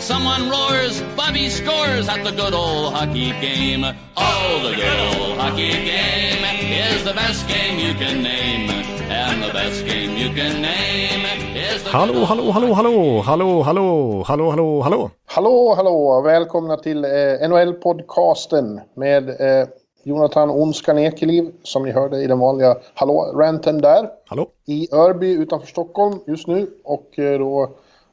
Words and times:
Someone 0.00 0.48
roars, 0.48 1.02
Bobby 1.14 1.50
scores 1.50 2.08
at 2.08 2.24
the 2.24 2.30
good 2.30 2.54
old 2.54 2.94
hockey 2.94 3.32
game. 3.42 3.84
Oh, 4.16 4.60
the 4.62 4.74
good 4.74 5.00
old 5.20 5.38
hockey 5.38 5.72
game 5.72 6.42
is 6.72 7.04
the 7.04 7.12
best 7.12 7.46
game 7.46 7.78
you 7.78 7.92
can 7.92 8.22
name. 8.22 8.70
And 9.10 9.42
the 9.42 9.52
best 9.52 9.84
game 9.84 10.16
you 10.16 10.30
can 10.34 10.62
name 10.62 11.26
is 11.54 11.82
the 11.84 11.90
Hallå, 11.90 12.24
hallå, 12.24 12.50
hallå, 12.50 12.72
hallå, 12.74 13.22
hallå, 13.22 13.62
hallå, 13.62 14.22
hallå, 14.26 14.50
hallå, 14.50 14.80
hallå. 14.80 15.10
Hallå, 15.26 15.74
hallå! 15.74 16.22
Välkomna 16.22 16.76
till 16.76 17.04
eh, 17.04 17.10
NHL-podcasten 17.48 18.80
med 18.94 19.28
eh, 19.28 19.68
Jonathan 20.04 20.50
Onskan 20.50 20.98
Ekeliv 20.98 21.52
som 21.62 21.82
ni 21.82 21.92
hörde 21.92 22.16
i 22.22 22.26
den 22.26 22.38
vanliga 22.38 22.76
hallå-ranten 22.94 23.80
där. 23.80 24.08
Hallå. 24.26 24.46
I 24.66 24.94
Örby 24.94 25.32
utanför 25.32 25.66
Stockholm 25.66 26.18
just 26.26 26.46
nu 26.46 26.70
och 26.84 27.18
eh, 27.18 27.38
då 27.38 27.70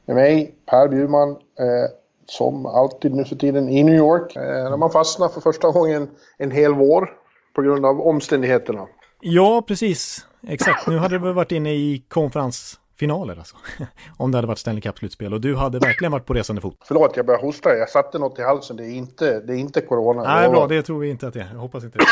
med 0.08 0.16
mig 0.16 0.56
Per 0.66 0.88
Bjurman 0.88 1.30
eh, 1.30 1.92
som 2.26 2.66
alltid 2.66 3.16
nu 3.16 3.26
för 3.26 3.36
tiden 3.36 3.70
i 3.70 3.84
New 3.84 3.96
York. 3.96 4.36
Eh, 4.36 4.42
när 4.42 4.78
man 4.78 4.92
fastnar 4.92 5.30
för 5.30 5.42
första 5.42 5.72
gången 5.72 6.10
en 6.38 6.52
hel 6.52 6.74
vår 6.74 7.10
på 7.56 7.62
grund 7.62 7.86
av 7.86 8.02
omständigheterna. 8.02 8.88
Ja, 9.22 9.64
precis. 9.68 10.26
Exakt. 10.48 10.88
Nu 10.88 10.98
hade 10.98 11.18
väl 11.18 11.34
varit 11.34 11.52
inne 11.52 11.74
i 11.74 12.04
konferensfinaler 12.08 13.38
alltså. 13.38 13.56
Om 14.18 14.32
det 14.32 14.38
hade 14.38 14.48
varit 14.48 14.58
Stanley 14.58 14.82
Cup-slutspel. 14.82 15.34
Och 15.34 15.42
du 15.42 15.56
hade 15.56 15.80
verkligen 15.80 16.12
varit 16.12 16.26
på 16.26 16.34
resande 16.34 16.62
fot. 16.62 16.78
Förlåt, 16.86 17.18
jag 17.18 17.26
börjar 17.26 17.42
hosta. 17.42 17.76
Jag 17.76 17.90
satte 17.90 18.20
något 18.20 18.40
i 18.40 18.42
halsen. 18.42 18.78
Det 18.78 18.86
är 18.86 18.96
inte, 18.96 19.40
det 19.40 19.54
är 19.54 19.58
inte 19.58 19.82
corona. 19.82 20.24
Nej, 20.24 20.50
bra. 20.50 20.68
Det 20.68 20.82
tror 20.82 21.00
vi 21.00 21.10
inte 21.10 21.28
att 21.28 21.34
det 21.34 21.40
är. 21.40 21.50
Jag 21.54 21.60
hoppas 21.60 21.84
inte 21.84 22.00
det. 22.00 22.06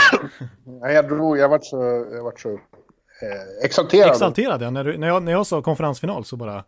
Nej, 0.81 0.95
jag 0.95 1.07
drog. 1.09 1.37
Jag 1.37 1.49
vart 1.49 1.65
så, 1.65 2.05
jag 2.11 2.23
vart 2.23 2.39
så 2.39 2.49
eh, 2.51 3.65
exalterad. 3.65 4.09
Exalterad, 4.09 4.61
ja. 4.61 4.69
När, 4.69 4.83
du, 4.83 4.97
när, 4.97 5.07
jag, 5.07 5.23
när 5.23 5.31
jag 5.31 5.47
sa 5.47 5.61
konferensfinal 5.61 6.25
så 6.25 6.35
bara... 6.35 6.63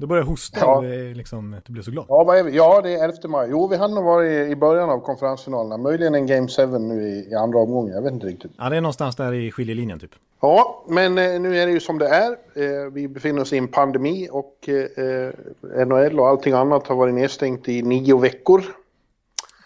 Då 0.00 0.06
började 0.06 0.26
jag 0.26 0.30
hosta 0.30 0.60
Ja. 0.60 0.76
och 0.76 0.82
det, 0.82 1.14
liksom, 1.14 1.56
du 1.66 1.72
blev 1.72 1.82
så 1.82 1.90
glad. 1.90 2.06
Ja, 2.08 2.36
är 2.36 2.48
ja, 2.48 2.80
det 2.82 2.94
är 2.94 3.04
11 3.04 3.16
maj. 3.28 3.48
Jo, 3.50 3.68
vi 3.68 3.76
hann 3.76 3.94
nog 3.94 4.04
vara 4.04 4.26
i, 4.26 4.50
i 4.50 4.56
början 4.56 4.90
av 4.90 5.00
konferensfinalerna. 5.00 5.76
Möjligen 5.76 6.14
en 6.14 6.26
Game 6.26 6.48
7 6.48 6.66
nu 6.66 7.08
i, 7.08 7.30
i 7.30 7.34
andra 7.34 7.58
omgången. 7.58 7.94
Jag 7.94 8.02
vet 8.02 8.12
inte 8.12 8.26
riktigt. 8.26 8.52
Ja, 8.58 8.68
det 8.68 8.76
är 8.76 8.80
någonstans 8.80 9.16
där 9.16 9.32
i 9.32 9.52
skiljelinjen 9.52 9.98
typ. 9.98 10.10
Ja, 10.40 10.84
men 10.88 11.18
eh, 11.18 11.40
nu 11.40 11.58
är 11.58 11.66
det 11.66 11.72
ju 11.72 11.80
som 11.80 11.98
det 11.98 12.08
är. 12.08 12.30
Eh, 12.32 12.90
vi 12.92 13.08
befinner 13.08 13.42
oss 13.42 13.52
i 13.52 13.58
en 13.58 13.68
pandemi 13.68 14.28
och 14.32 14.68
eh, 14.68 15.86
NHL 15.86 16.20
och 16.20 16.28
allting 16.28 16.52
annat 16.54 16.86
har 16.86 16.96
varit 16.96 17.14
nedstängt 17.14 17.68
i 17.68 17.82
nio 17.82 18.18
veckor. 18.18 18.62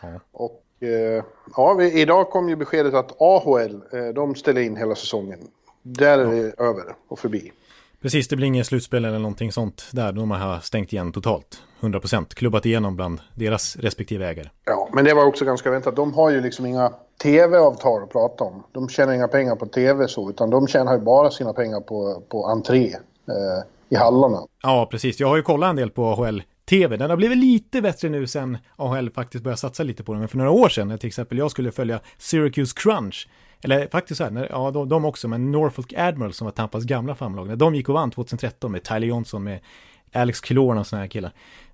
Ja. 0.03 0.09
Och 0.33 0.63
eh, 0.81 1.25
ja, 1.57 1.75
vi, 1.75 2.01
idag 2.01 2.31
kom 2.31 2.49
ju 2.49 2.57
beskedet 2.57 2.95
att 2.95 3.21
AHL, 3.21 3.81
eh, 3.93 4.07
de 4.15 4.35
ställer 4.35 4.61
in 4.61 4.77
hela 4.77 4.95
säsongen. 4.95 5.39
Där 5.83 6.19
är 6.19 6.25
det 6.25 6.63
över 6.63 6.85
och 7.09 7.19
förbi. 7.19 7.53
Precis, 8.05 8.29
det 8.29 8.37
blir 8.37 8.47
inget 8.47 8.67
slutspel 8.67 9.05
eller 9.05 9.19
någonting 9.19 9.53
sånt 9.53 9.85
där. 9.93 10.13
De 10.13 10.31
har 10.31 10.61
stängt 10.61 10.93
igen 10.93 11.13
totalt. 11.13 11.63
100% 11.81 12.35
klubbat 12.35 12.67
igenom 12.67 12.97
bland 12.97 13.21
deras 13.35 13.77
respektive 13.77 14.27
ägare. 14.27 14.49
Ja, 14.65 14.89
men 14.93 15.05
det 15.05 15.15
var 15.15 15.25
också 15.25 15.45
ganska 15.45 15.71
väntat. 15.71 15.97
De 15.97 16.15
har 16.15 16.31
ju 16.31 16.41
liksom 16.41 16.67
inga 16.67 16.93
tv-avtal 17.23 18.03
att 18.03 18.11
prata 18.11 18.45
om. 18.45 18.63
De 18.73 18.89
tjänar 18.89 19.13
inga 19.13 19.29
pengar 19.29 19.57
på 19.57 19.67
tv 19.67 20.09
så, 20.09 20.31
utan 20.31 20.51
de 20.51 20.67
tjänar 20.67 20.93
ju 20.93 21.01
bara 21.01 21.31
sina 21.31 21.53
pengar 21.53 21.81
på, 21.81 22.23
på 22.29 22.47
entré 22.47 22.87
eh, 23.29 23.65
i 23.89 23.97
hallarna. 23.97 24.39
Ja, 24.63 24.89
precis. 24.91 25.21
Jag 25.21 25.29
har 25.29 25.37
ju 25.37 25.43
kollat 25.43 25.71
en 25.71 25.77
del 25.77 25.91
på 25.91 26.05
AHL 26.05 26.43
TV. 26.69 26.97
Den 26.97 27.11
har 27.11 27.17
blivit 27.17 27.39
lite 27.39 27.83
bättre 27.83 28.09
nu 28.09 28.27
sen 28.27 28.59
AHL 28.77 29.11
faktiskt 29.11 29.45
började 29.45 29.61
satsa 29.61 29.83
lite 29.83 30.05
på 30.05 30.13
den. 30.13 30.21
Men 30.21 30.29
för 30.29 30.39
några 30.39 30.51
år 30.51 30.69
sedan, 30.69 30.89
när 30.89 30.97
till 30.97 31.09
exempel 31.09 31.39
jag 31.39 31.51
skulle 31.51 31.73
följa 31.73 32.01
Syracuse 32.19 32.75
Crunch, 32.77 33.29
eller 33.65 33.87
faktiskt 33.87 34.19
så 34.19 34.25
här, 34.25 34.31
när, 34.31 34.49
ja 34.51 34.71
de, 34.71 34.89
de 34.89 35.05
också, 35.05 35.29
men 35.29 35.53
Norfolk 35.53 35.95
Admiral 35.97 36.33
som 36.33 36.45
var 36.45 36.53
Tampas 36.53 36.85
gamla 36.85 37.15
famlag, 37.15 37.49
när 37.49 37.57
de 37.57 37.75
gick 37.75 37.89
och 37.89 37.95
vann 37.95 38.11
2013 38.11 38.73
med 38.73 38.83
Tyler 38.83 39.07
Johnson, 39.07 39.45
med 39.45 39.61
Alex 40.13 40.41
Killorn 40.41 40.79
och 40.79 40.87
såna 40.87 41.03
här 41.03 41.09
killar. 41.09 41.33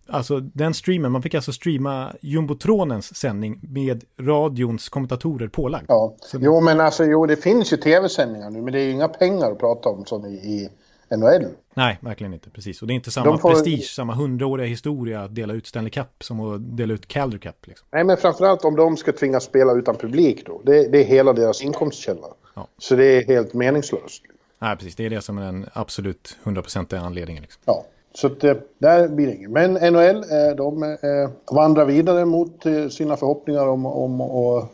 Alltså 0.09 0.41
den 0.41 0.75
streamen, 0.75 1.13
man 1.13 1.23
fick 1.23 1.35
alltså 1.35 1.53
streama 1.53 2.13
Jumbotronens 2.21 3.17
sändning 3.17 3.61
med 3.63 4.05
radions 4.21 4.89
kommentatorer 4.89 5.49
pålagd. 5.49 5.85
Ja. 5.89 6.15
Jo, 6.33 6.61
men 6.61 6.81
alltså, 6.81 7.05
jo, 7.05 7.27
det 7.27 7.37
finns 7.37 7.73
ju 7.73 7.77
tv-sändningar 7.77 8.51
nu, 8.51 8.63
men 8.63 8.73
det 8.73 8.81
är 8.81 8.85
ju 8.85 8.91
inga 8.91 9.09
pengar 9.09 9.53
att 9.53 9.59
prata 9.59 9.89
om 9.89 10.05
som 10.05 10.27
i, 10.27 10.35
i 10.35 10.69
NHL. 11.17 11.47
Nej, 11.75 11.99
verkligen 12.01 12.33
inte. 12.35 12.51
Precis. 12.51 12.83
Och 12.83 12.89
det 12.89 12.93
är 12.93 12.95
inte 12.95 13.11
samma 13.11 13.27
De 13.27 13.39
får- 13.39 13.51
prestige, 13.51 13.85
samma 13.95 14.15
hundraåriga 14.15 14.67
historia 14.67 15.21
att 15.23 15.35
dela 15.35 15.53
ut 15.55 15.67
Stanley 15.67 15.91
Cup 15.91 16.07
som 16.25 16.41
att 16.41 16.77
dela 16.77 16.95
ut 16.95 17.07
Calder 17.09 17.39
Cup. 17.39 17.67
Liksom. 17.67 17.87
Nej, 17.93 18.05
men 18.05 18.17
framförallt 18.17 18.65
om 18.65 18.77
de 18.77 18.97
ska 18.97 19.13
tvingas 19.13 19.45
spela 19.45 19.73
utan 19.73 19.97
publik 19.97 20.47
då. 20.47 20.61
Det, 20.65 20.89
det 20.89 20.99
är 20.99 21.05
hela 21.05 21.33
deras 21.33 21.63
inkomstkälla. 21.63 22.27
Ja. 22.55 22.67
Så 22.79 22.97
det 22.97 23.05
är 23.05 23.25
helt 23.27 23.55
meningslöst. 23.55 24.23
Nej, 24.59 24.77
precis. 24.77 24.97
Det 24.97 25.07
är 25.07 25.11
det 25.11 25.21
som 25.21 25.39
är 25.39 25.43
den 25.43 25.67
absolut 25.73 26.37
hundraprocentiga 26.43 27.01
anledningen. 27.01 27.43
Liksom. 27.43 27.63
Ja, 27.65 27.85
så 28.15 28.27
att, 28.27 28.45
eh, 28.45 28.55
där 28.79 29.09
blir 29.09 29.27
det 29.27 29.35
inget. 29.35 29.51
Men 29.51 29.73
NHL, 29.75 30.17
eh, 30.17 30.57
de 30.57 30.83
eh, 30.83 31.55
vandrar 31.55 31.85
vidare 31.85 32.25
mot 32.25 32.63
sina 32.91 33.17
förhoppningar 33.17 33.67
om, 33.67 33.87
om 33.87 34.21
att 34.21 34.71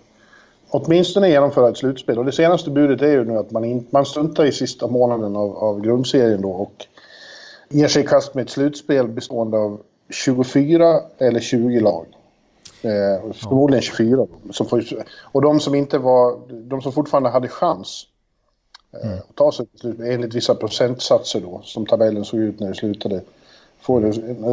åtminstone 0.71 1.29
genomföra 1.29 1.69
ett 1.69 1.77
slutspel. 1.77 2.19
Och 2.19 2.25
det 2.25 2.33
senaste 2.33 2.71
budet 2.71 3.03
är 3.03 3.11
ju 3.11 3.25
nu 3.25 3.39
att 3.39 3.51
man, 3.51 3.65
in, 3.65 3.87
man 3.91 4.07
struntar 4.07 4.45
i 4.45 4.53
sista 4.53 4.87
månaden 4.87 5.37
av, 5.37 5.57
av 5.57 5.81
grundserien 5.81 6.43
då 6.43 6.51
och 6.51 6.87
ger 7.69 7.89
sig 7.89 8.05
i 8.05 8.07
kast 8.07 8.35
med 8.35 8.43
ett 8.43 8.51
slutspel 8.51 9.09
bestående 9.09 9.59
av 9.59 9.81
24 10.11 11.01
eller 11.19 11.41
20 11.41 11.81
lag. 11.81 12.07
Eh, 12.83 13.33
förmodligen 13.33 13.83
24. 13.83 14.17
Då, 14.17 14.53
som 14.53 14.67
får, 14.67 14.85
och 15.23 15.43
de 15.43 15.61
som 15.61 15.75
inte 15.75 15.99
var, 15.99 16.39
de 16.49 16.83
som 16.83 16.93
fortfarande 16.93 17.29
hade 17.29 17.49
chans 17.49 18.07
eh, 19.03 19.13
att 19.13 19.35
ta 19.35 19.53
sig 19.53 19.67
till 19.67 19.79
slut, 19.81 20.01
enligt 20.01 20.35
vissa 20.35 20.55
procentsatser 20.55 21.41
då, 21.41 21.61
som 21.65 21.87
tabellen 21.87 22.25
såg 22.25 22.41
ut 22.41 22.61
när 22.61 22.69
det 22.69 22.75
slutade, 22.75 23.21
får 23.81 24.05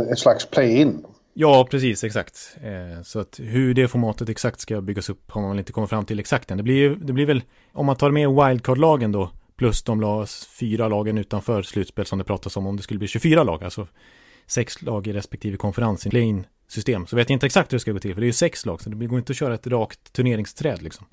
en 0.10 0.16
slags 0.16 0.46
play-in. 0.46 1.06
Ja, 1.34 1.68
precis, 1.72 2.04
exakt. 2.04 2.56
Eh, 2.64 3.04
så 3.04 3.20
att 3.20 3.40
hur 3.44 3.74
det 3.74 3.88
formatet 3.88 4.30
exakt 4.30 4.60
ska 4.60 4.82
byggas 4.82 5.10
upp 5.10 5.32
har 5.32 5.42
man 5.42 5.50
väl 5.50 5.60
inte 5.60 5.72
kommit 5.72 5.90
fram 5.90 6.06
till 6.06 6.20
exakt 6.20 6.52
än. 6.52 6.58
Det 6.58 6.64
blir, 6.64 6.76
ju- 6.76 6.96
det 6.96 7.14
blir 7.14 7.26
väl, 7.26 7.42
om 7.72 7.86
man 7.86 7.96
tar 7.96 8.12
med 8.12 8.30
wildcard-lagen 8.30 9.12
då, 9.12 9.30
plus 9.56 9.84
de 9.84 10.02
las 10.02 10.46
fyra 10.60 10.88
lagen 10.88 11.18
utanför 11.18 11.62
slutspel 11.62 12.06
som 12.06 12.18
det 12.20 12.24
pratas 12.26 12.58
om, 12.58 12.68
om 12.68 12.78
det 12.78 12.84
skulle 12.84 12.98
bli 12.98 13.08
24 13.08 13.44
lag, 13.44 13.64
alltså 13.64 13.88
sex 14.48 14.82
lag 14.82 15.08
i 15.08 15.14
respektive 15.14 15.58
konferens 15.58 16.08
i 16.08 16.10
play-in 16.10 16.46
system. 16.68 17.08
Så 17.08 17.16
vet 17.16 17.30
jag 17.30 17.36
inte 17.36 17.46
exakt 17.46 17.74
hur 17.74 17.76
det 17.78 17.82
ska 17.82 17.92
gå 17.92 18.00
till, 18.00 18.14
för 18.14 18.22
det 18.22 18.26
är 18.26 18.28
ju 18.28 18.34
sex 18.34 18.66
lag, 18.66 18.82
så 18.82 18.90
det 18.90 19.06
går 19.08 19.20
inte 19.20 19.32
att 19.32 19.38
köra 19.38 19.54
ett 19.54 19.68
rakt 19.68 20.14
turneringsträd 20.14 20.82
liksom. 20.82 21.06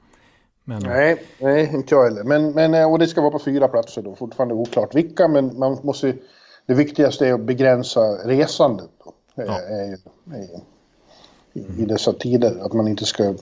Men, 0.65 0.83
Nej, 0.83 1.23
nej, 1.41 1.71
inte 1.75 1.95
jag 1.95 2.05
heller. 2.05 2.25
Men, 2.25 2.53
men, 2.53 2.75
eh, 2.75 2.93
och 2.93 2.99
det 2.99 3.07
ska 3.07 3.21
vara 3.21 3.31
på 3.31 3.39
fyra 3.45 3.69
platser 3.69 4.03
då, 4.03 4.17
fortfarande 4.17 4.55
oklart 4.55 4.95
vilka, 4.95 5.29
men 5.29 5.59
man 5.59 5.79
måste 5.83 6.07
ju- 6.07 6.19
Det 6.67 6.75
viktigaste 6.75 7.27
är 7.29 7.33
att 7.35 7.41
begränsa 7.45 8.01
resandet. 8.01 8.91
Ja. 9.47 9.61
Är, 9.61 9.85
ju- 9.87 10.61
i, 11.53 11.83
I 11.83 11.85
dessa 11.87 12.13
tider, 12.13 12.57
att 12.65 12.73
man 12.73 12.89
inte 12.89 13.05
ska 13.05 13.35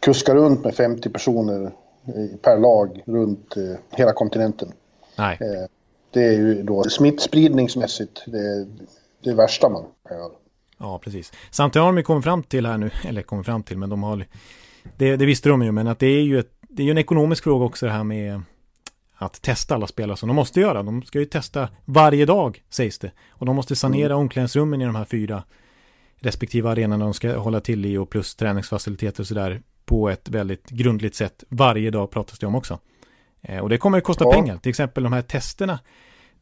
kuska 0.00 0.34
runt 0.34 0.64
med 0.64 0.74
50 0.74 1.10
personer 1.10 1.72
per 2.42 2.58
lag 2.58 3.02
runt 3.06 3.56
eh, 3.56 3.62
hela 3.90 4.12
kontinenten. 4.12 4.72
nej, 5.18 5.38
Eh, 5.40 5.66
det 6.10 6.24
är 6.24 6.32
ju 6.32 6.62
då 6.62 6.82
smittspridningsmässigt 6.84 8.22
det, 8.26 8.66
det 9.24 9.34
värsta 9.34 9.68
man 9.68 9.84
kan 10.08 10.16
göra. 10.18 10.30
Ja, 10.78 10.98
precis. 11.04 11.32
Samtidigt 11.50 11.84
har 11.84 11.92
de 11.92 12.02
kommit 12.02 12.24
fram 12.24 12.42
till 12.42 12.66
här 12.66 12.78
nu, 12.78 12.90
eller 13.08 13.22
kommit 13.22 13.46
fram 13.46 13.62
till, 13.62 13.78
men 13.78 13.90
de 13.90 14.02
har, 14.02 14.26
det, 14.96 15.16
det 15.16 15.26
visste 15.26 15.48
de 15.48 15.62
ju, 15.62 15.72
men 15.72 15.88
att 15.88 15.98
det 15.98 16.06
är 16.06 16.22
ju, 16.22 16.38
ett, 16.38 16.52
det 16.60 16.82
är 16.82 16.84
ju 16.84 16.90
en 16.90 16.98
ekonomisk 16.98 17.44
fråga 17.44 17.64
också 17.64 17.86
det 17.86 17.92
här 17.92 18.04
med 18.04 18.42
att 19.20 19.42
testa 19.42 19.74
alla 19.74 19.86
spelare 19.86 20.16
som 20.16 20.26
de 20.26 20.34
måste 20.36 20.60
göra. 20.60 20.82
De 20.82 21.02
ska 21.02 21.18
ju 21.18 21.24
testa 21.24 21.68
varje 21.84 22.26
dag, 22.26 22.62
sägs 22.70 22.98
det. 22.98 23.10
Och 23.30 23.46
de 23.46 23.56
måste 23.56 23.76
sanera 23.76 24.16
omklädningsrummen 24.16 24.82
i 24.82 24.84
de 24.84 24.94
här 24.94 25.04
fyra 25.04 25.42
respektive 26.20 26.68
arenorna 26.70 27.04
de 27.04 27.14
ska 27.14 27.38
hålla 27.38 27.60
till 27.60 27.86
i 27.86 27.96
och 27.98 28.10
plus 28.10 28.34
träningsfaciliteter 28.34 29.20
och 29.22 29.26
sådär 29.26 29.62
på 29.84 30.08
ett 30.10 30.28
väldigt 30.28 30.70
grundligt 30.70 31.14
sätt. 31.14 31.44
Varje 31.48 31.90
dag 31.90 32.10
pratas 32.10 32.38
det 32.38 32.46
om 32.46 32.54
också. 32.54 32.78
Eh, 33.42 33.58
och 33.58 33.68
det 33.68 33.78
kommer 33.78 33.98
att 33.98 34.04
kosta 34.04 34.24
Ja. 34.24 34.32
pengar. 34.32 34.56
Till 34.56 34.70
exempel 34.70 35.02
de 35.02 35.12
här 35.12 35.22
testerna. 35.22 35.78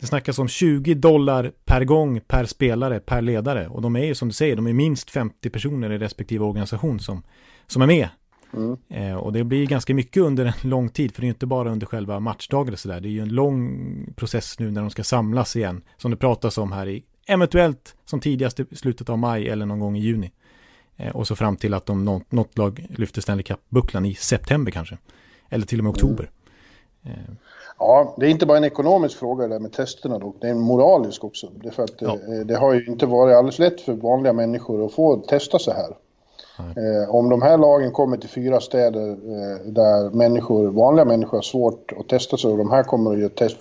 Det 0.01 0.07
snackas 0.07 0.39
om 0.39 0.49
20 0.49 0.95
dollar 0.95 1.53
per 1.65 1.85
gång 1.85 2.21
per 2.21 2.45
spelare, 2.45 3.01
per 3.01 3.23
ledare. 3.23 3.69
Och 3.69 3.83
de 3.83 3.97
är 3.97 4.05
ju 4.05 4.15
som 4.15 4.29
du 4.29 4.35
säger, 4.35 4.57
de 4.57 4.67
är 4.67 4.73
minst 4.73 5.11
50 5.11 5.51
personer 5.51 5.91
i 5.93 5.99
respektive 5.99 6.45
organisation 6.45 7.01
som, 7.01 7.23
som 7.67 7.83
är 7.83 7.87
med. 7.87 8.09
Eh, 8.89 9.15
och 9.15 9.33
det 9.33 9.45
blir 9.45 9.67
ganska 9.67 9.95
mycket 9.95 10.23
under 10.23 10.45
en 10.45 10.71
lång 10.71 10.89
tid, 10.89 11.15
för 11.15 11.21
det 11.21 11.27
är 11.27 11.29
inte 11.29 11.47
bara 11.47 11.71
under 11.71 11.87
själva 11.87 12.21
matchdagen 12.21 12.73
och 12.73 12.79
sådär. 12.79 13.01
Det 13.01 13.09
är 13.09 13.11
ju 13.11 13.21
en 13.21 13.29
lång 13.29 14.13
process 14.17 14.59
nu 14.59 14.71
när 14.71 14.81
de 14.81 14.91
ska 14.91 15.05
samlas 15.05 15.57
igen, 15.57 15.83
som 15.97 16.11
det 16.11 16.17
pratas 16.17 16.59
om 16.59 16.73
här 16.73 16.89
i, 16.89 17.05
eventuellt 17.27 17.97
som 18.05 18.21
tidigast 18.21 18.61
i 18.61 18.77
slutet 18.77 19.09
av 19.09 19.19
maj 19.19 19.49
eller 19.49 19.67
någon 19.67 19.81
gång 19.81 19.97
i 19.97 20.01
juni. 20.01 20.33
Eh, 20.97 21.17
och 21.17 21.27
så 21.27 21.37
fram 21.37 21.57
till 21.57 21.75
att 21.75 21.87
de, 21.87 22.05
något, 22.05 22.33
något 22.33 22.59
lag 22.59 22.87
lyfter 22.91 23.21
Stanley 23.21 23.43
Cup-bucklan 23.43 24.07
i 24.07 24.15
september 24.15 24.73
kanske. 24.73 24.99
Eller 25.49 25.67
till 25.67 25.79
och 25.81 25.85
med 25.85 25.91
oktober. 25.91 26.31
Eh, 27.05 27.35
Ja, 27.79 28.15
det 28.17 28.27
är 28.27 28.31
inte 28.31 28.47
bara 28.47 28.59
en 28.59 28.65
ekonomisk 28.65 29.19
fråga 29.19 29.49
det 29.49 29.55
där 29.55 29.61
med 29.61 29.73
testerna 29.73 30.19
dock, 30.19 30.37
det 30.41 30.47
är 30.47 30.51
en 30.51 30.61
moralisk 30.61 31.25
också. 31.25 31.49
Det, 31.63 31.71
för 31.71 31.83
att 31.83 31.95
ja. 31.99 32.17
det, 32.27 32.45
det 32.45 32.57
har 32.57 32.75
ju 32.75 32.87
inte 32.87 33.07
varit 33.07 33.37
alldeles 33.37 33.59
lätt 33.59 33.81
för 33.81 33.93
vanliga 33.93 34.33
människor 34.33 34.87
att 34.87 34.93
få 34.93 35.17
testa 35.17 35.59
sig 35.59 35.75
här. 35.75 35.97
Eh, 36.59 37.15
om 37.15 37.29
de 37.29 37.43
här 37.43 37.59
lagen 37.59 37.93
kommer 37.93 38.17
till 38.17 38.29
fyra 38.29 38.61
städer 38.61 39.11
eh, 39.11 39.67
där 39.67 40.11
människor, 40.11 40.69
vanliga 40.69 41.05
människor 41.05 41.39
har 41.39 41.43
svårt 41.43 41.93
att 42.01 42.09
testa 42.09 42.37
sig 42.37 42.51
och 42.51 42.59
de 42.59 42.71
här 42.71 42.83
kommer 42.83 43.13
att 43.13 43.19
göra 43.19 43.29
test, 43.29 43.57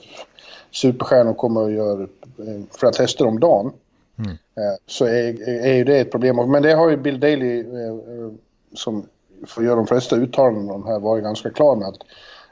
superstjärnor 0.71 1.33
kommer 1.33 1.65
att 1.65 1.71
göra 1.71 2.01
eh, 2.01 2.61
flera 2.71 2.91
tester 2.91 3.27
om 3.27 3.39
dagen. 3.39 3.71
Mm. 4.17 4.31
Eh, 4.31 4.77
så 4.87 5.05
är, 5.05 5.49
är 5.49 5.73
ju 5.73 5.83
det 5.83 5.99
ett 5.99 6.11
problem. 6.11 6.51
Men 6.51 6.63
det 6.63 6.73
har 6.73 6.89
ju 6.89 6.97
Bill 6.97 7.19
Daley 7.19 7.59
eh, 7.59 7.87
eh, 7.87 8.31
som 8.73 9.05
får 9.47 9.63
göra 9.63 9.75
de 9.75 9.87
flesta 9.87 10.15
uttalanden 10.15 10.69
om 10.69 10.87
här 10.87 10.99
varit 10.99 11.23
ganska 11.23 11.49
klar 11.49 11.75
med 11.75 11.87
att 11.87 11.97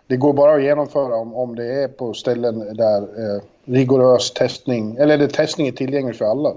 det 0.07 0.17
går 0.17 0.33
bara 0.33 0.55
att 0.55 0.63
genomföra 0.63 1.15
om, 1.15 1.35
om 1.35 1.55
det 1.55 1.83
är 1.83 1.87
på 1.87 2.13
ställen 2.13 2.59
där 2.77 3.01
eh, 3.01 3.41
rigorös 3.65 4.33
testning, 4.33 4.95
eller 4.95 5.17
där 5.17 5.27
testning 5.27 5.67
är 5.67 5.71
tillgänglig 5.71 6.15
för 6.15 6.25
alla. 6.25 6.53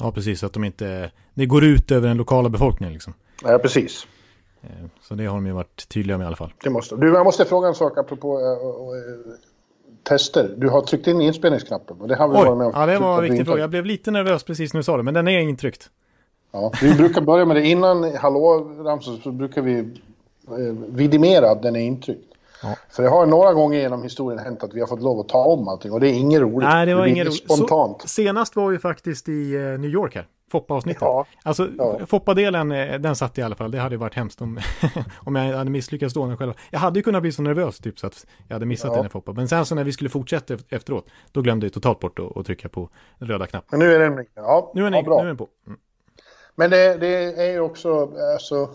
Ja, 0.00 0.12
precis. 0.12 0.44
Att 0.44 0.52
de 0.52 0.64
inte... 0.64 1.10
Det 1.40 1.46
går 1.46 1.64
ut 1.64 1.90
över 1.90 2.08
den 2.08 2.16
lokala 2.16 2.48
befolkningen 2.48 2.92
liksom. 2.92 3.14
Ja, 3.42 3.58
precis. 3.58 4.06
Eh, 4.62 4.68
så 5.02 5.14
det 5.14 5.26
har 5.26 5.34
de 5.34 5.46
ju 5.46 5.52
varit 5.52 5.88
tydliga 5.88 6.18
med 6.18 6.24
i 6.24 6.26
alla 6.26 6.36
fall. 6.36 6.52
Det 6.64 6.70
måste. 6.70 6.96
Du, 6.96 7.14
jag 7.14 7.24
måste 7.24 7.44
fråga 7.44 7.68
en 7.68 7.74
sak 7.74 7.98
apropå 7.98 8.40
äh, 8.40 9.32
tester. 10.02 10.54
Du 10.56 10.68
har 10.68 10.82
tryckt 10.82 11.06
in 11.06 11.20
inspelningsknappen 11.20 12.00
och 12.00 12.08
det 12.08 12.16
har 12.16 12.28
vi 12.28 12.34
Oj, 12.34 12.44
varit 12.44 12.58
med 12.58 12.66
om. 12.66 12.72
Ja, 12.74 12.86
det 12.86 12.98
var 12.98 13.16
en 13.16 13.22
viktig 13.22 13.46
fråga. 13.46 13.60
Jag 13.60 13.70
blev 13.70 13.86
lite 13.86 14.10
nervös 14.10 14.44
precis 14.44 14.72
när 14.72 14.78
du 14.78 14.82
sa 14.82 14.96
det, 14.96 15.02
men 15.02 15.14
den 15.14 15.28
är 15.28 15.40
intryckt. 15.40 15.90
Ja, 16.52 16.72
vi 16.82 16.94
brukar 16.94 17.20
börja 17.20 17.44
med 17.44 17.56
det 17.56 17.66
innan 17.66 18.14
hallå 18.14 18.72
ramsor 18.84 19.20
så 19.22 19.32
brukar 19.32 19.62
vi 19.62 19.78
eh, 19.78 20.74
vidimera 20.88 21.50
att 21.50 21.62
den 21.62 21.76
är 21.76 21.80
intryckt. 21.80 22.29
Ja. 22.62 22.76
För 22.90 23.02
det 23.02 23.08
har 23.08 23.26
några 23.26 23.52
gånger 23.52 23.78
genom 23.78 24.02
historien 24.02 24.38
hänt 24.38 24.64
att 24.64 24.74
vi 24.74 24.80
har 24.80 24.86
fått 24.86 25.02
lov 25.02 25.20
att 25.20 25.28
ta 25.28 25.44
om 25.44 25.68
allting 25.68 25.92
och 25.92 26.00
det 26.00 26.08
är 26.08 26.12
inget 26.12 26.40
roligt. 26.40 26.68
Nej, 26.68 26.86
det 26.86 26.94
var 26.94 27.02
det 27.02 27.10
inget 27.10 27.26
roligt. 27.26 27.44
Spontant. 27.44 28.02
Så, 28.02 28.08
senast 28.08 28.56
var 28.56 28.68
vi 28.68 28.78
faktiskt 28.78 29.28
i 29.28 29.56
uh, 29.56 29.78
New 29.78 29.90
York 29.90 30.14
här. 30.14 30.26
Foppa-avsnittet. 30.50 31.02
Ja. 31.02 31.26
Alltså, 31.42 31.68
ja. 31.78 32.06
Foppa-delen, 32.06 32.72
eh, 32.72 33.00
den 33.00 33.16
satt 33.16 33.38
i 33.38 33.42
alla 33.42 33.54
fall. 33.54 33.70
Det 33.70 33.78
hade 33.78 33.96
varit 33.96 34.14
hemskt 34.14 34.40
om, 34.40 34.58
om 35.24 35.36
jag 35.36 35.56
hade 35.56 35.70
misslyckats 35.70 36.14
då 36.14 36.36
själv. 36.36 36.52
Jag 36.70 36.78
hade 36.78 36.98
ju 36.98 37.02
kunnat 37.02 37.22
bli 37.22 37.32
så 37.32 37.42
nervös 37.42 37.78
typ 37.78 37.98
så 37.98 38.06
att 38.06 38.26
jag 38.48 38.54
hade 38.54 38.66
missat 38.66 38.88
ja. 38.88 38.94
den 38.94 39.04
här 39.04 39.10
Foppa. 39.10 39.32
Men 39.32 39.48
sen 39.48 39.66
så 39.66 39.74
när 39.74 39.84
vi 39.84 39.92
skulle 39.92 40.10
fortsätta 40.10 40.54
efteråt, 40.68 41.06
då 41.32 41.42
glömde 41.42 41.66
jag 41.66 41.72
totalt 41.72 42.00
bort 42.00 42.18
att, 42.18 42.36
att 42.36 42.46
trycka 42.46 42.68
på 42.68 42.90
den 43.18 43.28
röda 43.28 43.46
knappen. 43.46 43.78
Men 43.78 43.88
nu 43.88 43.94
är 43.94 43.98
den, 43.98 44.26
ja, 44.34 44.72
nu 44.74 44.80
är 44.80 44.84
den, 44.84 44.94
ja, 44.94 45.02
bra. 45.02 45.16
Nu 45.16 45.22
är 45.22 45.26
den 45.26 45.36
på. 45.36 45.48
Mm. 45.66 45.78
Men 46.54 46.70
det, 46.70 46.96
det 46.96 47.42
är 47.42 47.50
ju 47.50 47.60
också, 47.60 48.12
alltså, 48.34 48.68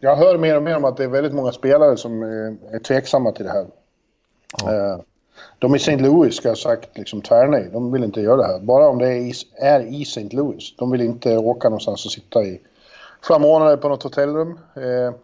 jag 0.00 0.16
hör 0.16 0.38
mer 0.38 0.56
och 0.56 0.62
mer 0.62 0.76
om 0.76 0.84
att 0.84 0.96
det 0.96 1.04
är 1.04 1.08
väldigt 1.08 1.34
många 1.34 1.52
spelare 1.52 1.96
som 1.96 2.22
är, 2.22 2.78
tveksamma 2.78 3.32
till 3.32 3.44
det 3.44 3.52
här. 3.52 3.66
Ja. 4.62 4.72
Uh, 4.72 5.00
de 5.58 5.74
i 5.74 5.76
St. 5.76 5.96
Louis 5.96 6.36
ska 6.36 6.48
ha 6.48 6.56
sagt 6.56 6.98
liksom 6.98 7.22
tvärnej. 7.22 7.68
De 7.72 7.92
vill 7.92 8.04
inte 8.04 8.20
göra 8.20 8.36
det 8.36 8.46
här. 8.46 8.60
Bara 8.60 8.88
om 8.88 8.98
det 8.98 9.08
är 9.08 9.16
i, 9.16 9.32
är 9.56 9.80
i 9.80 10.02
St. 10.02 10.28
Louis. 10.32 10.76
De 10.76 10.90
vill 10.90 11.00
inte 11.00 11.36
åka 11.36 11.68
någonstans 11.68 12.06
och 12.06 12.12
sitta 12.12 12.42
i 12.42 12.60
flera 13.22 13.38
månader 13.38 13.76
på 13.76 13.88
något 13.88 14.02
hotellrum. 14.02 14.58
Eh, 14.74 15.14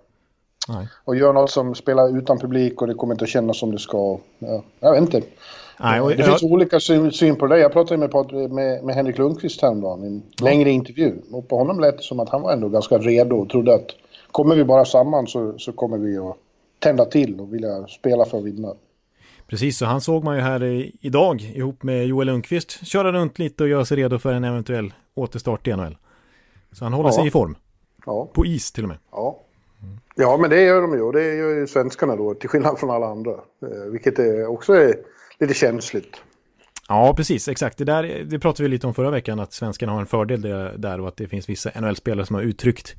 och 1.05 1.17
göra 1.17 1.33
något 1.33 1.51
som 1.51 1.75
spelar 1.75 2.19
utan 2.19 2.39
publik 2.39 2.83
och 2.83 2.89
det 2.89 2.95
kommer 2.95 3.15
inte 3.15 3.25
att 3.25 3.31
kännas 3.31 3.59
som 3.59 3.73
det 3.73 3.79
ska. 3.79 4.19
Ja, 4.39 4.63
jag 4.81 4.93
vet 4.93 5.01
inte. 5.01 5.23
Nej, 5.81 6.01
och, 6.01 6.11
det 6.11 6.23
finns 6.23 6.43
olika 6.43 6.81
syn, 6.81 7.13
syn, 7.13 7.37
på 7.37 7.47
det. 7.47 7.59
Jag 7.59 7.73
pratade 7.73 7.99
med, 7.99 8.51
med, 8.51 8.85
med 8.85 8.95
Henrik 8.95 9.19
Lundqvist 9.19 9.63
häromdagen 9.63 10.05
i 10.05 10.07
en 10.07 10.23
ja. 10.39 10.45
längre 10.45 10.71
intervju. 10.71 11.15
Och 11.33 11.49
på 11.49 11.59
honom 11.59 11.81
lät 11.81 11.97
det 11.97 12.03
som 12.03 12.21
att 12.21 12.29
han 12.29 12.43
var 12.43 12.53
ändå 12.53 12.69
ganska 12.69 12.99
redo 12.99 13.37
och 13.37 13.49
trodde 13.49 13.75
att 13.75 13.91
kommer 14.32 14.56
vi 14.56 14.64
bara 14.64 14.84
samman 14.84 15.26
så, 15.26 15.58
så 15.58 15.73
kommer 15.73 15.99
vi 15.99 16.19
att 16.19 16.37
tända 16.79 17.05
till 17.05 17.40
och 17.40 17.55
vilja 17.55 17.87
spela 17.87 18.25
för 18.25 18.38
att 18.38 18.44
vinna. 18.44 18.75
Precis, 19.46 19.79
så 19.79 19.87
han 19.87 20.00
såg 20.00 20.25
man 20.25 20.37
ju 20.37 20.43
här 20.43 20.90
idag 21.00 21.43
ihop 21.43 21.82
med 21.82 22.06
Joel 22.06 22.26
Lundqvist 22.26 22.87
köra 22.87 23.12
runt 23.12 23.38
lite 23.38 23.62
och 23.62 23.69
göra 23.69 23.84
sig 23.84 23.96
redo 23.96 24.19
för 24.19 24.32
en 24.32 24.44
eventuell 24.44 24.93
återstart 25.14 25.69
i 25.69 25.76
NHL. 25.76 25.96
Så 26.73 26.84
han 26.84 26.93
håller 26.93 27.08
ja. 27.08 27.12
sig 27.12 27.26
i 27.26 27.31
form. 27.31 27.56
Ja. 28.06 28.31
På 28.34 28.46
is 28.46 28.73
till 28.73 28.84
och 28.84 28.88
med. 28.88 28.99
Ja. 29.11 29.38
ja, 30.17 30.37
men 30.37 30.50
det 30.50 30.61
gör 30.61 30.82
de 30.82 30.94
ju 30.94 31.02
och 31.02 31.12
det 31.12 31.34
gör 31.34 31.50
ju 31.50 31.67
svenskarna 31.67 32.17
då 32.17 32.34
till 32.34 32.49
skillnad 32.49 32.79
från 32.79 32.90
alla 32.90 33.06
andra. 33.06 33.32
Eh, 33.32 33.90
vilket 33.90 34.19
är 34.19 34.46
också 34.46 34.73
är 34.73 34.94
lite 35.40 35.55
känsligt. 35.55 36.17
Ja, 36.88 37.14
precis, 37.17 37.49
exakt. 37.49 37.79
Det, 37.79 37.84
där, 37.84 38.25
det 38.25 38.38
pratade 38.38 38.62
vi 38.62 38.69
lite 38.69 38.87
om 38.87 38.94
förra 38.94 39.11
veckan, 39.11 39.40
att 39.40 39.52
svenskarna 39.52 39.93
har 39.93 40.00
en 40.00 40.06
fördel 40.06 40.43
där 40.76 41.00
och 41.00 41.08
att 41.08 41.17
det 41.17 41.29
finns 41.29 41.49
vissa 41.49 41.81
NHL-spelare 41.81 42.26
som 42.26 42.37
har 42.37 42.43
uttryckt 42.43 42.96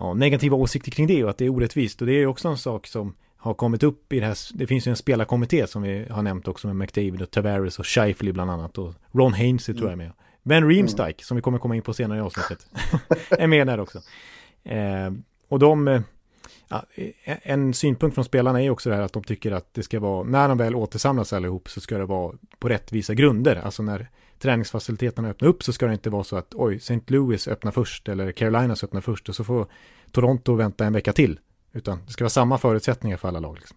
ja, 0.00 0.14
negativa 0.14 0.56
åsikter 0.56 0.90
kring 0.90 1.06
det 1.06 1.24
och 1.24 1.30
att 1.30 1.38
det 1.38 1.44
är 1.44 1.48
orättvist. 1.48 2.00
Och 2.00 2.06
det 2.06 2.12
är 2.12 2.26
också 2.26 2.48
en 2.48 2.58
sak 2.58 2.86
som 2.86 3.14
har 3.36 3.54
kommit 3.54 3.82
upp 3.82 4.12
i 4.12 4.20
det 4.20 4.26
här, 4.26 4.36
det 4.54 4.66
finns 4.66 4.86
ju 4.86 4.90
en 4.90 4.96
spelarkommitté 4.96 5.66
som 5.66 5.82
vi 5.82 6.06
har 6.10 6.22
nämnt 6.22 6.48
också 6.48 6.66
med 6.66 6.76
McDavid 6.76 7.22
och 7.22 7.30
Tavares 7.30 7.78
och 7.78 7.86
Scheifele 7.86 8.32
bland 8.32 8.50
annat 8.50 8.78
och 8.78 8.94
Ron 9.12 9.32
Hainsey 9.32 9.74
tror 9.74 9.86
jag 9.86 9.92
är 9.92 9.96
med. 9.96 10.12
Ben 10.42 10.68
Reemstike 10.68 11.02
mm. 11.02 11.14
som 11.18 11.36
vi 11.36 11.42
kommer 11.42 11.58
komma 11.58 11.76
in 11.76 11.82
på 11.82 11.94
senare 11.94 12.18
i 12.18 12.20
avsnittet 12.20 12.66
är 13.30 13.46
med 13.46 13.66
där 13.66 13.80
också. 13.80 14.00
Eh, 14.64 15.10
och 15.48 15.58
de, 15.58 15.88
eh, 15.88 16.00
ja, 16.68 16.84
en 17.24 17.74
synpunkt 17.74 18.14
från 18.14 18.24
spelarna 18.24 18.62
är 18.62 18.70
också 18.70 18.90
det 18.90 18.96
här 18.96 19.02
att 19.02 19.12
de 19.12 19.24
tycker 19.24 19.52
att 19.52 19.74
det 19.74 19.82
ska 19.82 20.00
vara, 20.00 20.22
när 20.22 20.48
de 20.48 20.58
väl 20.58 20.74
återsamlas 20.74 21.32
allihop 21.32 21.70
så 21.70 21.80
ska 21.80 21.98
det 21.98 22.04
vara 22.04 22.34
på 22.58 22.68
rättvisa 22.68 23.14
grunder. 23.14 23.56
Alltså 23.56 23.82
när 23.82 24.08
träningsfaciliteterna 24.38 25.28
öppnar 25.28 25.48
upp 25.48 25.62
så 25.62 25.72
ska 25.72 25.86
det 25.86 25.92
inte 25.92 26.10
vara 26.10 26.24
så 26.24 26.36
att 26.36 26.54
oj, 26.54 26.76
St. 26.76 27.00
Louis 27.06 27.48
öppnar 27.48 27.72
först 27.72 28.08
eller 28.08 28.32
Carolinas 28.32 28.84
öppnar 28.84 29.00
först 29.00 29.28
och 29.28 29.34
så 29.34 29.44
får 29.44 29.66
Toronto 30.12 30.54
vänta 30.54 30.84
en 30.84 30.92
vecka 30.92 31.12
till. 31.12 31.40
Utan 31.72 31.98
det 32.06 32.12
ska 32.12 32.24
vara 32.24 32.30
samma 32.30 32.58
förutsättningar 32.58 33.16
för 33.16 33.28
alla 33.28 33.40
lag. 33.40 33.56
Liksom. 33.56 33.76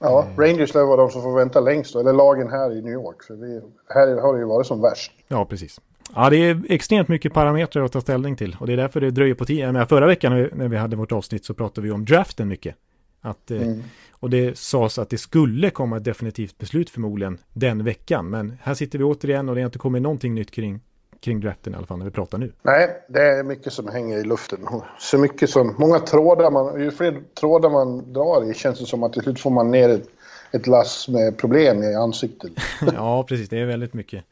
Ja, 0.00 0.26
eh. 0.28 0.38
Rangers 0.38 0.74
lär 0.74 0.84
vara 0.84 0.96
de 0.96 1.10
som 1.10 1.22
får 1.22 1.36
vänta 1.36 1.60
längst, 1.60 1.96
eller 1.96 2.12
lagen 2.12 2.50
här 2.50 2.72
i 2.78 2.82
New 2.82 2.92
York. 2.92 3.22
För 3.22 3.34
vi, 3.34 3.60
här 3.88 4.20
har 4.20 4.34
det 4.34 4.40
ju 4.40 4.46
varit 4.46 4.66
som 4.66 4.82
värst. 4.82 5.12
Ja, 5.28 5.44
precis. 5.44 5.80
Ja, 6.14 6.30
det 6.30 6.36
är 6.36 6.62
extremt 6.68 7.08
mycket 7.08 7.34
parametrar 7.34 7.84
att 7.84 7.92
ta 7.92 8.00
ställning 8.00 8.36
till. 8.36 8.56
Och 8.60 8.66
det 8.66 8.72
är 8.72 8.76
därför 8.76 9.00
det 9.00 9.10
dröjer 9.10 9.34
på 9.34 9.44
tiden. 9.44 9.86
Förra 9.86 10.06
veckan 10.06 10.48
när 10.52 10.68
vi 10.68 10.76
hade 10.76 10.96
vårt 10.96 11.12
avsnitt 11.12 11.44
så 11.44 11.54
pratade 11.54 11.86
vi 11.86 11.92
om 11.92 12.04
draften 12.04 12.48
mycket. 12.48 12.76
Att, 13.20 13.50
eh, 13.50 13.62
mm. 13.62 13.82
Och 14.22 14.30
det 14.30 14.58
sades 14.58 14.98
att 14.98 15.10
det 15.10 15.18
skulle 15.18 15.70
komma 15.70 15.96
ett 15.96 16.04
definitivt 16.04 16.58
beslut 16.58 16.90
förmodligen 16.90 17.38
den 17.52 17.84
veckan. 17.84 18.30
Men 18.30 18.58
här 18.62 18.74
sitter 18.74 18.98
vi 18.98 19.04
återigen 19.04 19.48
och 19.48 19.54
det 19.54 19.60
har 19.60 19.66
inte 19.66 19.78
kommit 19.78 20.02
någonting 20.02 20.34
nytt 20.34 20.50
kring 20.50 20.80
kring 21.20 21.40
draften 21.40 21.72
i 21.72 21.76
alla 21.76 21.86
fall 21.86 21.98
när 21.98 22.04
vi 22.04 22.10
pratar 22.10 22.38
nu. 22.38 22.52
Nej, 22.62 22.88
det 23.08 23.22
är 23.22 23.42
mycket 23.42 23.72
som 23.72 23.88
hänger 23.88 24.18
i 24.18 24.24
luften. 24.24 24.58
Så 24.98 25.18
mycket 25.18 25.50
som, 25.50 25.74
många 25.78 25.98
trådar 25.98 26.50
man, 26.50 26.80
ju 26.80 26.90
fler 26.90 27.22
trådar 27.40 27.70
man 27.70 28.12
drar 28.12 28.50
i 28.50 28.54
känns 28.54 28.78
det 28.78 28.86
som 28.86 29.02
att 29.02 29.12
till 29.12 29.22
slut 29.22 29.40
får 29.40 29.50
man 29.50 29.70
ner 29.70 29.88
ett, 29.88 30.08
ett 30.52 30.66
lass 30.66 31.08
med 31.08 31.38
problem 31.38 31.82
i 31.82 31.94
ansiktet. 31.94 32.52
ja, 32.94 33.24
precis. 33.28 33.48
Det 33.48 33.58
är 33.58 33.66
väldigt 33.66 33.94
mycket, 33.94 34.24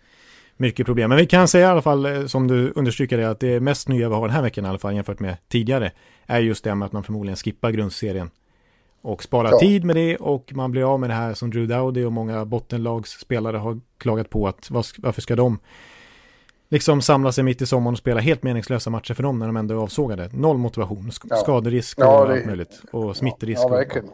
mycket 0.56 0.86
problem. 0.86 1.08
Men 1.08 1.18
vi 1.18 1.26
kan 1.26 1.48
säga 1.48 1.66
i 1.66 1.70
alla 1.70 1.82
fall, 1.82 2.06
eh, 2.06 2.26
som 2.26 2.48
du 2.48 2.72
understryker 2.76 3.18
det, 3.18 3.30
att 3.30 3.40
det 3.40 3.60
mest 3.60 3.88
nya 3.88 4.08
vi 4.08 4.14
har 4.14 4.26
den 4.28 4.36
här 4.36 4.42
veckan 4.42 4.64
i 4.64 4.68
alla 4.68 4.78
fall 4.78 4.94
jämfört 4.94 5.20
med 5.20 5.36
tidigare 5.48 5.92
är 6.26 6.40
just 6.40 6.64
det 6.64 6.74
med 6.74 6.86
att 6.86 6.92
man 6.92 7.04
förmodligen 7.04 7.36
skippar 7.36 7.70
grundserien 7.70 8.30
och 9.02 9.22
sparar 9.22 9.50
ja. 9.50 9.58
tid 9.58 9.84
med 9.84 9.96
det 9.96 10.16
och 10.16 10.52
man 10.54 10.70
blir 10.70 10.92
av 10.92 11.00
med 11.00 11.10
det 11.10 11.14
här 11.14 11.34
som 11.34 11.50
Drew 11.50 11.68
Dowdy 11.68 12.04
och 12.04 12.12
många 12.12 12.44
bottenlagsspelare 12.44 13.56
har 13.56 13.80
klagat 13.98 14.30
på 14.30 14.48
att 14.48 14.70
varför 14.70 15.20
ska 15.20 15.36
de 15.36 15.58
liksom 16.68 17.02
samla 17.02 17.32
sig 17.32 17.44
mitt 17.44 17.62
i 17.62 17.66
sommaren 17.66 17.94
och 17.94 17.98
spela 17.98 18.20
helt 18.20 18.42
meningslösa 18.42 18.90
matcher 18.90 19.14
för 19.14 19.22
dem 19.22 19.38
när 19.38 19.46
de 19.46 19.56
ändå 19.56 19.74
är 19.74 19.82
avsågade. 19.82 20.30
Noll 20.32 20.58
motivation, 20.58 21.12
sk 21.12 21.24
ja. 21.30 21.36
skaderisk 21.36 21.98
och 21.98 22.04
ja, 22.04 22.24
det... 22.24 22.32
allt 22.32 22.46
möjligt. 22.46 22.82
Och 22.92 23.16
smittrisk. 23.16 23.62
Ja, 23.62 23.68
verkligen. 23.68 24.08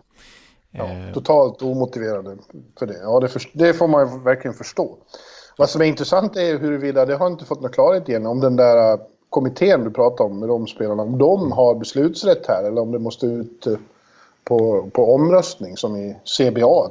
Eh... 0.73 1.13
Totalt 1.15 1.63
omotiverade 1.63 2.37
för 2.79 2.87
det. 2.87 2.99
Ja, 3.03 3.21
det, 3.21 3.29
för... 3.29 3.43
det, 3.53 3.75
får 3.75 3.89
man 3.89 4.25
verkligen 4.25 4.55
förstå. 4.55 4.97
Vad 5.59 5.71
som 5.71 5.81
är 5.81 5.85
intressant 5.85 6.37
är 6.37 6.59
huruvida, 6.59 7.07
det 7.07 7.17
har 7.17 7.27
inte 7.27 7.45
fått 7.45 7.61
någon 7.61 7.73
klarhet 7.73 8.09
igen, 8.09 8.27
om 8.27 8.41
den 8.41 8.57
där 8.57 8.93
äh, 8.93 9.01
kommittén 9.31 9.85
du 9.85 9.91
pratar 9.91 10.25
om 10.25 10.41
med 10.41 10.49
de 10.49 10.67
spelarna, 10.67 11.03
om 11.03 11.19
de 11.19 11.53
har 11.53 11.75
beslutsrätt 11.75 12.47
här 12.47 12.65
eller 12.65 12.83
om 12.83 12.93
det 12.93 12.99
måste 12.99 13.27
ut 13.27 13.67
äh, 13.67 13.77
på, 14.49 14.91
på 14.93 15.15
omröstning 15.15 15.77
som 15.77 15.97
i 15.97 16.17
CBA. 16.39 16.91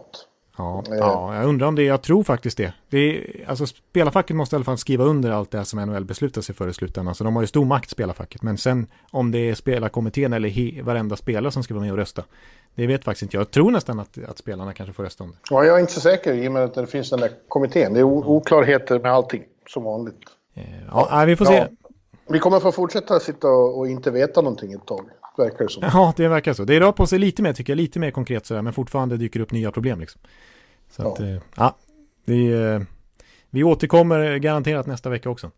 Ja, 0.57 0.83
eh. 0.91 0.97
ja, 0.97 1.35
jag 1.35 1.45
undrar 1.45 1.67
om 1.67 1.75
det, 1.75 1.83
jag 1.83 2.01
tror 2.01 2.23
faktiskt 2.23 2.57
det. 2.57 2.73
det 2.89 2.97
är, 2.97 3.45
alltså 3.47 3.65
spelarfacket 3.65 4.35
måste 4.35 4.55
i 4.55 4.57
alla 4.57 4.63
fall 4.63 4.77
skriva 4.77 5.03
under 5.03 5.31
allt 5.31 5.51
det 5.51 5.65
som 5.65 5.79
NHL 5.79 6.05
beslutar 6.05 6.41
sig 6.41 6.55
för 6.55 6.67
i 6.67 6.73
slutändan. 6.73 7.15
Så 7.15 7.23
de 7.23 7.35
har 7.35 7.43
ju 7.43 7.47
stor 7.47 7.65
makt, 7.65 7.89
spelarfacket. 7.89 8.41
Men 8.41 8.57
sen 8.57 8.87
om 9.11 9.31
det 9.31 9.49
är 9.49 9.55
spelarkommittén 9.55 10.33
eller 10.33 10.49
he, 10.49 10.81
varenda 10.81 11.15
spelare 11.15 11.51
som 11.51 11.63
ska 11.63 11.73
vara 11.73 11.83
med 11.83 11.91
och 11.91 11.97
rösta. 11.97 12.23
Det 12.75 12.87
vet 12.87 13.03
faktiskt 13.03 13.23
inte 13.23 13.37
jag. 13.37 13.41
Jag 13.41 13.51
tror 13.51 13.71
nästan 13.71 13.99
att, 13.99 14.17
att 14.29 14.37
spelarna 14.37 14.73
kanske 14.73 14.93
får 14.93 15.03
rösta 15.03 15.23
om 15.23 15.31
det. 15.31 15.37
Ja, 15.49 15.65
jag 15.65 15.75
är 15.75 15.79
inte 15.79 15.93
så 15.93 16.01
säker 16.01 16.33
i 16.33 16.47
och 16.47 16.51
med 16.51 16.63
att 16.63 16.73
det 16.73 16.87
finns 16.87 17.09
den 17.09 17.19
där 17.19 17.31
kommittén. 17.47 17.93
Det 17.93 17.99
är 17.99 18.03
oklarheter 18.03 18.99
med 18.99 19.11
allting, 19.11 19.43
som 19.69 19.83
vanligt. 19.83 20.19
Eh, 20.53 20.63
ja, 20.91 21.07
ja, 21.11 21.25
vi 21.25 21.35
får 21.35 21.45
se. 21.45 21.67
Vi 22.27 22.39
kommer 22.39 22.59
få 22.59 22.71
fortsätta 22.71 23.19
sitta 23.19 23.47
och, 23.47 23.77
och 23.77 23.87
inte 23.87 24.11
veta 24.11 24.41
någonting 24.41 24.73
ett 24.73 24.85
tag 24.85 25.09
verkar 25.37 25.65
det 25.65 25.71
som. 25.71 25.83
Ja, 25.83 26.13
det 26.17 26.27
verkar 26.27 26.53
så. 26.53 26.63
Det 26.63 26.79
rör 26.79 26.91
på 26.91 27.07
sig 27.07 27.19
lite 27.19 27.41
mer 27.41 27.53
tycker 27.53 27.73
jag, 27.73 27.77
lite 27.77 27.99
mer 27.99 28.11
konkret 28.11 28.45
sådär, 28.45 28.61
men 28.61 28.73
fortfarande 28.73 29.17
dyker 29.17 29.39
upp 29.39 29.51
nya 29.51 29.71
problem 29.71 29.99
liksom. 29.99 30.21
Så 30.89 31.01
ja. 31.01 31.13
att, 31.13 31.19
eh, 31.19 31.37
ja, 31.55 31.75
vi, 32.25 32.51
eh, 32.51 32.79
vi 33.49 33.63
återkommer 33.63 34.37
garanterat 34.37 34.87
nästa 34.87 35.09
vecka 35.09 35.29
också. 35.29 35.51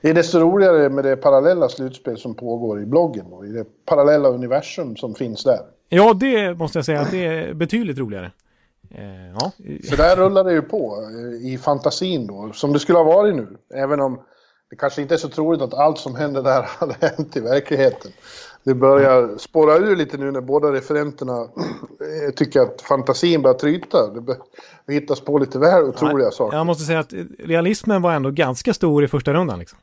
Det 0.00 0.10
är 0.10 0.14
desto 0.14 0.38
roligare 0.38 0.88
med 0.88 1.04
det 1.04 1.16
parallella 1.16 1.68
slutspel 1.68 2.18
som 2.18 2.34
pågår 2.34 2.82
i 2.82 2.86
bloggen 2.86 3.26
och 3.26 3.46
i 3.46 3.48
det 3.48 3.64
parallella 3.86 4.28
universum 4.28 4.96
som 4.96 5.14
finns 5.14 5.44
där. 5.44 5.60
Ja, 5.88 6.14
det 6.14 6.58
måste 6.58 6.78
jag 6.78 6.84
säga 6.84 7.00
att 7.00 7.10
det 7.10 7.26
är 7.26 7.54
betydligt 7.54 7.98
roligare. 7.98 8.32
Eh, 8.90 9.32
ja. 9.40 9.52
Så 9.90 9.96
där 9.96 10.16
rullar 10.16 10.44
det 10.44 10.52
ju 10.52 10.62
på 10.62 11.08
eh, 11.10 11.52
i 11.52 11.58
fantasin 11.58 12.26
då, 12.26 12.50
som 12.54 12.72
det 12.72 12.78
skulle 12.78 12.98
ha 12.98 13.04
varit 13.04 13.34
nu. 13.34 13.56
Även 13.74 14.00
om 14.00 14.20
det 14.70 14.76
kanske 14.76 15.02
inte 15.02 15.14
är 15.14 15.18
så 15.18 15.28
troligt 15.28 15.62
att 15.62 15.74
allt 15.74 15.98
som 15.98 16.16
händer 16.16 16.42
där 16.42 16.62
hade 16.78 16.94
hänt 17.00 17.36
i 17.36 17.40
verkligheten. 17.40 18.10
Det 18.64 18.74
börjar 18.74 19.38
spåra 19.38 19.76
ur 19.76 19.96
lite 19.96 20.16
nu 20.16 20.30
när 20.30 20.40
båda 20.40 20.72
referenterna 20.72 21.40
eh, 21.40 22.34
tycker 22.36 22.60
att 22.60 22.82
fantasin 22.82 23.42
börjar 23.42 23.58
tryta. 23.58 23.98
Det 24.86 24.92
hittas 24.92 25.20
på 25.20 25.38
lite 25.38 25.58
väl 25.58 25.84
otroliga 25.84 26.30
saker. 26.30 26.56
Jag 26.56 26.66
måste 26.66 26.84
säga 26.84 26.98
att 26.98 27.14
realismen 27.38 28.02
var 28.02 28.12
ändå 28.12 28.30
ganska 28.30 28.74
stor 28.74 29.04
i 29.04 29.08
första 29.08 29.32
rundan. 29.32 29.58
Liksom. 29.58 29.78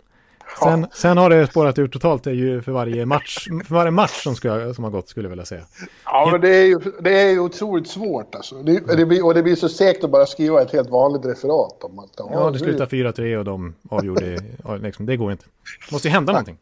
Sen, 0.63 0.88
sen, 0.93 1.17
har 1.17 1.29
det 1.29 1.48
spårat 1.48 1.79
ur 1.79 1.88
totalt 1.88 2.24
det 2.24 2.29
är 2.29 2.33
ju 2.33 2.62
för 2.62 2.71
varje 2.71 3.05
match, 3.05 3.48
för 3.65 3.75
varje 3.75 3.91
match 3.91 4.24
som, 4.24 4.36
ska, 4.36 4.74
som 4.74 4.83
har 4.83 4.91
gått 4.91 5.09
skulle 5.09 5.25
jag 5.25 5.29
vilja 5.29 5.45
säga. 5.45 5.62
Ja, 6.05 6.29
men 6.31 6.41
det 6.41 6.55
är 6.55 6.65
ju, 6.65 6.79
det 7.00 7.21
är 7.21 7.31
ju 7.31 7.39
otroligt 7.39 7.88
svårt 7.88 8.36
alltså. 8.36 8.55
Det, 8.55 8.95
det 8.98 9.05
blir, 9.05 9.25
och 9.25 9.33
det 9.33 9.43
blir 9.43 9.55
så 9.55 9.69
segt 9.69 10.03
att 10.03 10.09
bara 10.09 10.25
skriva 10.25 10.62
ett 10.62 10.71
helt 10.74 10.89
vanligt 10.89 11.25
referat 11.25 11.83
om 11.83 12.00
att... 12.00 12.09
Ja, 12.17 12.51
det 12.51 12.59
slutar 12.59 12.86
4-3 12.86 13.38
och 13.38 13.45
de 13.45 13.75
avgjorde, 13.89 14.38
liksom, 14.81 15.05
det 15.05 15.17
går 15.17 15.31
inte. 15.31 15.45
Det 15.89 15.91
måste 15.91 16.07
ju 16.07 16.12
hända 16.12 16.33
någonting. 16.33 16.57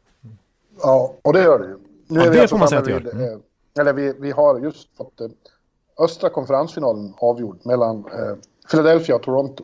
Ja, 0.81 1.13
och 1.21 1.33
det 1.33 1.43
gör 1.43 1.59
det 1.59 1.65
ju. 1.65 1.75
Nu 2.07 2.19
ja, 2.19 2.29
det 2.29 2.41
alltså 2.41 2.53
får 2.53 2.59
man 2.59 2.67
säga 2.67 2.81
att 2.81 2.89
gör. 2.89 3.13
Mm. 3.13 3.39
Eller 3.79 3.93
vi, 3.93 4.13
vi 4.19 4.31
har 4.31 4.59
just 4.59 4.97
fått 4.97 5.21
eh, 5.21 5.27
östra 5.99 6.29
konferensfinalen 6.29 7.13
avgjord 7.17 7.57
mellan 7.65 7.97
eh, 7.97 8.35
Philadelphia 8.71 9.15
och 9.15 9.21
Toronto. 9.21 9.63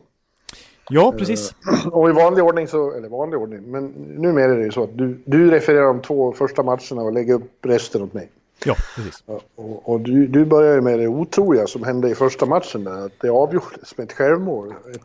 Ja, 0.89 1.13
precis. 1.17 1.55
Och 1.91 2.09
i 2.09 2.12
vanlig 2.12 2.43
ordning 2.43 2.67
så, 2.67 2.93
eller 2.93 3.09
vanlig 3.09 3.39
ordning, 3.39 3.71
men 3.71 3.85
numera 4.17 4.51
är 4.51 4.57
det 4.57 4.63
ju 4.63 4.71
så 4.71 4.83
att 4.83 4.97
du, 4.97 5.21
du 5.25 5.51
refererar 5.51 5.85
de 5.85 6.01
två 6.01 6.33
första 6.33 6.63
matcherna 6.63 7.01
och 7.01 7.13
lägger 7.13 7.33
upp 7.33 7.65
resten 7.65 8.01
åt 8.01 8.13
mig. 8.13 8.31
Ja, 8.65 8.75
precis. 8.95 9.23
Och, 9.55 9.89
och 9.89 10.00
du, 10.00 10.27
du 10.27 10.45
börjar 10.45 10.81
med 10.81 11.00
det 11.00 11.07
otroliga 11.07 11.67
som 11.67 11.83
hände 11.83 12.09
i 12.09 12.15
första 12.15 12.45
matchen 12.45 12.83
där, 12.83 13.05
att 13.05 13.12
det 13.21 13.29
avgjordes 13.29 13.97
med 13.97 14.03
ett 14.03 14.13
självmål. 14.13 14.73
Ett 14.95 15.01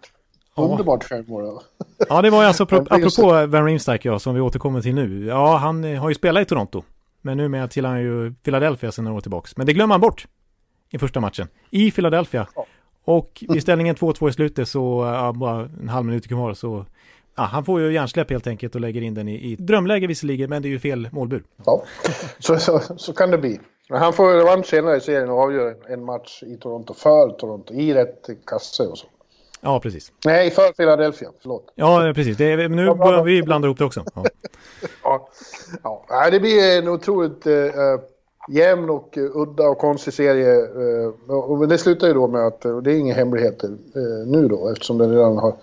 ja. 0.55 0.63
underbart 0.63 1.05
självmål. 1.05 1.61
Ja. 2.09 2.23
det 2.23 2.31
var 2.31 2.43
ju 2.43 2.49
alltså 2.49 2.63
apropå 2.71 3.47
Van 3.47 3.65
Riemsdyk, 3.65 4.05
ja, 4.05 4.19
som 4.19 4.35
vi 4.35 4.41
återkommer 4.41 4.81
till 4.81 4.95
nu. 4.95 5.27
Ja, 5.27 5.57
han 5.57 5.85
eh, 5.85 6.01
har 6.01 6.09
ju 6.09 6.15
spelat 6.15 6.43
i 6.43 6.45
Toronto. 6.45 6.83
Men 7.23 7.37
numera 7.37 7.69
tillhör 7.69 7.93
han 7.93 8.03
ju 8.03 8.35
Philadelphia 8.35 8.93
sedan 8.93 9.05
några 9.05 9.17
år 9.17 9.21
tillbaka. 9.21 9.49
Men 9.57 9.67
det 9.67 9.73
glömmer 9.73 9.95
han 9.95 10.01
bort 10.01 10.27
i 10.91 10.99
första 10.99 11.21
matchen. 11.21 11.49
I 11.71 11.91
Philadelphia. 11.91 12.49
Och 13.05 13.45
vid 13.49 13.63
ställningen 13.63 13.97
2-2 13.97 14.29
i 14.29 14.33
slutet 14.33 14.69
så, 14.69 15.05
ja, 15.15 15.33
bara 15.33 15.69
en 15.81 15.89
halv 15.89 16.07
minut 16.07 16.29
kvar 16.29 16.55
så, 16.55 16.87
ja, 17.37 17.43
han 17.43 17.65
får 17.65 17.81
ju 17.81 17.93
hjärnsläpp 17.93 18.31
helt 18.31 18.47
enkelt 18.47 18.75
och 18.75 18.81
lägger 18.81 19.03
in 19.03 19.15
den 19.15 19.29
i, 19.29 19.53
i 19.53 19.57
drömläge 19.57 20.07
visserligen, 20.07 20.51
men 20.51 20.63
det 20.63 20.69
är 20.69 20.71
ju 20.71 20.79
fel 20.79 21.09
målbur. 21.13 21.45
Ja, 21.65 21.85
så, 22.39 22.59
så, 22.59 22.81
så 22.97 23.13
kan 23.13 23.31
det 23.31 23.39
bli. 23.39 23.61
Men 23.89 23.99
han 24.01 24.13
får 24.13 24.33
revansch 24.33 24.67
senare 24.67 24.97
i 24.97 25.01
serien 25.01 25.31
och 25.31 25.39
avgör 25.39 25.77
en 25.89 26.05
match 26.05 26.43
i 26.43 26.57
Toronto 26.57 26.95
för 26.95 27.31
Toronto, 27.31 27.75
i 27.75 27.95
rätt 27.95 28.29
kasse 28.47 28.83
och 28.83 28.99
så. 28.99 29.07
Ja, 29.61 29.81
precis. 29.81 30.13
Nej, 30.25 30.51
för 30.51 30.73
Philadelphia, 30.73 31.29
förlåt. 31.41 31.73
Ja, 31.75 32.13
precis. 32.15 32.37
Det, 32.37 32.69
nu 32.69 32.95
börjar 32.95 33.25
vi 33.25 33.43
blanda 33.43 33.67
ihop 33.67 33.79
det 33.79 33.85
också. 33.85 34.05
Ja. 34.15 34.25
ja. 35.83 36.05
ja, 36.09 36.31
det 36.31 36.41
blir 36.41 36.79
en 36.79 36.89
otroligt 36.89 37.47
uh, 37.47 37.65
jämn 38.49 38.91
och 38.91 39.17
uh, 39.17 39.31
udda 39.35 39.69
och 39.69 39.79
konstig 39.79 40.15
serie. 40.15 40.57
Uh, 40.57 41.35
och 41.35 41.69
det 41.69 41.79
slutar 41.79 42.07
ju 42.07 42.15
då 42.15 42.29
med 42.29 42.47
att, 42.47 42.65
och 42.65 42.83
det 42.83 42.93
är 42.93 42.99
inga 42.99 43.15
hemligheter 43.15 43.69
uh, 43.69 44.27
nu 44.27 44.49
då, 44.49 44.69
eftersom 44.69 44.99
den 44.99 45.11
redan 45.11 45.39
har... 45.39 45.57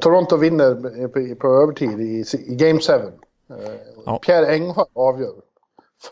Toronto 0.00 0.36
vinner 0.36 0.74
på, 1.08 1.40
på 1.40 1.48
övertid 1.48 2.00
i, 2.00 2.24
i 2.46 2.54
Game 2.54 2.80
7. 2.80 2.92
Ja. 4.06 4.18
Pierre 4.18 4.46
Engvall 4.46 4.86
avgör. 4.94 5.34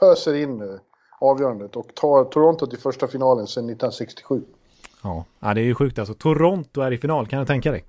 Föser 0.00 0.34
in 0.34 0.78
avgörandet 1.18 1.76
och 1.76 1.94
tar 1.94 2.24
Toronto 2.24 2.66
till 2.66 2.78
första 2.78 3.08
finalen 3.08 3.46
sedan 3.46 3.64
1967. 3.64 4.42
Ja. 5.02 5.24
ja, 5.40 5.54
det 5.54 5.60
är 5.60 5.64
ju 5.64 5.74
sjukt 5.74 5.98
alltså. 5.98 6.14
Toronto 6.14 6.80
är 6.80 6.92
i 6.92 6.98
final, 6.98 7.26
kan 7.26 7.40
du 7.40 7.46
tänka 7.46 7.70
dig? 7.70 7.84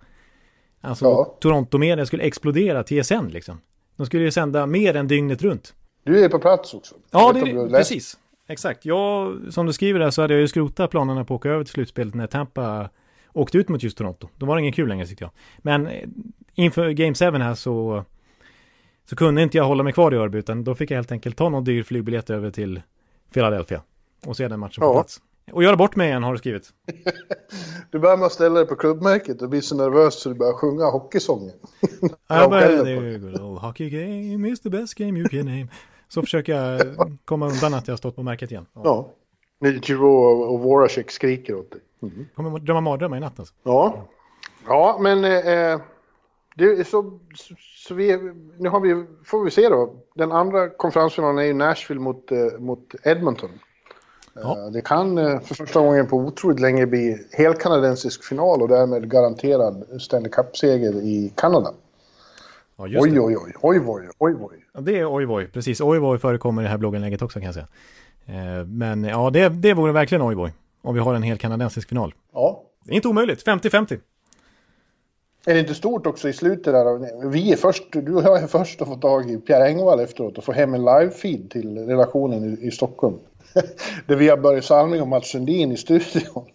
Alltså, 0.81 1.05
ja. 1.05 1.37
Toronto-media 1.39 2.05
skulle 2.05 2.23
explodera 2.23 2.83
TSN 2.83 3.27
liksom. 3.27 3.61
De 3.95 4.05
skulle 4.05 4.23
ju 4.23 4.31
sända 4.31 4.65
mer 4.65 4.95
än 4.95 5.07
dygnet 5.07 5.41
runt. 5.41 5.73
Du 6.03 6.25
är 6.25 6.29
på 6.29 6.39
plats 6.39 6.73
också. 6.73 6.95
Ja, 7.11 7.33
det, 7.33 7.39
är, 7.39 7.69
precis. 7.69 8.17
Exakt. 8.47 8.85
Jag, 8.85 9.37
som 9.49 9.65
du 9.65 9.73
skriver 9.73 9.99
där 9.99 10.11
så 10.11 10.21
hade 10.21 10.33
jag 10.33 10.41
ju 10.41 10.47
skrotat 10.47 10.91
planerna 10.91 11.25
på 11.25 11.35
att 11.35 11.39
åka 11.39 11.49
över 11.49 11.63
till 11.63 11.73
slutspelet 11.73 12.13
när 12.13 12.27
Tampa 12.27 12.89
åkte 13.33 13.57
ut 13.57 13.69
mot 13.69 13.83
just 13.83 13.97
Toronto. 13.97 14.27
Då 14.37 14.45
var 14.45 14.55
det 14.55 14.59
ingen 14.59 14.73
kul 14.73 14.89
längre 14.89 15.05
tyckte 15.05 15.23
jag. 15.23 15.31
Men 15.57 15.87
eh, 15.87 16.09
inför 16.55 16.89
Game 16.89 17.13
7 17.13 17.25
här 17.25 17.55
så, 17.55 18.05
så 19.09 19.15
kunde 19.15 19.43
inte 19.43 19.57
jag 19.57 19.65
hålla 19.65 19.83
mig 19.83 19.93
kvar 19.93 20.13
i 20.13 20.17
Örby 20.17 20.37
utan 20.37 20.63
då 20.63 20.75
fick 20.75 20.91
jag 20.91 20.95
helt 20.95 21.11
enkelt 21.11 21.37
ta 21.37 21.49
någon 21.49 21.63
dyr 21.63 21.83
flygbiljett 21.83 22.29
över 22.29 22.51
till 22.51 22.81
Philadelphia 23.33 23.81
och 24.25 24.37
se 24.37 24.47
den 24.47 24.59
matchen 24.59 24.81
på 24.81 24.93
plats. 24.93 25.21
Och 25.51 25.63
göra 25.63 25.75
bort 25.75 25.95
mig 25.95 26.07
igen 26.07 26.23
har 26.23 26.31
du 26.31 26.37
skrivit. 26.37 26.69
du 27.91 27.99
börjar 27.99 28.17
med 28.17 28.25
att 28.25 28.31
ställa 28.31 28.55
dig 28.55 28.67
på 28.67 28.75
klubbmärket 28.75 29.41
och 29.41 29.49
bli 29.49 29.61
så 29.61 29.75
nervös 29.75 30.21
så 30.21 30.29
du 30.29 30.35
börjar 30.35 30.53
sjunga 30.53 30.85
hockeysången. 30.85 31.55
jag 32.27 32.49
börjar, 32.49 32.83
det 32.83 33.17
good 33.17 33.41
old 33.41 33.59
hockey 33.59 33.89
game 33.89 34.49
is 34.49 34.61
the 34.61 34.69
best 34.69 34.95
game 34.95 35.19
you 35.19 35.29
can 35.29 35.45
name. 35.45 35.67
Så 36.07 36.21
försöker 36.21 36.55
jag 36.55 36.81
komma 37.25 37.47
undan 37.47 37.73
att 37.73 37.87
jag 37.87 37.91
har 37.91 37.97
stått 37.97 38.15
på 38.15 38.23
märket 38.23 38.51
igen. 38.51 38.65
Ja. 38.73 38.81
ja. 39.59 39.69
Giroux 39.69 40.49
och 40.49 40.59
Voracek 40.59 41.11
skriker 41.11 41.55
åt 41.55 41.71
dig. 41.71 41.81
Mm. 42.01 42.25
Kommer 42.35 42.59
drömma 42.59 42.81
mardrömmar 42.81 43.17
i 43.17 43.19
natt 43.19 43.39
alltså. 43.39 43.53
Ja. 43.63 44.07
Ja, 44.67 44.97
men 45.01 45.23
eh, 45.23 45.81
det 46.55 46.65
är 46.65 46.83
så, 46.83 47.19
så, 47.35 47.55
så, 47.87 47.93
vi, 47.93 48.17
nu 48.57 48.69
har 48.69 48.79
vi, 48.79 49.05
får 49.25 49.43
vi 49.43 49.51
se 49.51 49.69
då. 49.69 49.95
Den 50.15 50.31
andra 50.31 50.69
konferensfinalen 50.69 51.37
är 51.37 51.43
ju 51.43 51.53
Nashville 51.53 52.01
mot, 52.01 52.31
eh, 52.31 52.59
mot 52.59 52.95
Edmonton. 53.03 53.49
Ja. 54.33 54.57
Eh, 54.59 54.71
det 54.71 54.81
kan 54.81 55.17
eh, 55.17 55.39
för 55.39 55.55
första 55.55 55.79
gången 55.79 56.07
på 56.07 56.17
otroligt 56.17 56.59
länge 56.59 56.85
bli 56.85 57.27
helkanadensisk 57.31 58.23
final 58.23 58.61
och 58.61 58.67
därmed 58.67 59.11
garanterad 59.11 60.01
Stanley 60.01 60.31
Cup-seger 60.31 60.93
i 60.93 61.33
Kanada. 61.35 61.73
Ja, 62.77 62.83
oj, 62.83 62.99
oj, 62.99 63.19
oj, 63.19 63.37
oj, 63.61 63.79
oj, 63.85 64.09
oj, 64.19 64.35
oj. 64.39 64.65
Ja, 64.73 64.81
det 64.81 64.99
är 64.99 65.13
oj, 65.13 65.25
oj, 65.27 65.47
precis. 65.47 65.81
Oj, 65.81 65.99
oj 65.99 66.19
förekommer 66.19 66.61
i 66.61 66.65
det 66.65 66.69
här 66.69 66.77
blogginlägget 66.77 67.21
också 67.21 67.39
kan 67.39 67.45
jag 67.45 67.53
säga. 67.53 67.67
Eh, 68.25 68.65
men 68.65 69.03
ja, 69.03 69.29
det, 69.29 69.49
det 69.49 69.73
vore 69.73 69.91
verkligen 69.91 70.21
oj, 70.21 70.35
oj. 70.35 70.53
Om 70.81 70.93
vi 70.93 70.99
har 70.99 71.13
en 71.13 71.23
hel 71.23 71.37
kanadensisk 71.37 71.89
final. 71.89 72.13
Ja. 72.33 72.63
Det 72.83 72.91
är 72.91 72.95
inte 72.95 73.07
omöjligt, 73.07 73.47
50-50. 73.47 73.99
Är 75.45 75.53
det 75.53 75.59
inte 75.59 75.75
stort 75.75 76.05
också 76.07 76.29
i 76.29 76.33
slutet 76.33 76.73
där? 76.73 77.29
Vi 77.29 77.51
är 77.51 77.55
först, 77.55 77.83
du 77.91 78.15
och 78.15 78.23
jag 78.23 78.43
är 78.43 78.47
först 78.47 78.81
att 78.81 78.87
få 78.87 78.95
tag 78.95 79.31
i 79.31 79.37
Pierre 79.37 79.65
Engvall 79.65 79.99
efteråt 79.99 80.37
och 80.37 80.43
få 80.43 80.51
hem 80.51 80.73
en 80.73 80.81
live-feed 80.81 81.49
till 81.49 81.77
relationen 81.77 82.43
i, 82.43 82.67
i 82.67 82.71
Stockholm. 82.71 83.19
där 84.07 84.15
vi 84.15 84.29
har 84.29 84.37
börjat 84.37 84.65
Salming 84.65 85.01
och 85.01 85.07
Mats 85.07 85.31
Sundin 85.31 85.71
i 85.71 85.77
studion. 85.77 86.45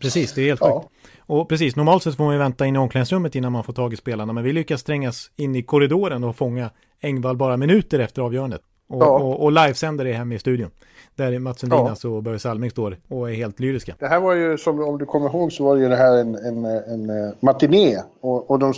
precis, 0.00 0.32
det 0.32 0.42
är 0.42 0.46
helt 0.46 0.60
ja. 0.60 0.80
sjukt. 0.80 0.92
Och 1.26 1.48
precis, 1.48 1.76
normalt 1.76 2.02
sett 2.02 2.16
får 2.16 2.24
man 2.24 2.32
ju 2.32 2.38
vänta 2.38 2.66
in 2.66 2.76
i 2.76 2.78
omklädningsrummet 2.78 3.34
innan 3.34 3.52
man 3.52 3.64
får 3.64 3.72
tag 3.72 3.92
i 3.92 3.96
spelarna, 3.96 4.32
men 4.32 4.44
vi 4.44 4.52
lyckas 4.52 4.82
trängas 4.82 5.30
in 5.36 5.56
i 5.56 5.62
korridoren 5.62 6.24
och 6.24 6.36
fånga 6.36 6.70
Engvall 7.00 7.36
bara 7.36 7.56
minuter 7.56 7.98
efter 7.98 8.22
avgörandet. 8.22 8.60
Och, 8.88 9.02
ja. 9.02 9.18
och, 9.18 9.42
och 9.42 9.52
livesänder 9.52 10.04
det 10.04 10.12
hem 10.12 10.32
i 10.32 10.38
studion. 10.38 10.70
Där 11.16 11.38
Mats 11.38 11.60
Sundin 11.60 11.78
ja. 11.78 11.90
alltså 11.90 12.10
och 12.10 12.22
Börje 12.22 12.38
Salming 12.38 12.70
står 12.70 12.98
och 13.08 13.30
är 13.30 13.34
helt 13.34 13.60
lyriska. 13.60 13.94
Det 13.98 14.08
här 14.08 14.20
var 14.20 14.34
ju, 14.34 14.58
som 14.58 14.80
om 14.80 14.98
du 14.98 15.06
kommer 15.06 15.28
ihåg, 15.28 15.52
så 15.52 15.64
var 15.64 15.76
det 15.76 15.82
ju 15.82 15.88
det 15.88 15.96
här 15.96 16.18
en, 16.18 16.34
en, 16.34 16.64
en, 16.64 17.10
en 17.10 17.34
matiné. 17.40 17.98
Och, 18.20 18.50
och 18.50 18.58
de 18.58 18.74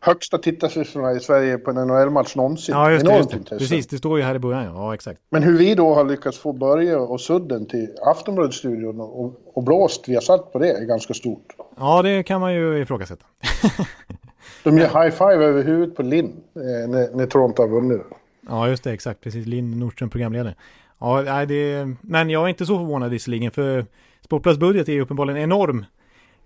högsta 0.00 0.38
tittarsiffrorna 0.38 1.12
i 1.12 1.20
Sverige 1.20 1.58
på 1.58 1.70
en 1.70 1.76
NHL-match 1.76 2.36
någonsin. 2.36 2.74
Ja, 2.74 2.90
just 2.90 3.06
det. 3.06 3.16
Just 3.16 3.30
det. 3.30 3.58
Precis, 3.58 3.86
det 3.86 3.98
står 3.98 4.18
ju 4.18 4.24
här 4.24 4.34
i 4.34 4.38
början. 4.38 4.74
Ja, 4.74 4.94
exakt. 4.94 5.20
Men 5.30 5.42
hur 5.42 5.58
vi 5.58 5.74
då 5.74 5.94
har 5.94 6.04
lyckats 6.04 6.38
få 6.38 6.52
Börje 6.52 6.96
och 6.96 7.20
Sudden 7.20 7.66
till 7.66 7.88
Aftonbladet-studion 8.02 9.00
och, 9.00 9.56
och 9.56 9.62
blåst 9.62 10.08
vi 10.08 10.14
har 10.14 10.20
satt 10.20 10.52
på 10.52 10.58
det 10.58 10.70
är 10.70 10.84
ganska 10.84 11.14
stort. 11.14 11.56
Ja, 11.76 12.02
det 12.02 12.22
kan 12.22 12.40
man 12.40 12.54
ju 12.54 12.82
ifrågasätta. 12.82 13.24
De 14.64 14.78
ger 14.78 14.88
high-five 14.88 15.44
över 15.44 15.62
huvudet 15.62 15.96
på 15.96 16.02
Linn 16.02 16.32
eh, 16.54 16.90
när, 16.90 17.16
när 17.16 17.26
Toronto 17.26 17.62
har 17.62 17.68
vunnit. 17.68 18.02
Ja, 18.48 18.68
just 18.68 18.84
det. 18.84 18.92
Exakt. 18.92 19.20
Precis. 19.20 19.46
Linn 19.46 19.78
Nordström, 19.78 20.10
programledare. 20.10 20.54
Ja, 20.98 21.22
nej, 21.22 21.46
det... 21.46 21.88
Men 22.00 22.30
jag 22.30 22.44
är 22.44 22.48
inte 22.48 22.66
så 22.66 22.78
förvånad 22.78 23.10
visserligen, 23.10 23.50
för 23.50 23.86
Sportbladets 24.24 24.60
budget 24.60 24.88
är 24.88 24.92
ju 24.92 25.00
uppenbarligen 25.00 25.42
enorm 25.42 25.84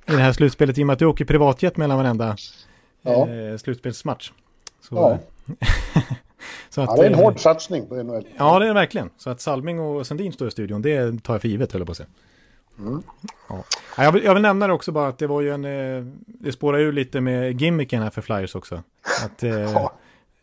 i 0.09 0.13
det 0.13 0.19
här 0.19 0.33
slutspelet 0.33 0.79
i 0.79 0.83
och 0.83 0.87
med 0.87 0.93
att 0.93 0.99
du 0.99 1.07
åker 1.07 1.25
privatjet 1.25 1.77
mellan 1.77 1.99
varenda 1.99 2.37
ja. 3.05 3.29
eh, 3.29 3.57
slutspelsmatch. 3.57 4.33
Så, 4.81 4.95
ja. 4.95 5.19
så 6.71 6.81
att, 6.81 6.89
ja, 6.89 6.97
det 6.97 7.03
är 7.03 7.11
en 7.11 7.15
hård 7.15 7.41
satsning 7.41 7.87
på 7.87 7.95
NHL. 7.95 8.27
Ja, 8.37 8.59
det 8.59 8.65
är 8.65 8.69
det 8.69 8.75
verkligen. 8.75 9.11
Så 9.17 9.31
att 9.31 9.41
Salming 9.41 9.81
och 9.81 10.07
Sandin 10.07 10.33
står 10.33 10.49
i 10.49 10.51
studion, 10.51 10.83
det 10.83 11.23
tar 11.23 11.35
jag 11.35 11.41
för 11.41 11.49
givet, 11.49 11.73
höll 11.73 11.81
jag 11.81 11.87
på 11.87 11.91
att 11.91 11.97
säga. 11.97 12.09
Mm. 12.79 13.03
Ja. 13.49 13.65
Jag, 13.97 14.13
vill, 14.13 14.25
jag 14.25 14.35
vill 14.35 14.43
nämna 14.43 14.67
det 14.67 14.73
också 14.73 14.93
bara 14.93 15.09
att 15.09 15.19
det 15.19 15.27
var 15.27 15.41
ju 15.41 15.51
en, 15.51 15.65
eh, 15.65 16.05
det 16.27 16.53
spårar 16.53 16.79
ju 16.79 16.93
lite 16.93 17.21
med 17.21 17.61
gimmicken 17.61 18.03
här 18.03 18.11
för 18.11 18.23
Flyers 18.23 18.55
också. 18.55 18.83
Att, 19.25 19.43
eh, 19.43 19.51
ja. 19.61 19.93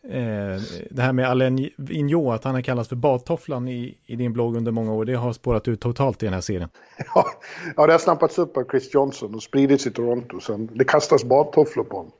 eh, 0.02 0.60
det 0.90 1.02
här 1.02 1.12
med 1.12 1.28
Alain 1.28 1.70
Vigneault, 1.76 2.34
att 2.34 2.44
han 2.44 2.54
har 2.54 2.62
kallats 2.62 2.88
för 2.88 2.96
badtofflan 2.96 3.68
i, 3.68 3.98
i 4.06 4.16
din 4.16 4.32
blogg 4.32 4.56
under 4.56 4.72
många 4.72 4.92
år, 4.92 5.04
det 5.04 5.14
har 5.14 5.32
spårat 5.32 5.68
ut 5.68 5.80
totalt 5.80 6.22
i 6.22 6.26
den 6.26 6.34
här 6.34 6.40
serien. 6.40 6.68
Ja, 7.14 7.26
ja 7.76 7.86
det 7.86 7.92
har 7.92 7.98
snappats 7.98 8.38
upp 8.38 8.56
av 8.56 8.64
Chris 8.70 8.94
Johnson 8.94 9.34
och 9.34 9.42
spridits 9.42 9.86
i 9.86 9.90
Toronto, 9.90 10.40
så 10.40 10.56
det 10.56 10.84
kastas 10.84 11.24
badtofflor 11.24 11.84
på 11.84 11.96
honom. 11.96 12.12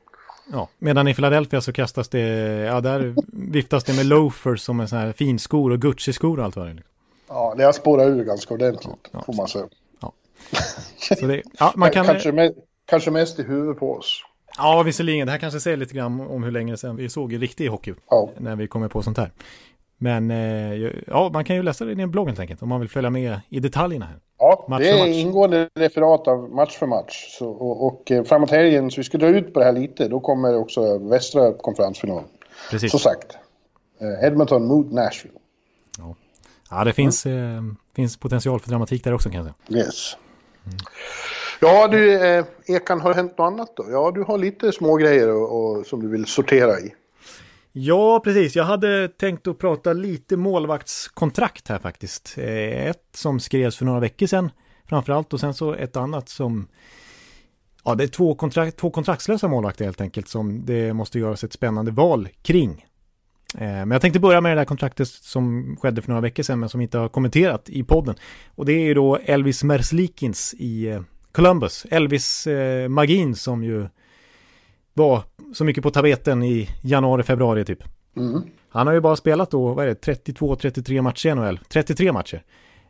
Ja, 0.51 0.69
medan 0.79 1.07
i 1.07 1.13
Philadelphia 1.13 1.61
så 1.61 1.73
kastas 1.73 2.09
det, 2.09 2.19
ja 2.65 2.81
där 2.81 3.15
viftas 3.51 3.83
det 3.83 3.93
med 3.93 4.05
loafers 4.05 4.61
som 4.61 4.79
en 4.79 4.87
sån 4.87 4.99
här 4.99 5.11
finskor 5.11 5.71
och 5.71 5.79
Gucci-skor 5.79 6.39
och 6.39 6.45
allt 6.45 6.55
vad 6.55 6.65
det 6.65 6.71
är. 6.71 6.83
Ja, 7.27 7.53
det 7.57 7.63
har 7.63 7.73
spårat 7.73 8.07
ur 8.07 8.23
ganska 8.23 8.53
ordentligt, 8.53 9.09
ja, 9.11 9.23
får 9.25 9.33
man 9.33 9.47
säga. 9.47 9.65
Ja. 10.01 10.13
Så 10.97 11.25
det, 11.25 11.41
ja, 11.59 11.73
man 11.75 11.91
kan... 11.91 12.05
kanske, 12.05 12.31
mest, 12.31 12.55
kanske 12.85 13.11
mest 13.11 13.39
i 13.39 13.43
huvudet 13.43 13.79
på 13.79 13.93
oss. 13.93 14.23
Ja, 14.57 14.83
visserligen. 14.83 15.25
Det 15.27 15.31
här 15.31 15.39
kanske 15.39 15.59
säger 15.59 15.77
lite 15.77 15.93
grann 15.93 16.21
om 16.21 16.43
hur 16.43 16.51
länge 16.51 16.77
sedan 16.77 16.95
vi 16.95 17.09
såg 17.09 17.41
riktig 17.41 17.67
hockey. 17.67 17.93
Ja. 18.09 18.29
När 18.37 18.55
vi 18.55 18.67
kommer 18.67 18.87
på 18.87 19.03
sånt 19.03 19.17
här. 19.17 19.31
Men 20.03 20.31
eh, 20.31 20.91
ja, 21.07 21.29
man 21.33 21.43
kan 21.43 21.55
ju 21.55 21.63
läsa 21.63 21.85
det 21.85 21.91
i 21.91 22.01
en 22.01 22.11
blogg 22.11 22.27
helt 22.27 22.39
enkelt. 22.39 22.61
Om 22.61 22.69
man 22.69 22.79
vill 22.79 22.89
följa 22.89 23.09
med 23.09 23.39
i 23.49 23.59
detaljerna 23.59 24.05
här. 24.05 24.19
Ja, 24.39 24.65
Match 24.69 24.81
det 24.81 24.89
är 24.89 25.07
match. 25.07 25.17
ingående 25.17 25.69
referat 25.75 26.27
av 26.27 26.49
match 26.49 26.77
för 26.77 26.87
match. 26.87 27.37
Så, 27.39 27.49
och, 27.49 27.87
och 27.87 28.11
eh, 28.11 28.23
framåt 28.23 28.51
helgen, 28.51 28.91
så 28.91 28.99
vi 28.99 29.03
ska 29.03 29.17
dra 29.17 29.27
ut 29.27 29.53
på 29.53 29.59
det 29.59 29.65
här 29.65 29.71
lite, 29.73 30.07
då 30.07 30.19
kommer 30.19 30.57
också 30.57 30.97
västra 30.97 31.53
konferensfinalen. 31.53 32.23
Precis. 32.71 32.91
Så 32.91 32.99
sagt. 32.99 33.37
Eh, 33.99 34.27
Edmonton 34.27 34.65
mot 34.67 34.91
Nashville. 34.91 35.35
Ja, 36.69 36.83
det 36.83 36.93
finns, 36.93 37.25
eh, 37.25 37.61
finns 37.95 38.17
potential 38.17 38.59
för 38.59 38.69
dramatik 38.69 39.03
där 39.03 39.13
också 39.13 39.29
kan 39.29 39.45
jag 39.45 39.55
säga. 39.69 39.81
Yes. 39.81 40.17
Ja 41.61 41.87
du, 41.87 42.25
eh, 42.25 42.45
Ekan, 42.65 43.01
har 43.01 43.09
det 43.09 43.15
hänt 43.15 43.37
något 43.37 43.45
annat 43.53 43.71
då? 43.75 43.85
Ja, 43.91 44.11
du 44.15 44.23
har 44.23 44.37
lite 44.37 44.71
små 44.71 44.95
grejer 44.95 45.29
och, 45.29 45.77
och, 45.77 45.85
som 45.85 46.01
du 46.01 46.07
vill 46.09 46.25
sortera 46.25 46.79
i. 46.79 46.93
Ja, 47.75 48.19
precis. 48.23 48.55
Jag 48.55 48.63
hade 48.63 49.07
tänkt 49.07 49.47
att 49.47 49.59
prata 49.59 49.93
lite 49.93 50.37
målvaktskontrakt 50.37 51.67
här 51.67 51.79
faktiskt. 51.79 52.35
Eh, 52.37 52.87
ett 52.87 53.07
som 53.13 53.39
skrevs 53.39 53.77
för 53.77 53.85
några 53.85 53.99
veckor 53.99 54.27
sedan 54.27 54.51
framförallt 54.89 55.33
och 55.33 55.39
sen 55.39 55.53
så 55.53 55.73
ett 55.73 55.95
annat 55.97 56.29
som 56.29 56.67
Ja, 57.85 57.95
det 57.95 58.03
är 58.03 58.07
två, 58.07 58.35
kontrakt, 58.35 58.77
två 58.77 58.89
kontraktslösa 58.91 59.47
målvakter 59.47 59.85
helt 59.85 60.01
enkelt 60.01 60.27
som 60.27 60.65
det 60.65 60.93
måste 60.93 61.19
göras 61.19 61.43
ett 61.43 61.53
spännande 61.53 61.91
val 61.91 62.27
kring. 62.41 62.85
Eh, 63.57 63.59
Men 63.67 63.91
jag 63.91 64.01
tänkte 64.01 64.19
börja 64.19 64.41
med 64.41 64.51
det 64.57 64.61
där 64.61 64.65
kontraktet 64.65 65.07
som 65.07 65.77
skedde 65.81 66.01
för 66.01 66.09
några 66.09 66.21
veckor 66.21 66.43
sedan 66.43 66.59
men 66.59 66.69
som 66.69 66.81
inte 66.81 66.97
har 66.97 67.09
kommenterat 67.09 67.69
i 67.69 67.83
podden. 67.83 68.15
Och 68.55 68.65
det 68.65 68.73
är 68.73 68.85
ju 68.85 68.93
då 68.93 69.15
Elvis 69.15 69.63
Merzlikins 69.63 70.53
i 70.57 70.87
eh, 70.87 71.01
Columbus. 71.31 71.85
Elvis 71.91 72.47
eh, 72.47 72.89
Magin 72.89 73.35
som 73.35 73.63
ju 73.63 73.87
var 74.93 75.23
så 75.53 75.65
mycket 75.65 75.83
på 75.83 75.91
tapeten 75.91 76.43
i 76.43 76.69
januari, 76.81 77.23
februari 77.23 77.65
typ. 77.65 77.83
Mm. 78.17 78.43
Han 78.69 78.87
har 78.87 78.93
ju 78.93 78.99
bara 78.99 79.15
spelat 79.15 79.51
då, 79.51 79.73
vad 79.73 79.85
är 79.85 79.89
det, 79.89 80.25
32-33 80.25 81.01
matcher 81.01 81.29
i 81.29 81.35
NHL. 81.35 81.59
33 81.69 82.11
matcher. 82.11 82.43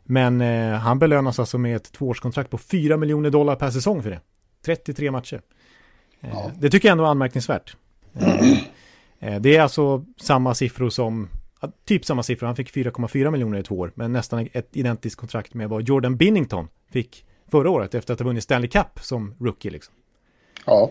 Men 0.04 0.40
eh, 0.40 0.72
han 0.72 0.98
belönas 0.98 1.38
alltså 1.38 1.58
med 1.58 1.76
ett 1.76 1.92
tvåårskontrakt 1.92 2.50
på 2.50 2.58
4 2.58 2.96
miljoner 2.96 3.30
dollar 3.30 3.56
per 3.56 3.70
säsong 3.70 4.02
för 4.02 4.10
det. 4.10 4.20
33 4.64 5.10
matcher. 5.10 5.40
Eh, 6.20 6.30
Ja. 6.32 6.50
Det 6.58 6.70
tycker 6.70 6.88
jag 6.88 6.92
ändå 6.92 7.04
är 7.04 7.08
anmärkningsvärt. 7.08 7.76
Eh, 8.14 8.52
eh, 9.20 9.40
det 9.40 9.56
är 9.56 9.60
alltså 9.60 10.04
samma 10.16 10.54
siffror 10.54 10.90
som, 10.90 11.28
typ 11.84 12.04
samma 12.04 12.22
siffror, 12.22 12.46
han 12.46 12.56
fick 12.56 12.70
4,4 12.70 13.30
miljoner 13.30 13.58
i 13.58 13.62
två 13.62 13.78
år, 13.78 13.92
men 13.94 14.12
nästan 14.12 14.48
ett 14.52 14.76
identiskt 14.76 15.16
kontrakt 15.16 15.54
med 15.54 15.68
vad 15.68 15.88
Jordan 15.88 16.16
Binnington 16.16 16.68
fick 16.90 17.24
förra 17.50 17.70
året 17.70 17.94
efter 17.94 18.12
att 18.14 18.20
ha 18.20 18.26
vunnit 18.26 18.44
Stanley 18.44 18.68
Cup 18.68 19.00
som 19.00 19.34
rookie 19.40 19.70
liksom. 19.70 19.94
Ja. 20.66 20.90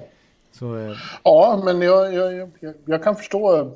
Så 0.53 0.77
eh, 0.77 0.95
Ja, 1.23 1.61
men 1.65 1.81
jag, 1.81 2.13
jag, 2.13 2.33
jag, 2.59 2.73
jag 2.85 3.03
kan 3.03 3.15
förstå 3.15 3.71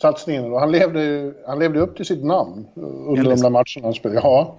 satsningen. 0.00 0.52
Och 0.52 0.60
han 0.60 0.72
levde, 0.72 1.34
han 1.46 1.58
levde 1.58 1.80
upp 1.80 1.96
till 1.96 2.06
sitt 2.06 2.24
namn 2.24 2.66
under 3.06 3.30
de 3.30 3.40
där 3.40 3.50
matcherna 3.50 3.82
han 3.82 3.94
spelade. 3.94 4.20
Ja. 4.20 4.58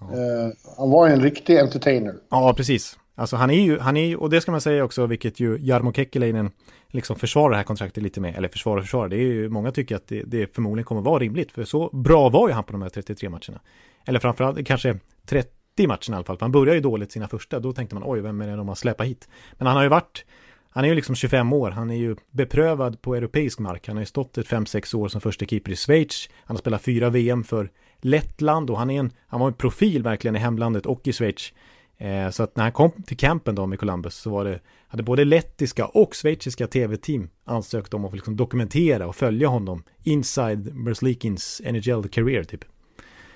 Eh, 0.00 0.76
han 0.78 0.90
var 0.90 1.08
en 1.08 1.22
riktig 1.22 1.58
entertainer. 1.58 2.14
Ja, 2.30 2.54
precis. 2.56 2.98
Alltså 3.14 3.36
han 3.36 3.50
är 3.50 3.60
ju, 3.60 3.78
han 3.78 3.96
är 3.96 4.20
och 4.20 4.30
det 4.30 4.40
ska 4.40 4.50
man 4.50 4.60
säga 4.60 4.84
också, 4.84 5.06
vilket 5.06 5.40
ju 5.40 5.58
Jarmo 5.60 5.92
Kekkeläinen 5.92 6.50
liksom 6.88 7.16
försvarar 7.16 7.50
det 7.50 7.56
här 7.56 7.64
kontraktet 7.64 8.02
lite 8.02 8.20
med, 8.20 8.36
eller 8.36 8.48
försvarar 8.48 8.76
och 8.76 8.84
försvarar, 8.84 9.08
det 9.08 9.16
är 9.16 9.32
ju, 9.32 9.48
många 9.48 9.72
tycker 9.72 9.96
att 9.96 10.08
det, 10.08 10.22
det 10.22 10.54
förmodligen 10.54 10.84
kommer 10.84 11.00
vara 11.00 11.18
rimligt, 11.18 11.52
för 11.52 11.64
så 11.64 11.90
bra 11.92 12.28
var 12.28 12.48
ju 12.48 12.54
han 12.54 12.64
på 12.64 12.72
de 12.72 12.82
här 12.82 12.88
33 12.88 13.28
matcherna. 13.28 13.60
Eller 14.06 14.18
framförallt 14.18 14.66
kanske 14.66 14.98
30 15.26 15.86
matcherna 15.86 15.98
i 16.08 16.14
alla 16.14 16.24
fall, 16.24 16.36
för 16.36 16.44
han 16.44 16.52
började 16.52 16.74
ju 16.74 16.80
dåligt 16.80 17.12
sina 17.12 17.28
första, 17.28 17.60
då 17.60 17.72
tänkte 17.72 17.94
man 17.94 18.04
oj, 18.06 18.20
vem 18.20 18.40
är 18.40 18.46
det 18.46 18.56
de 18.56 18.68
har 18.68 18.74
släppt 18.74 19.00
hit? 19.00 19.28
Men 19.52 19.66
han 19.66 19.76
har 19.76 19.82
ju 19.82 19.88
varit, 19.88 20.24
han 20.72 20.84
är 20.84 20.88
ju 20.88 20.94
liksom 20.94 21.14
25 21.14 21.52
år, 21.52 21.70
han 21.70 21.90
är 21.90 21.96
ju 21.96 22.16
beprövad 22.30 23.02
på 23.02 23.14
europeisk 23.14 23.58
mark, 23.58 23.86
han 23.86 23.96
har 23.96 24.02
ju 24.02 24.06
stått 24.06 24.38
ett 24.38 24.48
5-6 24.48 24.96
år 24.96 25.08
som 25.08 25.20
första 25.20 25.46
keeper 25.46 25.72
i 25.72 25.76
Schweiz, 25.76 26.28
han 26.44 26.56
har 26.56 26.60
spelat 26.60 26.82
fyra 26.82 27.10
VM 27.10 27.44
för 27.44 27.70
Lettland 28.00 28.70
och 28.70 28.78
han 28.78 28.90
är 28.90 29.00
en, 29.00 29.10
han 29.26 29.40
var 29.40 29.46
en 29.48 29.54
profil 29.54 30.02
verkligen 30.02 30.36
i 30.36 30.38
hemlandet 30.38 30.86
och 30.86 31.08
i 31.08 31.12
Schweiz. 31.12 31.52
Eh, 31.98 32.30
så 32.30 32.42
att 32.42 32.56
när 32.56 32.64
han 32.64 32.72
kom 32.72 32.90
till 32.90 33.16
campen 33.16 33.54
då 33.54 33.66
med 33.66 33.78
Columbus 33.78 34.14
så 34.14 34.30
var 34.30 34.44
det, 34.44 34.60
hade 34.88 35.02
både 35.02 35.24
lettiska 35.24 35.86
och 35.86 36.14
schweiziska 36.14 36.66
tv-team 36.66 37.28
ansökt 37.44 37.94
om 37.94 38.04
att 38.04 38.12
liksom 38.12 38.36
dokumentera 38.36 39.06
och 39.06 39.16
följa 39.16 39.48
honom 39.48 39.82
inside 40.02 40.74
Merzlikins 40.74 41.62
NHL 41.64 42.08
career 42.08 42.44
typ. 42.44 42.64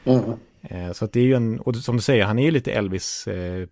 Mm. 0.05 0.23
Eh, 0.63 0.93
så 0.93 1.05
att 1.05 1.13
det 1.13 1.21
är 1.21 1.25
ju 1.25 1.35
en, 1.35 1.61
och 1.61 1.77
som 1.77 1.97
du 1.97 2.03
säger, 2.03 2.25
han 2.25 2.39
är 2.39 2.43
ju 2.43 2.51
lite 2.51 2.73
Elvis 2.73 3.27
eh, 3.27 3.67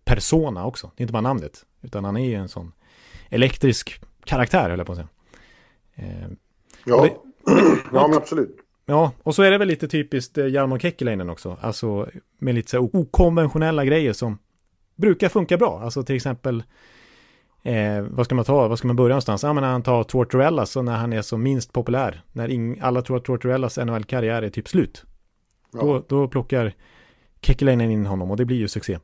också. 0.67 0.91
Det 0.97 1.01
är 1.01 1.05
inte 1.05 1.12
bara 1.12 1.21
namnet, 1.21 1.67
utan 1.83 2.05
han 2.05 2.17
är 2.17 2.29
ju 2.29 2.35
en 2.35 2.49
sån 2.49 2.73
elektrisk 3.29 4.01
karaktär, 4.25 4.71
höll 4.71 4.79
jag 4.79 4.87
på 4.87 4.93
att 4.93 4.99
säga. 4.99 5.09
Eh, 5.95 6.29
Ja. 6.87 7.03
Det- 7.03 7.17
ja, 7.93 8.09
men 8.09 8.17
absolut. 8.17 8.57
Ja, 8.87 9.13
och 9.23 9.35
så 9.35 9.43
är 9.43 9.51
det 9.51 9.59
väl 9.59 9.69
lite 9.69 9.89
typiskt 9.89 10.39
eh, 10.39 10.47
Jarmo 10.49 10.79
Kekkeläinen 10.79 11.31
också. 11.31 11.57
Alltså 11.61 12.09
med 12.39 12.55
lite 12.55 12.71
så 12.71 12.77
här 12.83 12.97
okonventionella 12.97 13.85
grejer 13.85 14.13
som 14.13 14.39
brukar 14.97 15.29
funka 15.29 15.57
bra. 15.57 15.81
Alltså 15.83 16.03
till 16.03 16.17
exempel, 16.17 16.63
eh, 17.63 18.01
vad 18.11 18.27
ska 18.27 18.35
man 18.35 18.45
ta, 18.45 18.69
vad 18.69 18.79
ska 18.79 18.87
man 18.87 18.97
börja 18.97 19.09
någonstans? 19.09 19.43
Ja, 19.43 19.53
men 19.53 19.63
när 19.63 19.71
han 19.71 19.83
tar 19.83 20.05
Tortorella 20.05 20.67
så 20.67 20.83
när 20.83 20.97
han 20.97 21.13
är 21.13 21.23
som 21.23 21.43
minst 21.43 21.73
populär. 21.73 22.23
När 22.33 22.49
ing, 22.51 22.79
alla 22.81 23.03
tror 23.03 23.17
att 23.17 23.25
Tortorellas 23.25 23.77
NHL-karriär 23.79 24.43
är 24.43 24.51
typ 24.51 24.69
slut. 24.69 25.05
Ja. 25.73 25.81
Då, 25.81 26.05
då 26.09 26.29
plockar 26.29 26.73
Kekkeläinen 27.41 27.91
in 27.91 28.07
honom 28.07 28.31
och 28.31 28.37
det 28.37 28.45
blir 28.45 28.57
ju 28.57 28.69
succé. 28.69 28.99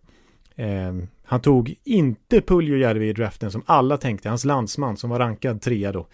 Eh, 0.57 0.95
han 1.31 1.41
tog 1.41 1.75
inte 1.85 2.41
Puljujärvi 2.41 3.09
i 3.09 3.13
draften 3.13 3.51
som 3.51 3.63
alla 3.67 3.97
tänkte, 3.97 4.29
hans 4.29 4.45
landsman 4.45 4.97
som 4.97 5.11
var 5.11 5.19
rankad 5.19 5.63
trea 5.63 5.93
då. 5.93 6.07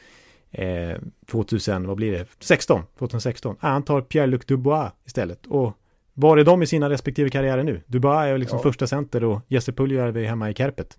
Eh, 0.51 0.97
2000, 1.31 1.87
vad 1.87 1.97
blir 1.97 2.13
det? 2.13 2.27
16, 2.41 2.83
2016. 2.99 3.57
Ah, 3.61 3.69
han 3.69 3.83
tar 3.83 4.01
Pierre-Luc 4.01 4.45
Dubois 4.47 4.91
istället. 5.07 5.47
Och 5.47 5.73
var 6.15 6.37
är 6.37 6.45
de 6.45 6.63
i 6.63 6.67
sina 6.67 6.91
respektive 6.91 7.31
karriärer 7.31 7.63
nu? 7.63 7.81
Dubois 7.87 8.27
är 8.27 8.39
liksom 8.39 8.57
Ja. 8.59 8.63
första 8.63 8.87
center 8.87 9.25
och 9.25 9.41
Jesse 9.49 9.73
Puljujärvi 9.73 10.25
är 10.25 10.29
hemma 10.29 10.51
i 10.51 10.55
Kärpet. 10.55 10.99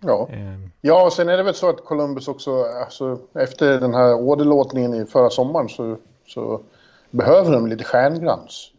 Ja. 0.00 0.28
Eh, 0.32 0.60
ja, 0.80 1.04
och 1.06 1.12
sen 1.12 1.28
är 1.28 1.36
det 1.36 1.42
väl 1.42 1.54
så 1.54 1.68
att 1.68 1.84
Columbus 1.84 2.28
också, 2.28 2.64
alltså, 2.84 3.18
efter 3.34 3.80
den 3.80 3.94
här 3.94 4.14
åderlåtningen 4.14 4.94
i 4.94 5.06
förra 5.06 5.30
sommaren 5.30 5.68
så, 5.68 5.98
så 6.26 6.60
behöver 7.10 7.52
de 7.52 7.66
lite 7.66 7.84
stjärnglans. 7.84 8.70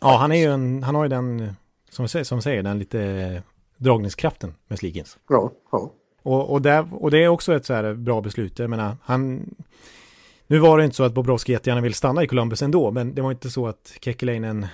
ja, 0.00 0.16
han 0.20 0.32
är 0.32 0.36
ju 0.36 0.46
en, 0.52 0.82
han 0.82 0.94
har 0.94 1.02
ju 1.02 1.08
den, 1.08 1.56
som 1.90 2.08
som 2.08 2.42
säger 2.42 2.62
den 2.62 2.78
lite 2.78 3.42
dragningskraften 3.82 4.54
med 4.68 4.78
Sligins. 4.78 5.18
Ja, 5.28 5.52
ja. 5.72 5.92
Och, 6.22 6.50
och, 6.52 6.62
där, 6.62 6.88
och 7.02 7.10
det 7.10 7.18
är 7.24 7.28
också 7.28 7.54
ett 7.54 7.66
så 7.66 7.74
här 7.74 7.94
bra 7.94 8.20
beslut. 8.20 8.58
Jag 8.58 8.70
menar, 8.70 8.96
han... 9.02 9.54
Nu 10.46 10.58
var 10.58 10.78
det 10.78 10.84
inte 10.84 10.96
så 10.96 11.04
att 11.04 11.14
Bobrovski 11.14 11.52
jättegärna 11.52 11.80
vill 11.80 11.94
stanna 11.94 12.22
i 12.22 12.26
Columbus 12.26 12.62
ändå, 12.62 12.90
men 12.90 13.14
det 13.14 13.22
var 13.22 13.30
inte 13.30 13.50
så 13.50 13.66
att 13.66 13.92
Kekkeläinen 14.00 14.66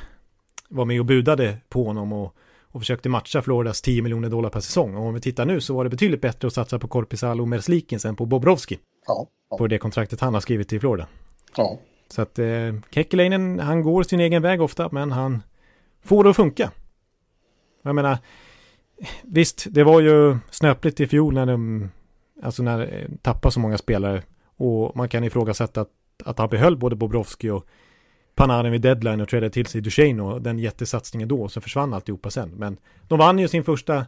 var 0.69 0.85
med 0.85 1.01
och 1.01 1.07
budade 1.07 1.57
på 1.69 1.85
honom 1.85 2.13
och, 2.13 2.35
och 2.63 2.81
försökte 2.81 3.09
matcha 3.09 3.43
Floridas 3.43 3.83
10 3.83 4.03
miljoner 4.03 4.29
dollar 4.29 4.51
per 4.51 4.61
säsong. 4.61 4.97
Och 4.97 5.07
om 5.07 5.15
vi 5.15 5.21
tittar 5.21 5.47
nu 5.47 5.61
så 5.61 5.75
var 5.75 5.85
det 5.85 5.91
betydligt 5.91 6.21
bättre 6.21 6.49
att 6.49 6.55
satsa 6.55 6.79
på 6.79 6.89
Korpisalo 6.89 7.43
och 7.43 7.49
Merzlikins 7.49 8.05
än 8.05 8.17
på 8.17 8.27
Bobrovski 8.27 8.79
Ja, 9.07 9.27
ja, 9.51 9.57
på 9.59 9.67
det 9.67 9.79
kontraktet 9.79 10.21
han 10.21 10.35
har 10.35 10.41
skrivit 10.41 10.69
till 10.69 10.81
Florida. 10.81 11.07
ja. 11.57 11.79
Så 12.11 12.23
att 12.23 12.39
eh, 12.39 12.47
Kekkeläinen, 12.91 13.59
han 13.61 13.83
går 13.83 14.03
sin 14.03 14.21
egen 14.21 14.43
väg 14.43 14.63
ofta, 14.63 14.89
men 14.93 15.13
han 15.13 15.43
får 16.05 16.25
det 16.25 16.31
att 16.31 16.37
funka. 16.37 16.71
Jag 17.83 17.95
menar, 17.95 18.19
visst, 19.23 19.67
det 19.71 19.85
var 19.85 20.01
ju 20.01 20.37
snöpligt 20.51 21.01
i 21.01 21.07
fjol 21.07 21.35
när 21.35 21.47
de, 21.47 21.91
alltså 22.43 22.63
när 22.63 22.81
eh, 22.81 23.09
tappade 23.23 23.53
så 23.53 23.61
många 23.61 23.79
spelare. 23.79 24.23
Och 24.57 24.97
man 24.97 25.09
kan 25.09 25.25
ifrågasätta 25.25 25.81
att, 25.81 25.91
att 26.25 26.39
han 26.39 26.49
behöll 26.49 26.77
både 26.77 26.97
Bobrovski 26.97 27.51
och 27.51 27.67
Panarin 28.35 28.73
vid 28.73 28.81
deadline 28.81 29.21
och 29.21 29.29
trädde 29.29 29.51
till 29.51 29.67
sig 29.67 29.81
Duchene 29.81 30.23
och 30.23 30.43
den 30.43 30.59
jättesatsningen 30.59 31.29
då, 31.29 31.49
så 31.49 31.61
försvann 31.61 31.95
alltihopa 31.95 32.31
sen. 32.31 32.51
Men 32.51 32.79
de 33.09 33.19
vann 33.19 33.39
ju 33.39 33.49
sin 33.49 33.65
första 33.65 34.07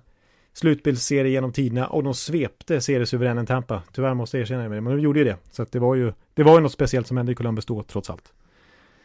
slutspelsserie 0.52 1.30
genom 1.30 1.52
tiderna 1.52 1.86
och 1.86 2.04
de 2.04 2.14
svepte 2.14 2.80
seriesuveränen 2.80 3.46
Tampa. 3.46 3.82
Tyvärr 3.92 4.14
måste 4.14 4.36
jag 4.36 4.42
erkänna 4.42 4.62
det, 4.62 4.80
men 4.80 4.96
de 4.96 5.00
gjorde 5.00 5.18
ju 5.18 5.24
det. 5.24 5.36
Så 5.50 5.66
det 5.70 5.78
var 5.78 5.94
ju, 5.94 6.12
det 6.34 6.42
var 6.42 6.54
ju 6.54 6.60
något 6.60 6.72
speciellt 6.72 7.06
som 7.06 7.16
hände 7.16 7.32
i 7.32 7.34
Columbus 7.34 7.66
då, 7.66 7.82
trots 7.82 8.10
allt. 8.10 8.32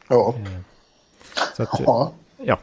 ja. 0.07 0.35
Så 1.55 1.63
att, 1.63 1.69
ja. 1.85 2.13
ja. 2.37 2.59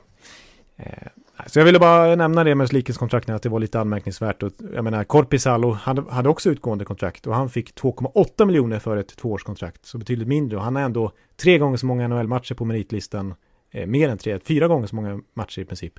Så 1.46 1.58
jag 1.58 1.64
ville 1.64 1.78
bara 1.78 2.16
nämna 2.16 2.44
det 2.44 2.54
med 2.54 2.68
Slikens 2.68 2.98
kontrakt, 2.98 3.30
att 3.30 3.42
det 3.42 3.48
var 3.48 3.60
lite 3.60 3.80
anmärkningsvärt. 3.80 4.42
Och, 4.42 4.52
jag 4.74 4.84
menar, 4.84 5.04
Korpisalo 5.04 5.72
hade, 5.72 6.02
hade 6.10 6.28
också 6.28 6.50
utgående 6.50 6.84
kontrakt 6.84 7.26
och 7.26 7.34
han 7.34 7.50
fick 7.50 7.74
2,8 7.74 8.44
miljoner 8.44 8.78
för 8.78 8.96
ett 8.96 9.16
tvåårskontrakt, 9.16 9.86
så 9.86 9.98
betydligt 9.98 10.28
mindre. 10.28 10.56
Och 10.56 10.64
han 10.64 10.76
har 10.76 10.82
ändå 10.82 11.12
tre 11.42 11.58
gånger 11.58 11.76
så 11.76 11.86
många 11.86 12.08
NHL-matcher 12.08 12.54
på 12.54 12.64
meritlistan, 12.64 13.34
eh, 13.70 13.86
mer 13.86 14.08
än 14.08 14.18
tre, 14.18 14.38
fyra 14.38 14.68
gånger 14.68 14.86
så 14.86 14.96
många 14.96 15.20
matcher 15.34 15.60
i 15.60 15.64
princip. 15.64 15.92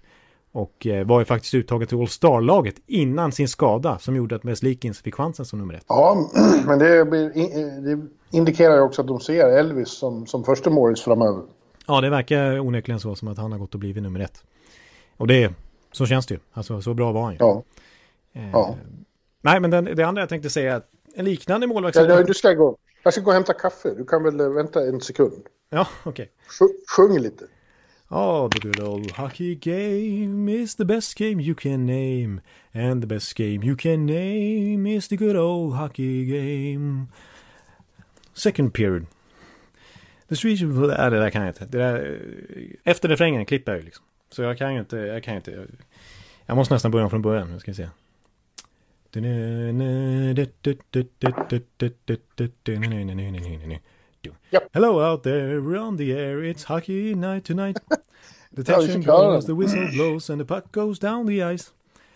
Och 0.52 0.88
eh, 0.88 1.06
var 1.06 1.20
ju 1.20 1.26
faktiskt 1.26 1.54
uttaget 1.54 1.90
till 1.90 2.00
All-Star-laget 2.00 2.76
innan 2.88 3.32
sin 3.32 3.48
skada 3.48 3.98
som 3.98 4.16
gjorde 4.16 4.36
att 4.36 4.44
Meslikins 4.44 5.02
fick 5.02 5.16
chansen 5.16 5.46
som 5.46 5.60
nummer 5.60 5.74
ett. 5.74 5.86
Ja, 5.88 6.30
men 6.68 6.80
det, 6.80 7.04
det 7.82 8.08
indikerar 8.32 8.76
ju 8.76 8.82
också 8.82 9.02
att 9.02 9.08
de 9.08 9.20
ser 9.20 9.58
Elvis 9.58 9.90
som, 9.90 10.26
som 10.26 10.44
första 10.44 10.70
målis 10.70 11.02
framöver. 11.02 11.44
Ja, 11.88 12.02
det 12.02 12.10
verkar 12.10 12.60
onekligen 12.60 13.00
så 13.00 13.16
som 13.16 13.28
att 13.28 13.38
han 13.38 13.52
har 13.52 13.60
gått 13.60 13.74
och 13.74 13.80
blivit 13.80 14.04
nummer 14.04 14.20
ett. 14.20 14.44
Och 15.18 15.28
det, 15.28 15.54
Så 15.92 16.06
känns 16.06 16.26
det 16.26 16.34
ju. 16.34 16.40
Alltså 16.54 16.82
så 16.82 16.94
bra 16.94 17.12
var 17.12 17.24
han 17.24 17.34
ju. 17.34 17.38
Ja. 17.40 17.64
Eh, 18.34 18.50
ja. 18.52 18.78
Nej, 19.42 19.60
men 19.60 19.72
den, 19.72 19.86
det 19.86 20.04
andra 20.04 20.22
jag 20.22 20.30
tänkte 20.30 20.50
säga, 20.50 20.82
en 21.16 21.26
liknande 21.26 21.68
målvakt... 21.68 21.96
Ja, 21.96 22.24
du 22.24 22.34
ska 22.34 22.54
gå. 22.54 22.78
Jag 23.04 23.14
ska 23.14 23.22
gå 23.22 23.28
och 23.28 23.34
hämta 23.34 23.54
kaffe. 23.54 23.94
Du 23.98 24.06
kan 24.06 24.24
väl 24.24 24.40
eh, 24.40 24.50
vänta 24.50 24.88
en 24.88 25.02
sekund. 25.02 25.44
Ja, 25.70 25.88
okej. 26.04 26.32
Okay. 26.48 26.76
Sjung 26.96 27.20
lite. 27.20 27.46
Oh, 28.10 28.50
the 28.50 28.60
good 28.60 28.80
old 28.80 29.12
hockey 29.12 29.56
game 29.56 30.52
is 30.52 30.76
the 30.76 30.86
best 30.86 31.18
game 31.18 31.42
you 31.42 31.56
can 31.56 31.86
name. 31.86 32.42
And 32.74 33.02
the 33.02 33.08
best 33.08 33.36
game 33.36 33.64
you 33.64 33.76
can 33.76 34.06
name 34.06 34.96
is 34.96 35.08
the 35.08 35.16
good 35.16 35.36
old 35.36 35.76
hockey 35.76 36.26
game. 36.26 37.08
Second 38.34 38.74
period. 38.74 39.06
The 40.30 40.36
streets... 40.36 40.62
Nej, 40.62 41.12
det 41.12 41.20
där 41.20 41.30
kan 41.30 41.42
jag 41.42 41.50
inte. 41.50 41.66
Det 41.66 41.78
där, 41.78 42.20
efter 42.84 43.10
refrängen 43.10 43.46
klipper 43.46 43.72
jag 43.72 43.80
ju 43.80 43.86
liksom. 43.86 44.06
Så 44.34 44.42
jag 44.42 44.58
kan 44.58 44.74
ju 44.74 44.80
inte, 44.80 44.98
jag 44.98 45.24
kan 45.24 45.36
inte. 45.36 45.68
Jag 46.46 46.56
måste 46.56 46.74
nästan 46.74 46.92
börja 46.92 47.10
från 47.10 47.22
början, 47.22 47.52
nu 47.52 47.60
ska 47.60 47.72
vi 47.72 47.76
se. 47.76 47.90
Yep. 54.52 54.64
Hello 54.72 55.12
out 55.12 55.24
there, 55.24 55.60
we're 55.60 55.88
on 55.88 55.98
the 55.98 56.12
air, 56.14 56.38
it's 56.38 56.68
hockey 56.68 57.16
night 57.16 57.46
tonight. 57.46 57.78
The 58.56 58.64
tension 58.64 59.02
grows, 59.02 59.46
the 59.46 59.56
whistle 59.56 59.88
blows 59.94 60.30
and 60.30 60.42
the 60.42 60.46
puck 60.46 60.72
goes 60.72 61.00
down 61.00 61.28
the 61.28 61.54
ice. 61.56 61.72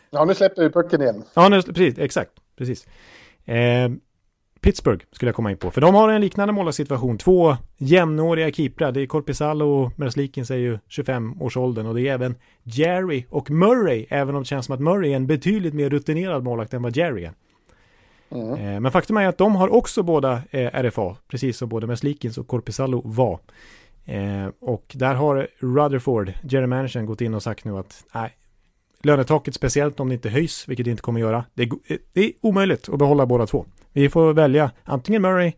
Ja, 0.09 0.25
nu 0.25 0.35
släpper 0.35 0.63
vi 0.63 0.69
pucken 0.69 1.01
igen. 1.01 1.23
Ja, 1.33 1.49
nu, 1.49 1.61
precis, 1.61 1.97
exakt, 1.97 2.31
precis. 2.55 2.87
Eh, 3.45 3.89
Pittsburgh 4.61 5.05
skulle 5.11 5.29
jag 5.29 5.35
komma 5.35 5.51
in 5.51 5.57
på. 5.57 5.71
För 5.71 5.81
de 5.81 5.95
har 5.95 6.09
en 6.09 6.21
liknande 6.21 6.53
målsituation. 6.53 7.17
Två 7.17 7.57
jämnåriga 7.77 8.51
keeprar. 8.51 8.91
Det 8.91 9.01
är 9.01 9.05
Korpisalo 9.05 9.65
och 9.65 9.99
Merslikins 9.99 10.51
är 10.51 10.55
ju 10.55 10.79
25-årsåldern. 10.89 11.85
Och 11.85 11.95
det 11.95 12.01
är 12.01 12.13
även 12.13 12.35
Jerry 12.63 13.25
och 13.29 13.51
Murray. 13.51 14.05
Även 14.09 14.35
om 14.35 14.41
det 14.41 14.47
känns 14.47 14.65
som 14.65 14.75
att 14.75 14.81
Murray 14.81 15.11
är 15.11 15.15
en 15.15 15.27
betydligt 15.27 15.73
mer 15.73 15.89
rutinerad 15.89 16.43
målvakt 16.43 16.73
än 16.73 16.81
vad 16.81 16.97
Jerry 16.97 17.23
är. 17.23 17.33
Mm. 18.29 18.53
Eh, 18.53 18.79
men 18.79 18.91
faktum 18.91 19.17
är 19.17 19.27
att 19.27 19.37
de 19.37 19.55
har 19.55 19.73
också 19.73 20.03
båda 20.03 20.41
eh, 20.51 20.83
RFA. 20.83 21.15
Precis 21.27 21.57
som 21.57 21.69
både 21.69 21.87
Merslikins 21.87 22.37
och 22.37 22.47
Korpisalo 22.47 23.01
var. 23.05 23.39
Eh, 24.05 24.47
och 24.59 24.91
där 24.95 25.15
har 25.15 25.47
Rutherford, 25.59 26.33
Jerry 26.43 26.67
Manchin, 26.67 27.05
gått 27.05 27.21
in 27.21 27.33
och 27.33 27.43
sagt 27.43 27.65
nu 27.65 27.77
att 27.77 28.05
nej, 28.13 28.31
lönetaket 29.01 29.53
speciellt 29.53 29.99
om 29.99 30.09
det 30.09 30.13
inte 30.13 30.29
höjs, 30.29 30.67
vilket 30.67 30.85
det 30.85 30.91
inte 30.91 31.03
kommer 31.03 31.19
att 31.19 31.27
göra. 31.27 31.45
Det 31.53 31.63
är, 31.63 31.69
det 32.13 32.21
är 32.21 32.31
omöjligt 32.41 32.89
att 32.89 32.99
behålla 32.99 33.25
båda 33.25 33.47
två. 33.47 33.65
Vi 33.97 34.09
får 34.09 34.33
välja 34.33 34.71
antingen 34.83 35.21
Murray 35.21 35.53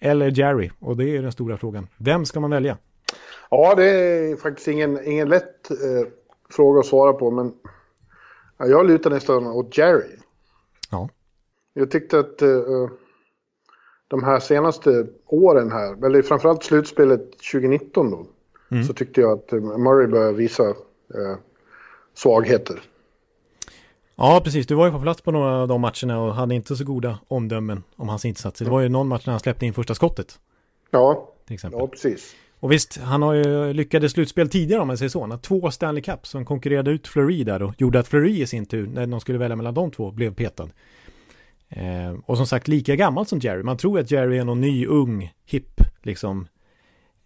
eller 0.00 0.30
Jerry 0.38 0.70
och 0.78 0.96
det 0.96 1.16
är 1.16 1.22
den 1.22 1.32
stora 1.32 1.56
frågan. 1.56 1.88
Vem 1.96 2.24
ska 2.24 2.40
man 2.40 2.50
välja? 2.50 2.78
Ja, 3.50 3.74
det 3.74 3.84
är 3.84 4.36
faktiskt 4.36 4.68
ingen, 4.68 5.04
ingen 5.04 5.28
lätt 5.28 5.70
eh, 5.70 6.08
fråga 6.50 6.80
att 6.80 6.86
svara 6.86 7.12
på, 7.12 7.30
men 7.30 7.52
ja, 8.58 8.66
jag 8.66 8.86
lutar 8.86 9.10
nästan 9.10 9.46
åt 9.46 9.78
Jerry. 9.78 10.16
Ja. 10.90 11.08
Jag 11.74 11.90
tyckte 11.90 12.18
att 12.18 12.42
eh, 12.42 12.88
de 14.08 14.24
här 14.24 14.40
senaste 14.40 15.06
åren 15.26 15.72
här, 15.72 16.06
eller 16.06 16.22
framförallt 16.22 16.62
slutspelet 16.62 17.30
2019 17.52 18.10
då, 18.10 18.26
mm. 18.70 18.84
så 18.84 18.92
tyckte 18.92 19.20
jag 19.20 19.32
att 19.32 19.52
eh, 19.52 19.60
Murray 19.60 20.06
började 20.06 20.32
visa 20.32 20.68
eh, 20.68 21.36
svagheter. 22.14 22.82
Ja, 24.22 24.40
precis. 24.44 24.66
Du 24.66 24.74
var 24.74 24.86
ju 24.86 24.92
på 24.92 25.00
plats 25.00 25.22
på 25.22 25.30
några 25.30 25.62
av 25.62 25.68
de 25.68 25.80
matcherna 25.80 26.20
och 26.20 26.34
hade 26.34 26.54
inte 26.54 26.76
så 26.76 26.84
goda 26.84 27.18
omdömen 27.28 27.82
om 27.96 28.08
hans 28.08 28.24
insatser. 28.24 28.64
Det 28.64 28.70
var 28.70 28.80
ju 28.80 28.88
någon 28.88 29.08
match 29.08 29.26
när 29.26 29.32
han 29.32 29.40
släppte 29.40 29.66
in 29.66 29.74
första 29.74 29.94
skottet. 29.94 30.38
Ja, 30.90 31.28
till 31.46 31.54
exempel. 31.54 31.80
ja 31.80 31.86
precis. 31.86 32.34
Och 32.60 32.72
visst, 32.72 32.96
han 32.96 33.22
har 33.22 33.34
ju 33.34 33.72
lyckades 33.72 34.12
slutspel 34.12 34.48
tidigare 34.48 34.80
om 34.82 34.88
man 34.88 34.98
säger 34.98 35.08
så. 35.08 35.20
Han 35.20 35.30
har 35.30 35.38
två 35.38 35.70
Stanley 35.70 36.02
Cup 36.02 36.26
som 36.26 36.44
konkurrerade 36.44 36.90
ut 36.90 37.08
Fleury 37.08 37.44
där 37.44 37.62
och 37.62 37.80
gjorde 37.80 37.98
att 37.98 38.08
Fleury 38.08 38.42
i 38.42 38.46
sin 38.46 38.66
tur, 38.66 38.86
när 38.86 39.06
de 39.06 39.20
skulle 39.20 39.38
välja 39.38 39.56
mellan 39.56 39.74
de 39.74 39.90
två, 39.90 40.10
blev 40.10 40.34
petad. 40.34 40.68
Eh, 41.68 42.14
och 42.26 42.36
som 42.36 42.46
sagt, 42.46 42.68
lika 42.68 42.96
gammal 42.96 43.26
som 43.26 43.38
Jerry. 43.38 43.62
Man 43.62 43.76
tror 43.76 43.98
att 44.00 44.10
Jerry 44.10 44.38
är 44.38 44.44
någon 44.44 44.60
ny, 44.60 44.86
ung, 44.86 45.32
hipp, 45.46 45.80
liksom. 46.02 46.48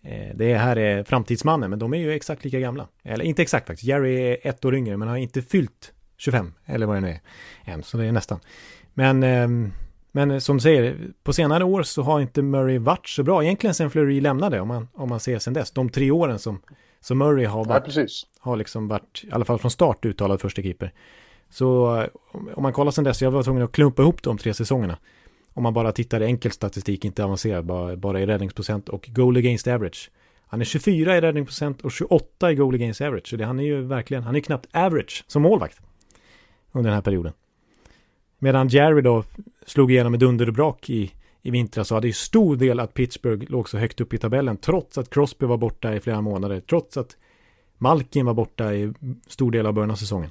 Eh, 0.03 0.37
det 0.37 0.55
här 0.55 0.77
är 0.77 1.05
framtidsmannen, 1.05 1.71
men 1.71 1.79
de 1.79 1.95
är 1.95 1.99
ju 1.99 2.13
exakt 2.13 2.45
lika 2.45 2.61
gamla. 2.61 2.89
Eller 3.03 3.25
inte 3.25 3.43
exakt 3.43 3.67
faktiskt. 3.67 3.89
Jerry 3.89 4.17
är 4.17 4.39
ett 4.43 4.65
år 4.65 4.75
yngre, 4.75 4.97
men 4.97 5.09
har 5.09 5.17
inte 5.17 5.43
fyllt 5.43 5.93
25 6.17 6.53
eller 6.67 6.87
vad 6.87 6.97
det 6.97 7.01
nu 7.01 7.09
är 7.65 7.73
än, 7.73 7.83
så 7.83 7.97
det 7.97 8.05
är 8.05 8.13
nästan. 8.13 8.41
Men, 8.95 9.23
eh, 9.23 9.73
men 10.13 10.41
som 10.41 10.57
du 10.57 10.61
säger, 10.61 10.99
på 11.23 11.33
senare 11.33 11.65
år 11.65 11.83
så 11.83 12.03
har 12.03 12.21
inte 12.21 12.43
Murray 12.43 12.79
varit 12.79 13.09
så 13.09 13.23
bra, 13.23 13.45
egentligen 13.45 13.75
sen 13.75 13.91
Fleury 13.91 14.21
lämnade, 14.21 14.61
om 14.61 14.69
man, 14.69 14.89
om 14.95 15.09
man 15.09 15.21
ser 15.21 15.39
sen 15.39 15.53
dess. 15.53 15.71
De 15.71 15.89
tre 15.89 16.11
åren 16.11 16.39
som, 16.39 16.61
som 17.01 17.19
Murray 17.19 17.45
har 17.45 17.65
varit, 17.65 17.97
ja, 17.97 18.07
har 18.41 18.57
liksom 18.57 18.89
varit, 18.89 19.25
i 19.25 19.33
alla 19.33 19.45
fall 19.45 19.59
från 19.59 19.71
start 19.71 20.05
uttalad 20.05 20.41
första 20.41 20.63
keeper. 20.63 20.93
Så 21.51 21.87
om 22.55 22.63
man 22.63 22.73
kollar 22.73 22.91
sen 22.91 23.05
dess, 23.05 23.23
jag 23.23 23.31
var 23.31 23.43
tvungen 23.43 23.63
att 23.63 23.73
klumpa 23.73 24.03
ihop 24.03 24.23
de 24.23 24.39
tre 24.39 24.55
säsongerna. 24.55 24.99
Om 25.55 25.63
man 25.63 25.75
bara 25.75 25.93
tittar 25.93 26.21
i 26.23 26.25
enkel 26.25 26.51
statistik, 26.51 27.05
inte 27.05 27.25
avancerad, 27.25 27.65
bara, 27.65 27.97
bara 27.97 28.21
i 28.21 28.27
räddningsprocent 28.27 28.89
och 28.89 29.09
goal 29.13 29.37
against 29.37 29.69
average. 29.69 30.11
Han 30.47 30.61
är 30.61 30.65
24 30.65 31.17
i 31.17 31.21
räddningsprocent 31.21 31.83
och 31.83 31.93
28 31.93 32.53
i 32.53 32.55
goal 32.55 32.75
against 32.75 33.01
average. 33.01 33.27
Så 33.27 33.37
det, 33.37 33.45
han 33.45 33.61
är 33.61 33.65
ju 33.65 33.83
verkligen, 33.83 34.23
han 34.23 34.37
är 34.37 34.41
knappt 34.41 34.67
average 34.73 35.25
som 35.27 35.43
målvakt 35.43 35.81
under 36.75 36.91
den 36.91 36.95
här 36.95 37.03
perioden. 37.03 37.33
Medan 38.39 38.69
Jerry 38.69 39.03
då 39.03 39.25
slog 39.67 39.93
igenom 39.93 40.15
ett 40.15 40.21
dunderbrak 40.21 40.91
i, 40.91 41.13
i 41.43 41.51
vintras 41.51 41.89
så 41.89 41.95
hade 41.95 42.07
ju 42.07 42.13
stor 42.13 42.57
del 42.57 42.81
att 42.81 42.95
Pittsburgh 42.95 43.51
låg 43.51 43.69
så 43.69 43.79
högt 43.79 44.01
upp 44.01 44.15
i 44.15 44.19
tabellen 44.19 44.57
trots 44.57 44.99
att 44.99 45.11
Crosby 45.11 45.47
var 45.47 45.57
borta 45.57 45.95
i 45.95 46.01
flera 46.01 46.21
månader, 46.21 46.61
trots 46.61 46.97
att 46.97 47.17
Malkin 47.79 48.27
var 48.27 48.35
borta 48.35 48.75
i 48.75 48.93
stor 49.27 49.51
del 49.51 49.67
av 49.67 49.73
början 49.73 49.91
av 49.91 49.97
säsongen. 49.97 50.31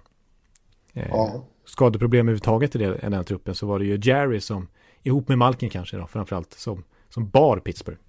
Eh, 0.94 1.08
ja. 1.10 1.44
Skadeproblem 1.66 2.28
överhuvudtaget 2.28 2.76
i 2.76 2.80
den, 2.80 2.94
i 2.94 3.10
den 3.10 3.24
truppen 3.24 3.56
så 3.56 3.68
var 3.68 3.80
det 3.80 3.86
ju 3.86 4.00
Jerry 4.04 4.40
som, 4.40 4.68
ihop 5.04 5.28
med 5.28 5.38
Malkin 5.38 5.70
kanske 5.70 5.98
då, 5.98 6.08
framförallt, 6.08 6.54
som, 6.54 6.84
som 7.10 7.30
bar 7.30 7.60
Pittsburgh. 7.60 8.00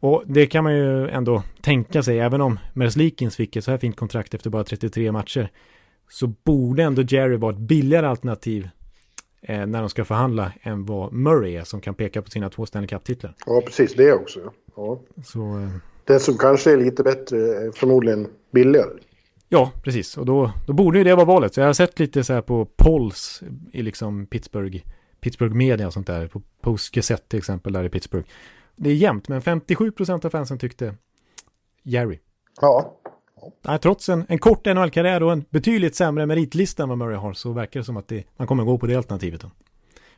Och 0.00 0.22
det 0.26 0.46
kan 0.46 0.64
man 0.64 0.74
ju 0.74 1.08
ändå 1.08 1.42
tänka 1.60 2.02
sig, 2.02 2.20
även 2.20 2.40
om 2.40 2.58
Merslikins 2.72 3.36
fick 3.36 3.56
ett 3.56 3.64
så 3.64 3.70
här 3.70 3.78
fint 3.78 3.96
kontrakt 3.96 4.34
efter 4.34 4.50
bara 4.50 4.64
33 4.64 5.12
matcher, 5.12 5.50
så 6.08 6.26
borde 6.26 6.82
ändå 6.82 7.02
Jerry 7.02 7.36
vara 7.36 7.52
ett 7.52 7.58
billigare 7.58 8.06
alternativ 8.06 8.68
eh, 9.42 9.66
när 9.66 9.80
de 9.80 9.88
ska 9.88 10.04
förhandla 10.04 10.52
än 10.62 10.84
vad 10.84 11.12
Murray 11.12 11.56
är 11.56 11.64
som 11.64 11.80
kan 11.80 11.94
peka 11.94 12.22
på 12.22 12.30
sina 12.30 12.50
två 12.50 12.66
Stanley 12.66 12.88
Cup-titlar. 12.88 13.34
Ja, 13.46 13.62
precis 13.66 13.94
det 13.94 14.12
också. 14.12 14.52
Ja. 14.76 15.00
Så, 15.24 15.40
eh... 15.40 15.68
Den 16.04 16.20
som 16.20 16.38
kanske 16.38 16.72
är 16.72 16.76
lite 16.76 17.02
bättre 17.02 17.38
är 17.38 17.72
förmodligen 17.72 18.28
billigare. 18.50 18.90
Ja, 19.48 19.72
precis. 19.82 20.16
Och 20.16 20.26
då, 20.26 20.52
då 20.66 20.72
borde 20.72 20.98
ju 20.98 21.04
det 21.04 21.14
vara 21.14 21.26
valet. 21.26 21.54
Så 21.54 21.60
jag 21.60 21.66
har 21.66 21.72
sett 21.72 21.98
lite 21.98 22.24
så 22.24 22.32
här 22.32 22.42
på 22.42 22.64
polls 22.76 23.42
i 23.72 23.82
liksom 23.82 24.26
Pittsburgh, 24.26 24.82
Pittsburgh 25.20 25.54
media 25.54 25.86
och 25.86 25.92
sånt 25.92 26.06
där. 26.06 26.26
På 26.26 26.42
Post 26.60 26.94
Gazette 26.94 27.28
till 27.28 27.38
exempel 27.38 27.72
där 27.72 27.84
i 27.84 27.88
Pittsburgh. 27.88 28.28
Det 28.76 28.90
är 28.90 28.94
jämnt, 28.94 29.28
men 29.28 29.40
57% 29.40 30.26
av 30.26 30.30
fansen 30.30 30.58
tyckte 30.58 30.94
Jerry. 31.82 32.18
Ja. 32.60 33.00
Nej, 33.62 33.78
trots 33.78 34.08
en, 34.08 34.24
en 34.28 34.38
kort 34.38 34.66
NHL-karriär 34.66 35.22
och 35.22 35.32
en 35.32 35.44
betydligt 35.50 35.96
sämre 35.96 36.26
meritlista 36.26 36.82
än 36.82 36.88
vad 36.88 36.98
Murray 36.98 37.16
har 37.16 37.32
så 37.32 37.52
verkar 37.52 37.80
det 37.80 37.84
som 37.84 37.96
att 37.96 38.08
det, 38.08 38.24
man 38.36 38.46
kommer 38.46 38.64
gå 38.64 38.78
på 38.78 38.86
det 38.86 38.96
alternativet. 38.96 39.40
Då. 39.40 39.50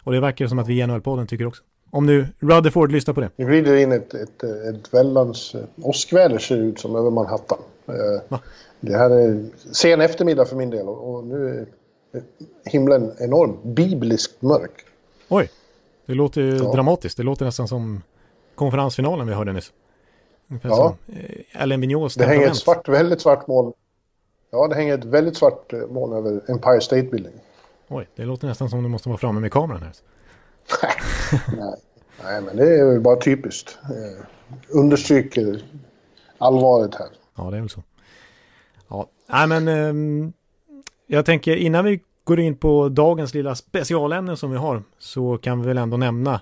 Och 0.05 0.13
det 0.13 0.21
verkar 0.21 0.47
som 0.47 0.59
att 0.59 0.69
vi 0.69 0.81
i 0.81 0.83
NHL-podden 0.83 1.27
tycker 1.27 1.47
också. 1.47 1.63
Om 1.91 2.07
nu 2.07 2.27
Rutherford 2.39 2.93
lyssnar 2.93 3.15
på 3.15 3.21
det. 3.21 3.31
Nu 3.37 3.47
glider 3.47 3.77
in 3.77 3.93
ett, 3.93 4.15
ett, 4.15 4.43
ett 4.43 4.95
väldans 4.95 5.57
åskväder 5.83 6.39
ser 6.39 6.57
ut 6.57 6.81
som 6.81 6.97
över 6.97 7.11
Manhattan. 7.11 7.59
Eh, 7.87 7.95
Va? 8.29 8.41
Det 8.81 8.97
här 8.97 9.11
är 9.11 9.47
sen 9.73 10.01
eftermiddag 10.01 10.45
för 10.45 10.57
min 10.57 10.71
del 10.71 10.89
och 10.89 11.25
nu 11.25 11.49
är 11.49 11.67
himlen 12.65 13.13
enormt 13.19 13.65
bibliskt 13.65 14.43
mörk. 14.43 14.85
Oj, 15.29 15.51
det 16.07 16.15
låter 16.15 16.41
ju 16.41 16.57
ja. 16.57 16.73
dramatiskt. 16.73 17.17
Det 17.17 17.23
låter 17.23 17.45
nästan 17.45 17.69
som 17.69 18.03
konferensfinalen 18.55 19.27
vi 19.27 19.35
hörde 19.35 19.53
nyss. 19.53 19.73
Ungefär 20.49 20.69
ja. 20.69 20.97
eh, 21.07 21.63
Alain 21.63 21.81
Vigneaus 21.81 22.15
Det 22.15 22.25
hänger 22.25 22.47
ett 22.47 22.57
svart, 22.57 22.89
väldigt 22.89 23.21
svart 23.21 23.47
moln. 23.47 23.73
Ja, 24.51 24.69
det 24.69 24.75
hänger 24.75 24.99
ett 24.99 25.05
väldigt 25.05 25.37
svart 25.37 25.73
eh, 25.73 25.87
moln 25.91 26.13
över 26.13 26.51
Empire 26.51 26.81
State 26.81 27.03
Building. 27.03 27.35
Oj, 27.89 28.09
det 28.17 28.25
låter 28.25 28.47
nästan 28.47 28.71
som 28.71 28.83
du 28.83 28.89
måste 28.89 29.09
vara 29.09 29.19
framme 29.19 29.41
med 29.41 29.53
kameran 29.53 29.83
här. 29.83 29.93
nej, 31.57 31.75
nej, 32.25 32.43
men 32.43 32.57
det 32.57 32.79
är 32.79 32.99
bara 32.99 33.17
typiskt. 33.17 33.79
Eh, 33.83 34.25
understryker 34.69 35.63
allvaret 36.39 36.95
här. 36.95 37.09
Ja, 37.37 37.51
det 37.51 37.57
är 37.57 37.61
väl 37.61 37.71
så. 37.71 37.83
Ja, 38.89 39.07
nej 39.27 39.47
men 39.47 39.69
eh, 39.69 40.31
jag 41.07 41.27
tänker 41.27 41.57
innan 41.57 41.85
vi 41.85 42.01
går 42.25 42.41
in 42.41 42.57
på 42.57 42.89
dagens 42.89 43.35
lilla 43.35 43.55
specialämne 43.55 44.37
som 44.37 44.51
vi 44.51 44.57
har 44.57 44.83
så 44.99 45.39
kan 45.39 45.61
vi 45.61 45.69
väl 45.69 45.79
ändå 45.79 45.97
nämna 45.97 46.41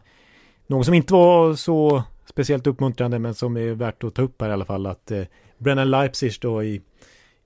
något 0.67 0.85
som 0.85 0.95
inte 0.95 1.13
var 1.13 1.55
så 1.55 2.03
speciellt 2.27 2.67
uppmuntrande 2.67 3.19
men 3.19 3.35
som 3.35 3.57
är 3.57 3.75
värt 3.75 4.05
att 4.05 4.15
ta 4.15 4.23
upp 4.23 4.43
här 4.43 4.49
i 4.49 4.53
alla 4.53 4.65
fall 4.65 4.87
att 4.87 5.11
eh, 5.11 5.23
Brennan 5.59 5.91
Leipzig 5.91 6.33
då 6.41 6.63
i, 6.63 6.83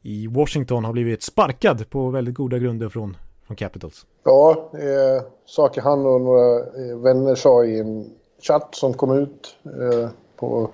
i 0.03 0.27
Washington 0.27 0.85
har 0.85 0.93
blivit 0.93 1.23
sparkad 1.23 1.90
på 1.90 2.11
väldigt 2.11 2.35
goda 2.35 2.59
grunder 2.59 2.88
från, 2.88 3.16
från 3.47 3.57
Capitals. 3.57 4.07
Ja, 4.25 4.71
eh, 4.75 5.23
saker 5.47 5.81
han 5.83 6.07
och 6.07 6.21
några 6.21 6.59
eh, 6.59 6.99
vänner 6.99 7.35
sa 7.35 7.64
i 7.64 7.81
en 7.81 8.11
chatt 8.43 8.75
som 8.75 8.95
kom 8.95 9.19
ut 9.19 9.57
eh, 9.64 10.11
på, 10.37 10.71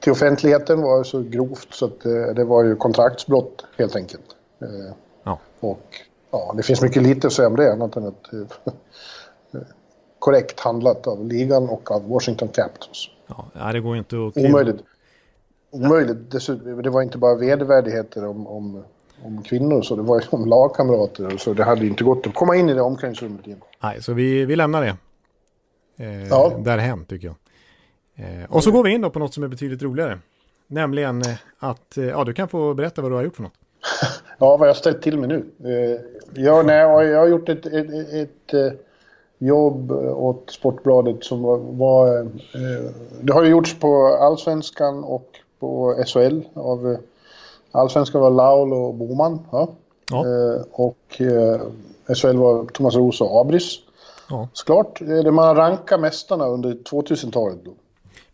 till 0.00 0.12
offentligheten 0.12 0.82
var 0.82 1.04
så 1.04 1.22
grovt 1.22 1.74
så 1.74 1.84
att 1.84 2.04
eh, 2.04 2.34
det 2.34 2.44
var 2.44 2.64
ju 2.64 2.76
kontraktsbrott 2.76 3.64
helt 3.78 3.96
enkelt. 3.96 4.26
Eh, 4.62 4.94
ja. 5.22 5.38
Och 5.60 5.86
ja, 6.30 6.54
det 6.56 6.62
finns 6.62 6.82
mycket 6.82 7.02
lite 7.02 7.26
att 7.26 7.32
säga 7.32 7.48
om 7.48 7.56
det, 7.56 7.72
annat 7.72 7.96
än 7.96 8.06
att 8.06 8.32
eh, 8.32 8.72
korrekt 10.18 10.60
handlat 10.60 11.06
av 11.06 11.24
ligan 11.24 11.68
och 11.68 11.90
av 11.90 12.08
Washington 12.08 12.48
Capitals. 12.48 13.08
Ja, 13.26 13.72
det 13.72 13.80
går 13.80 13.96
inte 13.96 14.16
att... 14.16 14.36
Omöjligt. 14.36 14.82
Omöjligt. 15.70 16.30
Det 16.82 16.90
var 16.90 17.02
inte 17.02 17.18
bara 17.18 17.34
vedervärdigheter 17.34 18.26
om, 18.26 18.46
om, 18.46 18.84
om 19.22 19.42
kvinnor, 19.42 19.82
så 19.82 19.96
det 19.96 20.02
var 20.02 20.20
ju 20.20 20.26
om 20.30 20.46
lagkamrater. 20.46 21.36
Så 21.36 21.54
det 21.54 21.64
hade 21.64 21.86
inte 21.86 22.04
gått 22.04 22.26
att 22.26 22.34
komma 22.34 22.56
in 22.56 22.68
i 22.68 22.74
det 22.74 22.80
omklädningsrummet 22.80 23.46
igen. 23.46 23.60
Nej, 23.82 24.02
så 24.02 24.12
vi, 24.12 24.44
vi 24.44 24.56
lämnar 24.56 24.82
det. 24.82 24.96
Eh, 26.04 26.28
ja. 26.28 26.52
Därhem, 26.64 27.04
tycker 27.04 27.26
jag. 27.26 27.36
Eh, 28.14 28.44
och 28.48 28.64
så 28.64 28.70
går 28.70 28.84
vi 28.84 28.90
in 28.90 29.00
då 29.00 29.10
på 29.10 29.18
något 29.18 29.34
som 29.34 29.42
är 29.42 29.48
betydligt 29.48 29.82
roligare. 29.82 30.18
Nämligen 30.66 31.22
eh, 31.22 31.34
att, 31.58 31.98
eh, 31.98 32.04
ja 32.04 32.24
du 32.24 32.32
kan 32.32 32.48
få 32.48 32.74
berätta 32.74 33.02
vad 33.02 33.10
du 33.10 33.14
har 33.14 33.22
gjort 33.22 33.36
för 33.36 33.42
något. 33.42 33.58
ja, 34.38 34.56
vad 34.56 34.68
jag 34.68 34.74
har 34.74 34.78
ställt 34.78 35.02
till 35.02 35.18
mig 35.18 35.28
nu. 35.28 35.46
Eh, 35.64 36.00
ja, 36.42 36.62
nej, 36.62 36.76
jag 36.76 37.18
har 37.18 37.26
gjort 37.26 37.48
ett, 37.48 37.66
ett, 37.66 37.90
ett, 37.90 38.54
ett 38.54 38.80
jobb 39.38 39.92
åt 39.92 40.50
Sportbladet 40.50 41.24
som 41.24 41.42
var... 41.42 41.58
var 41.58 42.18
eh, 42.20 42.90
det 43.20 43.32
har 43.32 43.44
ju 43.44 43.50
gjorts 43.50 43.78
på 43.78 44.18
Allsvenskan 44.20 45.04
och 45.04 45.30
på 45.60 46.04
SHL 46.06 46.40
av... 46.54 46.92
Eh, 46.92 46.98
Allsvenskan 47.72 48.20
var 48.20 48.30
Laul 48.30 48.72
och 48.72 48.94
Boman. 48.94 49.38
Ja. 49.50 49.68
ja. 50.10 50.16
Eh, 50.16 50.62
och 50.72 51.20
SHL 52.16 52.36
var 52.36 52.64
Thomas 52.64 52.94
Roos 52.94 53.20
och 53.20 53.40
Abris. 53.40 53.78
Ja. 54.30 54.48
Såklart. 54.52 54.98
Det 54.98 55.32
man 55.32 55.56
rankar 55.56 55.98
mästarna 55.98 56.46
under 56.46 56.70
2000-talet. 56.70 57.58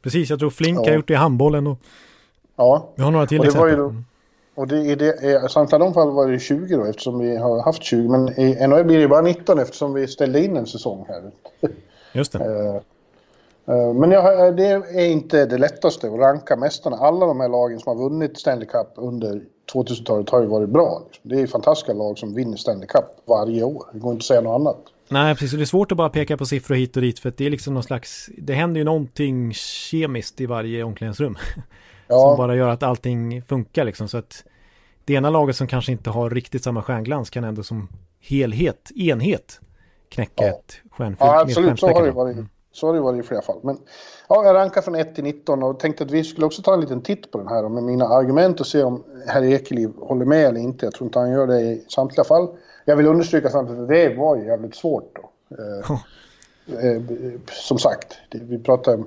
Precis, 0.02 0.30
jag 0.30 0.38
tror 0.38 0.50
Flink 0.50 0.78
ja. 0.78 0.90
har 0.90 0.96
gjort 0.96 1.08
det 1.08 1.14
i 1.14 1.16
handbollen 1.16 1.66
och... 1.66 1.78
Ja. 2.56 2.88
Vi 2.94 3.02
har 3.02 3.10
några 3.10 3.26
till 3.26 3.38
och 3.38 3.46
exempel. 3.46 3.78
Då, 3.78 3.94
och 4.54 4.68
det, 4.68 4.76
i 4.76 4.94
det, 4.94 5.50
samtliga 5.50 5.78
de 5.78 5.94
fall 5.94 6.10
var 6.10 6.28
det 6.28 6.38
20 6.38 6.76
då 6.76 6.84
eftersom 6.84 7.18
vi 7.18 7.36
har 7.36 7.62
haft 7.62 7.82
20. 7.82 8.08
Men 8.08 8.40
i 8.40 8.66
NHL 8.66 8.84
blir 8.84 8.98
det 8.98 9.08
bara 9.08 9.20
19 9.20 9.58
eftersom 9.58 9.94
vi 9.94 10.06
ställde 10.06 10.44
in 10.44 10.56
en 10.56 10.66
säsong 10.66 11.04
här. 11.08 11.30
Just 12.12 12.32
det. 12.32 12.38
Eh, 12.38 13.76
eh, 13.76 13.94
men 13.94 14.10
jag, 14.10 14.56
det 14.56 14.66
är 14.66 15.06
inte 15.06 15.46
det 15.46 15.58
lättaste 15.58 16.06
att 16.06 16.18
ranka 16.18 16.56
mästarna. 16.56 16.96
Alla 16.96 17.26
de 17.26 17.40
här 17.40 17.48
lagen 17.48 17.78
som 17.78 17.96
har 17.96 18.04
vunnit 18.04 18.38
Stanley 18.38 18.66
Cup 18.66 18.88
under 18.94 19.42
2000-talet 19.72 20.30
har 20.30 20.40
ju 20.40 20.46
varit 20.46 20.68
bra. 20.68 21.02
Liksom. 21.04 21.30
Det 21.30 21.40
är 21.40 21.46
fantastiska 21.46 21.92
lag 21.92 22.18
som 22.18 22.34
vinner 22.34 22.56
Stanley 22.56 22.86
Cup 22.86 23.04
varje 23.24 23.62
år. 23.62 23.84
Det 23.92 23.98
går 23.98 24.12
inte 24.12 24.22
att 24.22 24.26
säga 24.26 24.40
något 24.40 24.60
annat. 24.60 24.78
Nej, 25.08 25.34
precis. 25.34 25.52
Och 25.52 25.58
det 25.58 25.64
är 25.64 25.66
svårt 25.66 25.92
att 25.92 25.98
bara 25.98 26.08
peka 26.08 26.36
på 26.36 26.46
siffror 26.46 26.74
hit 26.74 26.96
och 26.96 27.02
dit 27.02 27.18
för 27.18 27.28
att 27.28 27.36
det 27.36 27.46
är 27.46 27.50
liksom 27.50 27.74
någon 27.74 27.82
slags... 27.82 28.30
Det 28.38 28.52
händer 28.52 28.78
ju 28.78 28.84
någonting 28.84 29.52
kemiskt 29.54 30.40
i 30.40 30.46
varje 30.46 30.82
omklädningsrum. 30.82 31.36
Ja. 32.08 32.18
Som 32.18 32.36
bara 32.36 32.56
gör 32.56 32.68
att 32.68 32.82
allting 32.82 33.42
funkar 33.42 33.84
liksom. 33.84 34.08
Så 34.08 34.18
att 34.18 34.44
det 35.04 35.14
ena 35.14 35.30
laget 35.30 35.56
som 35.56 35.66
kanske 35.66 35.92
inte 35.92 36.10
har 36.10 36.30
riktigt 36.30 36.64
samma 36.64 36.82
stjärnglans 36.82 37.30
kan 37.30 37.44
ändå 37.44 37.62
som 37.62 37.88
helhet, 38.20 38.90
enhet, 38.96 39.60
knäcka 40.08 40.46
ja. 40.46 40.50
ett 40.50 40.74
stjärnfyllt 40.90 41.20
Ja, 41.20 41.40
absolut. 41.40 41.80
Så 41.80 41.88
har, 41.88 42.02
det 42.02 42.10
varit, 42.10 42.36
mm. 42.36 42.48
så 42.72 42.86
har 42.86 42.94
det 42.94 43.00
varit 43.00 43.24
i 43.24 43.28
flera 43.28 43.42
fall. 43.42 43.58
Men 43.62 43.78
ja, 44.28 44.44
jag 44.44 44.54
rankar 44.54 44.82
från 44.82 44.94
1 44.94 45.14
till 45.14 45.24
19 45.24 45.62
och 45.62 45.80
tänkte 45.80 46.04
att 46.04 46.10
vi 46.10 46.24
skulle 46.24 46.46
också 46.46 46.62
ta 46.62 46.74
en 46.74 46.80
liten 46.80 47.02
titt 47.02 47.30
på 47.30 47.38
den 47.38 47.48
här 47.48 47.68
med 47.68 47.82
mina 47.82 48.04
argument 48.04 48.60
och 48.60 48.66
se 48.66 48.82
om 48.82 49.04
herr 49.26 49.42
Ekeliv 49.42 49.92
håller 49.98 50.24
med 50.24 50.46
eller 50.46 50.60
inte. 50.60 50.86
Jag 50.86 50.94
tror 50.94 51.06
inte 51.06 51.18
han 51.18 51.30
gör 51.30 51.46
det 51.46 51.60
i 51.60 51.84
samtliga 51.88 52.24
fall. 52.24 52.48
Jag 52.84 52.96
vill 52.96 53.06
understryka 53.06 53.50
samtidigt 53.50 53.82
att 53.82 53.88
det 53.88 54.14
var 54.14 54.36
ju 54.36 54.46
jävligt 54.46 54.74
svårt 54.74 55.16
då. 55.16 55.30
Eh, 55.58 55.90
eh, 56.86 57.02
som 57.50 57.78
sagt, 57.78 58.18
vi 58.30 58.58
pratar 58.58 58.98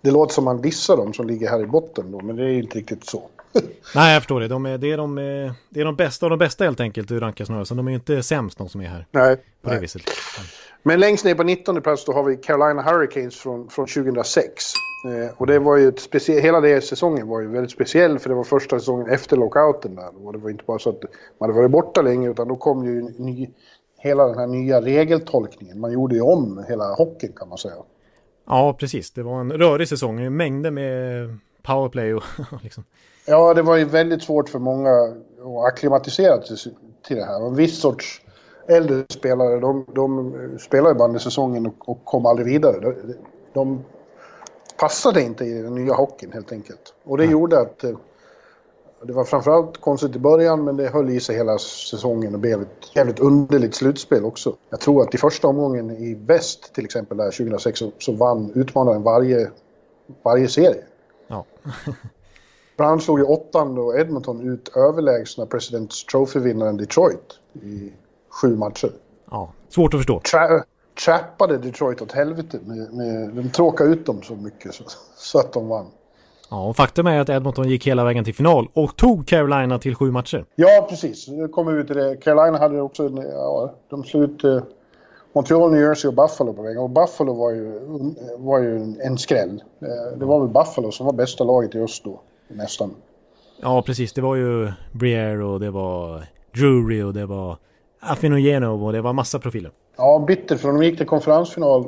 det 0.00 0.10
låter 0.10 0.34
som 0.34 0.44
man 0.44 0.60
dissar 0.60 0.96
dem 0.96 1.12
som 1.12 1.26
ligger 1.26 1.48
här 1.48 1.62
i 1.62 1.66
botten 1.66 2.10
då, 2.10 2.20
men 2.20 2.36
det 2.36 2.44
är 2.44 2.48
inte 2.48 2.78
riktigt 2.78 3.04
så. 3.04 3.22
Nej, 3.94 4.12
jag 4.12 4.22
förstår 4.22 4.40
det. 4.40 4.48
De 4.48 4.66
är, 4.66 4.78
det, 4.78 4.92
är 4.92 4.96
de, 4.96 5.14
det 5.70 5.80
är 5.80 5.84
de 5.84 5.96
bästa 5.96 6.26
av 6.26 6.30
de 6.30 6.38
bästa 6.38 6.64
helt 6.64 6.80
enkelt 6.80 7.10
i 7.10 7.18
rankarsnörelsen. 7.18 7.76
De 7.76 7.86
är 7.86 7.90
ju 7.90 7.96
inte 7.96 8.22
sämst 8.22 8.58
de 8.58 8.68
som 8.68 8.80
är 8.80 8.86
här. 8.86 9.06
Nej. 9.10 9.36
På 9.36 9.42
nej. 9.68 9.74
det 9.74 9.80
viset. 9.80 10.02
Men 10.82 11.00
längst 11.00 11.24
ner 11.24 11.34
på 11.34 11.42
19 11.42 11.82
plats 11.82 12.04
då 12.04 12.12
har 12.12 12.22
vi 12.24 12.36
Carolina 12.36 12.82
Hurricanes 12.82 13.36
från, 13.36 13.68
från 13.68 13.86
2006. 13.86 14.72
Eh, 15.06 15.34
och 15.36 15.46
det 15.46 15.58
var 15.58 15.76
ju 15.76 15.88
ett 15.88 16.00
speciellt, 16.00 16.44
hela 16.44 16.60
den 16.60 16.82
säsongen 16.82 17.28
var 17.28 17.40
ju 17.40 17.48
väldigt 17.48 17.70
speciell 17.70 18.18
för 18.18 18.28
det 18.28 18.34
var 18.34 18.44
första 18.44 18.78
säsongen 18.78 19.10
efter 19.10 19.36
lockouten 19.36 19.94
där. 19.94 20.26
Och 20.26 20.32
det 20.32 20.38
var 20.38 20.50
inte 20.50 20.64
bara 20.66 20.78
så 20.78 20.90
att 20.90 21.02
man 21.38 21.50
hade 21.50 21.60
varit 21.60 21.70
borta 21.70 22.02
länge 22.02 22.30
utan 22.30 22.48
då 22.48 22.56
kom 22.56 22.84
ju 22.84 23.02
ny, 23.02 23.48
hela 23.98 24.26
den 24.26 24.38
här 24.38 24.46
nya 24.46 24.80
regeltolkningen. 24.80 25.80
Man 25.80 25.92
gjorde 25.92 26.14
ju 26.14 26.20
om 26.20 26.64
hela 26.68 26.94
hockeyn 26.94 27.32
kan 27.32 27.48
man 27.48 27.58
säga. 27.58 27.74
Ja, 28.46 28.76
precis. 28.78 29.10
Det 29.10 29.22
var 29.22 29.40
en 29.40 29.52
rörig 29.52 29.88
säsong. 29.88 30.36
Mängder 30.36 30.70
med 30.70 31.38
powerplay 31.62 32.14
och 32.14 32.22
liksom. 32.62 32.84
Ja, 33.26 33.54
det 33.54 33.62
var 33.62 33.76
ju 33.76 33.84
väldigt 33.84 34.22
svårt 34.22 34.48
för 34.48 34.58
många 34.58 34.90
att 34.90 35.72
acklimatisera 35.72 36.42
sig 36.42 36.74
till 37.06 37.16
det 37.16 37.24
här. 37.24 37.46
En 37.46 37.54
viss 37.54 37.80
sorts 37.80 38.22
äldre 38.68 39.04
spelare, 39.08 39.60
de, 39.60 39.86
de 39.94 40.58
spelade 40.60 40.94
bara 40.94 41.08
under 41.08 41.20
säsongen 41.20 41.66
och, 41.66 41.88
och, 41.88 42.04
kom 42.04 42.26
aldrig 42.26 42.46
vidare. 42.46 42.80
De, 42.80 43.14
de 43.52 43.84
passade 44.78 45.22
inte 45.22 45.44
i 45.44 45.62
den 45.62 45.74
nya 45.74 45.94
hockeyn 45.94 46.32
helt 46.32 46.52
enkelt. 46.52 46.94
Och 47.04 47.18
det 47.18 47.24
ja. 47.24 47.30
gjorde 47.30 47.60
att 47.60 47.84
eh, 47.84 47.96
det 49.06 49.12
var 49.12 49.24
framförallt 49.24 49.80
konstigt 49.80 50.16
i 50.16 50.18
början 50.18 50.64
men 50.64 50.76
det 50.76 50.88
höll 50.88 51.10
i 51.10 51.20
sig 51.20 51.36
hela 51.36 51.58
säsongen 51.58 52.34
och 52.34 52.40
blev 52.40 52.62
ett 52.62 52.96
jävligt 52.96 53.18
underligt 53.18 53.74
slutspel 53.74 54.24
också. 54.24 54.56
Jag 54.70 54.80
tror 54.80 55.02
att 55.02 55.14
i 55.14 55.18
första 55.18 55.48
omgången 55.48 55.90
i 55.90 56.14
väst 56.14 56.74
till 56.74 56.84
exempel 56.84 57.16
där 57.16 57.30
2006 57.30 57.78
så, 57.78 57.92
så 57.98 58.12
vann 58.12 58.52
utmanaren 58.54 59.02
varje, 59.02 59.50
varje 60.22 60.48
serie. 60.48 60.82
Ja. 61.28 61.44
Bland 62.76 62.92
annat 62.92 63.04
slog 63.04 63.18
ju 63.18 63.24
åttan 63.24 63.74
då 63.74 63.98
Edmonton 63.98 64.52
ut 64.52 64.76
överlägsna 64.76 65.46
Presidents 65.46 66.04
Trophy-vinnaren 66.04 66.76
Detroit 66.76 67.38
i 67.62 67.92
sju 68.28 68.56
matcher. 68.56 68.92
Ja, 69.30 69.52
svårt 69.68 69.94
att 69.94 69.98
förstå. 69.98 70.20
Tra 70.20 70.64
trappade 71.04 71.58
Detroit 71.58 72.02
åt 72.02 72.12
helvete. 72.12 72.58
Med, 72.64 72.92
med, 72.92 73.28
de 73.28 73.50
tråkade 73.50 73.90
ut 73.90 74.06
dem 74.06 74.22
så 74.22 74.34
mycket 74.34 74.74
så, 74.74 74.84
så 75.16 75.38
att 75.38 75.52
de 75.52 75.68
vann. 75.68 75.86
Ja, 76.50 76.68
och 76.68 76.76
faktum 76.76 77.06
är 77.06 77.20
att 77.20 77.28
Edmonton 77.28 77.68
gick 77.68 77.86
hela 77.86 78.04
vägen 78.04 78.24
till 78.24 78.34
final 78.34 78.68
och 78.72 78.96
tog 78.96 79.26
Carolina 79.26 79.78
till 79.78 79.94
sju 79.94 80.10
matcher. 80.10 80.44
Ja, 80.54 80.86
precis. 80.90 81.26
Det 81.26 81.48
kommer 81.48 81.72
ut 81.72 81.86
till 81.86 81.96
det. 81.96 82.16
Carolina 82.16 82.58
hade 82.58 82.80
också, 82.80 83.10
ja, 83.32 83.74
de 83.90 84.04
slog 84.04 84.22
ut 84.22 84.44
eh, 84.44 84.62
Montreal, 85.32 85.72
New 85.72 85.80
Jersey 85.80 86.08
och 86.08 86.14
Buffalo 86.14 86.52
på 86.52 86.62
vägen. 86.62 86.82
Och 86.82 86.90
Buffalo 86.90 87.34
var 87.34 87.50
ju, 87.50 87.80
var 88.38 88.58
ju 88.58 88.94
en 89.00 89.18
skräll. 89.18 89.62
Eh, 89.82 90.18
det 90.18 90.24
var 90.24 90.40
väl 90.40 90.48
Buffalo 90.48 90.90
som 90.92 91.06
var 91.06 91.12
bästa 91.12 91.44
laget 91.44 91.74
i 91.74 91.78
öst 91.80 92.04
då, 92.04 92.20
nästan. 92.48 92.94
Ja, 93.62 93.82
precis. 93.82 94.12
Det 94.12 94.20
var 94.20 94.36
ju 94.36 94.72
Briere 94.92 95.44
och 95.44 95.60
det 95.60 95.70
var 95.70 96.22
Drury 96.54 97.02
och 97.02 97.14
det 97.14 97.26
var 97.26 97.56
Afinogenov 98.00 98.84
och 98.84 98.92
det 98.92 99.00
var 99.00 99.12
massa 99.12 99.38
profiler. 99.38 99.70
Ja, 99.96 100.24
bitter 100.26 100.56
för 100.56 100.68
de 100.68 100.82
gick 100.82 100.96
till 100.96 101.06
konferensfinal 101.06 101.84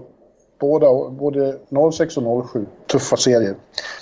båda, 0.58 1.10
både 1.10 1.58
06 1.92 2.16
och 2.16 2.50
07. 2.50 2.66
Tuffa 2.86 3.16
serier. 3.16 3.54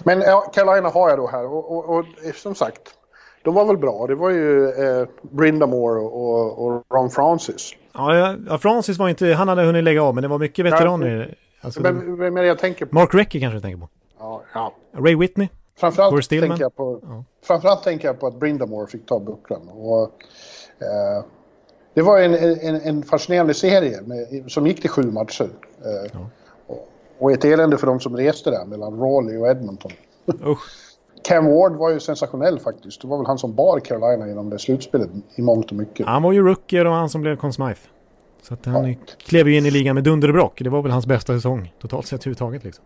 Men 0.05 0.21
ja, 0.21 0.51
Carolina 0.55 0.89
har 0.89 1.09
jag 1.09 1.19
då 1.19 1.27
här 1.27 1.47
och, 1.47 1.77
och, 1.77 1.97
och 1.99 2.05
som 2.35 2.55
sagt, 2.55 2.83
de 3.43 3.55
var 3.55 3.65
väl 3.65 3.77
bra. 3.77 4.07
Det 4.07 4.15
var 4.15 4.31
ju 4.31 4.69
eh, 4.69 5.09
Brindamore 5.23 6.01
och, 6.01 6.67
och, 6.67 6.85
Ron 6.95 7.11
Francis. 7.11 7.73
Ja, 7.93 8.37
ja, 8.49 8.59
Francis 8.59 8.99
var 8.99 9.09
inte, 9.09 9.27
han 9.27 9.49
hade 9.49 9.63
hunnit 9.63 9.85
lägga 9.85 10.03
av 10.03 10.15
men 10.15 10.23
det 10.23 10.29
var 10.29 10.39
mycket 10.39 10.65
veteraner. 10.65 11.35
Alltså, 11.61 11.81
men, 11.81 12.35
men, 12.35 12.47
jag 12.47 12.59
tänker 12.59 12.87
på... 12.87 12.95
Mark 12.95 13.15
Recchi 13.15 13.41
kanske 13.41 13.57
du 13.57 13.61
tänker 13.61 13.79
på? 13.79 13.89
Ja, 14.19 14.43
ja. 14.55 14.73
Ray 14.93 15.17
Whitney? 15.17 15.49
Framförallt 15.79 16.29
tänker, 16.29 16.61
jag 16.61 16.77
på, 16.77 17.01
ja. 17.03 17.25
framförallt 17.43 17.83
tänker 17.83 18.09
jag 18.09 18.21
på 18.21 18.27
att 18.27 18.41
Brindamore 18.41 18.87
fick 18.87 19.07
ta 19.07 19.21
bucklan. 19.21 19.69
Och, 19.69 20.03
eh, 20.79 21.25
det 21.95 22.03
var 22.03 22.21
en, 22.21 22.35
en, 22.35 22.81
en 22.81 23.03
fascinerande 23.03 23.55
serie 23.55 24.01
med, 24.03 24.45
som 24.53 24.67
gick 24.67 24.81
till 24.81 24.91
sju 24.91 25.03
matcher. 25.03 25.49
Eh, 25.85 26.11
ja. 26.13 26.19
Och, 27.19 27.33
ett 27.33 27.45
elände 27.45 27.79
för 27.79 27.87
de 27.87 28.01
som 28.01 28.17
reste 28.17 28.51
där 28.51 28.65
mellan 28.65 29.01
Raleigh 29.01 29.43
och 29.43 29.49
Edmonton. 29.49 29.93
Cam 31.25 31.47
Ward 31.47 31.77
var 31.77 31.91
ju 31.91 32.01
sensationell 32.01 32.59
faktiskt. 32.59 33.03
Det 33.03 33.09
var 33.09 33.17
väl 33.17 33.27
han 33.27 33.39
som 33.39 33.55
bar 33.55 33.81
Carolina 33.81 34.29
genom 34.29 34.51
det 34.51 34.59
slutspelet 34.59 35.11
i 35.37 35.43
mångt 35.43 35.71
och 35.71 35.77
mycket. 35.77 36.07
Han 36.07 36.23
var 36.23 36.33
ju 36.33 36.43
rookie 36.43 36.85
och 36.85 36.95
han 36.95 37.09
som 37.09 37.21
blev 37.21 37.37
Conn 37.37 37.53
Smythe. 37.53 37.81
Så 38.43 38.55
att 38.55 38.67
han 38.67 38.91
ja. 38.91 38.97
klev 39.19 39.49
ju 39.49 39.57
in 39.57 39.67
i 39.67 39.71
ligan 39.71 39.95
med 39.95 40.05
dunder 40.05 40.29
och 40.29 40.35
brock. 40.35 40.61
Det 40.65 40.71
var 40.71 40.83
väl 40.83 40.93
hans 40.93 41.07
bästa 41.07 41.33
säsong 41.33 41.73
totalt 41.81 42.07
sett 42.07 42.21
överhuvudtaget 42.21 42.65
liksom. 42.65 42.85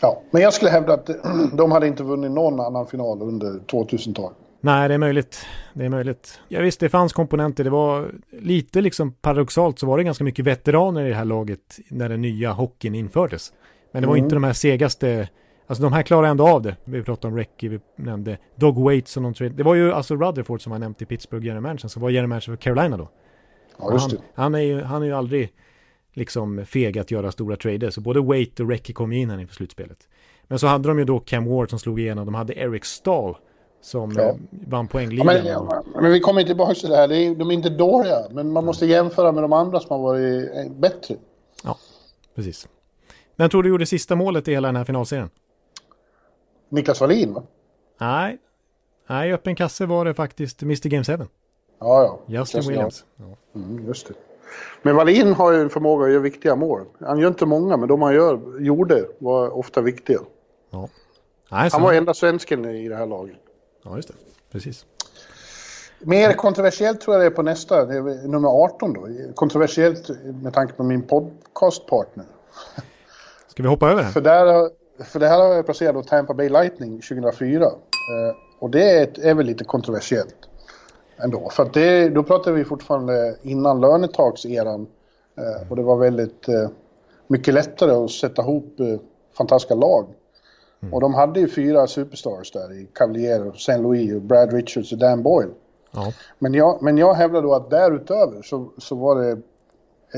Ja, 0.00 0.22
men 0.30 0.42
jag 0.42 0.52
skulle 0.52 0.70
hävda 0.70 0.94
att 0.94 1.10
de 1.52 1.72
hade 1.72 1.86
inte 1.86 2.02
vunnit 2.02 2.30
någon 2.30 2.60
annan 2.60 2.86
final 2.86 3.22
under 3.22 3.50
2000-talet. 3.52 4.36
Nej, 4.60 4.88
det 4.88 4.94
är 4.94 4.98
möjligt. 4.98 5.46
Det 5.74 5.84
är 5.84 5.88
möjligt. 5.88 6.40
Ja, 6.48 6.60
visst, 6.60 6.80
det 6.80 6.88
fanns 6.88 7.12
komponenter. 7.12 7.64
Det 7.64 7.70
var 7.70 8.10
lite 8.30 8.80
liksom 8.80 9.12
paradoxalt 9.12 9.78
så 9.78 9.86
var 9.86 9.98
det 9.98 10.04
ganska 10.04 10.24
mycket 10.24 10.44
veteraner 10.44 11.04
i 11.04 11.08
det 11.08 11.14
här 11.14 11.24
laget 11.24 11.78
när 11.88 12.08
den 12.08 12.22
nya 12.22 12.52
hockeyn 12.52 12.94
infördes. 12.94 13.52
Men 13.92 14.02
det 14.02 14.08
var 14.08 14.14
mm. 14.14 14.24
inte 14.24 14.36
de 14.36 14.44
här 14.44 14.52
segaste, 14.52 15.28
alltså 15.66 15.82
de 15.82 15.92
här 15.92 16.02
klarade 16.02 16.28
ändå 16.28 16.48
av 16.48 16.62
det. 16.62 16.76
Vi 16.84 17.02
pratade 17.02 17.32
om 17.32 17.38
Recki, 17.38 17.68
vi 17.68 17.80
nämnde 17.96 18.38
Dog 18.56 18.78
Waits 18.78 19.16
och 19.16 19.22
någon 19.22 19.34
trade. 19.34 19.54
Det 19.54 19.62
var 19.62 19.74
ju 19.74 19.92
alltså 19.92 20.16
Rutherford 20.16 20.62
som 20.62 20.72
var 20.72 20.78
nämnt 20.78 21.02
i 21.02 21.06
Pittsburgh 21.06 21.46
general 21.46 21.62
manager, 21.62 21.88
som 21.88 22.02
var 22.02 22.10
general 22.10 22.28
manager 22.28 22.52
för 22.52 22.56
Carolina 22.56 22.96
då. 22.96 23.08
Ja, 23.78 23.92
just 23.92 24.10
han, 24.10 24.20
han, 24.34 24.54
är 24.54 24.58
ju, 24.58 24.82
han 24.82 25.02
är 25.02 25.06
ju 25.06 25.12
aldrig 25.12 25.52
liksom 26.12 26.66
feg 26.66 26.98
att 26.98 27.10
göra 27.10 27.32
stora 27.32 27.56
trader, 27.56 27.90
så 27.90 28.00
både 28.00 28.20
Wait 28.20 28.60
och 28.60 28.68
Recki 28.68 28.92
kom 28.92 29.12
in 29.12 29.30
här 29.30 29.40
inför 29.40 29.54
slutspelet. 29.54 30.08
Men 30.46 30.58
så 30.58 30.66
hade 30.66 30.88
de 30.88 30.98
ju 30.98 31.04
då 31.04 31.18
Cam 31.18 31.44
Ward 31.44 31.70
som 31.70 31.78
slog 31.78 32.00
igenom, 32.00 32.26
de 32.26 32.34
hade 32.34 32.58
Eric 32.58 32.84
Stahl 32.84 33.36
som 33.80 34.12
ja. 34.16 34.36
vann 34.50 34.88
poängligan. 34.88 35.46
Ja, 35.46 35.82
men, 35.84 36.02
men, 36.02 36.12
vi 36.12 36.20
kommer 36.20 36.44
tillbaka 36.44 36.74
till 36.74 36.90
det 36.90 36.96
här, 36.96 37.08
de 37.08 37.50
är 37.50 37.54
inte 37.54 37.68
dåliga, 37.68 38.18
men 38.30 38.52
man 38.52 38.64
måste 38.64 38.86
jämföra 38.86 39.32
med 39.32 39.44
de 39.44 39.52
andra 39.52 39.80
som 39.80 39.90
har 39.90 39.98
varit 39.98 40.76
bättre. 40.76 41.14
Ja, 41.64 41.78
precis. 42.34 42.68
Vem 43.36 43.50
tror 43.50 43.62
du 43.62 43.68
gjorde 43.68 43.86
sista 43.86 44.16
målet 44.16 44.48
i 44.48 44.52
hela 44.52 44.68
den 44.68 44.76
här 44.76 44.84
finalserien? 44.84 45.30
Niklas 46.68 47.00
Wallin 47.00 47.34
va? 47.34 47.42
Nej, 48.00 48.38
nej, 49.06 49.32
öppen 49.32 49.54
kasse 49.54 49.86
var 49.86 50.04
det 50.04 50.14
faktiskt 50.14 50.62
Mr 50.62 50.88
Game 50.88 51.04
7. 51.04 51.12
Ja, 51.12 51.28
ja. 51.80 52.18
Justin 52.26 52.62
Williams. 52.68 53.04
Ja. 53.16 53.60
Mm, 53.60 53.86
just 53.86 54.08
det. 54.08 54.14
Men 54.82 54.96
Wallin 54.96 55.32
har 55.32 55.52
ju 55.52 55.60
en 55.60 55.70
förmåga 55.70 56.04
att 56.04 56.10
göra 56.10 56.22
viktiga 56.22 56.56
mål. 56.56 56.84
Han 57.00 57.18
gör 57.18 57.28
inte 57.28 57.46
många, 57.46 57.76
men 57.76 57.88
de 57.88 58.02
han 58.02 58.14
gör, 58.14 58.60
gjorde 58.60 59.04
var 59.18 59.58
ofta 59.58 59.80
viktiga. 59.80 60.18
Ja. 60.70 60.88
Nej, 61.50 61.70
han 61.72 61.82
var 61.82 61.92
enda 61.92 62.14
svensken 62.14 62.64
i 62.64 62.88
det 62.88 62.96
här 62.96 63.06
laget. 63.06 63.36
Ja, 63.82 63.96
just 63.96 64.08
det. 64.08 64.14
Precis. 64.52 64.86
Mer 65.98 66.32
kontroversiellt 66.32 67.00
tror 67.00 67.16
jag 67.16 67.22
det 67.22 67.26
är 67.26 67.36
på 67.36 67.42
nästa, 67.42 67.84
det 67.84 67.96
är 67.96 68.28
nummer 68.28 68.48
18 68.48 68.92
då. 68.92 69.08
Kontroversiellt 69.34 70.10
med 70.42 70.54
tanke 70.54 70.72
på 70.74 70.82
min 70.82 71.02
podcastpartner. 71.02 72.26
Ska 73.48 73.62
vi 73.62 73.68
hoppa 73.68 73.90
över 73.90 74.02
den? 74.02 74.12
För, 74.12 74.20
där, 74.20 74.70
för 75.04 75.20
det 75.20 75.28
här 75.28 75.38
har 75.38 75.54
jag 75.54 75.64
placerat 75.64 75.94
då 75.94 76.02
Tampa 76.02 76.34
Bay 76.34 76.48
Lightning 76.48 77.00
2004. 77.00 77.64
Eh, 77.64 77.70
och 78.58 78.70
det 78.70 78.90
är, 78.90 79.26
är 79.26 79.34
väl 79.34 79.46
lite 79.46 79.64
kontroversiellt 79.64 80.48
ändå. 81.16 81.50
För 81.50 81.70
det, 81.72 82.08
då 82.08 82.22
pratar 82.22 82.52
vi 82.52 82.64
fortfarande 82.64 83.36
innan 83.42 83.80
lönetakseran. 83.80 84.86
Eh, 85.36 85.70
och 85.70 85.76
det 85.76 85.82
var 85.82 85.96
väldigt 85.96 86.48
eh, 86.48 86.68
mycket 87.26 87.54
lättare 87.54 87.90
att 87.90 88.10
sätta 88.10 88.42
ihop 88.42 88.80
eh, 88.80 89.00
fantastiska 89.36 89.74
lag. 89.74 90.06
Mm. 90.80 90.94
Och 90.94 91.00
de 91.00 91.14
hade 91.14 91.40
ju 91.40 91.48
fyra 91.48 91.86
superstars 91.86 92.52
där 92.52 92.72
i 92.72 92.88
Cavalier, 92.92 93.52
St. 93.54 93.78
Louis, 93.78 94.14
och 94.14 94.22
Brad 94.22 94.52
Richards 94.52 94.92
och 94.92 94.98
Dan 94.98 95.22
Boyle. 95.22 95.50
Ja. 95.90 96.12
Men, 96.38 96.54
jag, 96.54 96.82
men 96.82 96.98
jag 96.98 97.14
hävdar 97.14 97.42
då 97.42 97.54
att 97.54 97.70
därutöver 97.70 98.42
så, 98.42 98.70
så 98.78 98.94
var 98.94 99.22
det 99.22 99.30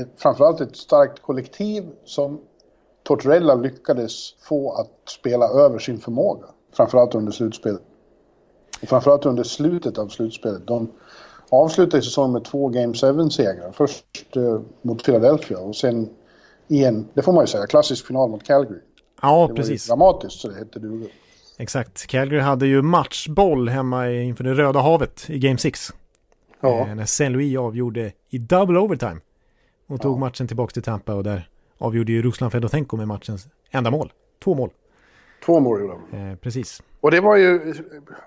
ett, 0.01 0.09
framförallt 0.17 0.61
ett 0.61 0.75
starkt 0.75 1.21
kollektiv 1.21 1.89
som 2.05 2.41
Tortorella 3.03 3.55
lyckades 3.55 4.33
få 4.39 4.71
att 4.71 5.09
spela 5.09 5.49
över 5.49 5.79
sin 5.79 5.99
förmåga. 5.99 6.45
Framförallt 6.73 7.15
under 7.15 7.31
slutspelet. 7.31 7.81
Och 8.81 8.89
framförallt 8.89 9.25
under 9.25 9.43
slutet 9.43 9.97
av 9.97 10.07
slutspelet. 10.07 10.67
De 10.67 10.91
avslutade 11.49 12.03
säsongen 12.03 12.31
med 12.31 12.43
två 12.43 12.67
Game 12.67 12.93
7-segrar. 12.93 13.71
Först 13.71 14.37
eh, 14.37 14.61
mot 14.81 15.05
Philadelphia 15.05 15.59
och 15.59 15.75
sen 15.75 16.09
i 16.67 16.85
en, 16.85 17.07
det 17.13 17.21
får 17.21 17.33
man 17.33 17.43
ju 17.43 17.47
säga, 17.47 17.65
klassisk 17.65 18.07
final 18.07 18.29
mot 18.29 18.43
Calgary. 18.43 18.79
Ja, 19.21 19.47
det 19.47 19.55
precis. 19.55 19.89
Var 19.89 19.97
dramatiskt 19.97 20.39
så 20.39 20.47
det 20.47 20.55
hette 20.55 20.79
duga. 20.79 21.07
Exakt. 21.57 22.07
Calgary 22.07 22.41
hade 22.41 22.67
ju 22.67 22.81
matchboll 22.81 23.69
hemma 23.69 24.11
inför 24.11 24.43
det 24.43 24.53
Röda 24.53 24.79
havet 24.79 25.29
i 25.29 25.39
Game 25.39 25.57
6. 25.57 25.93
Ja. 26.61 26.79
Eh, 26.79 26.95
när 26.95 27.03
St. 27.03 27.29
Louis 27.29 27.57
avgjorde 27.57 28.11
i 28.29 28.37
double 28.37 28.79
overtime. 28.79 29.17
Och 29.87 30.01
tog 30.01 30.15
ja. 30.15 30.19
matchen 30.19 30.47
tillbaka 30.47 30.71
till 30.71 30.83
Tampa 30.83 31.13
och 31.13 31.23
där 31.23 31.49
avgjorde 31.77 32.11
ju 32.11 32.21
Ruslan 32.21 32.51
Fedotenko 32.51 32.97
med 32.97 33.07
matchens 33.07 33.47
enda 33.71 33.91
mål. 33.91 34.11
Två 34.43 34.55
mål. 34.55 34.69
Två 35.45 35.59
mål 35.59 35.81
gjorde 35.81 35.93
de. 36.11 36.17
Eh, 36.17 36.35
precis. 36.35 36.81
Och 37.01 37.11
det 37.11 37.21
var 37.21 37.35
ju, 37.35 37.73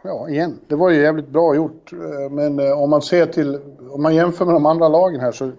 ja 0.03 0.29
igen, 0.29 0.59
det 0.69 0.77
var 0.77 0.91
ju 0.91 1.01
jävligt 1.01 1.29
bra 1.29 1.55
gjort. 1.55 1.93
Eh, 1.93 2.31
men 2.31 2.59
eh, 2.59 2.83
om 2.83 2.91
man 2.91 3.03
ser 3.03 3.27
till, 3.27 3.61
om 3.91 4.03
man 4.03 4.15
jämför 4.15 4.45
med 4.45 4.55
de 4.55 4.67
andra 4.67 4.89
lagen 4.89 5.21
här 5.21 5.33
så, 5.33 5.53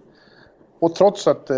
och 0.79 0.95
trots 0.95 1.27
att 1.27 1.51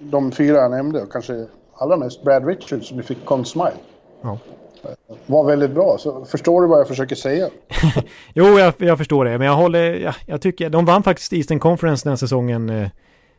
de 0.00 0.32
fyra 0.32 0.56
jag 0.56 0.70
nämnde, 0.70 1.06
kanske 1.10 1.46
allra 1.82 1.96
mest 1.96 2.24
Brad 2.24 2.46
Richards 2.46 2.88
som 2.88 2.96
vi 2.96 3.02
fick 3.02 3.24
Conn 3.24 3.44
Smile. 3.44 3.72
Ja. 4.22 4.38
Var 5.26 5.44
väldigt 5.44 5.70
bra, 5.70 5.98
så 5.98 6.24
förstår 6.24 6.62
du 6.62 6.68
vad 6.68 6.80
jag 6.80 6.88
försöker 6.88 7.16
säga? 7.16 7.48
jo, 8.34 8.58
jag, 8.58 8.74
jag, 8.78 8.98
förstår 8.98 9.24
det, 9.24 9.38
men 9.38 9.46
jag 9.46 9.54
håller, 9.54 9.94
ja, 9.94 10.14
jag 10.26 10.40
tycker, 10.40 10.70
de 10.70 10.84
vann 10.84 11.02
faktiskt 11.02 11.32
Eastern 11.32 11.58
Conference 11.58 12.08
den 12.08 12.18
säsongen, 12.18 12.70
eh, 12.70 12.88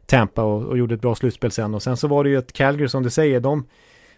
Tampa, 0.06 0.44
och, 0.44 0.64
och, 0.64 0.78
gjorde 0.78 0.96
ett 0.96 1.02
bra 1.02 1.16
slutspel 1.16 1.52
sen. 1.52 1.76
Och 1.76 1.84
sen 1.84 1.98
så 1.98 2.08
var 2.08 2.24
det 2.24 2.30
ju 2.30 2.38
ett 2.38 2.54
Calgary 2.54 2.88
som 2.88 3.04
du 3.04 3.10
säger, 3.10 3.40
de, 3.40 3.68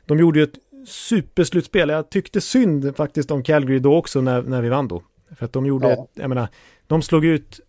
de 0.06 0.20
gjorde 0.20 0.40
ju 0.40 0.44
ett 0.44 0.88
superslutspel. 0.88 1.90
Jag 1.90 2.10
tyckte 2.10 2.42
synd 2.42 2.96
faktiskt 2.96 3.32
om 3.32 3.44
Calgary 3.44 3.80
då 3.80 3.96
också 3.96 4.22
när, 4.22 4.42
när 4.42 4.62
vi 4.62 4.70
vann 4.70 4.88
då. 4.88 5.02
För 5.38 5.46
att 5.46 5.54
de 5.54 5.66
gjorde, 5.66 5.88
ja. 5.88 5.94
ett, 5.94 6.10
jag 6.14 6.30
menar, 6.30 6.48
de 6.88 7.02
slog 7.02 7.26
ut 7.26 7.60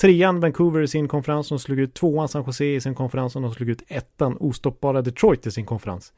trean 0.00 0.40
Vancouver 0.40 0.80
i 0.80 0.88
sin 0.88 1.08
konferens, 1.08 1.48
de 1.48 1.58
slog 1.58 1.78
ut 1.78 1.94
tvåan 1.94 2.28
San 2.28 2.44
Jose 2.46 2.64
i 2.64 2.80
sin 2.80 2.94
konferens 2.94 3.36
och 3.36 3.42
de 3.42 3.54
slog 3.54 3.68
ut 3.68 3.82
ettan 3.88 4.36
ostoppbara 4.40 5.02
Detroit 5.02 5.46
i 5.46 5.50
sin 5.50 5.66
konferens. 5.66 6.12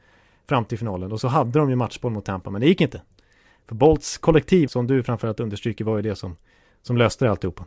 Fram 0.49 0.65
till 0.65 0.77
finalen. 0.77 1.11
Och 1.11 1.21
så 1.21 1.27
hade 1.27 1.59
de 1.59 1.69
ju 1.69 1.75
matchboll 1.75 2.11
mot 2.11 2.25
Tampa, 2.25 2.49
men 2.49 2.61
det 2.61 2.67
gick 2.67 2.81
inte. 2.81 3.01
För 3.67 3.75
Bolts 3.75 4.17
kollektiv, 4.17 4.67
som 4.67 4.87
du 4.87 5.03
framförallt 5.03 5.39
understryker, 5.39 5.85
var 5.85 5.95
ju 5.95 6.01
det 6.01 6.15
som, 6.15 6.35
som 6.81 6.97
löste 6.97 7.25
det 7.25 7.31
alltihopa. 7.31 7.65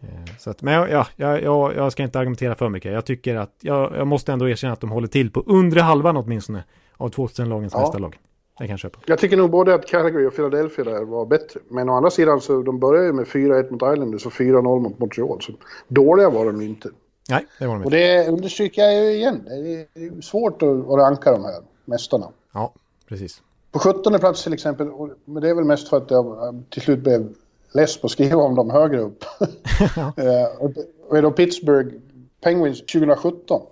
Eh, 0.00 0.36
så 0.38 0.50
att, 0.50 0.62
men 0.62 0.74
ja, 0.74 1.06
jag, 1.16 1.42
jag, 1.42 1.76
jag 1.76 1.92
ska 1.92 2.02
inte 2.02 2.18
argumentera 2.18 2.54
för 2.54 2.68
mycket. 2.68 2.92
Jag 2.92 3.04
tycker 3.04 3.36
att, 3.36 3.54
jag, 3.60 3.92
jag 3.96 4.06
måste 4.06 4.32
ändå 4.32 4.48
erkänna 4.48 4.72
att 4.72 4.80
de 4.80 4.90
håller 4.90 5.08
till 5.08 5.30
på 5.30 5.40
undre 5.40 5.80
halvan 5.80 6.16
åtminstone 6.16 6.64
av 6.96 7.10
2000-lagens 7.10 7.72
ja. 7.72 7.80
bästa 7.80 7.98
lag. 7.98 8.18
Det 8.60 8.66
kan 8.66 8.72
jag 8.72 8.80
köpa. 8.80 8.98
Jag 9.06 9.18
tycker 9.18 9.36
nog 9.36 9.50
både 9.50 9.74
att 9.74 9.86
Calgary 9.86 10.26
och 10.26 10.36
Philadelphia 10.36 10.84
där 10.84 11.04
var 11.04 11.26
bättre. 11.26 11.60
Men 11.68 11.88
å 11.88 11.94
andra 11.94 12.10
sidan 12.10 12.40
så 12.40 12.62
de 12.62 12.78
började 12.80 13.06
ju 13.06 13.12
med 13.12 13.26
4-1 13.26 13.70
mot 13.70 13.94
Islanders 13.94 14.26
och 14.26 14.32
4-0 14.32 14.80
mot 14.80 14.98
Montreal. 14.98 15.42
Så 15.42 15.52
dåliga 15.88 16.30
var 16.30 16.46
de 16.46 16.62
ju 16.62 16.68
inte. 16.68 16.88
Nej, 17.30 17.46
det 17.58 17.66
var 17.66 17.74
de 17.74 17.76
inte. 17.76 17.86
Och 17.86 17.90
det 17.90 18.28
understryker 18.28 18.82
jag 18.82 19.04
ju 19.04 19.10
igen. 19.10 19.40
Det 19.44 20.00
är 20.00 20.20
svårt 20.20 20.62
att, 20.62 20.98
ranka 20.98 21.32
de 21.32 21.44
här 21.44 21.62
mästarna. 21.84 22.28
Ja, 22.52 22.72
precis. 23.08 23.42
På 23.72 23.78
17 23.78 24.18
plats 24.18 24.42
till 24.44 24.52
exempel, 24.52 24.88
men 25.24 25.42
det 25.42 25.48
är 25.48 25.54
väl 25.54 25.64
mest 25.64 25.88
för 25.88 25.96
att 25.96 26.10
jag 26.10 26.62
till 26.70 26.82
slut 26.82 26.98
blev 26.98 27.34
less 27.74 28.00
på 28.00 28.06
att 28.06 28.10
skriva 28.10 28.42
om 28.42 28.54
dem 28.54 28.70
högre 28.70 29.00
upp. 29.00 29.24
ja. 29.96 30.12
Eh, 30.16 30.72
och 31.08 31.18
är 31.18 31.22
då 31.22 31.30
Pittsburgh 31.30 31.94
Penguins 32.40 32.80
2017. 32.80 33.62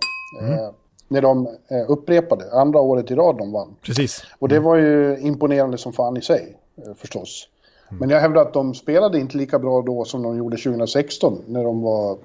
Mm. 0.41 0.73
När 1.11 1.21
de 1.21 1.47
eh, 1.47 1.91
upprepade, 1.91 2.51
andra 2.51 2.79
året 2.79 3.11
i 3.11 3.15
rad 3.15 3.37
de 3.37 3.51
vann. 3.51 3.75
Precis. 3.81 4.23
Och 4.39 4.49
det 4.49 4.59
var 4.59 4.75
ju 4.75 5.17
imponerande 5.19 5.77
som 5.77 5.93
fan 5.93 6.17
i 6.17 6.21
sig, 6.21 6.57
eh, 6.77 6.93
förstås. 6.95 7.47
Mm. 7.89 7.99
Men 7.99 8.09
jag 8.09 8.21
hävdar 8.21 8.41
att 8.41 8.53
de 8.53 8.73
spelade 8.73 9.19
inte 9.19 9.37
lika 9.37 9.59
bra 9.59 9.81
då 9.81 10.05
som 10.05 10.23
de 10.23 10.37
gjorde 10.37 10.57
2016, 10.57 11.41
när 11.47 11.63
de 11.63 11.81
var 11.81 12.17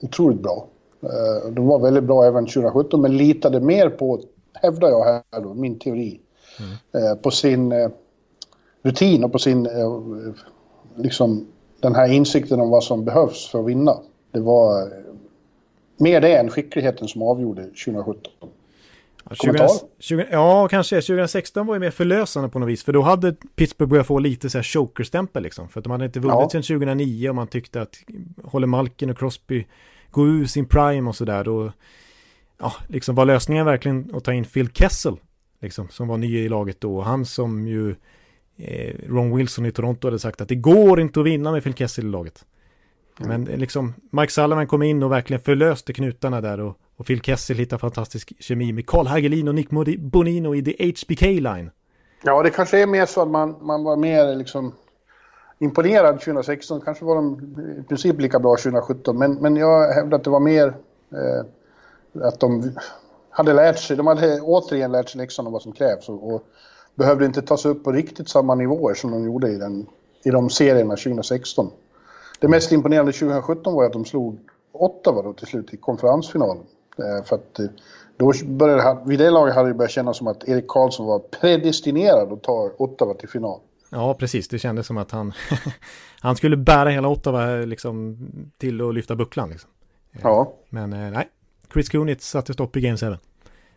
otroligt 0.00 0.40
bra. 0.40 0.66
Eh, 1.02 1.50
de 1.50 1.66
var 1.66 1.78
väldigt 1.78 2.04
bra 2.04 2.24
även 2.24 2.46
2017, 2.46 3.00
men 3.00 3.16
litade 3.16 3.60
mer 3.60 3.88
på, 3.88 4.20
hävdar 4.52 4.88
jag 4.88 5.04
här 5.04 5.22
då, 5.42 5.54
min 5.54 5.78
teori, 5.78 6.20
mm. 6.92 7.18
på 7.18 7.30
sin 7.30 7.90
rutin 8.82 9.24
och 9.24 9.32
på 9.32 9.38
sin, 9.38 9.68
liksom, 10.96 11.46
den 11.80 11.94
här 11.94 12.12
insikten 12.12 12.60
om 12.60 12.70
vad 12.70 12.84
som 12.84 13.04
behövs 13.04 13.48
för 13.48 13.60
att 13.60 13.66
vinna. 13.66 13.96
Det 14.30 14.40
var 14.40 14.92
mer 15.96 16.20
det 16.20 16.36
än 16.36 16.50
skickligheten 16.50 17.08
som 17.08 17.22
avgjorde 17.22 17.62
2017. 17.62 18.32
Ja, 19.30 19.34
20, 19.34 19.68
20, 19.98 20.26
ja, 20.30 20.68
kanske. 20.68 20.96
2016 20.96 21.66
var 21.66 21.74
ju 21.74 21.80
mer 21.80 21.90
förlösande 21.90 22.48
på 22.48 22.58
något 22.58 22.68
vis. 22.68 22.84
För 22.84 22.92
då 22.92 23.02
hade 23.02 23.34
Pittsburgh 23.56 23.90
börjat 23.90 24.06
få 24.06 24.18
lite 24.18 24.50
så 24.50 24.58
här 24.58 24.62
chokerstämpel 24.62 25.42
liksom. 25.42 25.68
För 25.68 25.80
att 25.80 25.84
de 25.84 25.90
hade 25.90 26.04
inte 26.04 26.20
vunnit 26.20 26.36
ja. 26.40 26.48
sedan 26.50 26.62
2009 26.62 27.28
och 27.28 27.34
man 27.34 27.46
tyckte 27.46 27.82
att 27.82 27.96
håller 28.44 28.66
Malkin 28.66 29.10
och 29.10 29.18
Crosby 29.18 29.66
gå 30.10 30.26
ur 30.26 30.46
sin 30.46 30.66
prime 30.66 31.08
och 31.08 31.16
sådär. 31.16 31.44
Då 31.44 31.72
ja, 32.58 32.72
liksom 32.88 33.14
var 33.14 33.24
lösningen 33.24 33.66
verkligen 33.66 34.10
att 34.14 34.24
ta 34.24 34.32
in 34.32 34.44
Phil 34.44 34.68
Kessel. 34.72 35.16
Liksom, 35.60 35.88
som 35.88 36.08
var 36.08 36.16
ny 36.16 36.38
i 36.38 36.48
laget 36.48 36.80
då. 36.80 37.00
Han 37.00 37.26
som 37.26 37.68
ju 37.68 37.94
eh, 38.56 38.94
Ron 39.08 39.36
Wilson 39.36 39.66
i 39.66 39.72
Toronto 39.72 40.06
hade 40.06 40.18
sagt 40.18 40.40
att 40.40 40.48
det 40.48 40.54
går 40.54 41.00
inte 41.00 41.20
att 41.20 41.26
vinna 41.26 41.52
med 41.52 41.64
Phil 41.64 41.74
Kessel 41.74 42.06
i 42.06 42.10
laget. 42.10 42.44
Men 43.18 43.44
liksom, 43.44 43.94
Mike 44.10 44.32
Sullivan 44.32 44.66
kom 44.66 44.82
in 44.82 45.02
och 45.02 45.12
verkligen 45.12 45.40
förlöste 45.40 45.92
knutarna 45.92 46.40
där 46.40 46.60
och, 46.60 46.78
och 46.96 47.06
Phil 47.06 47.20
Kessel 47.20 47.56
hittade 47.56 47.80
fantastisk 47.80 48.32
kemi 48.38 48.72
med 48.72 48.86
Carl 48.86 49.06
Hagelin 49.06 49.48
och 49.48 49.54
Nick 49.54 49.68
Bonino 49.98 50.54
i 50.54 50.62
The 50.62 50.90
HBK 50.90 51.22
Line. 51.22 51.70
Ja, 52.22 52.42
det 52.42 52.50
kanske 52.50 52.82
är 52.82 52.86
mer 52.86 53.06
så 53.06 53.22
att 53.22 53.30
man, 53.30 53.56
man 53.60 53.84
var 53.84 53.96
mer 53.96 54.36
liksom 54.36 54.72
imponerad 55.58 56.20
2016. 56.20 56.80
Kanske 56.80 57.04
var 57.04 57.14
de 57.14 57.56
i 57.80 57.88
princip 57.88 58.20
lika 58.20 58.38
bra 58.38 58.56
2017. 58.56 59.18
Men, 59.18 59.34
men 59.34 59.56
jag 59.56 59.92
hävdar 59.92 60.18
att 60.18 60.24
det 60.24 60.30
var 60.30 60.40
mer 60.40 60.74
eh, 61.12 62.24
att 62.26 62.40
de 62.40 62.72
hade 63.30 63.52
lärt 63.52 63.78
sig. 63.78 63.96
De 63.96 64.06
hade 64.06 64.40
återigen 64.40 64.92
lärt 64.92 65.08
sig 65.08 65.20
läxan 65.20 65.46
om 65.46 65.52
vad 65.52 65.62
som 65.62 65.72
krävs 65.72 66.08
och, 66.08 66.34
och 66.34 66.42
behövde 66.94 67.26
inte 67.26 67.42
ta 67.42 67.56
sig 67.56 67.70
upp 67.70 67.84
på 67.84 67.92
riktigt 67.92 68.28
samma 68.28 68.54
nivåer 68.54 68.94
som 68.94 69.10
de 69.10 69.24
gjorde 69.24 69.48
i, 69.48 69.56
den, 69.56 69.86
i 70.24 70.30
de 70.30 70.50
serierna 70.50 70.96
2016. 70.96 71.70
Det 72.44 72.48
mest 72.48 72.72
imponerande 72.72 73.12
2017 73.12 73.74
var 73.74 73.84
att 73.84 73.92
de 73.92 74.04
slog 74.04 74.38
Ottawa 74.72 75.22
då 75.22 75.32
till 75.32 75.46
slut 75.46 75.74
i 75.74 75.76
konferensfinalen. 75.76 76.64
Eh, 76.98 77.24
för 77.24 77.36
att 77.36 77.58
eh, 77.58 77.66
då 78.16 78.32
började, 78.46 79.00
vid 79.06 79.18
det 79.18 79.30
laget 79.30 79.54
hade 79.54 79.68
det 79.68 79.74
börjat 79.74 79.90
kännas 79.90 80.16
som 80.16 80.26
att 80.26 80.48
Erik 80.48 80.68
Karlsson 80.68 81.06
var 81.06 81.18
predestinerad 81.18 82.32
att 82.32 82.42
ta 82.42 82.70
Ottawa 82.78 83.14
till 83.14 83.28
final. 83.28 83.60
Ja, 83.90 84.14
precis. 84.14 84.48
Det 84.48 84.58
kändes 84.58 84.86
som 84.86 84.96
att 84.96 85.10
han, 85.10 85.32
han 86.20 86.36
skulle 86.36 86.56
bära 86.56 86.88
hela 86.88 87.08
Ottawa 87.08 87.46
liksom, 87.46 88.18
till 88.58 88.88
att 88.88 88.94
lyfta 88.94 89.16
bucklan. 89.16 89.50
Liksom. 89.50 89.70
Eh, 90.12 90.20
ja. 90.22 90.52
Men 90.70 90.90
nej, 90.90 91.28
Chris 91.72 91.88
Kunitz 91.88 92.28
satte 92.28 92.52
stopp 92.52 92.76
i 92.76 92.80
Game 92.80 92.96
7 92.96 93.06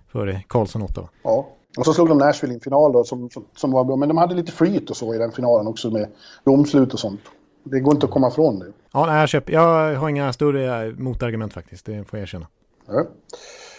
för 0.08 0.42
Karlsson 0.48 0.82
Ottawa. 0.82 1.10
Ja. 1.24 1.48
Och 1.78 1.86
så 1.86 1.94
slog 1.94 2.08
de 2.08 2.18
Nashville 2.18 2.54
i 2.54 2.56
en 2.56 2.62
final 2.62 2.92
då 2.92 3.04
som, 3.04 3.30
som, 3.30 3.46
som, 3.56 3.72
var 3.72 3.84
bra. 3.84 3.96
Men 3.96 4.08
de 4.08 4.18
hade 4.18 4.36
lite 4.36 4.52
flyt 4.52 4.90
och 4.90 4.98
så 4.98 5.16
i 5.16 5.18
den 5.18 5.32
finalen 5.32 5.68
också 5.68 5.92
med 5.92 6.08
domslut 6.44 6.94
och 6.94 7.00
sånt. 7.00 7.22
Det 7.72 7.80
går 7.80 7.94
inte 7.94 8.06
att 8.06 8.12
komma 8.12 8.28
ifrån 8.28 8.60
det. 8.60 8.66
Ja, 8.94 9.06
nej, 9.06 9.20
jag, 9.20 9.30
köper, 9.30 9.54
jag 9.54 9.96
har 9.96 10.10
inga 10.10 10.34
större 10.34 10.94
motargument 10.98 11.54
faktiskt. 11.54 11.86
Det 11.86 12.04
får 12.04 12.20
jag 12.20 12.24
erkänna. 12.24 12.48
Ja. 12.88 13.06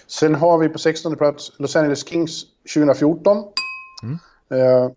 Sen 0.06 0.34
har 0.34 0.58
vi 0.58 0.68
på 0.68 0.78
16 0.78 1.16
plats 1.16 1.52
Los 1.58 1.76
Angeles 1.76 2.08
Kings 2.08 2.44
2014. 2.74 3.44
Mm. 4.02 4.18
Eh, 4.50 4.90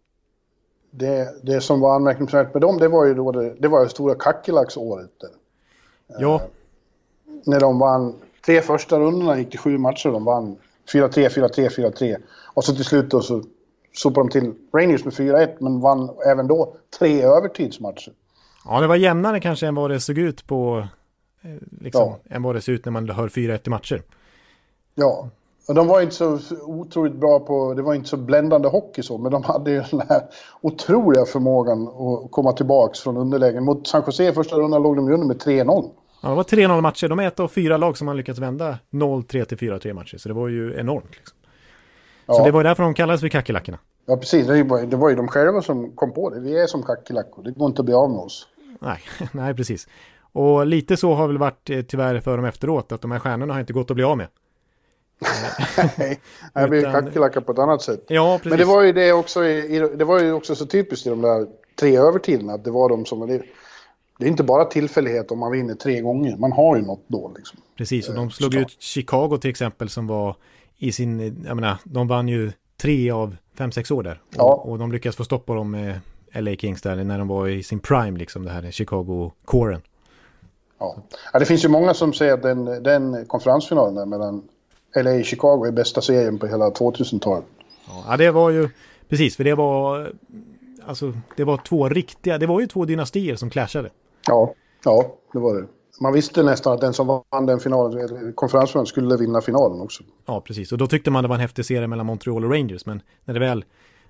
det, 0.92 1.34
det 1.44 1.62
som 1.62 1.80
var 1.80 1.96
anmärkningsvärt 1.96 2.54
med 2.54 2.62
dem, 2.62 2.78
det 2.78 2.88
var 2.88 3.06
ju 3.06 3.14
då 3.14 3.32
det, 3.32 3.56
det 3.60 3.68
var 3.68 3.84
det 3.84 3.90
stora 3.90 4.16
kackerlacksåret. 4.16 5.12
Ja. 6.20 6.36
Eh, 6.36 6.42
när 7.46 7.60
de 7.60 7.80
vann 7.80 8.16
tre 8.46 8.62
första 8.62 9.00
rundorna, 9.00 9.38
gick 9.38 9.50
till 9.50 9.60
sju 9.60 9.78
matcher, 9.78 10.10
de 10.10 10.24
vann 10.24 10.58
4-3, 10.94 11.30
4-3, 11.30 11.70
4-3. 11.70 12.18
Och 12.54 12.64
så 12.64 12.76
till 12.76 12.86
slut 12.86 13.10
då 13.10 13.22
så 13.22 13.44
sopade 13.94 14.28
de 14.28 14.32
till 14.32 14.54
Rangers 14.74 15.06
med 15.06 15.14
4-1, 15.14 15.56
men 15.60 15.80
vann 15.80 16.10
även 16.26 16.48
då 16.48 16.76
tre 17.00 17.22
övertidsmatcher. 17.22 18.14
Ja, 18.66 18.82
det 18.82 18.88
var 18.88 18.96
jämnare 18.96 19.40
kanske 19.40 19.68
än 19.68 19.76
vad 19.76 19.92
det 19.92 20.00
såg 20.00 20.18
ut 20.18 20.48
på, 20.48 20.88
eh, 21.42 21.52
liksom, 21.82 22.02
ja. 22.02 22.36
än 22.36 22.44
vad 22.44 22.56
det 22.56 22.62
ser 22.62 22.72
ut 22.72 22.86
när 22.86 22.92
man 22.92 23.10
hör 23.10 23.28
4-1 23.28 23.68
i 23.68 23.70
matcher. 23.70 24.04
Ja, 24.96 25.30
och 25.68 25.76
de 25.76 25.88
var 25.88 26.02
inte 26.02 26.16
så 26.16 26.40
otroligt 26.62 27.16
bra 27.16 27.40
på, 27.40 27.74
det 27.74 27.82
var 27.82 27.94
inte 27.94 28.10
så 28.10 28.18
bländande 28.18 28.68
hockey 28.68 29.04
så, 29.04 29.18
men 29.18 29.32
de 29.32 29.44
hade 29.44 29.72
ju 29.72 29.84
den 29.92 30.02
här 30.10 30.22
otroliga 30.62 31.26
förmågan 31.26 31.88
att 31.88 32.32
komma 32.32 32.52
tillbaks 32.52 33.00
från 33.00 33.18
underlägen. 33.18 33.64
Mot 33.64 33.88
San 33.88 34.04
Jose 34.06 34.28
i 34.28 34.32
första 34.32 34.56
rundan 34.56 34.84
låg 34.84 34.96
de 34.96 35.08
ju 35.08 35.14
under 35.14 35.28
med 35.28 35.38
3-0. 35.38 35.90
Ja, 36.24 36.30
det 36.30 36.36
var 36.36 36.44
3-0 36.44 36.82
matcher. 36.82 37.08
De 37.08 37.20
är 37.20 37.28
ett 37.28 37.40
av 37.40 37.48
fyra 37.48 37.78
lag 37.78 37.98
som 37.98 38.08
har 38.08 38.16
lyckats 38.16 38.40
vända 38.40 38.78
0-3 38.92 39.46
till 39.46 39.58
4-3 39.58 39.94
matcher. 39.94 40.18
Så 40.18 40.30
det 40.30 40.36
var 40.36 40.48
ju 40.48 40.80
enormt. 40.80 41.12
Liksom. 41.12 41.38
Ja. 42.26 42.34
Så 42.34 42.44
det 42.46 42.52
var 42.52 42.64
därför 42.64 42.84
de 42.84 42.94
kallades 42.94 43.22
för 43.22 43.28
kackerlackorna. 43.28 43.78
Ja, 44.06 44.18
precis. 44.18 44.48
Det 44.48 44.64
var, 44.64 44.82
det 44.82 44.98
var 44.98 45.10
ju 45.10 45.16
de 45.16 45.28
själva 45.28 45.62
som 45.62 45.92
kom 45.96 46.14
på 46.14 46.30
det. 46.30 46.40
Vi 46.40 46.60
är 46.60 46.68
som 46.68 46.84
kackerlackor. 46.84 47.44
Det 47.44 47.52
går 47.52 47.68
inte 47.68 47.82
att 47.82 47.86
bli 47.86 47.94
av 47.94 48.10
med 48.10 48.20
oss. 48.20 48.48
Nej, 48.80 49.00
nej 49.32 49.54
precis. 49.54 49.88
Och 50.34 50.66
lite 50.66 50.98
så 50.98 51.14
har 51.14 51.28
väl 51.28 51.38
varit 51.38 51.70
eh, 51.70 51.82
tyvärr 51.82 52.20
för 52.20 52.38
dem 52.38 52.46
efteråt. 52.46 52.92
Att 52.92 53.02
de 53.02 53.12
här 53.12 53.20
stjärnorna 53.20 53.54
har 53.54 53.60
inte 53.60 53.74
gått 53.74 53.92
att 53.92 53.96
bli 53.96 54.04
av 54.04 54.18
med. 54.18 54.28
Nej, 55.98 56.20
jag 56.54 56.70
blir 56.70 56.92
kackerlacka 56.92 57.42
på 57.42 57.52
ett 57.52 57.60
annat 57.60 57.82
sätt. 57.82 58.06
Ja, 58.08 58.38
precis. 58.38 58.50
Men 58.50 58.60
det 58.60 58.66
var 58.66 58.82
ju 58.82 58.94
det 58.94 59.14
också, 59.14 59.46
i, 59.46 59.80
det 59.96 60.06
var 60.06 60.22
ju 60.22 60.34
också 60.34 60.56
så 60.56 60.66
typiskt 60.66 61.08
i 61.08 61.10
de 61.10 61.22
där 61.22 61.48
tre 61.80 61.98
övertiderna. 61.98 62.54
Att 62.54 62.64
det 62.64 62.72
var 62.72 62.90
de 62.90 63.06
som... 63.06 63.28
Det, 63.28 63.42
det 64.20 64.26
är 64.26 64.30
inte 64.30 64.44
bara 64.44 64.66
tillfällighet 64.66 65.32
om 65.32 65.40
man 65.40 65.52
vinner 65.52 65.76
tre 65.76 66.02
gånger. 66.02 66.38
Man 66.38 66.52
har 66.52 66.76
ju 66.76 66.82
något 66.82 67.04
då 67.08 67.32
liksom. 67.38 67.60
Precis, 67.78 68.10
och 68.10 68.16
de 68.16 68.24
eh, 68.28 68.30
slog 68.30 68.56
ut 68.56 68.78
Chicago 68.80 69.38
till 69.42 69.50
exempel 69.50 69.90
som 69.90 70.08
var 70.08 70.36
i 70.78 70.92
sin, 70.92 71.44
jag 71.48 71.56
menar, 71.56 71.78
de 71.84 72.08
vann 72.08 72.28
ju 72.28 72.52
tre 72.82 73.12
av 73.12 73.36
fem, 73.58 73.72
sex 73.72 73.92
år 73.92 74.04
där. 74.04 74.22
Ja. 74.30 74.44
Och, 74.44 74.72
och 74.72 74.80
de 74.80 74.92
lyckades 74.92 75.16
få 75.16 75.24
stopp 75.24 75.46
på 75.46 75.54
dem 75.54 75.72
med 75.72 76.00
LA 76.34 76.56
Kings 76.56 76.82
där 76.82 76.96
när 76.96 77.18
de 77.18 77.28
var 77.28 77.48
i 77.48 77.64
sin 77.64 77.80
prime, 77.80 78.20
liksom 78.20 78.46
det 78.46 78.52
här 78.52 78.72
Chicago-kåren. 78.72 79.82
Ja. 80.80 80.96
ja, 81.34 81.40
det 81.40 81.46
finns 81.46 81.66
ju 81.66 81.70
många 81.70 81.94
som 81.94 82.14
säger 82.14 82.34
att 82.34 82.42
den, 82.42 82.66
den 82.84 83.26
konferensfinalen 83.26 84.10
mellan 84.10 84.44
LA 84.96 85.12
och 85.12 85.26
Chicago 85.26 85.66
är 85.66 85.72
bästa 85.72 86.02
serien 86.02 86.40
på 86.40 86.48
hela 86.48 86.70
2000-talet. 86.70 87.46
Ja, 88.08 88.18
det 88.18 88.32
var 88.32 88.50
ju, 88.50 88.70
precis, 89.10 89.36
för 89.36 89.44
det 89.44 89.56
var, 89.56 90.12
alltså, 90.86 91.14
det 91.38 91.44
var 91.44 91.58
två 91.58 91.90
riktiga, 91.90 92.38
det 92.38 92.48
var 92.48 92.60
ju 92.60 92.68
två 92.68 92.86
dynastier 92.86 93.36
som 93.36 93.50
clashade. 93.50 93.90
Ja, 94.28 94.54
ja, 94.86 95.16
det 95.34 95.40
var 95.40 95.56
det. 95.56 95.68
Man 96.02 96.14
visste 96.14 96.44
nästan 96.44 96.74
att 96.74 96.82
den 96.82 96.94
som 96.94 97.08
vann 97.08 97.46
den 97.46 97.60
finalen, 97.60 98.34
konferensfinalen, 98.34 98.86
skulle 98.86 99.18
vinna 99.18 99.42
finalen 99.42 99.82
också. 99.82 100.04
Ja, 100.26 100.42
precis. 100.42 100.72
Och 100.72 100.78
då 100.78 100.88
tyckte 100.88 101.12
man 101.12 101.24
det 101.24 101.28
var 101.28 101.36
en 101.36 101.42
häftig 101.42 101.66
serie 101.66 101.88
mellan 101.88 102.06
Montreal 102.06 102.46
och 102.46 102.52
Rangers. 102.52 102.86
Men 102.86 103.02
när 103.26 103.34
det 103.34 103.40
väl 103.40 103.66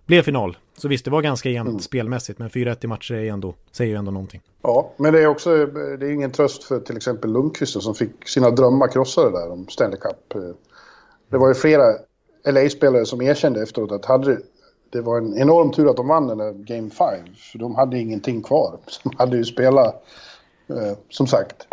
blev 0.06 0.22
final 0.22 0.58
så 0.78 0.88
visst, 0.88 1.06
det 1.06 1.12
var 1.12 1.22
ganska 1.22 1.50
jämnt 1.50 1.70
mm. 1.70 1.80
spelmässigt. 1.80 2.40
Men 2.40 2.50
4-1 2.50 2.78
i 2.82 2.88
matcher 2.88 3.14
är 3.14 3.32
ändå, 3.32 3.56
säger 3.72 3.92
ju 3.92 3.98
ändå 3.98 4.12
någonting. 4.12 4.42
Ja, 4.62 4.92
men 4.98 5.14
det 5.14 5.22
är 5.22 5.28
också, 5.28 5.66
det 5.66 6.06
är 6.06 6.12
ingen 6.12 6.32
tröst 6.32 6.64
för 6.64 6.80
till 6.80 6.98
exempel 6.98 7.32
Lundqvist 7.32 7.82
som 7.82 7.96
fick 7.96 8.28
sina 8.28 8.50
drömmar 8.50 8.88
krossade 8.88 9.32
där 9.32 9.52
om 9.52 9.68
Stanley 9.68 10.00
Cup. 10.00 10.44
Det 11.30 11.38
var 11.38 11.48
ju 11.48 11.54
flera 11.54 11.84
LA-spelare 12.52 13.06
som 13.06 13.22
erkände 13.22 13.64
efteråt 13.64 13.92
att 13.92 14.06
hade 14.06 14.38
det 14.92 15.02
var 15.02 15.18
en 15.18 15.38
enorm 15.38 15.72
tur 15.72 15.90
att 15.90 15.98
de 15.98 16.08
vann 16.08 16.28
den 16.28 16.38
där 16.38 16.54
Game 16.54 16.90
5. 16.90 17.20
För 17.52 17.60
de 17.60 17.76
hade 17.76 18.00
ingenting 18.00 18.44
kvar. 18.44 18.78
De 19.04 19.12
hade 19.18 19.38
ju 19.38 19.46
spelat, 19.46 20.04
eh, 20.68 20.98
som 21.10 21.28
sagt, 21.28 21.68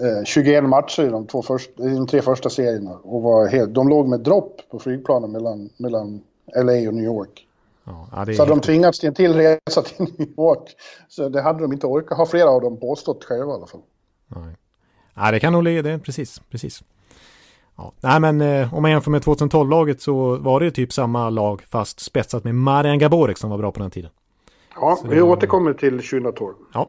eh, 0.00 0.24
21 0.24 0.64
matcher 0.64 1.02
i 1.02 1.08
de, 1.08 1.26
två 1.26 1.42
först, 1.42 1.70
i 1.80 1.88
de 1.88 2.06
tre 2.06 2.22
första 2.22 2.50
serierna. 2.50 2.98
Och 3.02 3.22
var 3.22 3.48
helt, 3.48 3.74
de 3.74 3.88
låg 3.88 4.08
med 4.08 4.20
dropp 4.20 4.60
på 4.70 4.78
flygplanen 4.78 5.32
mellan, 5.32 5.70
mellan 5.76 6.20
LA 6.56 6.88
och 6.88 6.94
New 6.94 7.04
York. 7.04 7.46
Ja, 7.84 8.06
så 8.12 8.42
hade 8.42 8.52
de 8.52 8.60
tvingats 8.60 8.98
till 8.98 9.08
en 9.08 9.14
till 9.14 9.34
resa 9.34 9.82
till 9.82 10.06
New 10.18 10.28
York. 10.38 10.76
Så 11.08 11.28
det 11.28 11.42
hade 11.42 11.62
de 11.62 11.72
inte 11.72 11.86
orkat. 11.86 12.18
Har 12.18 12.26
flera 12.26 12.50
av 12.50 12.60
dem 12.60 12.76
påstått 12.76 13.24
själva 13.24 13.52
i 13.52 13.54
alla 13.54 13.66
fall. 13.66 13.80
Nej. 14.26 14.56
Ja, 15.14 15.30
det 15.30 15.40
kan 15.40 15.52
nog 15.52 15.62
ligga 15.62 15.98
precis, 15.98 16.40
precis. 16.50 16.82
Ja. 17.76 17.92
Nej 18.00 18.20
men 18.20 18.40
eh, 18.40 18.74
om 18.74 18.82
man 18.82 18.90
jämför 18.90 19.10
med 19.10 19.22
2012-laget 19.22 20.00
så 20.00 20.36
var 20.36 20.60
det 20.60 20.64
ju 20.64 20.70
typ 20.70 20.92
samma 20.92 21.30
lag 21.30 21.62
fast 21.62 22.00
spetsat 22.00 22.44
med 22.44 22.54
Marian 22.54 22.98
Gaborik 22.98 23.38
som 23.38 23.50
var 23.50 23.58
bra 23.58 23.72
på 23.72 23.80
den 23.80 23.90
tiden. 23.90 24.10
Ja, 24.74 24.98
så 25.02 25.08
vi 25.08 25.22
återkommer 25.22 25.74
till 25.74 25.98
2012. 25.98 26.54
Ja. 26.74 26.88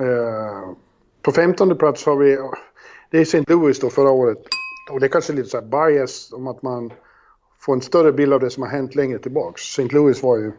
Uh, 0.00 0.72
på 1.22 1.32
15 1.32 1.76
plats 1.76 2.06
har 2.06 2.16
vi, 2.16 2.38
det 3.10 3.18
är 3.18 3.22
St. 3.22 3.44
Louis 3.48 3.80
då 3.80 3.90
förra 3.90 4.10
året. 4.10 4.38
Och 4.90 5.00
det 5.00 5.06
är 5.06 5.10
kanske 5.10 5.32
lite 5.32 5.48
så 5.48 5.60
här 5.60 5.90
bias 5.90 6.32
om 6.32 6.46
att 6.46 6.62
man 6.62 6.92
får 7.60 7.72
en 7.72 7.80
större 7.80 8.12
bild 8.12 8.32
av 8.32 8.40
det 8.40 8.50
som 8.50 8.62
har 8.62 8.70
hänt 8.70 8.94
längre 8.94 9.18
tillbaks. 9.18 9.62
St. 9.62 9.94
Louis 9.94 10.22
var 10.22 10.36
ju 10.36 10.52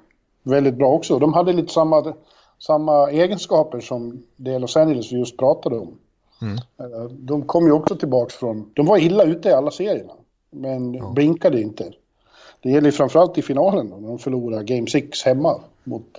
väldigt 0.43 0.75
bra 0.75 0.93
också. 0.93 1.19
De 1.19 1.33
hade 1.33 1.53
lite 1.53 1.73
samma 1.73 2.13
samma 2.61 3.11
egenskaper 3.11 3.79
som 3.79 4.23
det 4.35 4.59
Los 4.59 4.77
Angeles 4.77 5.11
vi 5.11 5.17
just 5.17 5.37
pratade 5.37 5.77
om. 5.77 5.97
Mm. 6.41 6.55
Eh, 6.55 7.11
de 7.11 7.41
kom 7.41 7.65
ju 7.65 7.71
också 7.71 7.95
tillbaks 7.95 8.35
från... 8.35 8.71
De 8.73 8.85
var 8.85 8.97
illa 8.97 9.23
ute 9.23 9.49
i 9.49 9.53
alla 9.53 9.71
serierna, 9.71 10.13
men 10.49 10.93
ja. 10.93 11.11
blinkade 11.15 11.61
inte. 11.61 11.93
Det 12.61 12.69
gäller 12.69 12.91
framförallt 12.91 13.37
i 13.37 13.41
finalen 13.41 13.89
då, 13.89 13.97
när 13.97 14.07
de 14.07 14.19
förlorade 14.19 14.63
Game 14.63 14.87
6 14.87 15.23
hemma 15.23 15.61
mot... 15.83 16.17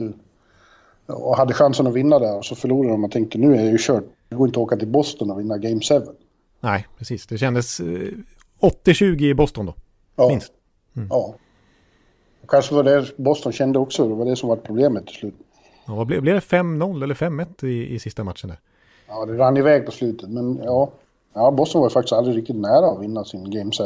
Och 1.07 1.37
hade 1.37 1.55
chansen 1.55 1.87
att 1.87 1.95
vinna 1.95 2.19
där 2.19 2.39
och 2.39 2.45
så 2.45 2.55
förlorade 2.55 2.93
de 2.93 3.05
och 3.05 3.11
tänkte 3.11 3.39
nu 3.39 3.57
är 3.57 3.65
det 3.65 3.71
ju 3.71 3.79
kört. 3.81 4.05
Det 4.29 4.35
går 4.35 4.47
inte 4.47 4.61
att 4.61 4.65
åka 4.65 4.77
till 4.77 4.89
Boston 4.89 5.31
och 5.31 5.41
vinna 5.41 5.59
Game 5.59 5.81
7. 5.81 5.95
Nej, 6.61 6.87
precis. 6.99 7.27
Det 7.27 7.39
kändes 7.39 7.81
80-20 7.81 9.23
eh, 9.23 9.23
i 9.23 9.35
Boston 9.35 9.67
då. 9.67 9.75
Ja. 10.17 10.29
Minst. 10.29 10.53
Mm. 10.97 11.09
Ja. 11.11 11.35
Och 12.43 12.51
kanske 12.51 12.75
var 12.75 12.83
det 12.83 13.17
Boston 13.17 13.53
kände 13.53 13.79
också. 13.79 14.09
Det 14.09 14.15
var 14.15 14.25
det 14.25 14.37
som 14.37 14.49
var 14.49 14.57
problemet 14.57 15.07
till 15.07 15.17
slut. 15.17 15.35
Ja, 15.87 15.95
vad 15.95 16.07
blev, 16.07 16.23
blev 16.23 16.35
det 16.35 16.41
5-0 16.41 17.03
eller 17.03 17.15
5-1 17.15 17.65
i, 17.65 17.95
i 17.95 17.99
sista 17.99 18.25
matchen 18.25 18.49
där? 18.49 18.59
Ja, 19.09 19.27
det 19.27 19.39
rann 19.39 19.57
iväg 19.57 19.87
på 19.87 19.93
slutet, 19.93 20.31
men 20.31 20.61
ja. 20.65 20.91
Ja, 21.35 21.51
Boston 21.51 21.83
var 21.83 21.91
faktiskt 21.91 22.13
aldrig 22.13 22.37
riktigt 22.37 22.57
nära 22.57 22.87
att 22.87 23.03
vinna 23.03 23.25
sin 23.25 23.51
Game 23.51 23.71
7. 23.73 23.85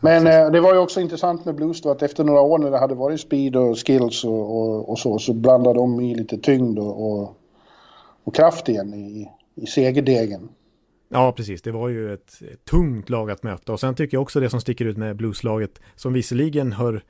Men 0.00 0.26
eh, 0.26 0.50
det 0.50 0.60
var 0.60 0.74
ju 0.74 0.78
också 0.78 1.00
intressant 1.00 1.44
med 1.44 1.54
Blues 1.54 1.82
då 1.82 1.90
att 1.90 2.02
efter 2.02 2.24
några 2.24 2.40
år 2.40 2.58
när 2.58 2.70
det 2.70 2.78
hade 2.78 2.94
varit 2.94 3.20
speed 3.20 3.56
och 3.56 3.86
skills 3.86 4.24
och, 4.24 4.56
och, 4.56 4.90
och 4.90 4.98
så, 4.98 5.18
så 5.18 5.32
blandade 5.32 5.78
de 5.78 6.00
i 6.00 6.14
lite 6.14 6.38
tyngd 6.38 6.78
och, 6.78 7.12
och, 7.12 7.36
och 8.24 8.34
kraft 8.34 8.68
igen 8.68 8.94
i, 8.94 9.30
i 9.54 9.66
segerdegen. 9.66 10.48
Ja, 11.08 11.32
precis. 11.32 11.62
Det 11.62 11.72
var 11.72 11.88
ju 11.88 12.14
ett, 12.14 12.42
tungt 12.70 13.10
lag 13.10 13.30
att 13.30 13.42
möta. 13.42 13.72
Och 13.72 13.80
sen 13.80 13.94
tycker 13.94 14.16
jag 14.16 14.22
också 14.22 14.40
det 14.40 14.50
som 14.50 14.60
sticker 14.60 14.84
ut 14.84 14.96
med 14.96 15.16
Blueslaget, 15.16 15.80
som 15.96 16.12
visserligen 16.12 16.72
hör 16.72 17.02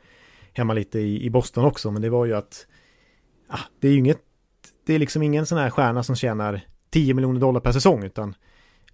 hemma 0.52 0.72
lite 0.72 0.98
i, 0.98 1.24
i 1.24 1.30
Boston 1.30 1.64
också, 1.64 1.90
men 1.90 2.02
det 2.02 2.10
var 2.10 2.26
ju 2.26 2.34
att 2.34 2.66
ah, 3.48 3.58
det 3.80 3.88
är 3.88 3.92
ju 3.92 3.98
inget, 3.98 4.20
det 4.86 4.94
är 4.94 4.98
liksom 4.98 5.22
ingen 5.22 5.46
sån 5.46 5.58
här 5.58 5.70
stjärna 5.70 6.02
som 6.02 6.16
tjänar 6.16 6.60
10 6.90 7.14
miljoner 7.14 7.40
dollar 7.40 7.60
per 7.60 7.72
säsong 7.72 8.04
utan 8.04 8.34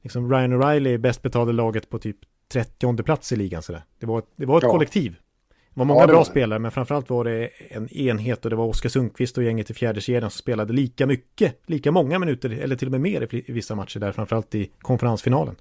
liksom 0.02 0.32
Ryan 0.32 0.52
O'Reilly 0.52 0.98
bäst 0.98 1.22
betalade 1.22 1.52
laget 1.52 1.90
på 1.90 1.98
typ 1.98 2.16
30 2.52 3.02
plats 3.02 3.32
i 3.32 3.36
ligan 3.36 3.62
sådär. 3.62 3.84
Det 3.98 4.06
var, 4.06 4.22
det 4.36 4.46
var 4.46 4.58
ett 4.58 4.62
ja. 4.62 4.70
kollektiv. 4.70 5.12
Det 5.50 5.80
var 5.80 5.84
många 5.84 6.00
ja, 6.00 6.06
det 6.06 6.10
bra 6.10 6.18
var 6.18 6.24
spelare 6.24 6.58
men 6.58 6.70
framförallt 6.70 7.10
var 7.10 7.24
det 7.24 7.50
en 7.68 7.88
enhet 7.88 8.44
och 8.44 8.50
det 8.50 8.56
var 8.56 8.66
Oskar 8.66 8.88
Sundqvist 8.88 9.38
och 9.38 9.44
gänget 9.44 9.70
i 9.70 9.74
fjärde 9.74 10.00
kedjan 10.00 10.30
som 10.30 10.38
spelade 10.38 10.72
lika 10.72 11.06
mycket, 11.06 11.54
lika 11.66 11.92
många 11.92 12.18
minuter 12.18 12.50
eller 12.50 12.76
till 12.76 12.88
och 12.88 12.92
med 12.92 13.00
mer 13.00 13.34
i 13.34 13.52
vissa 13.52 13.74
matcher 13.74 14.00
där, 14.00 14.12
framförallt 14.12 14.54
i 14.54 14.70
konferensfinalen. 14.80 15.56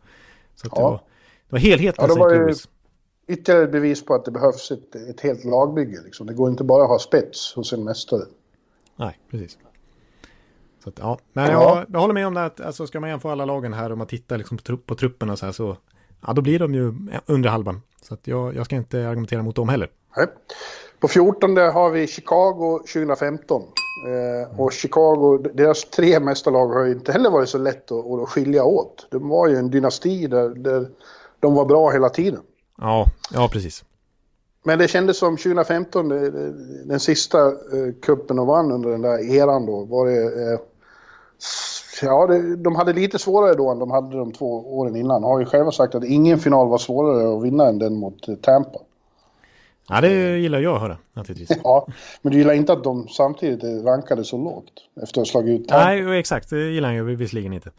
Så 0.56 0.68
det, 0.68 0.82
var, 0.82 0.92
det 0.92 1.00
var 1.50 1.60
helheten 1.60 2.06
ja, 2.08 2.14
det 2.14 2.20
var 2.20 2.34
ju 2.34 2.54
ytterligare 3.28 3.64
ett 3.64 3.72
bevis 3.72 4.06
på 4.06 4.14
att 4.14 4.26
det 4.26 4.32
behövs 4.32 4.72
ett, 4.72 4.96
ett 4.96 5.22
helt 5.22 5.46
lagbygge. 5.46 6.02
Liksom. 6.04 6.28
Det 6.28 6.34
går 6.34 6.50
inte 6.50 6.64
bara 6.64 6.84
att 6.84 6.90
ha 6.90 7.00
spets 7.00 7.54
hos 7.56 7.74
en 7.74 7.84
mästare. 7.84 8.24
Nej, 8.96 9.20
precis. 9.32 9.58
Så 10.84 10.90
att, 10.90 11.00
ja, 11.00 11.20
men 11.34 11.52
jag, 11.52 11.86
jag 11.94 12.00
håller 12.00 12.14
med 12.14 12.28
om 12.28 12.34
det 12.34 12.46
att 12.46 12.62
alltså, 12.62 12.88
ska 12.88 13.00
man 13.00 13.10
jämföra 13.10 13.32
alla 13.32 13.46
lagen 13.46 13.74
här 13.74 13.92
och 13.92 13.98
man 13.98 14.08
tittar 14.08 14.38
liksom 14.38 14.58
på, 14.58 14.64
trupp, 14.64 14.86
på 14.86 14.96
trupperna 14.96 15.36
så 15.36 15.46
här 15.46 15.54
så 15.54 15.78
ja, 16.28 16.34
då 16.34 16.41
blir 16.41 16.59
de 16.59 16.74
ju 16.74 16.93
under 17.26 17.49
halvan. 17.49 17.82
Så 18.01 18.13
att 18.13 18.28
jag, 18.28 18.55
jag 18.55 18.65
ska 18.65 18.76
inte 18.76 19.07
argumentera 19.07 19.43
mot 19.43 19.55
dem 19.55 19.70
heller. 19.70 19.89
Nej. 20.18 20.28
På 20.99 21.07
14 21.07 21.57
har 21.57 21.89
vi 21.89 22.07
Chicago 22.07 22.80
2015. 22.93 23.63
Eh, 24.07 24.59
och 24.59 24.74
Chicago, 24.74 25.38
deras 25.53 25.86
tre 25.86 26.20
mästarlag 26.20 26.68
har 26.68 26.86
ju 26.86 26.91
inte 26.91 27.11
heller 27.11 27.30
varit 27.30 27.49
så 27.49 27.57
lätt 27.57 27.91
att, 27.91 28.05
att 28.05 28.30
skilja 28.30 28.63
åt. 28.63 29.07
De 29.11 29.30
var 29.30 29.47
ju 29.47 29.55
en 29.55 29.70
dynasti 29.70 30.28
där, 30.28 30.49
där 30.49 30.89
de 31.39 31.53
var 31.53 31.65
bra 31.65 31.89
hela 31.89 32.09
tiden. 32.09 32.41
Ja, 32.78 33.05
ja 33.34 33.49
precis. 33.51 33.84
Men 34.63 34.80
det 34.80 34.88
kändes 34.88 35.18
som 35.18 35.38
2015, 35.38 36.09
den 36.86 36.99
sista 36.99 37.51
kuppen 38.01 38.39
och 38.39 38.47
vann 38.47 38.72
under 38.72 38.89
den 38.89 39.01
där 39.01 39.36
eran 39.36 39.65
då, 39.65 39.86
var 39.86 40.05
det... 40.05 40.51
Eh, 40.53 40.59
ja, 42.02 42.28
det, 42.28 42.56
de 42.56 42.76
hade 42.76 42.94
lite 42.94 43.20
svårare 43.20 43.54
då 43.54 43.70
än 43.70 43.80
de 43.80 43.92
hade 43.92 44.18
de 44.18 44.32
två 44.32 44.78
åren 44.78 44.96
innan. 44.96 45.24
Har 45.24 45.40
ju 45.40 45.46
själva 45.46 45.72
sagt 45.72 45.96
att 45.96 46.04
ingen 46.04 46.40
final 46.40 46.68
var 46.68 46.78
svårare 46.78 47.38
att 47.38 47.44
vinna 47.44 47.68
än 47.68 47.80
den 47.80 47.96
mot 47.96 48.42
Tampa. 48.42 48.80
Ja, 49.90 50.02
det 50.02 50.38
gillar 50.38 50.60
jag 50.60 50.76
att 50.76 50.82
höra 50.82 50.98
naturligtvis. 51.14 51.58
Ja, 51.64 51.88
men 52.22 52.32
du 52.32 52.38
gillar 52.38 52.54
inte 52.54 52.74
att 52.74 52.84
de 52.84 53.08
samtidigt 53.08 53.86
rankade 53.86 54.24
så 54.24 54.38
lågt 54.38 54.74
efter 55.02 55.22
att 55.22 55.28
ha 55.28 55.32
slagit 55.32 55.62
ut 55.62 55.68
Tampa? 55.68 55.86
Nej, 55.86 56.20
exakt. 56.20 56.50
Det 56.50 56.70
gillar 56.72 56.92
jag 56.92 57.04
visserligen 57.04 57.54
inte. 57.54 57.72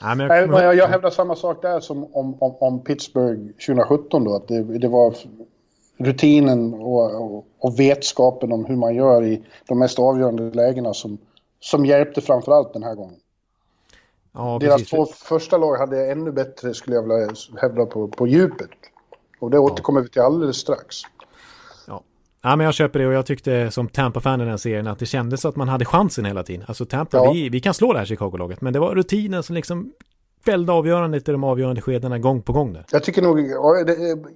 Ja, 0.00 0.14
men 0.14 0.26
jag, 0.26 0.50
Nej, 0.50 0.62
jag, 0.62 0.76
jag 0.76 0.88
hävdar 0.88 1.10
samma 1.10 1.36
sak 1.36 1.62
där 1.62 1.80
som 1.80 2.04
om, 2.14 2.34
om, 2.38 2.56
om 2.60 2.84
Pittsburgh 2.84 3.40
2017 3.66 4.24
då. 4.24 4.36
Att 4.36 4.48
det, 4.48 4.78
det 4.78 4.88
var 4.88 5.14
rutinen 5.98 6.74
och, 6.74 7.14
och, 7.14 7.46
och, 7.58 7.80
vetskapen 7.80 8.52
om 8.52 8.64
hur 8.64 8.76
man 8.76 8.94
gör 8.94 9.24
i 9.24 9.42
de 9.68 9.78
mest 9.78 9.98
avgörande 9.98 10.50
lägena 10.50 10.94
som, 10.94 11.18
som 11.66 11.86
hjälpte 11.86 12.20
framförallt 12.20 12.72
den 12.72 12.82
här 12.82 12.94
gången. 12.94 13.20
Ja, 14.32 14.58
Deras 14.60 14.74
precis. 14.74 14.90
två 14.90 15.06
första 15.06 15.58
lag 15.58 15.76
hade 15.76 16.10
ännu 16.10 16.32
bättre, 16.32 16.74
skulle 16.74 16.96
jag 16.96 17.02
vilja 17.02 17.34
hävda, 17.60 17.86
på, 17.86 18.08
på 18.08 18.26
djupet. 18.26 18.70
Och 19.40 19.50
det 19.50 19.58
återkommer 19.58 20.00
ja. 20.00 20.02
vi 20.02 20.08
till 20.08 20.22
alldeles 20.22 20.56
strax. 20.56 20.96
Ja, 22.42 22.56
men 22.56 22.64
jag 22.64 22.74
köper 22.74 22.98
det 22.98 23.06
och 23.06 23.12
jag 23.12 23.26
tyckte 23.26 23.70
som 23.70 23.88
Tampa-fan 23.88 24.40
i 24.40 24.44
den 24.44 24.58
serien 24.58 24.86
att 24.86 24.98
det 24.98 25.06
kändes 25.06 25.44
att 25.44 25.56
man 25.56 25.68
hade 25.68 25.84
chansen 25.84 26.24
hela 26.24 26.42
tiden. 26.42 26.64
Alltså 26.68 26.84
Tampa, 26.84 27.16
ja. 27.16 27.32
vi, 27.32 27.48
vi 27.48 27.60
kan 27.60 27.74
slå 27.74 27.92
det 27.92 27.98
här 27.98 28.06
Chicago-laget, 28.06 28.60
men 28.60 28.72
det 28.72 28.78
var 28.78 28.94
rutinen 28.94 29.42
som 29.42 29.54
liksom 29.54 29.92
fällde 30.44 30.72
avgörandet 30.72 31.28
i 31.28 31.32
de 31.32 31.44
avgörande 31.44 31.80
skedena 31.80 32.18
gång 32.18 32.42
på 32.42 32.52
gång 32.52 32.72
där. 32.72 32.84
Jag 32.92 33.04
tycker 33.04 33.22
nog, 33.22 33.38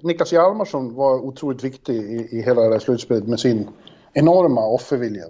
Niklas 0.03 0.33
Hjalmarsson 0.33 0.95
var 0.95 1.15
otroligt 1.15 1.65
viktig 1.65 1.97
i, 1.97 2.29
i 2.31 2.43
hela 2.43 2.63
det 2.63 2.73
här 2.73 2.79
slutspelet 2.79 3.27
med 3.27 3.41
sin 3.41 3.69
enorma 4.13 4.67
offervilja. 4.67 5.25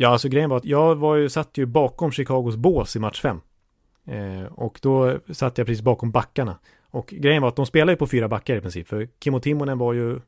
Ja, 0.00 0.08
alltså 0.08 0.28
grejen 0.28 0.50
var 0.50 0.56
att 0.56 0.64
jag 0.64 0.94
var 0.94 1.16
ju, 1.16 1.28
satt 1.28 1.58
ju 1.58 1.66
bakom 1.66 2.10
Chicagos 2.10 2.56
bås 2.56 2.96
i 2.96 2.98
match 2.98 3.20
5. 3.20 3.40
Eh, 4.06 4.44
och 4.52 4.78
då 4.82 5.18
satt 5.32 5.58
jag 5.58 5.66
precis 5.66 5.82
bakom 5.82 6.10
backarna. 6.10 6.58
Och 6.90 7.06
grejen 7.06 7.42
var 7.42 7.48
att 7.48 7.56
de 7.56 7.66
spelade 7.66 7.92
ju 7.92 7.96
på 7.96 8.06
fyra 8.06 8.28
backar 8.28 8.56
i 8.56 8.60
princip. 8.60 8.88
För 8.88 9.08
Kimmo 9.24 9.40
Timonen 9.40 9.78
var 9.78 9.92
ju 9.92 10.20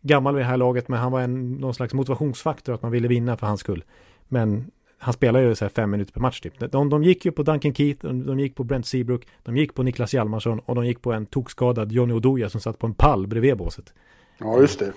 gammal 0.00 0.34
vid 0.34 0.44
det 0.44 0.48
här 0.48 0.56
laget, 0.56 0.88
men 0.88 0.98
han 0.98 1.12
var 1.12 1.20
en, 1.20 1.52
någon 1.52 1.74
slags 1.74 1.94
motivationsfaktor 1.94 2.74
att 2.74 2.82
man 2.82 2.90
ville 2.90 3.08
vinna 3.08 3.36
för 3.36 3.46
hans 3.46 3.60
skull. 3.60 3.84
Men 4.28 4.70
han 4.98 5.14
spelar 5.14 5.40
ju 5.40 5.54
så 5.54 5.64
här 5.64 5.70
fem 5.70 5.90
minuter 5.90 6.12
per 6.12 6.20
match 6.20 6.40
typ. 6.40 6.72
De, 6.72 6.90
de 6.90 7.04
gick 7.04 7.24
ju 7.24 7.32
på 7.32 7.42
Duncan 7.42 7.74
Keith, 7.74 8.06
de, 8.06 8.26
de 8.26 8.40
gick 8.40 8.54
på 8.54 8.64
Brent 8.64 8.86
Seabrook, 8.86 9.26
de 9.42 9.56
gick 9.56 9.74
på 9.74 9.82
Niklas 9.82 10.14
Hjalmarsson 10.14 10.58
och 10.58 10.74
de 10.74 10.86
gick 10.86 11.02
på 11.02 11.12
en 11.12 11.26
tokskadad 11.26 11.92
Johnny 11.92 12.14
Oduya 12.14 12.50
som 12.50 12.60
satt 12.60 12.78
på 12.78 12.86
en 12.86 12.94
pall 12.94 13.26
bredvid 13.26 13.56
båset. 13.56 13.94
Ja, 14.38 14.60
just 14.60 14.78
det. 14.78 14.92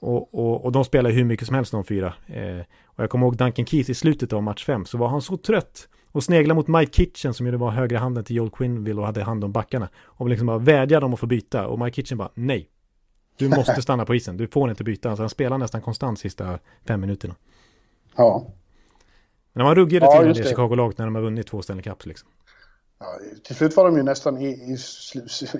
Och, 0.00 0.34
och, 0.34 0.64
och 0.64 0.72
de 0.72 0.84
spelar 0.84 1.10
hur 1.10 1.24
mycket 1.24 1.46
som 1.46 1.54
helst 1.56 1.72
de 1.72 1.84
fyra. 1.84 2.14
Eh, 2.26 2.58
och 2.84 3.02
jag 3.02 3.10
kommer 3.10 3.26
ihåg 3.26 3.36
Duncan 3.36 3.66
Keith 3.66 3.90
i 3.90 3.94
slutet 3.94 4.32
av 4.32 4.42
match 4.42 4.64
fem 4.64 4.84
så 4.84 4.98
var 4.98 5.08
han 5.08 5.22
så 5.22 5.36
trött 5.36 5.88
och 6.12 6.24
snegla 6.24 6.54
mot 6.54 6.68
Mike 6.68 6.92
Kitchen 6.92 7.34
som 7.34 7.46
ju 7.46 7.56
var 7.56 7.70
högra 7.70 7.98
handen 7.98 8.24
till 8.24 8.36
Joel 8.36 8.50
Quinville 8.50 9.00
och 9.00 9.06
hade 9.06 9.22
hand 9.22 9.44
om 9.44 9.52
backarna. 9.52 9.88
Och 9.96 10.28
liksom 10.28 10.46
bara 10.46 10.58
vädjade 10.58 11.06
om 11.06 11.14
att 11.14 11.20
få 11.20 11.26
byta 11.26 11.66
och 11.66 11.78
Mike 11.78 11.94
Kitchen 11.94 12.18
bara 12.18 12.30
nej, 12.34 12.68
du 13.36 13.48
måste 13.48 13.82
stanna 13.82 14.04
på 14.04 14.14
isen, 14.14 14.36
du 14.36 14.48
får 14.48 14.70
inte 14.70 14.84
byta. 14.84 15.08
Alltså 15.08 15.22
han 15.22 15.30
spelar 15.30 15.58
nästan 15.58 15.80
konstant 15.80 16.18
sista 16.18 16.58
fem 16.84 17.00
minuterna. 17.00 17.34
Ja. 18.16 18.46
Men 19.52 19.60
de 19.60 19.68
har 19.68 19.74
ruggade 19.74 20.06
ja, 20.06 20.18
till 20.18 20.28
det, 20.28 20.42
det. 20.42 20.48
Chicago-lag 20.48 20.94
när 20.96 21.04
de 21.04 21.14
har 21.14 21.22
vunnit 21.22 21.46
två 21.46 21.62
Stanley 21.62 21.82
Cups 21.82 22.06
liksom. 22.06 22.28
Ja, 22.98 23.06
till 23.44 23.56
slut 23.56 23.76
var 23.76 23.84
de 23.84 23.96
ju 23.96 24.02
nästan 24.02 24.38
i, 24.38 24.46
i, 24.46 24.76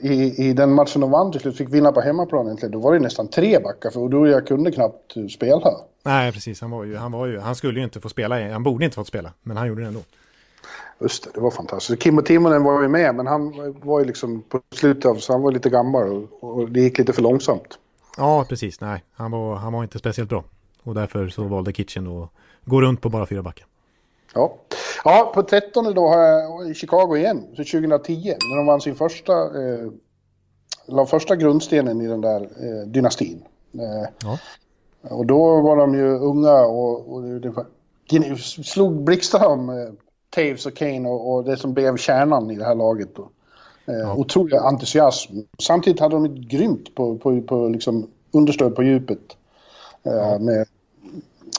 i, 0.09 0.49
i 0.49 0.53
den 0.53 0.73
matchen 0.73 1.01
de 1.01 1.11
vann 1.11 1.33
till 1.33 1.41
slut, 1.41 1.57
fick 1.57 1.69
vinna 1.69 1.93
på 1.93 2.01
hemmaplan 2.01 2.47
egentligen. 2.47 2.73
Då 2.73 2.79
var 2.79 2.93
det 2.93 2.99
nästan 2.99 3.29
tre 3.29 3.59
backar 3.61 3.91
för 3.91 4.01
Oduya 4.01 4.41
kunde 4.41 4.73
knappt 4.73 5.15
spela. 5.33 5.75
Nej, 6.03 6.33
precis. 6.33 6.61
Han, 6.61 6.71
var 6.71 6.85
ju, 6.85 6.97
han, 6.97 7.13
var 7.13 7.27
ju, 7.27 7.39
han 7.39 7.55
skulle 7.55 7.79
ju 7.79 7.85
inte 7.85 8.01
få 8.01 8.09
spela, 8.09 8.53
han 8.53 8.63
borde 8.63 8.85
inte 8.85 8.95
fått 8.95 9.07
spela, 9.07 9.33
men 9.43 9.57
han 9.57 9.69
gjorde 9.69 9.83
det 9.83 9.89
ändå. 9.89 10.01
Just 11.01 11.25
det, 11.25 11.31
det 11.35 11.41
var 11.41 11.51
fantastiskt. 11.51 12.03
Kimmo 12.03 12.23
Timonen 12.23 12.63
var 12.65 12.83
ju 12.83 12.89
med, 12.89 13.15
men 13.15 13.27
han 13.27 13.53
var 13.83 14.01
ju 14.01 14.07
liksom 14.07 14.43
på 14.43 14.61
slutet 14.75 15.05
av, 15.05 15.15
så 15.15 15.33
han 15.33 15.43
var 15.43 15.53
lite 15.53 15.71
gammal 15.71 16.13
och, 16.13 16.45
och 16.45 16.71
det 16.71 16.81
gick 16.81 16.99
lite 16.99 17.13
för 17.13 17.23
långsamt. 17.23 17.79
Ja, 18.17 18.45
precis. 18.49 18.81
Nej, 18.81 19.05
han 19.15 19.31
var, 19.31 19.57
han 19.57 19.73
var 19.73 19.83
inte 19.83 19.99
speciellt 19.99 20.31
bra. 20.31 20.45
Och 20.83 20.95
därför 20.95 21.29
så 21.29 21.45
valde 21.45 21.73
Kitchen 21.73 22.07
att 22.07 22.31
gå 22.65 22.81
runt 22.81 23.01
på 23.01 23.09
bara 23.09 23.27
fyra 23.27 23.43
backar. 23.43 23.67
Ja. 24.35 24.57
Ja, 25.05 25.33
på 25.35 25.43
13 25.43 25.95
då 25.95 26.09
har 26.09 26.19
jag 26.19 26.71
i 26.71 26.75
Chicago 26.75 27.17
igen, 27.17 27.47
så 27.51 27.65
2010, 27.65 28.35
när 28.51 28.57
de 28.57 28.67
vann 28.67 28.81
sin 28.81 28.97
första, 28.97 29.33
eh, 29.33 29.91
la 30.87 31.07
första 31.07 31.37
grundstenen 31.37 32.01
i 32.01 32.07
den 32.07 32.21
där 32.21 32.41
eh, 32.41 32.87
dynastin. 32.87 33.45
Eh, 33.75 34.09
ja. 34.23 34.39
Och 35.11 35.27
då 35.27 35.61
var 35.61 35.77
de 35.77 35.95
ju 35.95 36.19
unga 36.19 36.61
och, 36.61 37.13
och 37.13 37.23
det, 37.23 37.39
det 38.09 38.37
slog 38.65 39.05
blixtar 39.05 39.47
om 39.47 39.69
eh, 39.69 39.93
Taves 40.31 40.67
och 40.67 40.75
Kane 40.75 41.09
och, 41.09 41.35
och, 41.35 41.45
det 41.45 41.57
som 41.57 41.75
blev 41.75 41.97
kärnan 41.97 42.51
i 42.51 42.57
det 42.57 42.65
här 42.65 42.75
laget. 42.75 43.15
Då. 43.15 43.31
Eh, 43.87 43.95
ja. 43.95 44.15
Otrolig 44.15 44.57
entusiasm. 44.57 45.39
Samtidigt 45.63 46.01
hade 46.01 46.17
de 46.17 46.25
ett 46.25 46.49
grymt 46.51 46.95
på, 46.95 47.19
på, 47.19 47.43
på 47.43 47.69
liksom 47.69 48.11
understöd 48.31 48.75
på 48.77 48.83
djupet. 48.83 49.37
Eh, 50.03 50.13
ja. 50.13 50.39
Med, 50.39 50.67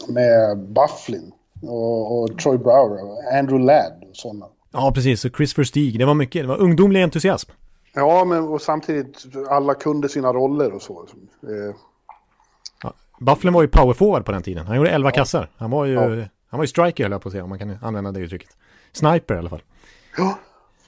med 0.07 0.57
Bufflin 0.57 1.31
och, 1.61 2.21
och, 2.21 2.37
Troy 2.37 2.57
Brower 2.57 3.03
och 3.03 3.33
Andrew 3.39 3.65
Ladd 3.65 4.03
och 4.09 4.15
sådana. 4.15 4.45
Ja, 4.71 4.91
precis. 4.95 5.25
Och 5.25 5.31
Chris 5.37 5.67
Stig. 5.67 5.99
Det 5.99 6.05
var 6.05 6.13
mycket. 6.13 6.43
Det 6.43 6.47
var 6.47 6.57
ungdomlig 6.57 7.03
entusiasm. 7.03 7.51
Ja, 7.93 8.25
men 8.25 8.43
och 8.43 8.61
samtidigt 8.61 9.25
alla 9.49 9.73
kunde 9.73 10.09
sina 10.09 10.33
roller 10.33 10.73
och 10.73 10.81
så. 10.81 11.05
Eh. 11.43 11.75
Ja, 12.83 12.93
Bufflin 13.19 13.53
var 13.53 13.61
ju 13.61 13.67
powerforward 13.67 14.25
på 14.25 14.31
den 14.31 14.41
tiden. 14.41 14.67
Han 14.67 14.77
gjorde 14.77 14.89
11 14.89 15.09
ja. 15.09 15.13
kassar. 15.13 15.49
Han 15.57 15.71
var 15.71 15.85
ju, 15.85 15.93
ja. 15.93 16.27
han 16.49 16.57
var 16.57 16.63
ju 16.63 16.67
striker 16.67 17.03
höll 17.03 17.11
jag 17.11 17.21
på 17.21 17.29
att 17.29 17.31
säga, 17.31 17.43
om 17.43 17.49
man 17.49 17.59
kan 17.59 17.77
använda 17.81 18.11
det 18.11 18.19
uttrycket. 18.19 18.49
Sniper 18.91 19.35
i 19.35 19.37
alla 19.37 19.49
fall. 19.49 19.63
Ja, 20.17 20.37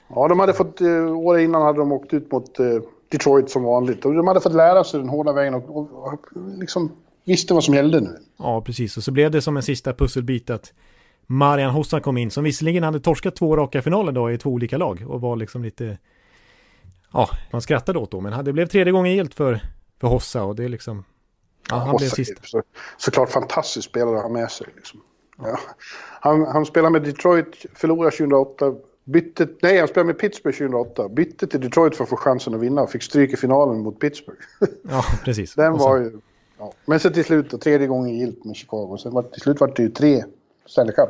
ja 0.08 0.28
de 0.28 0.40
hade 0.40 0.52
fått, 0.52 0.80
eh, 0.80 1.16
året 1.16 1.42
innan 1.44 1.62
hade 1.62 1.78
de 1.78 1.92
åkt 1.92 2.14
ut 2.14 2.32
mot 2.32 2.58
eh, 2.58 2.66
Detroit 3.08 3.50
som 3.50 3.62
vanligt. 3.62 4.04
Och 4.04 4.14
de 4.14 4.26
hade 4.26 4.40
fått 4.40 4.54
lära 4.54 4.84
sig 4.84 5.00
den 5.00 5.08
hårda 5.08 5.32
vägen 5.32 5.54
och, 5.54 5.76
och, 5.76 6.12
och 6.12 6.26
liksom 6.58 6.92
visste 7.30 7.54
vad 7.54 7.64
som 7.64 7.74
gällde 7.74 8.00
nu. 8.00 8.18
Ja, 8.36 8.60
precis. 8.60 8.96
Och 8.96 9.02
så 9.02 9.10
blev 9.10 9.30
det 9.30 9.42
som 9.42 9.56
en 9.56 9.62
sista 9.62 9.94
pusselbit 9.94 10.50
att 10.50 10.72
Marian 11.26 11.70
Hossa 11.70 12.00
kom 12.00 12.16
in, 12.16 12.30
som 12.30 12.44
visserligen 12.44 12.82
hade 12.82 13.00
torskat 13.00 13.36
två 13.36 13.56
raka 13.56 13.82
finaler 13.82 14.12
då 14.12 14.30
i 14.30 14.38
två 14.38 14.50
olika 14.50 14.78
lag 14.78 15.04
och 15.08 15.20
var 15.20 15.36
liksom 15.36 15.62
lite... 15.62 15.98
Ja, 17.12 17.28
man 17.52 17.62
skrattade 17.62 17.98
åt 17.98 18.10
då, 18.10 18.20
men 18.20 18.44
det 18.44 18.52
blev 18.52 18.66
tredje 18.66 18.92
gången 18.92 19.12
gilt 19.12 19.34
för, 19.34 19.60
för 20.00 20.08
Hossa 20.08 20.42
och 20.42 20.56
det 20.56 20.64
är 20.64 20.68
liksom... 20.68 21.04
Ja, 21.70 21.76
han 21.76 21.88
Hossa 21.88 21.98
blev 21.98 22.08
sist. 22.08 22.40
Så, 22.42 22.62
såklart 22.96 23.30
fantastisk 23.30 23.88
spelare 23.88 24.16
att 24.16 24.22
ha 24.22 24.28
med 24.30 24.50
sig. 24.50 24.66
Liksom. 24.76 25.00
Ja. 25.38 25.58
Han, 26.20 26.46
han 26.46 26.66
spelade 26.66 26.92
med 26.92 27.02
Detroit, 27.02 27.66
förlorade 27.74 28.16
2008, 28.16 28.74
bytte, 29.04 29.48
nej 29.62 29.78
han 29.78 29.88
spelade 29.88 30.06
med 30.06 30.18
Pittsburgh 30.18 30.58
2008, 30.58 31.08
bytte 31.08 31.46
till 31.46 31.60
Detroit 31.60 31.96
för 31.96 32.04
att 32.04 32.10
få 32.10 32.16
chansen 32.16 32.54
att 32.54 32.60
vinna 32.60 32.82
och 32.82 32.90
fick 32.90 33.02
stryk 33.02 33.32
i 33.32 33.36
finalen 33.36 33.80
mot 33.80 34.00
Pittsburgh. 34.00 34.40
Ja, 34.82 35.04
precis. 35.24 35.54
Den 35.56 35.72
var 35.72 35.96
ju... 35.96 36.20
Ja. 36.60 36.72
Men 36.84 37.00
sen 37.00 37.12
till 37.12 37.24
slut, 37.24 37.50
då, 37.50 37.58
tredje 37.58 37.86
gången 37.86 38.18
gilt 38.18 38.44
med 38.44 38.56
Chicago. 38.56 38.96
Sen 38.96 39.12
var, 39.12 39.22
till 39.22 39.40
slut 39.40 39.60
var 39.60 39.72
det 39.76 39.82
ju 39.82 39.88
tre 39.88 40.24
Stanley 40.66 40.94
Cup. 40.94 41.08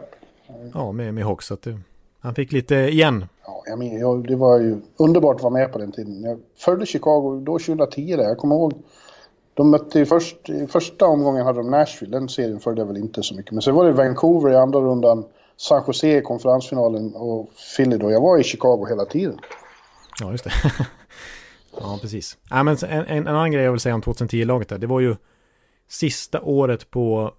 Ja, 0.75 0.93
med, 0.93 1.15
med 1.15 1.25
Hawks. 1.25 1.47
Så 1.47 1.55
att 1.55 1.63
det, 1.63 1.79
han 2.21 2.35
fick 2.35 2.53
lite 2.53 2.75
igen. 2.75 3.25
Ja, 3.47 3.63
jag 3.67 3.79
menar, 3.79 3.99
jag, 3.99 4.29
det 4.29 4.37
var 4.37 4.61
ju 4.61 4.81
underbart 4.97 5.37
att 5.37 5.43
vara 5.43 5.53
med 5.53 5.73
på 5.73 5.79
den 5.79 5.93
tiden. 5.93 6.23
Jag 6.23 6.39
följde 6.57 6.87
Chicago 6.87 7.43
då 7.45 7.59
2010 7.59 8.17
där. 8.17 8.25
Jag 8.25 8.39
kommer 8.39 8.55
ihåg 8.55 8.75
de 9.55 9.71
mötte 9.71 9.99
ju 9.99 10.07
först, 10.07 10.49
i 10.49 10.67
första 10.67 11.07
omgången 11.07 11.47
hade 11.47 11.59
de 11.59 11.71
Nashville, 11.71 12.19
den 12.19 12.29
serien 12.29 12.61
följde 12.61 12.83
jag 12.83 12.87
väl 12.87 12.97
inte 12.97 13.23
så 13.23 13.35
mycket. 13.35 13.53
Men 13.53 13.63
sen 13.63 13.75
var 13.75 13.85
det 13.85 13.93
Vancouver 13.93 14.51
i 14.51 14.57
andra 14.57 14.81
rundan, 14.81 15.25
San 15.57 15.85
Jose 15.87 16.19
i 16.19 16.23
konferensfinalen 16.23 17.15
och 17.15 17.51
Philly 17.77 17.97
då. 17.97 18.11
Jag 18.11 18.21
var 18.21 18.39
i 18.39 18.43
Chicago 18.43 18.87
hela 18.89 19.05
tiden. 19.05 19.39
Ja, 20.21 20.31
just 20.31 20.45
det. 20.45 20.51
ja, 21.81 21.99
precis. 22.03 22.39
Ja, 22.51 22.63
men 22.63 22.77
en, 22.77 23.05
en, 23.07 23.27
annan 23.29 23.53
grej 23.53 23.65
jag 23.65 23.71
vill 23.71 23.81
säga 23.81 23.95
om 23.95 24.03
2010-laget 24.03 24.69
där, 24.69 24.79
det 24.79 24.87
var 24.87 25.01
ju 25.01 25.17
sista 25.91 26.41
året 26.41 26.91
på 26.91 27.35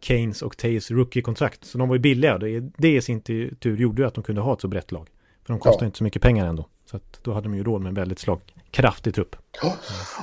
Keynes 0.00 0.42
och 0.42 0.56
Tays 0.56 0.90
rookie-kontrakt. 0.90 1.64
Så 1.64 1.78
de 1.78 1.88
var 1.88 1.96
ju 1.96 2.00
billiga. 2.00 2.38
Det, 2.38 2.60
det 2.60 2.96
i 2.96 3.02
sin 3.02 3.20
tur 3.20 3.76
gjorde 3.76 4.02
ju 4.02 4.08
att 4.08 4.14
de 4.14 4.24
kunde 4.24 4.40
ha 4.40 4.52
ett 4.52 4.60
så 4.60 4.68
brett 4.68 4.92
lag. 4.92 5.08
För 5.46 5.52
de 5.52 5.60
kostade 5.60 5.84
ja. 5.84 5.86
inte 5.86 5.98
så 5.98 6.04
mycket 6.04 6.22
pengar 6.22 6.46
ändå. 6.46 6.66
Så 6.90 6.96
att 6.96 7.18
då 7.22 7.32
hade 7.32 7.48
de 7.48 7.54
ju 7.54 7.64
råd 7.64 7.80
med 7.80 7.88
en 7.88 7.94
väldigt 7.94 8.18
slagkraftig 8.18 9.14
trupp. 9.14 9.36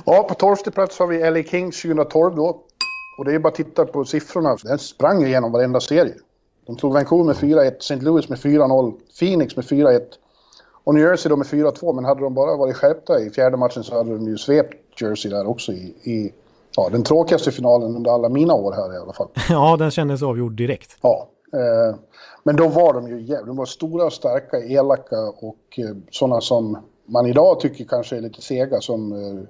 Ja, 0.06 0.26
på 0.28 0.34
tolfte 0.34 0.70
plats 0.70 0.98
har 0.98 1.06
vi 1.06 1.30
LA 1.30 1.42
Kings 1.42 1.82
2012 1.82 2.36
då. 2.36 2.62
Och 3.18 3.24
det 3.24 3.34
är 3.34 3.38
bara 3.38 3.48
att 3.48 3.54
titta 3.54 3.84
på 3.84 4.04
siffrorna. 4.04 4.56
Den 4.62 4.78
sprang 4.78 5.24
igenom 5.24 5.52
varenda 5.52 5.80
serie. 5.80 6.14
De 6.66 6.76
tog 6.76 6.92
Vancouver 6.92 7.24
med 7.24 7.36
4-1, 7.36 7.76
St. 7.78 7.96
Louis 7.96 8.28
med 8.28 8.38
4-0, 8.38 8.94
Phoenix 9.18 9.56
med 9.56 9.64
4-1 9.64 10.00
och 10.84 10.94
New 10.94 11.04
Jersey 11.04 11.30
då 11.30 11.36
med 11.36 11.46
4-2. 11.46 11.92
Men 11.94 12.04
hade 12.04 12.20
de 12.20 12.34
bara 12.34 12.56
varit 12.56 12.76
skärpta 12.76 13.20
i 13.20 13.30
fjärde 13.30 13.56
matchen 13.56 13.84
så 13.84 13.94
hade 13.94 14.10
de 14.10 14.26
ju 14.26 14.38
svept 14.38 15.00
Jersey 15.00 15.30
där 15.30 15.46
också 15.46 15.72
i, 15.72 15.94
i 16.02 16.32
ja, 16.76 16.88
den 16.88 17.02
tråkigaste 17.02 17.52
finalen 17.52 17.96
under 17.96 18.10
alla 18.10 18.28
mina 18.28 18.54
år 18.54 18.72
här 18.72 18.94
i 18.94 18.96
alla 18.96 19.12
fall. 19.12 19.28
Ja, 19.48 19.76
den 19.76 19.90
kändes 19.90 20.22
avgjord 20.22 20.52
direkt. 20.52 20.98
Ja, 21.00 21.28
eh, 21.52 21.98
men 22.44 22.56
då 22.56 22.68
var 22.68 22.94
de 22.94 23.08
ju 23.08 23.20
jävligt, 23.20 23.46
de 23.46 23.56
var 23.56 23.66
stora 23.66 24.04
och 24.04 24.12
starka, 24.12 24.56
elaka 24.58 25.20
och 25.20 25.78
eh, 25.78 25.96
sådana 26.10 26.40
som 26.40 26.78
man 27.06 27.26
idag 27.26 27.60
tycker 27.60 27.84
kanske 27.84 28.16
är 28.16 28.20
lite 28.20 28.42
sega 28.42 28.80
som 28.80 29.12
eh, 29.12 29.42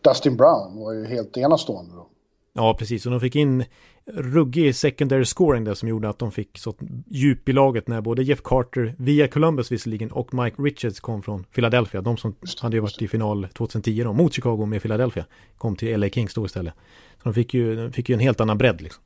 Dustin 0.00 0.36
Brown 0.36 0.80
var 0.80 0.92
ju 0.92 1.06
helt 1.06 1.36
enastående. 1.36 1.94
Då. 1.94 2.06
Ja, 2.52 2.76
precis. 2.78 3.06
Och 3.06 3.12
de 3.12 3.20
fick 3.20 3.36
in 3.36 3.64
ruggig 4.06 4.76
secondary 4.76 5.24
scoring 5.24 5.64
där 5.64 5.74
som 5.74 5.88
gjorde 5.88 6.08
att 6.08 6.18
de 6.18 6.32
fick 6.32 6.58
så 6.58 6.74
djup 7.06 7.48
i 7.48 7.52
laget 7.52 7.88
när 7.88 8.00
både 8.00 8.22
Jeff 8.22 8.42
Carter, 8.42 8.94
via 8.98 9.28
Columbus 9.28 9.72
visserligen, 9.72 10.12
och 10.12 10.34
Mike 10.34 10.62
Richards 10.62 11.00
kom 11.00 11.22
från 11.22 11.44
Philadelphia. 11.44 12.00
De 12.00 12.16
som 12.16 12.34
hade 12.60 12.76
ju 12.76 12.80
varit 12.80 13.02
i 13.02 13.08
final 13.08 13.48
2010 13.54 14.02
då, 14.04 14.12
mot 14.12 14.32
Chicago 14.32 14.66
med 14.66 14.82
Philadelphia, 14.82 15.24
kom 15.58 15.76
till 15.76 16.00
LA 16.00 16.08
Kings 16.08 16.34
då 16.34 16.46
istället. 16.46 16.74
Så 17.22 17.28
de 17.28 17.34
fick 17.34 17.54
ju, 17.54 17.76
de 17.76 17.92
fick 17.92 18.08
ju 18.08 18.12
en 18.12 18.20
helt 18.20 18.40
annan 18.40 18.58
bredd 18.58 18.80
liksom. 18.80 19.02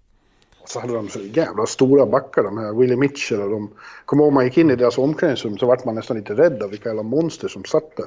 Så 0.64 0.80
hade 0.80 0.94
de 0.94 1.09
så 1.09 1.20
jävla 1.20 1.66
stora 1.66 2.07
backar 2.07 2.42
de 2.42 2.59
här, 2.59 2.74
Willie 2.74 2.97
Mitchell 2.97 3.40
och 3.40 3.51
de... 3.51 3.70
Kommer 4.05 4.24
ihåg 4.24 4.32
man 4.32 4.44
gick 4.44 4.59
in 4.59 4.70
i 4.70 4.76
deras 4.76 4.99
omklädningsrum 4.99 5.59
så 5.59 5.66
vart 5.66 5.84
man 5.84 5.94
nästan 5.94 6.16
lite 6.16 6.34
rädd 6.34 6.62
av 6.62 6.70
vilka 6.70 6.88
jävla 6.88 7.03
monster 7.03 7.49
som 7.49 7.64
satt 7.64 7.97
där. 7.97 8.07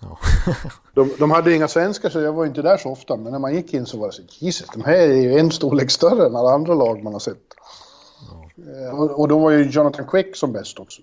Ja. 0.00 0.18
de, 0.94 1.10
de, 1.18 1.30
hade 1.30 1.54
inga 1.54 1.68
svenskar 1.68 2.08
så 2.08 2.20
jag 2.20 2.32
var 2.32 2.46
inte 2.46 2.62
där 2.62 2.76
så 2.76 2.90
ofta. 2.90 3.16
Men 3.16 3.32
när 3.32 3.38
man 3.38 3.54
gick 3.54 3.74
in 3.74 3.86
så 3.86 3.98
var 3.98 4.06
det 4.06 4.12
så 4.12 4.22
Jesus, 4.38 4.68
de 4.74 4.84
här 4.84 4.96
är 4.96 5.14
ju 5.14 5.38
en 5.38 5.50
storlek 5.50 5.90
större 5.90 6.26
än 6.26 6.36
alla 6.36 6.50
andra 6.50 6.74
lag 6.74 7.02
man 7.02 7.12
har 7.12 7.20
sett. 7.20 7.54
Ja. 8.30 8.64
Eh, 8.64 9.00
och, 9.00 9.20
och, 9.20 9.28
då 9.28 9.38
var 9.38 9.50
ju 9.50 9.70
Jonathan 9.70 10.06
Quick 10.06 10.36
som 10.36 10.52
bäst 10.52 10.78
också. 10.78 11.02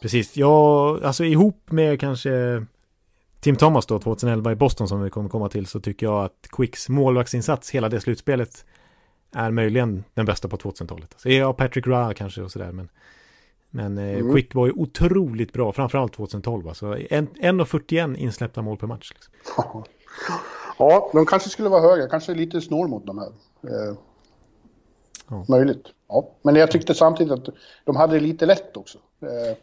Precis, 0.00 0.36
ja, 0.36 0.98
alltså 1.04 1.24
ihop 1.24 1.70
med 1.70 2.00
kanske 2.00 2.64
Tim 3.40 3.56
Thomas 3.56 3.86
då 3.86 3.98
2011 3.98 4.52
i 4.52 4.54
Boston 4.54 4.88
som 4.88 5.02
vi 5.02 5.10
kommer 5.10 5.28
komma 5.28 5.48
till 5.48 5.66
så 5.66 5.80
tycker 5.80 6.06
jag 6.06 6.24
att 6.24 6.46
Quicks 6.50 6.88
målvaktsinsats 6.88 7.70
hela 7.70 7.88
det 7.88 8.00
slutspelet 8.00 8.64
är 9.34 9.50
möjligen 9.50 10.04
den 10.14 10.26
bästa 10.26 10.48
på 10.48 10.56
2000-talet. 10.56 11.08
Alltså, 11.12 11.28
ja, 11.28 11.52
Patrick 11.52 11.86
Ra 11.86 12.14
kanske 12.14 12.42
och 12.42 12.50
sådär 12.50 12.72
men 12.72 12.88
men 13.78 13.98
eh, 13.98 14.18
mm. 14.18 14.34
Quick 14.34 14.54
var 14.54 14.66
ju 14.66 14.72
otroligt 14.72 15.52
bra, 15.52 15.72
framförallt 15.72 16.12
2012. 16.12 16.68
Alltså 16.68 16.86
1,41 16.94 18.16
insläppta 18.16 18.62
mål 18.62 18.76
per 18.76 18.86
match. 18.86 19.12
Liksom. 19.14 19.84
Ja, 20.78 21.10
de 21.12 21.26
kanske 21.26 21.48
skulle 21.48 21.68
vara 21.68 21.82
högre, 21.82 22.08
kanske 22.08 22.34
lite 22.34 22.60
snår 22.60 22.88
mot 22.88 23.06
de 23.06 23.18
här. 23.18 23.26
Eh, 23.62 23.96
ja. 25.28 25.44
Möjligt. 25.48 25.84
Ja. 26.08 26.28
Men 26.42 26.54
jag 26.54 26.70
tyckte 26.70 26.94
samtidigt 26.94 27.32
att 27.32 27.54
de 27.84 27.96
hade 27.96 28.14
det 28.14 28.20
lite 28.20 28.46
lätt 28.46 28.76
också. 28.76 28.98
Eh, 29.22 29.56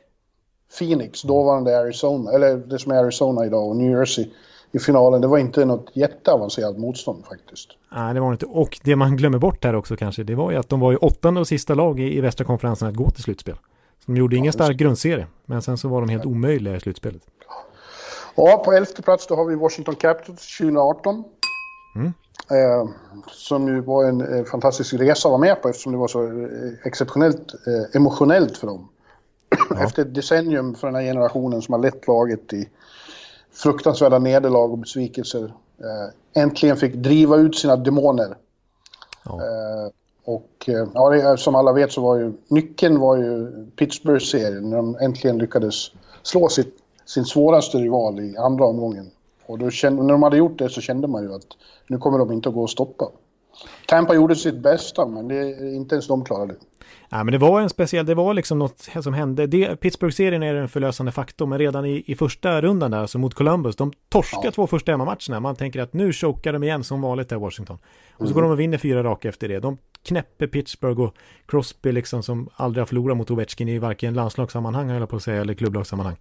Phoenix, 0.79 1.21
dåvarande 1.21 1.79
Arizona, 1.79 2.31
eller 2.31 2.57
det 2.57 2.79
som 2.79 2.91
är 2.91 2.95
Arizona 2.95 3.45
idag, 3.45 3.69
och 3.69 3.75
New 3.75 3.91
Jersey 3.91 4.27
i 4.71 4.79
finalen. 4.79 5.21
Det 5.21 5.27
var 5.27 5.37
inte 5.37 5.65
något 5.65 5.91
jätteavancerat 5.93 6.77
motstånd 6.77 7.25
faktiskt. 7.25 7.69
Nej, 7.91 8.13
det 8.13 8.19
var 8.19 8.31
inte. 8.31 8.45
Och 8.45 8.79
det 8.83 8.95
man 8.95 9.17
glömmer 9.17 9.37
bort 9.37 9.63
här 9.63 9.75
också 9.75 9.95
kanske, 9.95 10.23
det 10.23 10.35
var 10.35 10.51
ju 10.51 10.57
att 10.57 10.69
de 10.69 10.79
var 10.79 10.91
ju 10.91 10.97
åttonde 10.97 11.39
och 11.39 11.47
sista 11.47 11.73
lag 11.73 11.99
i, 11.99 12.17
i 12.17 12.21
västra 12.21 12.45
konferensen 12.45 12.87
att 12.87 12.95
gå 12.95 13.09
till 13.09 13.23
slutspel. 13.23 13.55
De 14.05 14.17
gjorde 14.17 14.35
ingen 14.35 14.53
stark 14.53 14.77
grundserie, 14.77 15.27
men 15.45 15.61
sen 15.61 15.77
så 15.77 15.87
var 15.87 16.01
de 16.01 16.09
helt 16.09 16.25
omöjliga 16.25 16.75
i 16.75 16.79
slutspelet. 16.79 17.21
Ja, 18.35 18.61
på 18.65 18.71
elfte 18.71 19.01
plats 19.01 19.27
då 19.27 19.35
har 19.35 19.45
vi 19.45 19.55
Washington 19.55 19.95
Capitals 19.95 20.57
2018. 20.57 21.23
Mm. 21.95 22.13
Eh, 22.51 22.89
som 23.31 23.67
ju 23.67 23.81
var 23.81 24.05
en 24.05 24.21
eh, 24.21 24.43
fantastisk 24.43 24.93
resa 24.93 25.27
att 25.27 25.31
vara 25.31 25.41
med 25.41 25.61
på 25.61 25.69
eftersom 25.69 25.91
det 25.91 25.97
var 25.97 26.07
så 26.07 26.23
eh, 26.23 26.73
exceptionellt 26.83 27.53
eh, 27.67 27.95
emotionellt 27.95 28.57
för 28.57 28.67
dem. 28.67 28.89
Ja. 29.69 29.75
Efter 29.83 30.01
ett 30.01 30.15
decennium 30.15 30.75
för 30.75 30.87
den 30.87 30.95
här 30.95 31.03
generationen 31.03 31.61
som 31.61 31.73
har 31.73 31.79
lett 31.79 32.07
laget 32.07 32.53
i 32.53 32.69
fruktansvärda 33.53 34.19
nederlag 34.19 34.71
och 34.71 34.77
besvikelser. 34.77 35.43
Eh, 35.79 36.41
äntligen 36.43 36.77
fick 36.77 36.93
driva 36.93 37.37
ut 37.37 37.57
sina 37.57 37.75
demoner. 37.75 38.37
Ja. 39.23 39.41
Och 40.25 40.65
eh, 40.67 40.87
ja, 40.93 41.09
det, 41.09 41.37
som 41.37 41.55
alla 41.55 41.73
vet 41.73 41.91
så 41.91 42.01
var 42.01 42.15
ju 42.15 42.33
nyckeln 42.47 42.99
var 42.99 43.17
ju 43.17 43.51
Pittsburgh-serien 43.75 44.69
när 44.69 44.77
de 44.77 44.95
äntligen 45.01 45.37
lyckades 45.37 45.91
slå 46.23 46.49
sitt, 46.49 46.77
sin 47.05 47.25
svåraste 47.25 47.77
rival 47.77 48.19
i 48.19 48.37
andra 48.37 48.65
omgången. 48.65 49.11
Och 49.45 49.59
då 49.59 49.69
kände, 49.69 50.03
när 50.03 50.13
de 50.13 50.23
hade 50.23 50.37
gjort 50.37 50.59
det 50.59 50.69
så 50.69 50.81
kände 50.81 51.07
man 51.07 51.23
ju 51.23 51.33
att 51.33 51.47
nu 51.87 51.97
kommer 51.97 52.19
de 52.19 52.31
inte 52.31 52.49
att 52.49 52.55
gå 52.55 52.63
att 52.63 52.69
stoppa. 52.69 53.09
Tampa 53.87 54.15
gjorde 54.15 54.35
sitt 54.35 54.57
bästa 54.57 55.05
men 55.05 55.27
det, 55.27 55.73
inte 55.75 55.95
ens 55.95 56.07
de 56.07 56.25
klarade 56.25 56.53
det. 56.53 56.59
Ja, 57.09 57.23
men 57.23 57.31
det 57.31 57.37
var 57.37 57.61
en 57.61 57.69
speciell, 57.69 58.05
det 58.05 58.15
var 58.15 58.33
liksom 58.33 58.59
något 58.59 58.89
som 59.01 59.13
hände. 59.13 59.47
Det, 59.47 59.75
Pittsburgh-serien 59.75 60.43
är 60.43 60.55
en 60.55 60.69
förlösande 60.69 61.11
faktor, 61.11 61.45
men 61.45 61.59
redan 61.59 61.85
i, 61.85 62.03
i 62.07 62.15
första 62.15 62.61
rundan 62.61 62.91
där, 62.91 62.97
alltså 62.97 63.17
mot 63.17 63.33
Columbus, 63.33 63.75
de 63.75 63.93
torskar 64.09 64.41
ja. 64.43 64.51
två 64.51 64.67
första 64.67 64.91
hemmamatcherna. 64.91 65.39
Man 65.39 65.55
tänker 65.55 65.81
att 65.81 65.93
nu 65.93 66.13
chokar 66.13 66.53
de 66.53 66.63
igen 66.63 66.83
som 66.83 67.01
vanligt 67.01 67.29
där 67.29 67.37
Washington. 67.37 67.77
Och 68.13 68.21
mm. 68.21 68.29
så 68.29 68.33
går 68.35 68.41
de 68.41 68.51
och 68.51 68.59
vinner 68.59 68.77
fyra 68.77 69.03
raka 69.03 69.29
efter 69.29 69.47
det. 69.47 69.59
De 69.59 69.77
knäpper 70.03 70.47
Pittsburgh 70.47 71.01
och 71.01 71.15
Crosby 71.45 71.91
liksom 71.91 72.23
som 72.23 72.49
aldrig 72.55 72.81
har 72.81 72.85
förlorat 72.85 73.17
mot 73.17 73.31
Ovechkin 73.31 73.69
i 73.69 73.79
varken 73.79 74.13
landslagssammanhang, 74.13 74.91
eller 74.91 75.05
på 75.05 75.15
att 75.15 75.23
säga, 75.23 75.41
eller 75.41 75.53
klubblagssammanhang. 75.53 76.15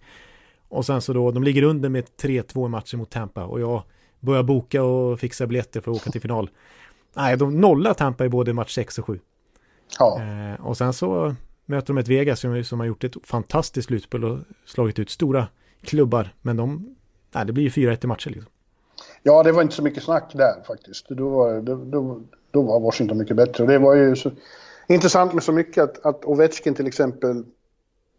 Och 0.69 0.85
sen 0.85 1.01
så 1.01 1.13
då, 1.13 1.31
de 1.31 1.43
ligger 1.43 1.63
under 1.63 1.89
med 1.89 2.05
3-2 2.21 2.67
matcher 2.67 2.97
mot 2.97 3.09
Tampa 3.09 3.45
och 3.45 3.59
jag 3.61 3.83
börjar 4.19 4.43
boka 4.43 4.83
och 4.83 5.19
fixa 5.19 5.47
biljetter 5.47 5.81
för 5.81 5.91
att 5.91 5.97
åka 5.97 6.11
till 6.11 6.21
final. 6.21 6.49
Nej, 7.13 7.37
de 7.37 7.61
nollar 7.61 7.93
Tampa 7.93 8.25
i 8.25 8.29
både 8.29 8.53
match 8.53 8.73
6 8.73 8.99
och 8.99 9.05
7. 9.05 9.19
Ja. 9.99 10.21
Eh, 10.21 10.65
och 10.65 10.77
sen 10.77 10.93
så 10.93 11.35
möter 11.65 11.87
de 11.87 11.97
ett 11.97 12.07
Vegas 12.07 12.39
som, 12.39 12.63
som 12.63 12.79
har 12.79 12.87
gjort 12.87 13.03
ett 13.03 13.15
fantastiskt 13.23 13.87
slutspel 13.87 14.23
och 14.23 14.39
slagit 14.65 14.99
ut 14.99 15.09
stora 15.09 15.47
klubbar. 15.81 16.33
Men 16.41 16.57
de, 16.57 16.95
nej, 17.31 17.45
det 17.45 17.53
blir 17.53 17.63
ju 17.63 17.69
4-1 17.69 18.03
i 18.03 18.07
matcher 18.07 18.29
liksom. 18.29 18.51
Ja, 19.23 19.43
det 19.43 19.51
var 19.51 19.61
inte 19.61 19.75
så 19.75 19.83
mycket 19.83 20.03
snack 20.03 20.31
där 20.33 20.63
faktiskt. 20.67 21.09
Då 21.09 21.29
var, 21.29 21.61
då, 21.61 21.75
då, 21.75 22.21
då 22.51 22.61
var 22.61 22.79
Washington 22.79 23.17
mycket 23.17 23.35
bättre. 23.35 23.63
Och 23.63 23.69
det 23.69 23.79
var 23.79 23.95
ju 23.95 24.15
så 24.15 24.31
intressant 24.87 25.33
med 25.33 25.43
så 25.43 25.51
mycket 25.51 25.83
att, 25.83 26.05
att 26.05 26.25
Ovechkin 26.25 26.73
till 26.73 26.87
exempel 26.87 27.43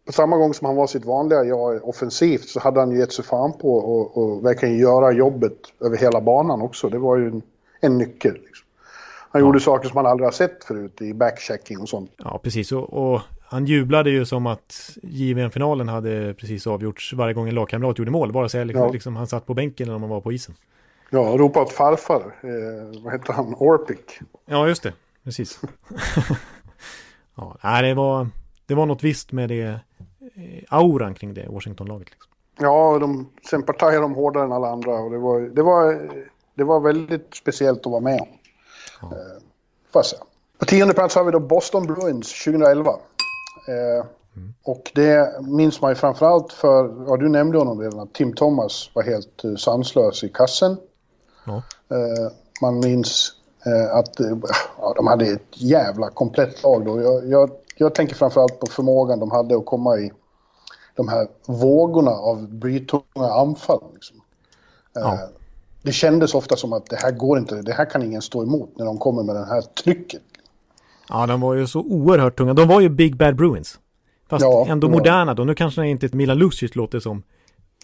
på 0.05 0.11
samma 0.11 0.37
gång 0.37 0.53
som 0.53 0.65
han 0.67 0.75
var 0.75 0.87
sitt 0.87 1.05
vanliga 1.05 1.43
jag 1.43 1.89
offensivt 1.89 2.49
så 2.49 2.59
hade 2.59 2.79
han 2.79 2.91
ju 2.91 2.99
gett 2.99 3.13
sig 3.13 3.25
fan 3.25 3.53
på 3.53 3.73
och, 3.73 4.17
och 4.17 4.45
verkligen 4.45 4.77
göra 4.77 5.11
jobbet 5.11 5.57
över 5.81 5.97
hela 5.97 6.21
banan 6.21 6.61
också. 6.61 6.89
Det 6.89 6.97
var 6.97 7.17
ju 7.17 7.27
en, 7.27 7.41
en 7.79 7.97
nyckel. 7.97 8.33
Liksom. 8.33 8.66
Han 9.29 9.41
ja. 9.41 9.47
gjorde 9.47 9.59
saker 9.59 9.87
som 9.89 9.95
man 9.95 10.05
aldrig 10.05 10.25
har 10.27 10.31
sett 10.31 10.63
förut 10.63 11.01
i 11.01 11.13
backchecking 11.13 11.79
och 11.79 11.89
sånt. 11.89 12.11
Ja, 12.17 12.39
precis. 12.43 12.71
Och, 12.71 13.13
och 13.13 13.21
han 13.49 13.65
jublade 13.65 14.09
ju 14.09 14.25
som 14.25 14.47
att 14.47 14.97
JVM-finalen 15.03 15.87
hade 15.87 16.33
precis 16.33 16.67
avgjorts 16.67 17.13
varje 17.13 17.33
gång 17.33 17.47
en 17.47 17.55
lagkamrat 17.55 17.99
gjorde 17.99 18.11
mål. 18.11 18.31
Vare 18.31 18.49
sig 18.49 18.65
liksom, 18.65 18.85
ja. 18.85 18.91
liksom, 18.91 19.15
han 19.15 19.27
satt 19.27 19.45
på 19.45 19.53
bänken 19.53 19.87
eller 19.87 19.95
om 19.95 20.01
han 20.01 20.09
var 20.09 20.21
på 20.21 20.31
isen. 20.31 20.55
Ja, 21.09 21.19
ropa 21.19 21.61
åt 21.61 21.73
farfar. 21.73 22.35
Eh, 22.41 23.01
vad 23.03 23.13
heter 23.13 23.33
han? 23.33 23.55
Orpik. 23.57 24.19
Ja, 24.45 24.67
just 24.67 24.83
det. 24.83 24.93
Precis. 25.23 25.61
ja, 27.35 27.57
nej, 27.63 27.83
det 27.83 27.93
var, 27.93 28.27
det 28.65 28.75
var 28.75 28.85
något 28.85 29.03
visst 29.03 29.31
med 29.31 29.49
det 29.49 29.79
eh, 30.35 30.63
auran 30.69 31.13
kring 31.13 31.33
det 31.33 31.47
Washington-laget. 31.49 32.09
Liksom. 32.09 32.31
Ja, 32.59 32.99
de, 32.99 33.29
sen 33.49 33.63
partajade 33.63 34.01
de 34.01 34.13
hårdare 34.13 34.43
än 34.43 34.51
alla 34.51 34.67
andra 34.67 34.91
och 34.91 35.11
det 35.11 35.17
var, 35.17 35.41
det 35.41 35.63
var, 35.63 36.09
det 36.55 36.63
var 36.63 36.79
väldigt 36.79 37.35
speciellt 37.35 37.79
att 37.79 37.91
vara 37.91 38.01
med 38.01 38.21
om. 38.21 38.27
Ja. 39.01 39.07
Eh, 39.07 40.03
På 40.59 40.65
tionde 40.65 40.93
plats 40.93 41.15
har 41.15 41.23
vi 41.23 41.31
då 41.31 41.39
Boston 41.39 41.87
Bruins 41.87 42.43
2011. 42.43 42.91
Eh, 42.91 44.05
mm. 44.35 44.53
Och 44.63 44.91
det 44.95 45.41
minns 45.41 45.81
man 45.81 45.91
ju 45.91 45.95
framförallt 45.95 46.53
för, 46.53 47.05
ja 47.07 47.17
du 47.17 47.29
nämnde 47.29 47.57
honom 47.57 47.81
redan, 47.81 47.99
att 47.99 48.13
Tim 48.13 48.33
Thomas 48.33 48.89
var 48.93 49.03
helt 49.03 49.45
uh, 49.45 49.55
sanslös 49.55 50.23
i 50.23 50.29
kassen. 50.29 50.77
Ja. 51.45 51.55
Eh, 51.95 52.31
man 52.61 52.79
minns 52.79 53.31
eh, 53.65 53.95
att 53.95 54.19
eh, 54.19 54.37
ja, 54.77 54.93
de 54.95 55.07
hade 55.07 55.25
ett 55.25 55.41
jävla 55.51 56.09
komplett 56.09 56.63
lag 56.63 56.85
då. 56.85 57.01
Jag, 57.01 57.27
jag, 57.27 57.49
jag 57.75 57.95
tänker 57.95 58.15
framförallt 58.15 58.59
på 58.59 58.65
förmågan 58.65 59.19
de 59.19 59.31
hade 59.31 59.57
att 59.57 59.65
komma 59.65 59.97
i 59.97 60.11
de 60.95 61.07
här 61.07 61.27
vågorna 61.45 62.11
av 62.11 62.47
brytunga 62.47 63.31
anfall. 63.31 63.83
Liksom. 63.93 64.21
Ja 64.93 65.29
det 65.87 65.93
kändes 65.93 66.33
ofta 66.33 66.55
som 66.55 66.73
att 66.73 66.85
det 66.85 66.95
här 66.95 67.11
går 67.11 67.37
inte, 67.37 67.61
det 67.61 67.73
här 67.73 67.85
kan 67.85 68.03
ingen 68.03 68.21
stå 68.21 68.43
emot 68.43 68.77
när 68.77 68.85
de 68.85 68.97
kommer 68.97 69.23
med 69.23 69.35
det 69.35 69.45
här 69.45 69.61
trycket. 69.61 70.21
Ja, 71.09 71.27
de 71.27 71.41
var 71.41 71.53
ju 71.53 71.67
så 71.67 71.79
oerhört 71.79 72.37
tunga. 72.37 72.53
De 72.53 72.67
var 72.67 72.81
ju 72.81 72.89
Big 72.89 73.17
Bad 73.17 73.35
Bruins. 73.35 73.79
Fast 74.29 74.43
ja, 74.43 74.65
ändå 74.69 74.89
moderna 74.89 75.33
då. 75.33 75.43
Nu 75.43 75.55
kanske 75.55 75.81
det 75.81 75.87
inte 75.87 76.05
ett 76.05 76.13
Milan 76.13 76.37
Lucic 76.37 76.75
låter 76.75 76.99
som 76.99 77.23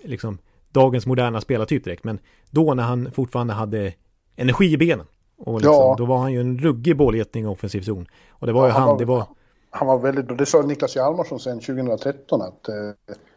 liksom 0.04 0.38
dagens 0.72 1.06
moderna 1.06 1.41
spelartyp 1.41 1.84
direkt. 1.84 2.04
Men 2.04 2.20
då 2.49 2.74
när 2.74 2.84
han 2.84 3.12
fortfarande 3.12 3.54
hade 3.54 3.93
energi 4.36 4.74
i 4.74 4.78
benen. 4.78 5.06
Och 5.38 5.54
liksom, 5.54 5.74
ja. 5.74 5.95
då 5.97 6.06
var 6.06 6.18
han 6.18 6.34
ju 6.34 6.41
en 6.41 6.58
ruggig 6.58 6.97
bålgetning 6.97 7.43
i 7.43 7.47
offensiv 7.47 7.82
zon. 7.82 8.08
Och 8.30 8.47
det 8.47 8.54
var 8.54 8.62
ja, 8.62 8.68
ju 8.68 8.72
han, 8.72 8.82
han 8.82 8.89
var, 8.89 8.99
det 8.99 9.06
var... 9.06 9.26
Han 9.70 9.88
var 9.88 9.99
väldigt. 9.99 10.38
Det 10.38 10.45
sa 10.45 10.62
Niklas 10.62 10.95
Hjalmarsson 10.95 11.39
sen 11.39 11.60
2013 11.60 12.41
att 12.41 12.70
eh, 12.70 12.76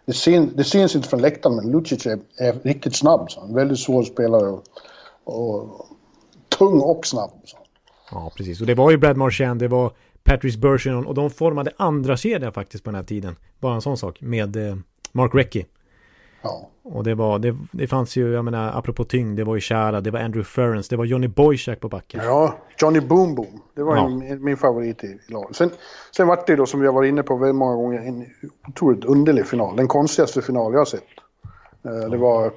det, 0.07 0.12
syns, 0.12 0.52
det 0.54 0.64
syns 0.64 0.96
inte 0.96 1.09
från 1.09 1.20
läktaren, 1.20 1.57
men 1.57 1.70
Lucic 1.70 2.07
är, 2.07 2.18
är 2.36 2.52
riktigt 2.62 2.96
snabb. 2.96 3.30
Så. 3.30 3.46
Väldigt 3.54 3.78
svår 3.78 4.02
spelare 4.02 4.48
och, 4.48 4.64
och 5.24 5.86
tung 6.59 6.80
och 6.80 7.07
snabb. 7.07 7.30
Så. 7.44 7.57
Ja, 8.11 8.32
precis. 8.36 8.61
Och 8.61 8.66
det 8.66 8.74
var 8.74 8.90
ju 8.90 8.96
Brad 8.96 9.16
Marchand, 9.16 9.61
det 9.61 9.68
var 9.68 9.92
Patrice 10.24 10.57
Bergeron 10.57 11.07
och 11.07 11.14
de 11.14 11.30
formade 11.30 11.72
andra 11.76 12.16
kedjan 12.16 12.52
faktiskt 12.52 12.84
på 12.84 12.90
den 12.90 12.94
här 12.94 13.04
tiden. 13.04 13.36
Bara 13.61 13.74
en 13.74 13.82
sån 13.82 13.96
sak 13.96 14.20
med 14.20 14.57
eh, 14.57 14.76
Mark 15.12 15.34
Recchi. 15.34 15.66
Ja. 16.47 16.68
Och 16.82 17.05
det 17.05 17.14
var, 17.14 17.38
det, 17.38 17.57
det 17.72 17.86
fanns 17.86 18.16
ju, 18.16 18.32
jag 18.32 18.44
menar, 18.44 18.78
apropå 18.78 19.05
tyngd, 19.05 19.36
det 19.36 19.44
var 19.44 19.55
ju 19.55 19.61
Chara, 19.61 20.01
det 20.01 20.11
var 20.11 20.20
Andrew 20.20 20.44
Ferrens, 20.44 20.88
det 20.88 20.97
var 20.97 21.05
Johnny 21.05 21.28
Boychuk 21.28 21.80
på 21.80 21.88
backen. 21.88 22.20
Ja, 22.24 22.55
Johnny 22.78 23.01
Boom 23.01 23.34
Boom. 23.34 23.61
Det 23.74 23.82
var 23.82 23.97
Ja. 23.97 24.07
en, 24.07 24.44
min 24.44 24.57
favorit 24.57 25.05
i, 25.05 25.07
i 25.07 25.20
laget. 25.32 25.57
Sen, 25.57 25.70
sen 26.16 26.26
var 26.26 26.42
det 26.47 26.57
då, 26.57 26.66
som 26.66 26.80
vi 26.80 26.86
har 26.86 26.94
varit 26.94 27.09
inne 27.09 27.22
på 27.22 27.36
väldigt 27.36 27.57
många 27.57 27.74
gånger, 27.74 27.99
en 28.01 28.26
otroligt 28.68 29.05
underlig 29.05 29.47
final. 29.47 29.76
Den 29.76 29.88
konstigaste 29.88 30.42
final 30.42 30.72
jag 30.72 30.80
har 30.80 30.84
sett. 30.84 31.03
Eh, 31.84 32.11
Det 32.11 32.16
var 32.16 32.51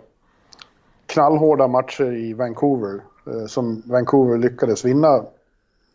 knallhårda 1.06 1.68
matcher 1.68 2.12
i 2.14 2.34
Vancouver 2.34 3.02
eh, 3.28 3.46
som 3.48 3.82
Vancouver 3.86 4.38
lyckades 4.38 4.86
vinna 4.86 5.24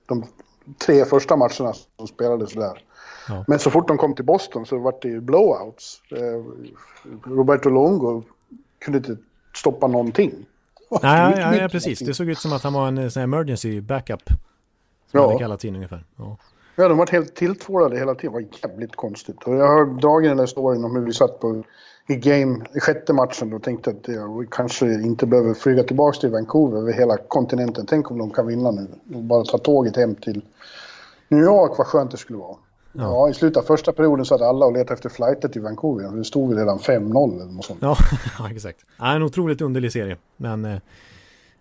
de 0.06 0.24
tre 0.86 1.04
första 1.04 1.36
matcherna 1.36 1.72
som 1.96 2.06
spelades 2.06 2.52
där. 2.52 2.82
Ja. 3.28 3.44
Men 3.48 3.58
så 3.58 3.70
fort 3.70 3.88
de 3.88 3.98
kom 3.98 4.14
till 4.14 4.24
Boston 4.24 4.66
så 4.66 4.78
var 4.78 4.94
det 5.02 5.08
ju 5.08 5.20
blowouts. 5.20 6.00
Eh, 6.10 6.42
Roberto 7.30 7.68
Longo 7.70 8.22
kunde 8.84 8.98
inte 8.98 9.16
stoppa 9.56 9.86
någonting. 9.86 10.32
Nej, 11.02 11.28
Mycket, 11.28 11.42
ja, 11.44 11.54
ja, 11.56 11.68
precis. 11.68 11.86
någonting. 11.86 12.06
Det 12.06 12.14
såg 12.14 12.28
ut 12.28 12.38
som 12.38 12.52
att 12.52 12.62
han 12.62 12.72
var 12.72 12.88
en 12.88 12.98
eh, 12.98 13.08
sån 13.08 13.22
emergency 13.22 13.80
backup. 13.80 14.22
Som 15.10 15.20
Ja. 15.20 15.26
hade 15.26 15.38
kallats 15.38 15.64
in 15.64 15.76
ungefär. 15.76 16.04
Ja. 16.16 16.36
Ja, 16.76 16.88
de 16.88 16.98
var 16.98 17.06
helt 17.06 17.34
tilltvålade 17.34 17.98
hela 17.98 18.14
tiden. 18.14 18.32
Det 18.32 18.46
var 18.62 18.70
jävligt 18.70 18.96
konstigt. 18.96 19.42
Och 19.42 19.54
jag 19.54 19.68
har 19.68 20.00
dragit 20.00 20.30
den 20.30 20.36
där 20.36 20.46
storyn 20.46 20.84
om 20.84 20.96
hur 20.96 21.02
vi 21.04 21.12
satt 21.12 21.40
på 21.40 21.62
i 22.08 22.16
game, 22.16 22.64
i 22.74 22.80
sjätte 22.80 23.12
matchen 23.12 23.52
och 23.52 23.62
tänkte 23.62 23.90
att 23.90 24.08
ja, 24.08 24.26
vi 24.40 24.46
kanske 24.50 24.86
inte 24.86 25.26
behöver 25.26 25.54
flyga 25.54 25.82
tillbaka 25.82 26.18
till 26.20 26.30
Vancouver 26.30 26.78
över 26.78 26.92
hela 26.92 27.16
kontinenten. 27.16 27.86
Tänk 27.86 28.10
om 28.10 28.18
de 28.18 28.30
kan 28.30 28.46
vinna 28.46 28.70
nu. 28.70 28.88
Och 29.14 29.22
bara 29.22 29.44
ta 29.44 29.58
tåget 29.58 29.96
hem 29.96 30.14
till 30.14 30.44
New 31.28 31.40
York, 31.44 31.72
vad 31.78 31.86
skönt 31.86 32.10
det 32.10 32.16
skulle 32.16 32.38
vara. 32.38 32.56
Ja. 32.96 33.28
I 33.30 33.34
slutet 33.34 33.56
av 33.56 33.62
första 33.66 33.92
perioden 33.92 34.24
satt 34.24 34.40
alla 34.40 34.66
och 34.66 34.72
letade 34.72 34.94
efter 34.94 35.08
flighter 35.08 35.48
till 35.48 35.62
Vancouver. 35.62 36.16
Det 36.16 36.24
stod 36.24 36.50
ju 36.52 36.58
redan 36.58 36.78
5-0 36.78 37.34
eller 37.42 37.52
något 37.52 37.64
sånt. 37.64 37.78
Ja, 37.82 37.96
ja, 38.38 38.50
exakt. 38.50 38.84
Ja, 38.98 39.12
en 39.14 39.22
otroligt 39.22 39.60
underlig 39.60 39.92
serie. 39.92 40.16
Men 40.36 40.64
eh, 40.64 40.78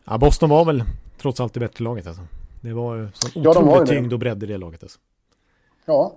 ja, 0.05 0.17
Boston 0.17 0.49
var 0.49 0.65
väl 0.65 0.83
trots 1.21 1.39
allt 1.39 1.53
det 1.53 1.59
bättre 1.59 1.83
laget 1.83 2.07
alltså. 2.07 2.21
Det 2.61 2.73
var 2.73 3.09
sån 3.13 3.43
Ja, 3.43 3.53
de 3.53 3.67
var 3.67 3.79
det. 3.79 3.87
tyngd 3.87 4.13
och 4.13 4.19
bredd 4.19 4.43
i 4.43 4.45
det 4.45 4.57
laget 4.57 4.83
alltså. 4.83 4.99
Ja, 5.85 6.13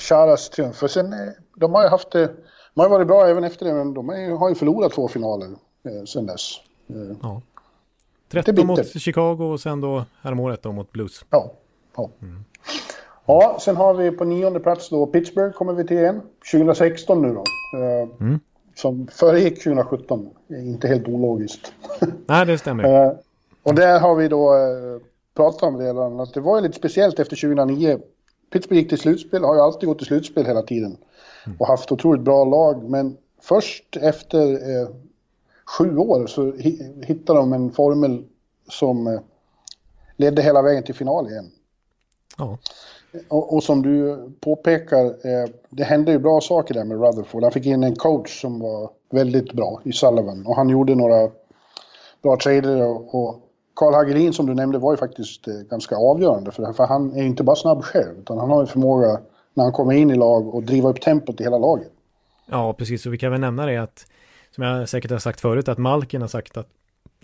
Charas 0.00 0.50
triumf. 0.50 0.76
För 0.76 0.88
sen, 0.88 1.12
eh, 1.12 1.18
de 1.56 1.74
har 1.74 1.82
ju 1.82 1.88
haft 1.88 2.10
det, 2.10 2.26
de 2.74 2.80
har 2.80 2.88
varit 2.88 3.06
bra 3.06 3.26
även 3.26 3.44
efter 3.44 3.66
det, 3.66 3.74
men 3.74 3.94
de 3.94 4.08
har 4.38 4.48
ju- 4.48 4.54
förlorat 4.54 4.92
två 4.92 5.08
finaler 5.08 5.48
eh, 5.84 6.04
sen 6.06 6.26
dess. 6.26 6.60
Eh, 6.88 7.16
Ja. 7.22 7.42
Det 8.28 8.38
är 8.38 8.42
13 8.42 8.66
mot. 8.66 9.00
Chicago 9.00 9.44
och 9.52 9.60
sen 9.60 9.80
då 9.80 10.04
häromåret 10.22 10.62
då 10.62 10.72
mot 10.72 10.92
Blues. 10.92 11.24
Ja. 11.30 11.52
Ja. 11.96 12.10
Ja, 13.26 13.58
sen 13.60 13.76
har 13.76 13.94
vi 13.94 14.10
på 14.10 14.24
nionde 14.24 14.60
plats 14.60 14.88
då 14.88 15.06
Pittsburgh 15.06 15.52
kommer 15.56 15.72
vi 15.72 15.86
till 15.86 15.96
igen. 15.98 16.20
2016 16.52 17.22
nu 17.22 17.34
då. 17.34 17.44
Eh, 17.78 18.08
Som 18.74 19.06
föregick 19.06 19.64
2017. 19.64 20.30
Det 20.48 20.54
är 20.54 20.60
Inte 20.60 20.88
helt 20.88 21.08
ologiskt. 21.08 21.72
Nej, 22.26 22.46
det 22.46 22.58
stämmer. 22.58 22.84
Eh, 23.06 23.12
och 23.62 23.74
där 23.74 24.00
har 24.00 24.14
vi 24.14 24.28
då 24.28 24.54
eh, 24.54 25.00
pratat 25.36 25.62
om 25.62 25.78
redan 25.78 26.20
att 26.20 26.34
det 26.34 26.40
var 26.40 26.56
ju 26.56 26.62
lite 26.62 26.78
speciellt 26.78 27.18
efter 27.18 27.36
2009. 27.36 27.98
Pittsburgh 28.52 28.80
gick 28.80 28.88
till 28.88 28.98
slutspel, 28.98 29.44
har 29.44 29.54
ju 29.54 29.60
alltid 29.60 29.88
gått 29.88 29.98
till 29.98 30.06
slutspel 30.06 30.46
hela 30.46 30.62
tiden. 30.62 30.96
Och 31.58 31.66
haft 31.66 31.92
otroligt 31.92 32.22
bra 32.22 32.44
lag. 32.44 32.90
Men 32.90 33.16
först 33.42 33.96
efter 33.96 34.52
eh, 34.52 34.88
sju 35.78 35.96
år 35.96 36.26
så 36.26 36.42
hi- 36.52 37.04
hittade 37.04 37.38
de 37.38 37.52
en 37.52 37.72
formel 37.72 38.24
som 38.68 39.06
eh, 39.06 39.20
ledde 40.16 40.42
hela 40.42 40.62
vägen 40.62 40.82
till 40.82 40.94
final 40.94 41.28
igen. 41.30 41.50
Ja. 42.38 42.58
Och, 43.28 43.54
och 43.54 43.62
som 43.62 43.82
du 43.82 44.18
påpekar, 44.40 45.04
eh, 45.04 45.50
det 45.70 45.84
hände 45.84 46.12
ju 46.12 46.18
bra 46.18 46.40
saker 46.40 46.74
där 46.74 46.84
med 46.84 47.00
Rutherford. 47.00 47.42
Han 47.42 47.52
fick 47.52 47.66
in 47.66 47.84
en 47.84 47.96
coach 47.96 48.40
som 48.40 48.60
var 48.60 48.90
väldigt 49.10 49.52
bra 49.52 49.80
i 49.84 49.92
Sullivan. 49.92 50.46
Och 50.46 50.56
han 50.56 50.68
gjorde 50.68 50.94
några 50.94 51.30
bra 52.22 52.36
trader. 52.36 52.82
Och, 52.82 53.14
och 53.14 53.40
Carl 53.76 53.94
Hagelin 53.94 54.32
som 54.32 54.46
du 54.46 54.54
nämnde 54.54 54.78
var 54.78 54.92
ju 54.92 54.96
faktiskt 54.96 55.48
eh, 55.48 55.54
ganska 55.54 55.96
avgörande. 55.96 56.50
För, 56.50 56.72
för 56.72 56.86
han 56.86 57.12
är 57.12 57.20
ju 57.20 57.26
inte 57.26 57.42
bara 57.42 57.56
snabb 57.56 57.82
själv, 57.84 58.18
utan 58.18 58.38
han 58.38 58.50
har 58.50 58.60
ju 58.60 58.66
förmåga 58.66 59.20
när 59.54 59.64
han 59.64 59.72
kommer 59.72 59.92
in 59.92 60.10
i 60.10 60.16
lag 60.16 60.54
och 60.54 60.62
driva 60.62 60.88
upp 60.88 61.00
tempot 61.00 61.40
i 61.40 61.44
hela 61.44 61.58
laget. 61.58 61.90
ja, 62.46 62.72
precis. 62.72 63.06
Och 63.06 63.12
vi 63.12 63.18
kan 63.18 63.30
väl 63.30 63.40
nämna 63.40 63.66
det 63.66 63.76
att, 63.76 64.06
som 64.54 64.64
jag 64.64 64.88
säkert 64.88 65.10
har 65.10 65.18
sagt 65.18 65.40
förut, 65.40 65.68
att 65.68 65.78
Malkin 65.78 66.20
har 66.20 66.28
sagt 66.28 66.56
att 66.56 66.68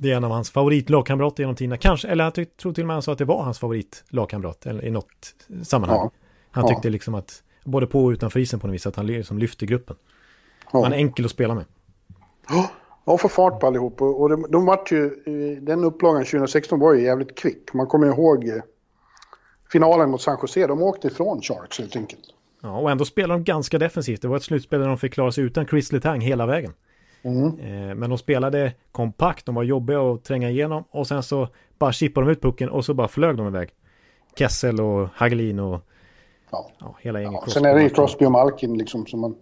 det 0.00 0.12
är 0.12 0.16
en 0.16 0.24
av 0.24 0.30
hans 0.30 0.50
favoritlagkamrater 0.50 1.42
genom 1.42 1.56
tiderna. 1.56 1.76
Kanske, 1.76 2.08
eller 2.08 2.24
jag 2.24 2.34
tror 2.56 2.72
till 2.72 2.82
och 2.82 2.86
med 2.86 2.94
han 2.96 3.02
sa 3.02 3.12
att 3.12 3.18
det 3.18 3.24
var 3.24 3.42
hans 3.42 3.58
favoritlagkamrat 3.58 4.66
i 4.82 4.90
något 4.90 5.34
sammanhang. 5.62 5.98
Ja. 5.98 6.10
Han 6.50 6.64
Ja. 6.64 6.68
tyckte 6.74 6.90
liksom 6.90 7.14
att, 7.14 7.42
både 7.64 7.86
på 7.86 8.04
och 8.04 8.10
utanför 8.10 8.40
isen 8.40 8.60
på 8.60 8.66
något 8.66 8.74
vis, 8.74 8.86
att 8.86 8.96
han 8.96 9.06
liksom 9.06 9.38
lyfte 9.38 9.66
gruppen. 9.66 9.96
Ja. 10.72 10.82
Han 10.82 10.92
är 10.92 10.96
enkel 10.96 11.24
att 11.24 11.30
spela 11.30 11.54
med. 11.54 11.64
Ja, 13.06 13.18
få 13.18 13.28
fart 13.28 13.60
på 13.60 13.66
allihop. 13.66 14.02
Och, 14.02 14.20
och 14.20 14.28
de, 14.28 14.46
de 14.50 14.66
vart 14.66 14.92
ju, 14.92 15.04
eh, 15.06 15.62
den 15.62 15.84
upplagan 15.84 16.24
2016 16.24 16.80
var 16.80 16.94
ju 16.94 17.02
jävligt 17.02 17.38
kvick. 17.38 17.74
Man 17.74 17.86
kommer 17.86 18.06
ihåg 18.06 18.48
eh, 18.48 18.54
finalen 19.72 20.10
mot 20.10 20.22
San 20.22 20.38
Jose. 20.42 20.66
De 20.66 20.82
åkte 20.82 21.08
ifrån 21.08 21.42
Sharks 21.42 21.78
helt 21.78 21.96
enkelt. 21.96 22.22
Ja, 22.62 22.78
och 22.78 22.90
ändå 22.90 23.04
spelar 23.04 23.34
de 23.34 23.44
ganska 23.44 23.78
defensivt. 23.78 24.22
Det 24.22 24.28
var 24.28 24.36
ett 24.36 24.42
slutspel 24.42 24.80
där 24.80 24.88
de 24.88 24.98
fick 24.98 25.12
klara 25.14 25.32
sig 25.32 25.44
utan 25.44 25.66
Chris 25.66 25.92
Letang 25.92 26.20
hela 26.20 26.46
vägen. 26.46 26.72
Mm. 27.22 27.58
Eh, 27.58 27.94
men 27.94 28.10
de 28.10 28.18
spelade 28.18 28.72
kompakt, 28.92 29.46
de 29.46 29.54
var 29.54 29.62
jobbiga 29.62 30.00
att 30.00 30.24
tränga 30.24 30.50
igenom 30.50 30.84
och 30.90 31.06
sen 31.06 31.22
så 31.22 31.48
bara 31.78 31.92
chippade 31.92 32.26
de 32.26 32.32
ut 32.32 32.42
pucken 32.42 32.68
och 32.68 32.84
så 32.84 32.94
bara 32.94 33.08
flög 33.08 33.36
de 33.36 33.46
iväg. 33.46 33.70
Kessel 34.36 34.80
och 34.80 35.08
Hagelin 35.14 35.58
och 35.58 35.80
Ja. 36.50 36.70
ja, 36.78 36.94
hela 37.00 37.20
gänget. 37.20 37.40
Ja, 37.46 37.52
sen 37.52 37.64
är 37.64 37.74
det 37.74 37.82
ju 37.82 37.88
Crosby 37.88 38.26
och 38.26 38.32
Malkin 38.32 38.78
liksom 38.78 39.06
som 39.06 39.20
man... 39.20 39.36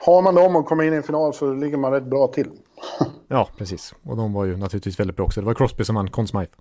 Har 0.00 0.22
man 0.22 0.34
dem 0.34 0.56
och 0.56 0.66
kommer 0.66 0.84
in 0.84 0.92
i 0.92 0.96
en 0.96 1.02
final 1.02 1.34
så 1.34 1.54
ligger 1.54 1.76
man 1.76 1.92
rätt 1.92 2.04
bra 2.04 2.26
till. 2.26 2.50
Ja, 3.30 3.48
precis. 3.58 3.94
Och 4.04 4.16
de 4.16 4.32
var 4.32 4.44
ju 4.44 4.56
naturligtvis 4.56 5.00
väldigt 5.00 5.16
bra 5.16 5.24
också. 5.24 5.40
Det 5.40 5.46
var 5.46 5.54
Crosby 5.54 5.84
som 5.84 5.94
vann 5.94 6.10
Conn 6.10 6.26
Smythe. 6.26 6.52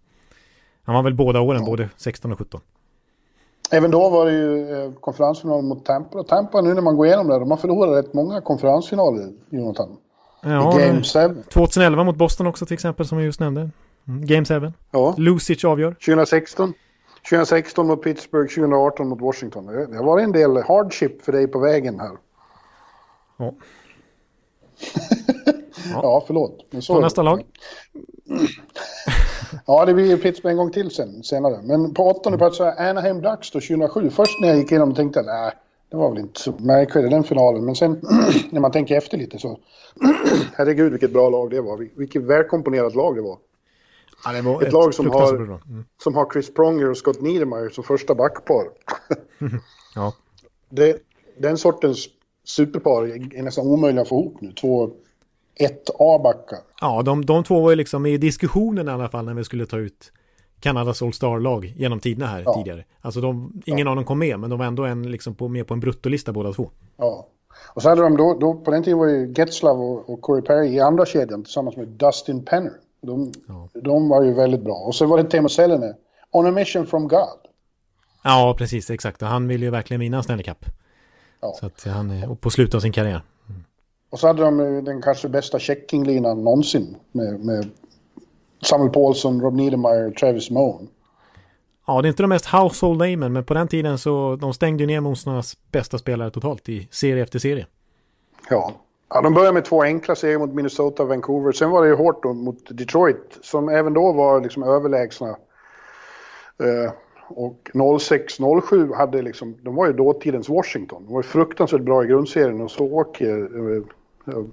Han 0.83 0.95
var 0.95 1.03
väl 1.03 1.13
båda 1.13 1.41
åren, 1.41 1.65
både 1.65 1.89
16 1.97 2.31
och 2.31 2.39
17. 2.39 2.61
Även 3.71 3.91
då 3.91 4.09
var 4.09 4.25
det 4.25 4.31
ju 4.31 4.71
eh, 4.71 4.91
konferensfinal 4.93 5.63
mot 5.63 5.85
Tampa. 5.85 6.19
Och 6.19 6.27
Tampa 6.27 6.61
nu 6.61 6.73
när 6.73 6.81
man 6.81 6.97
går 6.97 7.05
igenom 7.05 7.27
det, 7.27 7.39
de 7.39 7.51
har 7.51 7.57
förlorat 7.57 8.05
rätt 8.05 8.13
många 8.13 8.41
konferensfinaler, 8.41 9.33
Jonathan. 9.49 9.97
Ja, 10.51 10.77
Game 10.77 11.03
7. 11.03 11.43
2011 11.49 12.03
mot 12.03 12.15
Boston 12.15 12.47
också 12.47 12.65
till 12.65 12.73
exempel, 12.73 13.07
som 13.07 13.17
vi 13.17 13.23
just 13.23 13.39
nämnde. 13.39 13.69
Mm, 14.07 14.25
Game 14.25 14.45
7. 14.45 14.73
Ja, 14.91 15.15
Lucic 15.17 15.65
avgör. 15.65 15.91
2016. 15.91 16.73
2016 17.29 17.87
mot 17.87 18.03
Pittsburgh, 18.03 18.55
2018 18.55 19.07
mot 19.09 19.21
Washington. 19.21 19.65
Det 19.65 19.97
har 19.97 20.03
varit 20.03 20.23
en 20.23 20.31
del 20.31 20.57
hardship 20.57 21.21
för 21.21 21.31
dig 21.31 21.47
på 21.47 21.59
vägen 21.59 21.99
här. 21.99 22.11
Ja. 23.37 23.53
Ja, 25.93 26.23
förlåt. 26.27 26.65
Men 26.69 26.81
så 26.81 26.95
det. 26.95 27.01
nästa 27.01 27.21
lag. 27.21 27.43
Ja, 29.65 29.85
det 29.85 29.93
blir 29.93 30.05
ju 30.05 30.17
Pittsburgh 30.17 30.51
en 30.51 30.57
gång 30.57 30.71
till 30.71 30.91
sen, 30.91 31.23
senare. 31.23 31.61
Men 31.63 31.93
på 31.93 32.07
åttonde 32.07 32.37
plats 32.37 32.57
så 32.57 32.63
är 32.63 32.89
Anaheim 32.89 33.21
Ducks 33.21 33.51
då 33.51 33.59
2007. 33.59 34.09
Först 34.09 34.41
när 34.41 34.47
jag 34.47 34.57
gick 34.57 34.71
igenom 34.71 34.95
tänkte 34.95 35.19
jag, 35.19 35.25
nej, 35.25 35.51
det 35.89 35.97
var 35.97 36.09
väl 36.09 36.19
inte 36.19 36.39
så 36.41 36.51
märkvärdigt 36.59 37.11
den 37.11 37.23
finalen. 37.23 37.65
Men 37.65 37.75
sen 37.75 37.91
när 38.51 38.59
man 38.59 38.71
tänker 38.71 38.97
efter 38.97 39.17
lite 39.17 39.39
så, 39.39 39.59
herregud 40.53 40.91
vilket 40.91 41.13
bra 41.13 41.29
lag 41.29 41.49
det 41.49 41.61
var. 41.61 41.77
Vil- 41.77 41.91
Vilket 41.95 42.23
välkomponerat 42.23 42.95
lag 42.95 43.15
det 43.15 43.21
var. 43.21 43.37
Ja, 44.25 44.31
det 44.31 44.41
var 44.41 44.61
Ett 44.63 44.73
lag 44.73 44.93
som 44.93 45.09
har-. 45.09 45.35
Mm. 45.35 45.85
Som 46.03 46.15
har 46.15 46.29
Chris 46.33 46.53
Pronger 46.53 46.89
och 46.89 46.97
Scott 46.97 47.21
Niedermayer 47.21 47.69
som 47.69 47.83
första 47.83 48.15
backpar. 48.15 48.63
Ja. 49.95 50.13
Det, 50.69 50.97
den 51.37 51.57
sortens 51.57 52.07
superpar 52.45 53.03
är 53.37 53.43
nästan 53.43 53.67
omöjliga 53.67 54.01
att 54.01 54.07
få 54.09 54.15
ihop 54.21 54.41
nu. 54.41 54.51
Två 54.51 54.89
1A-backar. 55.59 56.59
Ja, 56.81 57.01
de, 57.01 57.25
de 57.25 57.43
två 57.43 57.59
var 57.61 57.69
ju 57.69 57.75
liksom 57.75 58.05
i 58.05 58.17
diskussionen 58.17 58.87
i 58.87 58.91
alla 58.91 59.09
fall 59.09 59.25
när 59.25 59.33
vi 59.33 59.43
skulle 59.43 59.65
ta 59.65 59.77
ut 59.77 60.11
Kanadas 60.59 61.01
All-Star-lag 61.01 61.73
genom 61.77 61.99
tiderna 61.99 62.27
här 62.27 62.41
Ja. 62.45 62.53
tidigare. 62.53 62.83
Alltså 63.01 63.21
de, 63.21 63.61
ingen 63.65 63.87
av 63.87 63.95
dem 63.95 64.05
kom 64.05 64.19
med, 64.19 64.39
men 64.39 64.49
de 64.49 64.59
var 64.59 64.65
ändå 64.65 64.85
en, 64.85 65.11
liksom 65.11 65.35
på, 65.35 65.47
med 65.47 65.67
på 65.67 65.73
en 65.73 65.79
bruttolista 65.79 66.31
båda 66.31 66.53
två. 66.53 66.69
Ja. 66.97 67.27
Och 67.73 67.81
så 67.81 67.89
hade 67.89 68.01
de 68.01 68.17
då, 68.17 68.37
då 68.39 68.53
på 68.53 68.71
den 68.71 68.83
tiden 68.83 68.99
var 68.99 69.07
ju 69.07 69.33
Getzlav 69.37 69.81
och, 69.81 70.09
och 70.09 70.21
Corey 70.21 70.41
Perry 70.41 70.67
i 70.67 70.79
andra 70.79 71.05
kedjan 71.05 71.43
tillsammans 71.43 71.77
med 71.77 71.87
Dustin 71.87 72.45
Penner. 72.45 72.73
De, 73.01 73.31
Ja. 73.47 73.69
de 73.73 74.09
var 74.09 74.23
ju 74.23 74.33
väldigt 74.33 74.61
bra. 74.63 74.73
Och 74.75 74.95
så 74.95 75.05
var 75.05 75.17
det 75.17 75.29
Teemu 75.29 75.49
Selänne. 75.49 75.93
On 76.31 76.45
a 76.47 76.51
mission 76.51 76.87
from 76.87 77.07
God. 77.07 77.39
Ja, 78.23 78.55
precis, 78.57 78.89
exakt. 78.89 79.21
Och 79.21 79.27
han 79.27 79.47
ville 79.47 79.65
ju 79.65 79.71
verkligen 79.71 79.99
vinna 80.01 80.23
Stanley 80.23 80.43
Cup. 80.43 80.65
Ja. 81.41 81.53
Så 81.59 81.65
att 81.65 81.83
han 81.83 82.23
och 82.23 82.41
på 82.41 82.49
slutet 82.49 82.75
av 82.75 82.79
sin 82.79 82.91
karriär. 82.91 83.21
Och 84.09 84.19
så 84.19 84.27
hade 84.27 84.41
de 84.43 84.57
den 84.85 85.01
kanske 85.01 85.29
bästa 85.29 85.59
checkinglinan 85.59 86.43
någonsin 86.43 86.95
med, 87.11 87.39
med 87.45 87.69
Samuel 88.61 88.89
Paulson, 88.89 89.41
Rob 89.41 89.53
Niedermeyer, 89.53 90.11
Travis 90.11 90.49
Moan. 90.49 90.87
Ja, 91.87 92.01
det 92.01 92.07
är 92.07 92.09
inte 92.09 92.23
de 92.23 92.27
mest 92.27 92.45
household 92.45 92.99
namen, 92.99 93.33
men 93.33 93.43
på 93.43 93.53
den 93.53 93.67
tiden 93.67 93.97
så 93.97 94.35
de 94.35 94.53
stängde 94.53 94.83
ju 94.83 94.87
ner 94.87 94.99
motståndarnas 94.99 95.57
bästa 95.71 95.97
spelare 95.97 96.31
totalt 96.31 96.69
i 96.69 96.87
serie 96.91 97.23
efter 97.23 97.39
serie. 97.39 97.65
Ja. 98.49 98.73
Ja, 99.09 99.21
de 99.21 99.33
började 99.33 99.53
med 99.53 99.65
två 99.65 99.83
enkla 99.83 100.15
segrar 100.15 100.39
mot 100.39 100.53
Minnesota 100.53 101.03
och 101.03 101.09
Vancouver. 101.09 101.51
Sen 101.51 101.71
var 101.71 101.81
det 101.81 101.89
ju 101.89 101.95
hårt 101.95 102.23
då 102.23 102.33
mot 102.33 102.77
Detroit, 102.77 103.37
som 103.41 103.69
även 103.69 103.93
då 103.93 104.11
var 104.13 104.41
liksom 104.41 104.63
överlägsna. 104.63 105.27
Eh, 106.59 106.91
och 107.29 107.69
06-07 107.73 108.95
hade 108.95 109.21
liksom, 109.21 109.57
de 109.61 109.75
var 109.75 109.87
ju 109.87 109.93
dåtidens 109.93 110.49
Washington. 110.49 111.05
De 111.05 111.13
var 111.13 111.19
ju 111.19 111.27
fruktansvärt 111.27 111.81
bra 111.81 112.03
i 112.03 112.07
grundserien 112.07 112.61
och 112.61 112.71
så 112.71 112.85
åker 112.85 113.37
eh, 113.37 113.83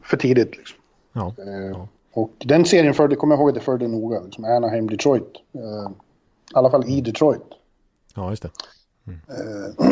för 0.02 0.16
tidigt 0.16 0.56
liksom. 0.56 0.78
Ja. 1.12 1.34
Eh, 1.38 1.84
och 2.14 2.30
den 2.38 2.64
serien 2.64 2.94
förde, 2.94 3.16
kommer 3.16 3.34
jag 3.34 3.40
ihåg 3.40 3.54
det 3.54 3.60
förde 3.60 3.88
noga, 3.88 4.20
liksom 4.20 4.44
Anaheim, 4.44 4.86
Detroit. 4.90 5.32
Eh, 5.54 5.90
I 5.90 6.54
alla 6.54 6.70
fall 6.70 6.84
i 6.88 7.00
Detroit. 7.00 7.42
Ja, 8.14 8.30
just 8.30 8.42
det. 8.42 8.50
Eh, 9.08 9.86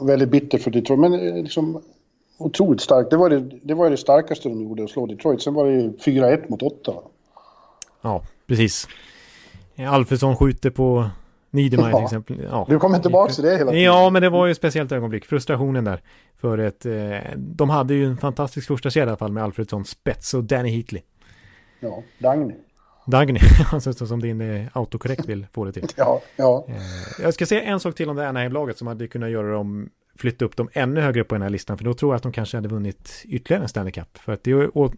väldigt 0.06 0.28
bitter 0.28 0.58
för 0.58 0.70
Detroit, 0.70 1.00
men 1.00 1.14
eh, 1.14 1.34
liksom 1.34 1.82
otroligt 2.38 2.80
starkt. 2.80 3.10
Det 3.10 3.16
var 3.16 3.30
det, 3.30 3.40
det 3.62 3.74
var 3.74 3.90
det 3.90 3.96
starkaste 3.96 4.48
de 4.48 4.62
gjorde, 4.62 4.84
att 4.84 4.90
slå 4.90 5.06
Detroit. 5.06 5.42
Sen 5.42 5.54
var 5.54 5.66
det 5.66 5.72
ju 5.72 5.90
4-1 5.90 6.50
mot 6.50 6.62
8. 6.62 6.94
Ja, 8.02 8.22
precis. 8.46 8.88
Alfredsson 9.88 10.36
skjuter 10.36 10.70
på 10.70 11.10
Niedermayer 11.50 11.90
Ja. 11.90 11.96
till 11.96 12.04
exempel. 12.04 12.36
Ja. 12.50 12.66
Du 12.68 12.78
kommer 12.78 12.98
tillbaka 12.98 13.32
till 13.32 13.44
det 13.44 13.56
hela 13.56 13.70
tiden. 13.70 13.84
Ja, 13.84 14.10
men 14.10 14.22
det 14.22 14.28
var 14.28 14.46
ju 14.46 14.50
ett 14.50 14.56
speciellt 14.56 14.92
ögonblick. 14.92 15.24
Frustrationen 15.24 15.84
där. 15.84 16.02
För 16.36 16.58
ett, 16.58 16.86
eh, 16.86 16.92
de 17.36 17.70
hade 17.70 17.94
ju 17.94 18.06
en 18.06 18.16
fantastisk 18.16 18.66
första 18.68 18.90
serie 18.90 19.06
i 19.06 19.08
alla 19.08 19.16
fall 19.16 19.32
med 19.32 19.44
Alfredsson, 19.44 19.84
Spets 19.84 20.34
och 20.34 20.44
Danny 20.44 20.70
Heatley. 20.70 21.02
Ja, 21.80 22.02
Dagny. 22.18 22.54
Dagny, 23.06 23.40
alltså 23.72 23.92
så 23.92 24.06
som 24.06 24.20
din 24.20 24.40
eh, 24.40 24.66
autokorrekt 24.72 25.26
vill 25.26 25.46
få 25.52 25.64
det 25.64 25.72
till. 25.72 25.86
Ja, 25.96 26.20
ja. 26.36 26.66
Eh, 26.68 27.22
jag 27.22 27.34
ska 27.34 27.46
säga 27.46 27.62
en 27.62 27.80
sak 27.80 27.94
till 27.94 28.10
om 28.10 28.16
det 28.16 28.28
Anaheim-laget 28.28 28.78
som 28.78 28.86
hade 28.86 29.08
kunnat 29.08 29.30
göra 29.30 29.52
dem, 29.52 29.90
flytta 30.16 30.44
upp 30.44 30.56
dem 30.56 30.68
ännu 30.72 31.00
högre 31.00 31.24
på 31.24 31.34
den 31.34 31.42
här 31.42 31.50
listan. 31.50 31.78
För 31.78 31.84
då 31.84 31.94
tror 31.94 32.12
jag 32.12 32.16
att 32.16 32.22
de 32.22 32.32
kanske 32.32 32.56
hade 32.56 32.68
vunnit 32.68 33.24
ytterligare 33.24 33.62
en 33.62 33.68
Stanley 33.68 33.92
Cup. 33.92 34.18
För 34.18 34.32
att 34.32 34.44
det 34.44 34.50
är, 34.50 34.78
och, 34.78 34.94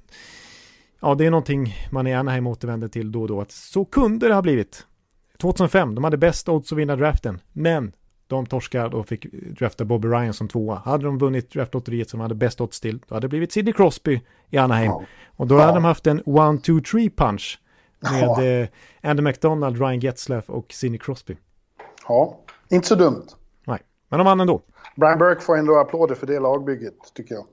ja, 1.01 1.15
det 1.15 1.27
är 1.27 1.31
någonting 1.31 1.75
man 1.91 2.07
i 2.07 2.15
Anaheim 2.15 2.47
återvänder 2.47 2.89
till 2.89 3.13
då 3.13 3.23
och 3.23 3.29
då. 3.29 3.41
Att 3.41 3.53
så 3.53 3.85
kunde 3.85 4.29
det 4.29 4.35
ha 4.35 4.43
blivit. 4.43 4.87
2005, 5.41 5.95
de 5.95 6.05
hade 6.05 6.17
bäst 6.17 6.49
odds 6.49 6.73
att 6.73 6.79
vinna 6.79 6.97
draften. 6.97 7.41
Men 7.53 7.93
de 8.29 8.47
torskade 8.47 8.97
och 8.97 9.07
fick 9.09 9.27
drafta 9.33 9.85
Bobby 9.85 10.09
Ryan 10.09 10.33
som 10.35 10.49
tvåa. 10.49 10.75
Hade 10.85 11.05
de 11.05 11.19
vunnit 11.19 11.51
draftlotteriet 11.51 12.11
som 12.11 12.19
de 12.19 12.23
hade 12.23 12.35
bäst 12.35 12.61
odds 12.61 12.81
till, 12.81 12.99
då 13.09 13.15
hade 13.15 13.25
det 13.25 13.29
blivit 13.29 13.53
Sidney 13.53 13.73
Crosby 13.75 14.21
i 14.51 14.59
Anaheim. 14.59 14.91
Ja. 14.91 15.03
Och 15.37 15.47
då 15.47 15.55
Ja. 15.55 15.61
hade 15.61 15.75
de 15.75 15.85
haft 15.85 16.07
en 16.07 16.23
one, 16.27 16.59
two, 16.59 16.81
three 16.91 17.11
punch 17.11 17.61
med 18.01 18.23
Ja. 18.23 18.43
eh, 18.45 18.69
Andy 19.03 19.23
McDonald, 19.23 19.79
Ryan 19.79 20.01
Getzlaff 20.01 20.51
och 20.51 20.73
Sidney 20.73 20.99
Crosby. 20.99 21.37
ja. 22.09 22.39
Inte 22.71 22.89
så 22.89 22.95
dumt. 22.95 23.27
Nej, 23.67 23.79
men 24.09 24.19
de 24.19 24.25
vann 24.25 24.41
ändå. 24.41 24.63
Brian 24.97 25.19
Burke 25.19 25.41
får 25.41 25.57
ändå 25.57 25.77
applåder 25.79 26.15
för 26.15 26.27
det 26.27 26.41
lagbygget, 26.41 26.95
tycker 27.15 27.35
jag. 27.35 27.45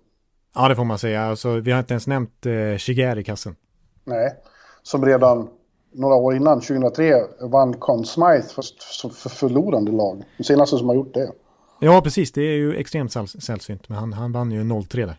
Ja, 0.55 0.67
det 0.67 0.75
får 0.75 0.83
man 0.85 0.97
säga. 0.99 1.23
Alltså, 1.25 1.59
vi 1.59 1.71
har 1.71 1.79
inte 1.79 1.93
ens 1.93 2.07
nämnt 2.07 2.45
eh, 2.45 2.77
Shiger 2.77 3.17
i 3.17 3.23
kassen. 3.23 3.55
Nej. 4.03 4.29
Som 4.83 5.05
redan 5.05 5.49
några 5.95 6.15
år 6.15 6.35
innan, 6.35 6.61
2003, 6.61 7.13
vann 7.41 7.73
Conn 7.73 8.05
Smythe 8.05 8.47
som 8.77 9.09
för 9.11 9.29
förlorande 9.29 9.91
lag. 9.91 10.23
Den 10.37 10.43
senaste 10.45 10.77
som 10.77 10.87
har 10.87 10.95
gjort 10.95 11.13
det. 11.13 11.31
Ja, 11.79 12.01
precis. 12.01 12.31
Det 12.31 12.41
är 12.41 12.55
ju 12.57 12.75
extremt 12.75 13.11
säll- 13.11 13.41
sällsynt. 13.41 13.89
Men 13.89 13.97
han, 13.97 14.13
han 14.13 14.31
vann 14.31 14.51
ju 14.51 14.63
0-3 14.63 14.95
där. 15.05 15.15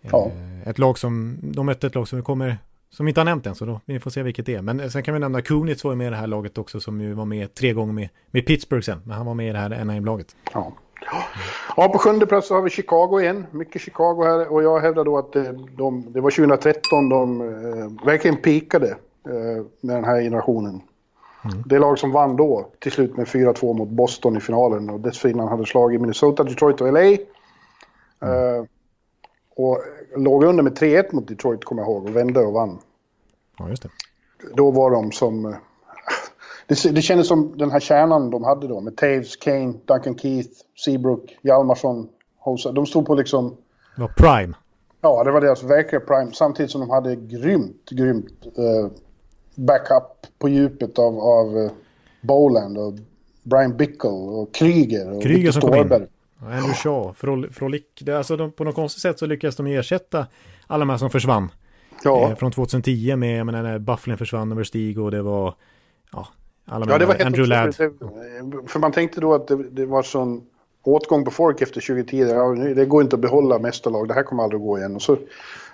Ja. 0.00 0.26
Eh, 0.26 0.68
ett 0.68 0.78
lag 0.78 0.98
som, 0.98 1.38
de 1.42 1.66
mötte 1.66 1.86
ett 1.86 1.94
lag 1.94 2.08
som 2.08 2.18
vi 2.18 2.22
kommer, 2.22 2.58
som 2.90 3.06
vi 3.06 3.10
inte 3.10 3.20
har 3.20 3.24
nämnt 3.24 3.46
än, 3.46 3.54
så 3.54 3.64
då, 3.64 3.80
vi 3.84 4.00
får 4.00 4.10
se 4.10 4.22
vilket 4.22 4.46
det 4.46 4.54
är. 4.54 4.62
Men 4.62 4.90
sen 4.90 5.02
kan 5.02 5.14
vi 5.14 5.20
nämna 5.20 5.42
Kunitz 5.42 5.84
var 5.84 5.92
ju 5.92 5.96
med 5.96 6.06
i 6.06 6.10
det 6.10 6.16
här 6.16 6.26
laget 6.26 6.58
också, 6.58 6.80
som 6.80 7.00
ju 7.00 7.12
var 7.12 7.24
med 7.24 7.54
tre 7.54 7.72
gånger 7.72 7.92
med, 7.92 8.08
med 8.30 8.46
Pittsburgh 8.46 8.84
sen. 8.84 9.00
Men 9.04 9.16
han 9.16 9.26
var 9.26 9.34
med 9.34 9.48
i 9.48 9.52
det 9.52 9.58
här 9.58 9.70
Anaheim-laget. 9.80 10.36
Ja. 10.52 10.72
ja, 11.76 11.88
på 11.88 11.98
sjunde 11.98 12.26
plats 12.26 12.50
har 12.50 12.62
vi 12.62 12.70
Chicago 12.70 13.20
igen. 13.20 13.46
Mycket 13.50 13.82
Chicago 13.82 14.22
här. 14.24 14.52
Och 14.52 14.62
jag 14.62 14.80
hävdar 14.80 15.04
då 15.04 15.18
att 15.18 15.36
eh, 15.36 15.42
de, 15.76 16.12
det 16.12 16.20
var 16.20 16.30
2013 16.30 17.08
de 17.08 17.40
eh, 17.40 18.06
verkligen 18.06 18.36
pikade 18.36 18.88
eh, 18.90 18.96
med 19.80 19.96
den 19.96 20.04
här 20.04 20.20
generationen. 20.20 20.80
Det 21.66 21.78
lag 21.78 21.98
som 21.98 22.12
vann 22.12 22.36
då 22.36 22.66
till 22.78 22.92
slut 22.92 23.16
med 23.16 23.26
4-2 23.26 23.74
mot 23.74 23.88
Boston 23.88 24.36
i 24.36 24.40
finalen. 24.40 24.90
Och 24.90 25.00
dessförinnan 25.00 25.48
hade 25.48 25.66
slagit 25.66 26.00
Minnesota, 26.00 26.44
Detroit 26.44 26.80
och 26.80 26.92
LA. 26.92 27.02
Eh, 27.02 28.64
och 29.56 29.78
låg 30.16 30.44
under 30.44 30.62
med 30.62 30.78
3-1 30.78 31.14
mot 31.14 31.28
Detroit 31.28 31.64
kommer 31.64 31.82
jag 31.82 31.90
ihåg 31.90 32.04
och 32.04 32.16
vände 32.16 32.40
och 32.40 32.52
vann. 32.52 32.78
Ja, 33.58 33.68
just 33.68 33.82
det. 33.82 33.88
Då 34.54 34.70
var 34.70 34.90
de 34.90 35.12
som... 35.12 35.46
eh, 35.46 35.54
Det, 36.66 36.94
det 36.94 37.02
kändes 37.02 37.28
som 37.28 37.58
den 37.58 37.70
här 37.70 37.80
kärnan 37.80 38.30
de 38.30 38.44
hade 38.44 38.68
då 38.68 38.80
med 38.80 38.96
Taves, 38.96 39.36
Kane, 39.36 39.74
Duncan 39.84 40.18
Keith, 40.18 40.50
Seabrook, 40.84 41.38
Hjalmarsson, 41.42 42.08
Hosa. 42.38 42.72
De 42.72 42.86
stod 42.86 43.06
på 43.06 43.14
liksom... 43.14 43.56
Det 43.96 44.00
var 44.02 44.08
Prime. 44.08 44.54
Ja, 45.00 45.24
det 45.24 45.30
var 45.30 45.40
deras 45.40 45.62
verkliga 45.62 46.00
prime. 46.00 46.32
Samtidigt 46.32 46.70
som 46.70 46.80
de 46.80 46.90
hade 46.90 47.16
grymt, 47.16 47.90
grymt 47.90 48.46
eh, 48.58 48.90
backup 49.56 50.26
på 50.38 50.48
djupet 50.48 50.98
av, 50.98 51.20
av 51.20 51.58
eh, 51.58 51.70
Boland 52.20 52.78
och 52.78 52.94
Brian 53.42 53.76
Bickle 53.76 54.10
och 54.10 54.54
Kryger 54.54 55.12
och 55.12 55.22
Kryger 55.22 55.52
som 55.52 55.60
kom 55.60 55.74
in. 55.74 55.80
Storberg. 55.80 56.06
Och 56.40 56.46
Andrew 56.46 56.74
Shaw, 56.74 57.14
Frol, 57.14 57.52
Frolic. 57.52 57.82
Det, 58.00 58.18
alltså 58.18 58.36
de, 58.36 58.52
på 58.52 58.64
något 58.64 58.74
konstigt 58.74 59.02
sätt 59.02 59.18
så 59.18 59.26
lyckades 59.26 59.56
de 59.56 59.66
ersätta 59.66 60.26
alla 60.66 60.78
de 60.78 60.90
här 60.90 60.98
som 60.98 61.10
försvann. 61.10 61.48
Ja. 62.04 62.30
Eh, 62.30 62.36
från 62.36 62.52
2010 62.52 63.16
med, 63.16 63.38
jag 63.38 63.46
menar, 63.46 63.62
när 63.62 63.78
Bufflin 63.78 64.18
försvann 64.18 64.52
över 64.52 64.64
Stig 64.64 64.98
och 65.00 65.10
det 65.10 65.22
var, 65.22 65.54
ja, 66.12 66.28
alla 66.64 66.86
Ja, 66.88 66.98
det 66.98 67.06
var 67.06 67.14
Andrew 67.26 67.46
Ladd. 67.46 67.74
För 68.66 68.78
man 68.78 68.92
tänkte 68.92 69.20
då 69.20 69.34
att 69.34 69.48
det, 69.48 69.70
det 69.70 69.86
var 69.86 70.02
sån 70.02 70.42
åtgång 70.82 71.24
på 71.24 71.30
folk 71.30 71.62
efter 71.62 71.80
2010. 71.80 72.16
Ja, 72.16 72.74
det 72.74 72.84
går 72.84 73.02
inte 73.02 73.16
att 73.16 73.22
behålla 73.22 73.58
mästarlag. 73.58 74.08
Det 74.08 74.14
här 74.14 74.22
kommer 74.22 74.42
aldrig 74.42 74.60
att 74.60 74.66
gå 74.66 74.78
igen. 74.78 74.96
Och 74.96 75.02
så 75.02 75.12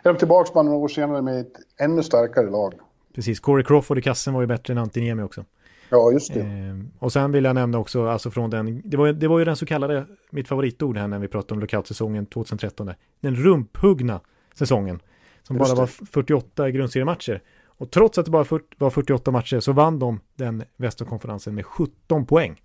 är 0.03 0.13
de 0.13 0.17
tillbaka 0.17 0.51
bara 0.55 0.63
några 0.63 0.79
år 0.79 0.89
senare 0.89 1.23
med 1.23 1.41
ett 1.41 1.53
ännu 1.81 2.03
starkare 2.03 2.51
lag. 2.51 2.75
Precis, 3.15 3.41
Corey 3.41 3.65
Crawford 3.65 3.99
i 3.99 4.03
kassen 4.03 4.35
var 4.35 4.41
ju 4.41 4.47
bättre 4.47 4.73
än 4.73 4.79
Antiniemi 4.79 5.23
också. 5.23 5.45
Ja, 5.89 6.13
just 6.13 6.35
det. 6.35 6.41
Eh, 6.41 6.79
och 6.99 7.13
sen 7.13 7.33
vill 7.33 7.45
jag 7.45 7.55
nämna 7.55 7.79
också, 7.79 8.07
alltså 8.07 8.31
från 8.31 8.51
den, 8.51 8.83
det 8.85 8.97
var, 8.97 9.13
det 9.13 9.29
var 9.29 9.39
ju 9.39 9.45
den 9.45 9.57
så 9.57 9.67
kallade, 9.67 10.07
mitt 10.31 10.49
favoritord 10.49 10.97
här 10.97 11.09
när 11.09 11.19
vi 11.19 11.29
pratade 11.29 11.55
om 11.55 11.61
lockout-säsongen 11.61 12.27
2013 12.27 12.87
där. 12.87 12.97
Den 13.21 13.35
rumphuggna 13.37 14.21
säsongen. 14.55 15.01
Som 15.43 15.57
Just 15.57 15.71
bara 15.71 15.75
det. 15.75 15.81
var 15.81 16.07
48 16.07 16.71
grundseriematcher. 16.71 17.43
Och 17.67 17.91
trots 17.91 18.19
att 18.19 18.25
det 18.25 18.31
bara 18.31 18.61
var 18.79 18.91
48 18.91 19.31
matcher 19.31 19.61
så 19.61 19.73
vann 19.73 19.99
de 19.99 20.21
den 20.35 20.65
västkonferensen 20.77 21.55
med 21.55 21.67
17 21.67 22.27
poäng. 22.27 22.63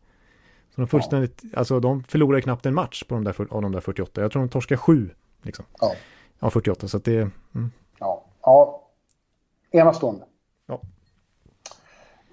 Så 0.75 0.81
de 0.81 0.87
fullständigt, 0.87 1.43
alltså 1.53 1.79
de 1.79 2.03
förlorade 2.03 2.41
knappt 2.41 2.65
en 2.65 2.73
match 2.73 3.03
på 3.03 3.15
de 3.15 3.23
där, 3.23 3.35
av 3.49 3.61
de 3.61 3.71
där 3.71 3.79
48. 3.81 4.21
Jag 4.21 4.31
tror 4.31 4.41
de 4.41 4.49
torskade 4.49 4.77
sju, 4.77 5.09
liksom. 5.41 5.65
Ja. 5.79 5.93
Av 6.39 6.49
48, 6.49 6.87
så 6.87 6.97
att 6.97 7.03
det, 7.03 7.17
mm, 7.55 7.71
Ja. 7.99 8.25
ja. 8.41 8.83
Enastående. 9.71 10.25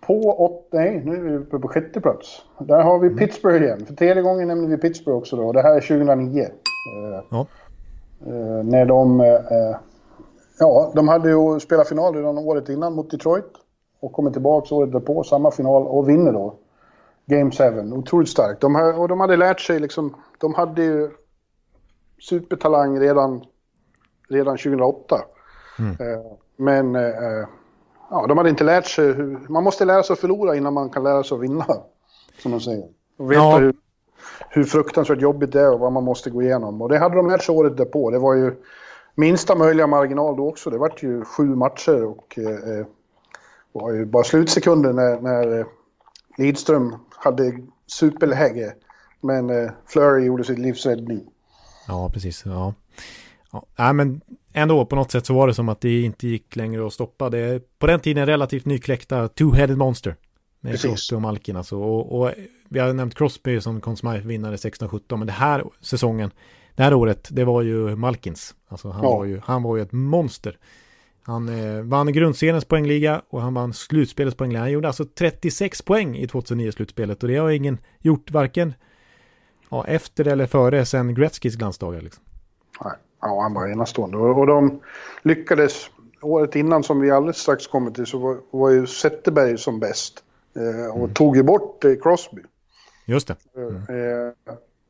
På 0.06 0.20
åtta, 0.20 0.76
nej, 0.76 1.02
nu 1.04 1.16
är 1.16 1.20
vi 1.20 1.36
uppe 1.36 1.58
på 1.58 1.68
sjätte 1.68 2.00
plats. 2.00 2.42
Där 2.58 2.82
har 2.82 2.98
vi 2.98 3.10
Pittsburgh 3.10 3.64
igen. 3.64 3.86
För 3.86 3.94
tredje 3.94 4.22
gången 4.22 4.48
nämner 4.48 4.68
vi 4.68 4.76
Pittsburgh 4.76 5.18
också 5.18 5.36
då. 5.36 5.52
Det 5.52 5.62
här 5.62 5.76
är 5.76 5.80
2009. 5.80 6.42
Eh, 6.42 6.48
Ja. 7.30 7.46
eh, 8.26 8.64
när 8.64 8.86
de... 8.86 9.20
Eh, 9.20 9.76
ja, 10.58 10.92
de 10.94 11.08
hade 11.08 11.28
ju 11.30 11.60
spelat 11.60 11.88
final 11.88 12.14
redan 12.14 12.38
året 12.38 12.68
innan 12.68 12.94
mot 12.94 13.10
Detroit. 13.10 13.52
Och 14.00 14.12
kommer 14.12 14.30
tillbaka 14.30 14.74
året 14.74 14.92
därpå, 14.92 15.24
samma 15.24 15.50
final, 15.50 15.82
och 15.86 16.08
vinner 16.08 16.32
då. 16.32 16.54
Game 17.26 17.50
7. 17.50 17.92
Otroligt 17.92 18.28
starkt. 18.28 18.60
De, 18.60 18.74
har, 18.74 19.00
och 19.00 19.08
de 19.08 19.20
hade 19.20 19.36
lärt 19.36 19.60
sig 19.60 19.80
liksom... 19.80 20.14
De 20.38 20.54
hade 20.54 20.82
ju 20.82 21.10
supertalang 22.20 23.00
redan, 23.00 23.44
redan 24.28 24.56
2008. 24.56 25.16
Eh, 25.78 26.32
men... 26.56 26.96
Ja, 28.10 28.26
de 28.26 28.38
hade 28.38 28.50
inte 28.50 28.64
lärt 28.64 28.86
sig 28.86 29.12
hur... 29.12 29.46
Man 29.48 29.64
måste 29.64 29.84
lära 29.84 30.02
sig 30.02 30.14
att 30.14 30.20
förlora 30.20 30.56
innan 30.56 30.74
man 30.74 30.90
kan 30.90 31.02
lära 31.02 31.24
sig 31.24 31.34
att 31.36 31.42
vinna. 31.42 31.66
Som 32.42 32.50
de 32.52 32.60
säger. 32.60 32.88
Och 33.18 33.30
veta 33.30 33.40
Ja. 33.42 33.58
hur, 33.58 33.74
hur 34.48 34.64
fruktansvärt 34.64 35.20
jobbigt 35.20 35.52
det 35.52 35.60
är 35.60 35.72
och 35.72 35.80
vad 35.80 35.92
man 35.92 36.04
måste 36.04 36.30
gå 36.30 36.42
igenom. 36.42 36.82
Och 36.82 36.88
det 36.88 36.98
hade 36.98 37.16
de 37.16 37.28
lärt 37.28 37.42
sig 37.42 37.54
året 37.54 37.76
därpå. 37.76 38.10
Det 38.10 38.18
var 38.18 38.34
ju 38.34 38.54
minsta 39.14 39.54
möjliga 39.54 39.86
marginal 39.86 40.36
då 40.36 40.48
också. 40.48 40.70
Det 40.70 40.78
var 40.78 40.92
ju 40.98 41.24
sju 41.24 41.44
matcher 41.54 42.04
och 42.04 42.38
eh, 42.38 42.78
eh, 42.78 42.86
var 43.72 43.92
ju 43.92 44.04
bara 44.06 44.24
slutsekunder 44.24 44.92
när, 44.92 45.20
när 45.20 45.58
eh, 45.58 45.66
Lidström 46.38 46.96
hade 47.10 47.52
superläge. 47.86 48.74
Men 49.20 49.50
eh, 49.50 49.70
Flurry 49.86 50.24
gjorde 50.24 50.44
sitt 50.44 50.58
livs 50.58 50.86
räddning. 50.86 51.20
Ja, 51.88 52.10
precis. 52.14 52.42
Ja. 52.46 52.74
Ja, 53.76 53.92
men 53.92 54.20
ändå 54.54 54.86
på 54.86 54.96
något 54.96 55.10
sätt 55.10 55.26
så 55.26 55.34
var 55.34 55.46
det 55.46 55.54
som 55.54 55.68
att 55.68 55.80
det 55.80 56.00
inte 56.02 56.28
gick 56.28 56.56
längre 56.56 56.86
att 56.86 56.92
stoppa. 56.92 57.30
Det 57.30 57.38
är 57.38 57.60
på 57.78 57.86
den 57.86 58.00
tiden 58.00 58.26
relativt 58.26 58.64
nykläckta 58.64 59.26
Two-Headed 59.26 59.76
Monster. 59.76 60.16
Med 60.60 60.72
Precis. 60.72 60.90
Crosby 60.90 61.16
och 61.16 61.22
Malkin 61.22 61.56
alltså. 61.56 61.76
Och, 61.78 62.20
och 62.20 62.30
vi 62.68 62.78
har 62.78 62.92
nämnt 62.92 63.14
Crosby 63.14 63.60
som 63.60 63.80
Conn 63.80 63.96
Smythe 63.96 64.28
vinnare 64.28 64.56
16-17. 64.56 65.16
Men 65.16 65.26
det 65.26 65.32
här 65.32 65.64
säsongen, 65.80 66.30
det 66.74 66.82
här 66.82 66.94
året, 66.94 67.28
det 67.32 67.44
var 67.44 67.62
ju 67.62 67.96
Malkins. 67.96 68.54
Alltså 68.68 68.90
han, 68.90 69.04
Ja. 69.04 69.16
var, 69.16 69.24
ju, 69.24 69.40
han 69.44 69.62
var 69.62 69.76
ju 69.76 69.82
ett 69.82 69.92
monster. 69.92 70.58
Han 71.22 71.48
eh, 71.48 71.82
vann 71.82 72.12
grundseriens 72.12 72.64
poängliga 72.64 73.22
och 73.28 73.42
han 73.42 73.54
vann 73.54 73.72
slutspelets 73.74 74.36
poängliga. 74.36 74.60
Han 74.60 74.70
gjorde 74.72 74.88
alltså 74.88 75.04
36 75.04 75.82
poäng 75.82 76.16
i 76.16 76.26
2009-slutspelet 76.26 77.22
och 77.22 77.28
det 77.28 77.36
har 77.36 77.50
ingen 77.50 77.78
gjort 78.00 78.30
varken 78.30 78.74
ja, 79.70 79.86
efter 79.86 80.26
eller 80.26 80.46
före 80.46 80.86
sen 80.86 81.14
Gretzkys 81.14 81.54
glansdagar. 81.56 82.00
Liksom. 82.00 82.24
Nej. 82.84 82.92
Ja, 83.24 83.42
han 83.42 83.54
var 83.54 83.68
enastående. 83.68 84.16
Och, 84.16 84.38
och 84.38 84.46
de 84.46 84.80
lyckades, 85.22 85.90
året 86.20 86.56
innan 86.56 86.82
som 86.82 87.00
vi 87.00 87.10
alldeles 87.10 87.36
strax 87.36 87.66
kommer 87.66 87.90
till, 87.90 88.06
så 88.06 88.18
var, 88.18 88.36
var 88.50 88.70
ju 88.70 88.86
Zetterberg 88.86 89.58
som 89.58 89.80
bäst. 89.80 90.22
Eh, 90.56 90.90
och 90.90 90.98
mm. 90.98 91.14
tog 91.14 91.36
ju 91.36 91.42
bort 91.42 91.84
eh, 91.84 91.94
Crosby. 92.02 92.42
Just 93.06 93.28
det. 93.28 93.36
Mm. 93.56 93.76
Eh, 93.76 94.32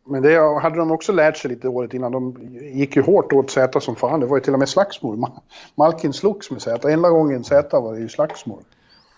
men 0.07 0.23
det 0.23 0.61
hade 0.63 0.77
de 0.77 0.91
också 0.91 1.13
lärt 1.13 1.37
sig 1.37 1.51
lite 1.51 1.69
året 1.69 1.95
innan. 1.95 2.13
De 2.13 2.37
gick 2.73 2.97
ju 2.97 3.03
hårt 3.03 3.33
åt 3.33 3.51
Z 3.51 3.81
som 3.81 3.97
fan. 3.97 4.21
Det 4.21 4.27
var 4.27 4.37
ju 4.37 4.43
till 4.43 4.53
och 4.53 4.59
med 4.59 4.69
slagsmål. 4.69 5.27
Malkin 5.75 6.13
slogs 6.13 6.51
med 6.51 6.63
Z. 6.63 6.91
Enda 6.93 7.11
gången 7.11 7.45
Z 7.45 7.81
var 7.81 7.95
det 7.95 8.01
ju 8.01 8.09
slagsmål. 8.09 8.63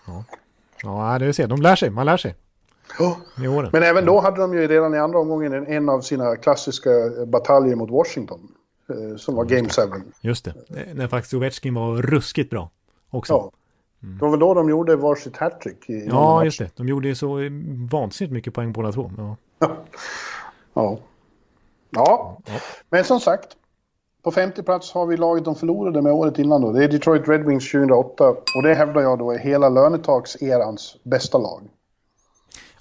Ja, 0.07 0.23
ja 0.83 1.19
det 1.19 1.33
säga. 1.33 1.47
De 1.47 1.61
lär 1.61 1.75
sig. 1.75 1.89
Man 1.89 2.05
lär 2.05 2.17
sig. 2.17 2.35
Ja. 2.99 3.17
Men 3.71 3.83
även 3.83 4.05
då 4.05 4.19
hade 4.19 4.41
de 4.41 4.53
ju 4.53 4.67
redan 4.67 4.95
i 4.95 4.97
andra 4.97 5.19
omgången 5.19 5.53
en, 5.53 5.67
en 5.67 5.89
av 5.89 6.01
sina 6.01 6.35
klassiska 6.35 6.89
bataljer 7.27 7.75
mot 7.75 7.89
Washington. 7.89 8.51
Eh, 8.89 9.17
som 9.17 9.35
var 9.35 9.45
Game 9.45 9.69
7. 9.69 9.81
Just 10.21 10.45
det. 10.45 10.53
När 10.93 11.07
faktiskt 11.07 11.33
Ovechkin 11.33 11.73
var 11.73 12.01
ruskigt 12.01 12.49
bra 12.49 12.69
också. 13.09 13.33
Ja. 13.33 13.51
Mm. 14.03 14.17
Det 14.17 14.21
var 14.21 14.31
väl 14.31 14.39
då 14.39 14.53
de 14.53 14.69
gjorde 14.69 14.95
varsitt 14.95 15.37
hattrick. 15.37 15.85
Ja, 15.87 16.43
just 16.43 16.59
det. 16.59 16.69
De 16.75 16.87
gjorde 16.87 17.15
så 17.15 17.37
vansinnigt 17.91 18.33
mycket 18.33 18.53
poäng 18.53 18.73
båda 18.73 18.91
två. 18.91 19.11
Ja. 19.17 19.37
ja. 20.73 20.99
Ja, 21.89 22.37
men 22.89 23.03
som 23.03 23.19
sagt. 23.19 23.47
På 24.23 24.31
50 24.31 24.63
plats 24.63 24.91
har 24.91 25.05
vi 25.05 25.17
laget 25.17 25.45
de 25.45 25.55
förlorade 25.55 26.01
med 26.01 26.13
året 26.13 26.39
innan 26.39 26.61
då. 26.61 26.71
Det 26.71 26.83
är 26.83 26.87
Detroit 26.87 27.27
Red 27.27 27.45
Wings 27.45 27.71
2008. 27.71 28.29
Och 28.29 28.63
det 28.63 28.73
hävdar 28.73 29.01
jag 29.01 29.19
då 29.19 29.31
är 29.31 29.39
hela 29.39 29.69
lönetagserans 29.69 30.97
bästa 31.03 31.37
lag. 31.37 31.61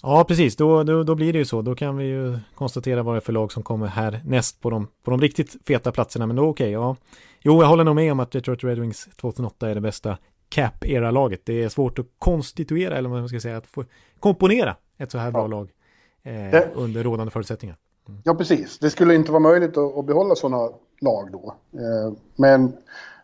Ja, 0.09 0.25
precis. 0.25 0.57
Då, 0.57 0.83
då, 0.83 1.03
då, 1.03 1.15
blir 1.15 1.33
det 1.33 1.39
ju 1.39 1.45
så. 1.45 1.63
Då 1.63 1.75
kan 1.75 1.97
vi 1.97 2.05
ju 2.05 2.39
konstatera 2.55 3.03
vad 3.03 3.15
det 3.15 3.19
är 3.19 3.21
för 3.21 3.33
lag 3.33 3.53
som 3.53 3.63
kommer 3.63 3.87
här 3.87 4.23
näst 4.25 4.61
på 4.61 4.71
de, 4.71 4.89
på 5.05 5.11
de 5.11 5.21
riktigt 5.21 5.57
feta 5.67 5.93
platserna. 5.93 6.27
Men 6.27 6.37
då 6.37 6.43
okej, 6.43 6.65
okay, 6.65 6.71
ja. 6.71 6.97
Jo, 7.41 7.63
jag 7.63 7.69
håller 7.69 7.85
nog 7.85 7.95
med 7.95 8.13
om 8.13 8.21
att 8.21 8.31
Detroit 8.31 8.65
Red 8.65 8.79
Wings 8.79 9.09
2008 9.21 9.71
är 9.71 9.75
det 9.75 9.81
bästa 9.81 10.19
cap-era-laget. 10.49 11.41
Det 11.45 11.63
är 11.63 11.69
svårt 11.69 11.99
att 11.99 12.07
konstituera, 12.19 12.97
eller 12.97 13.09
vad 13.09 13.19
man 13.19 13.29
ska 13.29 13.41
säga, 13.41 13.57
att 13.57 13.67
få 13.67 13.85
komponera 14.21 14.77
ett 14.99 15.11
så 15.11 15.19
här 15.19 15.31
bra 15.31 15.43
ja. 15.43 15.47
lag 15.47 15.71
eh, 16.23 16.33
det... 16.33 16.71
under 16.75 17.05
rådande 17.05 17.31
förutsättningar. 17.31 17.77
Mm. 18.09 18.21
Ja, 18.25 18.35
precis. 18.35 18.79
Det 18.79 18.91
skulle 18.91 19.15
inte 19.15 19.33
vara 19.33 19.43
möjligt 19.43 19.77
att, 19.77 19.99
att 19.99 20.07
behålla 20.07 20.35
sådana 20.35 20.71
lag 21.01 21.33
då. 21.33 21.55
Eh, 21.73 22.13
men 22.37 22.73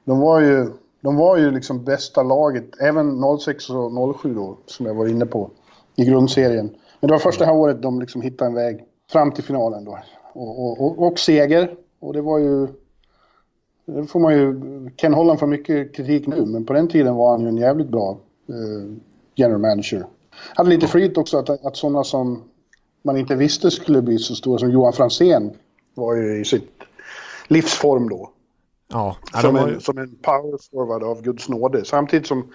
de 0.04 0.20
var 0.20 0.40
ju, 0.40 0.70
de 1.00 1.16
var 1.16 1.36
ju 1.36 1.50
liksom 1.50 1.84
bästa 1.84 2.22
laget, 2.22 2.80
även 2.80 3.22
06 3.40 3.70
och 3.70 4.20
07 4.20 4.34
då, 4.34 4.58
som 4.66 4.86
jag 4.86 4.94
var 4.94 5.06
inne 5.06 5.26
på 5.26 5.50
i 5.96 6.04
grundserien. 6.04 6.66
Men 7.00 7.08
det 7.08 7.12
var 7.12 7.18
första 7.18 7.44
här 7.44 7.54
året 7.54 7.82
de 7.82 8.00
liksom 8.00 8.22
hittade 8.22 8.48
en 8.48 8.54
väg 8.54 8.84
fram 9.10 9.32
till 9.32 9.44
finalen 9.44 9.84
då. 9.84 9.98
Och, 10.32 10.64
och, 10.64 10.80
och, 10.80 11.06
och 11.06 11.18
seger. 11.18 11.74
Och 12.00 12.12
det 12.12 12.20
var 12.20 12.38
ju... 12.38 12.68
Det 13.86 14.06
får 14.06 14.20
man 14.20 14.34
ju... 14.34 14.60
Ken 14.96 15.14
Holland 15.14 15.38
får 15.40 15.46
mycket 15.46 15.94
kritik 15.94 16.26
nu, 16.26 16.46
men 16.46 16.64
på 16.64 16.72
den 16.72 16.88
tiden 16.88 17.14
var 17.14 17.30
han 17.30 17.40
ju 17.40 17.48
en 17.48 17.56
jävligt 17.56 17.88
bra 17.88 18.18
eh, 18.48 18.96
general 19.34 19.60
manager. 19.60 20.06
Hade 20.54 20.70
lite 20.70 20.86
flyt 20.86 21.18
också 21.18 21.38
att, 21.38 21.50
att 21.50 21.76
sådana 21.76 22.04
som 22.04 22.42
man 23.02 23.16
inte 23.16 23.34
visste 23.34 23.70
skulle 23.70 24.02
bli 24.02 24.18
så 24.18 24.34
stora 24.34 24.58
som 24.58 24.70
Johan 24.70 24.92
Franzén 24.92 25.50
var 25.94 26.14
ju 26.14 26.40
i 26.40 26.44
sitt 26.44 26.70
livsform 27.48 28.08
då. 28.08 28.30
Ja, 28.88 29.16
som, 29.40 29.56
en, 29.56 29.80
som 29.80 29.98
en 29.98 30.16
power 30.22 30.58
forward 30.70 31.02
av 31.02 31.22
Guds 31.22 31.48
nåde. 31.48 31.84
Samtidigt 31.84 32.26
som 32.26 32.52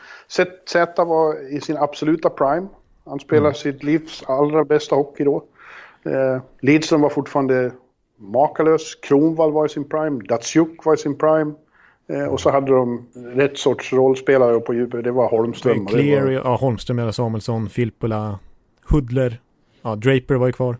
Z 0.67 1.05
var 1.05 1.53
i 1.53 1.61
sin 1.61 1.77
absoluta 1.77 2.29
prime. 2.29 2.67
Han 3.07 3.19
spelar 3.19 3.41
mm. 3.41 3.53
sitt 3.53 3.83
livs 3.83 4.23
allra 4.27 4.65
bästa 4.65 4.95
hockey 4.95 5.23
då. 5.23 5.43
Eh, 6.05 6.41
Lidström 6.61 7.01
var 7.01 7.09
fortfarande 7.09 7.71
makalös. 8.17 8.95
Kronwall 8.95 9.51
var 9.51 9.65
i 9.65 9.69
sin 9.69 9.89
prime. 9.89 10.23
Datsjuk 10.23 10.85
var 10.85 10.93
i 10.93 10.97
sin 10.97 11.17
prime. 11.17 11.53
Eh, 12.09 12.25
och 12.25 12.39
så 12.39 12.51
hade 12.51 12.71
de 12.71 13.07
rätt 13.13 13.57
sorts 13.57 13.93
rollspelare 13.93 14.59
på 14.59 14.73
djupet. 14.73 15.03
Det 15.03 15.11
var 15.11 15.29
Holmström. 15.29 15.85
Cleary, 15.85 16.35
var... 16.35 16.43
ja, 16.43 16.55
Holmström, 16.55 16.99
eller 16.99 17.11
Samuelsson, 17.11 17.69
Filppula, 17.69 18.39
Hudler. 18.89 19.39
Ja, 19.81 19.95
Draper 19.95 20.35
var 20.35 20.47
ju 20.47 20.53
kvar. 20.53 20.77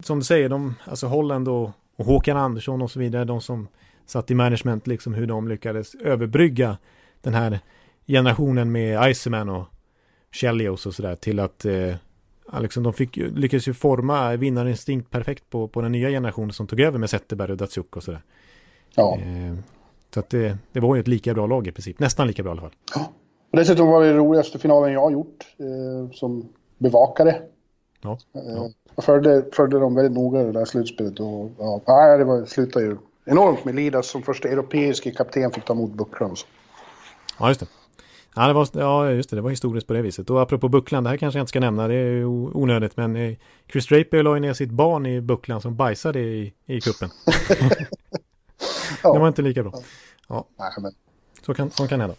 Som 0.00 0.18
du 0.18 0.24
säger, 0.24 0.48
de, 0.48 0.74
alltså 0.84 1.06
Holland 1.06 1.48
och, 1.48 1.70
och 1.96 2.04
Håkan 2.04 2.36
Andersson 2.36 2.82
och 2.82 2.90
så 2.90 2.98
vidare, 2.98 3.24
de 3.24 3.40
som 3.40 3.68
satt 4.06 4.30
i 4.30 4.34
management, 4.34 4.86
liksom 4.86 5.14
hur 5.14 5.26
de 5.26 5.48
lyckades 5.48 5.94
överbrygga 5.94 6.76
den 7.20 7.34
här 7.34 7.60
generationen 8.06 8.72
med 8.72 9.10
Iceman 9.10 9.48
och 9.48 9.64
Chelios 10.32 10.86
och 10.86 10.94
sådär 10.94 11.16
till 11.16 11.40
att 11.40 11.64
eh, 11.64 11.94
liksom, 12.60 12.82
de 12.82 12.92
fick, 12.92 13.16
lyckades 13.16 13.68
ju 13.68 13.74
forma 13.74 14.36
vinnarinstinkt 14.36 15.10
perfekt 15.10 15.50
på, 15.50 15.68
på 15.68 15.80
den 15.80 15.92
nya 15.92 16.08
generationen 16.08 16.52
som 16.52 16.66
tog 16.66 16.80
över 16.80 16.98
med 16.98 17.10
Zetterberg 17.10 17.52
och 17.52 17.56
Datsjuk 17.56 17.96
och 17.96 18.02
sådär. 18.02 18.22
Ja. 18.94 19.18
Eh, 19.18 19.54
så 20.14 20.20
att 20.20 20.30
det, 20.30 20.58
det 20.72 20.80
var 20.80 20.94
ju 20.94 21.00
ett 21.00 21.08
lika 21.08 21.34
bra 21.34 21.46
lag 21.46 21.66
i 21.66 21.72
princip, 21.72 21.98
nästan 21.98 22.26
lika 22.26 22.42
bra 22.42 22.50
i 22.50 22.52
alla 22.52 22.60
fall. 22.60 22.74
Ja. 22.94 23.12
Och 23.50 23.58
dessutom 23.58 23.88
var 23.88 24.04
det 24.04 24.12
roligaste 24.12 24.58
finalen 24.58 24.92
jag 24.92 25.00
har 25.00 25.10
gjort 25.10 25.46
eh, 25.58 26.12
som 26.12 26.48
bevakare. 26.78 27.42
Ja. 28.00 28.18
ja. 28.32 28.70
Jag 28.94 29.04
följde, 29.04 29.44
följde 29.52 29.78
dem 29.78 29.94
väldigt 29.94 30.12
noga 30.12 30.42
det 30.42 30.52
där 30.52 30.64
slutspelet 30.64 31.20
och 31.20 31.50
ja, 31.58 32.16
det 32.16 32.24
var, 32.24 32.44
slutade 32.44 32.84
ju 32.84 32.96
enormt 33.24 33.64
med 33.64 33.74
Lidas 33.74 34.06
som 34.06 34.22
första 34.22 34.48
europeiska 34.48 35.10
kapten 35.10 35.50
fick 35.50 35.64
ta 35.64 35.72
emot 35.72 35.92
bucklan. 35.92 36.36
Ja, 37.38 37.48
just 37.48 37.60
det. 37.60 37.66
Ja, 38.34 38.46
det 38.46 38.52
var, 38.52 38.68
ja, 38.72 39.10
just 39.10 39.30
det, 39.30 39.36
det 39.36 39.42
var 39.42 39.50
historiskt 39.50 39.86
på 39.86 39.92
det 39.92 40.02
viset. 40.02 40.30
Och 40.30 40.42
apropå 40.42 40.68
bucklan, 40.68 41.04
det 41.04 41.10
här 41.10 41.16
kanske 41.16 41.38
jag 41.38 41.42
inte 41.42 41.48
ska 41.48 41.60
nämna, 41.60 41.88
det 41.88 41.94
är 41.94 42.24
onödigt, 42.24 42.96
men 42.96 43.16
eh, 43.16 43.36
Chris 43.72 43.86
Draper 43.86 44.22
la 44.22 44.34
ju 44.34 44.40
ner 44.40 44.52
sitt 44.52 44.70
barn 44.70 45.06
i 45.06 45.20
bucklan 45.20 45.60
som 45.60 45.76
bajsade 45.76 46.20
i, 46.20 46.52
i 46.66 46.80
kuppen. 46.80 47.10
ja. 49.02 49.12
Det 49.12 49.18
var 49.18 49.28
inte 49.28 49.42
lika 49.42 49.62
bra. 49.62 49.72
Ja. 50.28 50.44
Nej, 50.56 50.70
men... 50.78 50.92
så, 51.46 51.54
kan, 51.54 51.70
så 51.70 51.88
kan 51.88 52.00
hända. 52.00 52.16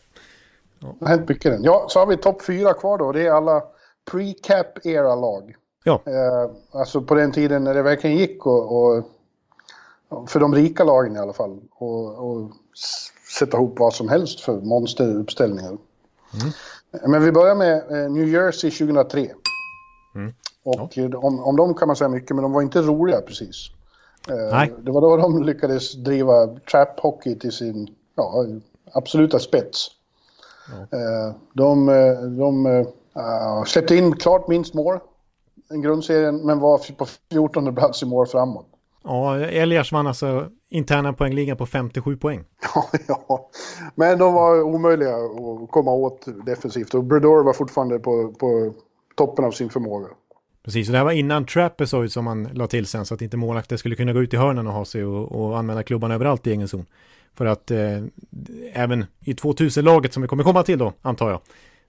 Ja. 0.79 0.95
Det 0.99 1.05
har 1.05 1.17
hänt 1.17 1.29
mycket 1.29 1.51
den. 1.51 1.63
Ja, 1.63 1.85
så 1.89 1.99
har 1.99 2.05
vi 2.05 2.17
topp 2.17 2.41
fyra 2.41 2.73
kvar 2.73 2.97
då. 2.97 3.11
Det 3.11 3.27
är 3.27 3.31
alla 3.31 3.63
pre-cap 4.11 4.79
era-lag. 4.83 5.55
Ja. 5.83 6.01
Eh, 6.05 6.79
alltså 6.79 7.01
på 7.01 7.15
den 7.15 7.31
tiden 7.31 7.63
när 7.63 7.73
det 7.73 7.81
verkligen 7.81 8.17
gick 8.17 8.45
och, 8.45 8.77
och 8.77 9.03
för 10.29 10.39
de 10.39 10.55
rika 10.55 10.83
lagen 10.83 11.15
i 11.15 11.19
alla 11.19 11.33
fall. 11.33 11.59
Och, 11.71 12.29
och 12.29 12.51
sätta 13.39 13.57
ihop 13.57 13.79
vad 13.79 13.93
som 13.93 14.09
helst 14.09 14.39
för 14.39 14.61
monsteruppställningar. 14.61 15.77
Mm. 16.41 17.11
Men 17.11 17.23
vi 17.23 17.31
börjar 17.31 17.55
med 17.55 17.77
eh, 17.77 18.11
New 18.11 18.27
Jersey 18.27 18.71
2003. 18.71 19.29
Mm. 20.15 20.33
Och 20.63 20.97
ja. 20.97 21.17
om, 21.17 21.39
om 21.39 21.55
dem 21.55 21.73
kan 21.73 21.87
man 21.87 21.95
säga 21.95 22.09
mycket, 22.09 22.35
men 22.35 22.43
de 22.43 22.51
var 22.51 22.61
inte 22.61 22.81
roliga 22.81 23.21
precis. 23.21 23.69
Eh, 24.29 24.35
Nej. 24.51 24.73
Det 24.79 24.91
var 24.91 25.01
då 25.01 25.17
de 25.17 25.43
lyckades 25.43 25.93
driva 25.93 26.47
trap 26.71 26.99
hockey 26.99 27.39
till 27.39 27.51
sin 27.51 27.95
ja, 28.15 28.45
absoluta 28.91 29.39
spets. 29.39 29.87
Ja. 30.69 30.97
Eh, 30.97 31.35
de 31.53 31.85
de 32.37 32.65
uh, 32.65 33.63
släppte 33.63 33.95
in 33.95 34.15
klart 34.15 34.47
minst 34.47 34.73
mål 34.73 34.99
i 35.73 35.77
grundserien, 35.77 36.37
men 36.37 36.59
var 36.59 36.95
på 36.97 37.05
14 37.31 37.75
plats 37.75 38.03
i 38.03 38.05
mål 38.05 38.27
framåt. 38.27 38.72
Ja, 39.03 39.39
Elias 39.39 39.91
vann 39.91 40.07
alltså 40.07 40.49
interna 40.69 41.13
poängligan 41.13 41.57
på 41.57 41.65
57 41.65 42.17
poäng. 42.17 42.43
Ja, 43.07 43.49
men 43.95 44.19
de 44.19 44.33
var 44.33 44.61
omöjliga 44.61 45.15
att 45.15 45.71
komma 45.71 45.91
åt 45.91 46.27
defensivt 46.45 46.93
och 46.93 47.03
Bredor 47.03 47.43
var 47.43 47.53
fortfarande 47.53 47.99
på, 47.99 48.33
på 48.39 48.73
toppen 49.15 49.45
av 49.45 49.51
sin 49.51 49.69
förmåga. 49.69 50.07
Precis, 50.63 50.87
och 50.87 50.91
det 50.91 50.97
här 50.97 51.05
var 51.05 51.11
innan 51.11 51.45
Trapezoid 51.45 52.11
som 52.11 52.25
man 52.25 52.43
la 52.53 52.67
till 52.67 52.85
sen 52.85 53.05
så 53.05 53.13
att 53.13 53.21
inte 53.21 53.37
målvakter 53.37 53.77
skulle 53.77 53.95
kunna 53.95 54.13
gå 54.13 54.21
ut 54.21 54.33
i 54.33 54.37
hörnen 54.37 54.67
och 54.67 54.73
ha 54.73 54.85
sig 54.85 55.05
och, 55.05 55.31
och 55.31 55.57
använda 55.57 55.83
klubban 55.83 56.11
överallt 56.11 56.47
i 56.47 56.51
egen 56.51 56.67
zon. 56.67 56.85
För 57.35 57.45
att 57.45 57.71
eh, 57.71 58.03
även 58.73 59.05
i 59.19 59.33
2000-laget 59.33 60.13
som 60.13 60.21
vi 60.21 60.27
kommer 60.27 60.43
komma 60.43 60.63
till 60.63 60.79
då, 60.79 60.93
antar 61.01 61.29
jag, 61.29 61.41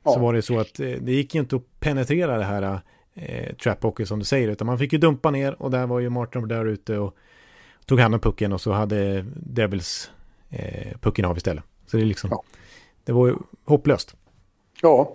ja. 0.05 0.13
så 0.13 0.21
var 0.21 0.33
det 0.33 0.43
så 0.43 0.61
att 0.61 0.81
eh, 0.81 0.87
det 0.87 1.13
gick 1.13 1.35
inte 1.35 1.57
att 1.57 1.81
penetrera 1.81 2.39
det 2.39 2.45
här 2.45 2.81
eh, 3.15 3.55
trap 3.55 3.83
hockey 3.83 4.07
som 4.07 4.19
du 4.19 4.25
säger, 4.25 4.49
utan 4.49 4.67
man 4.67 4.79
fick 4.79 4.93
ju 4.93 4.99
dumpa 4.99 5.31
ner 5.31 5.63
och 5.63 5.71
där 5.71 5.87
var 5.87 6.01
ju 6.01 6.11
Martin 6.11 6.49
där 6.49 6.65
ute 6.65 6.99
och 6.99 7.15
tog 7.87 8.01
hand 8.01 8.15
om 8.15 8.21
pucken 8.21 8.53
och 8.53 8.61
så 8.61 8.73
hade 8.73 9.25
Devils 9.37 10.11
eh, 10.51 10.99
pucken 11.01 11.25
av 11.25 11.37
istället. 11.37 11.65
Så 11.87 11.97
det 11.97 12.03
är 12.03 12.07
liksom, 12.07 12.31
ja. 12.31 12.43
det 13.05 13.13
var 13.13 13.27
ju 13.27 13.35
hopplöst. 13.65 14.17
Ja, 14.83 15.13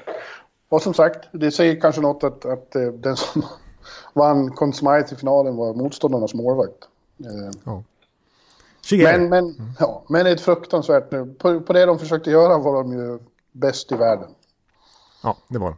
och 0.69 0.81
som 0.81 0.93
sagt, 0.93 1.29
det 1.31 1.51
säger 1.51 1.81
kanske 1.81 2.01
något 2.01 2.23
att, 2.23 2.45
att 2.45 2.75
eh, 2.75 2.87
den 2.87 3.17
som 3.17 3.45
vann 4.13 4.51
Conn 4.51 4.73
i 5.11 5.15
finalen 5.15 5.55
var 5.55 5.73
motståndarnas 5.73 6.33
målvakt. 6.33 6.87
Eh, 7.19 7.51
ja. 7.63 7.83
Men, 8.91 9.29
men, 9.29 9.45
mm. 9.45 9.71
ja, 9.79 10.03
men 10.09 10.27
ett 10.27 10.41
fruktansvärt 10.41 11.11
nu. 11.11 11.35
På, 11.39 11.61
på 11.61 11.73
det 11.73 11.85
de 11.85 11.99
försökte 11.99 12.31
göra 12.31 12.57
var 12.57 12.83
de 12.83 12.93
ju 12.93 13.19
bäst 13.51 13.91
i 13.91 13.95
världen. 13.95 14.29
Ja, 15.23 15.37
det 15.47 15.59
var 15.59 15.67
de. 15.67 15.77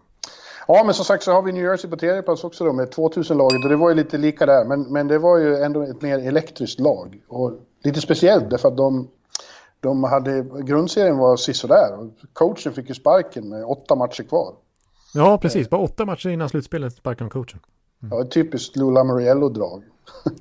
Ja, 0.74 0.84
men 0.84 0.94
som 0.94 1.06
sagt 1.06 1.24
så 1.24 1.32
har 1.32 1.42
vi 1.42 1.52
New 1.52 1.64
Jersey 1.64 1.90
på 1.90 1.98
tredje 1.98 2.22
plats 2.22 2.44
också 2.44 2.66
då 2.66 2.74
med 2.74 2.90
2000-laget 2.90 3.64
och 3.64 3.70
det 3.70 3.76
var 3.76 3.90
ju 3.90 3.96
lite 3.96 4.18
lika 4.18 4.46
där. 4.46 4.66
Men, 4.66 4.82
men 4.82 5.08
det 5.08 5.18
var 5.18 5.38
ju 5.38 5.56
ändå 5.56 5.82
ett 5.82 6.02
mer 6.02 6.20
elektriskt 6.20 6.80
lag. 6.80 7.22
Och 7.28 7.52
lite 7.84 8.02
speciellt 8.02 8.50
därför 8.50 8.68
att 8.68 8.78
de, 8.78 9.08
de 9.80 10.04
hade, 10.04 10.46
grundserien 10.64 11.18
var 11.18 11.38
sisådär. 11.38 12.10
Coachen 12.34 12.74
fick 12.74 12.90
ju 12.90 12.96
sparken 12.96 13.50
med 13.50 13.66
åtta 13.66 13.96
matcher 13.96 14.24
kvar. 14.24 14.54
Ja, 15.14 15.38
precis. 15.38 15.70
Bara 15.70 15.82
åtta 15.82 16.06
matcher 16.06 16.30
innan 16.30 16.50
slutspelet 16.50 16.94
sparkade 16.94 17.30
de 17.30 17.30
coachen. 17.30 17.60
Mm. 18.04 18.18
Ja, 18.18 18.26
typiskt 18.26 18.76
Lou 18.76 18.92
Lamoriello-drag. 18.92 19.84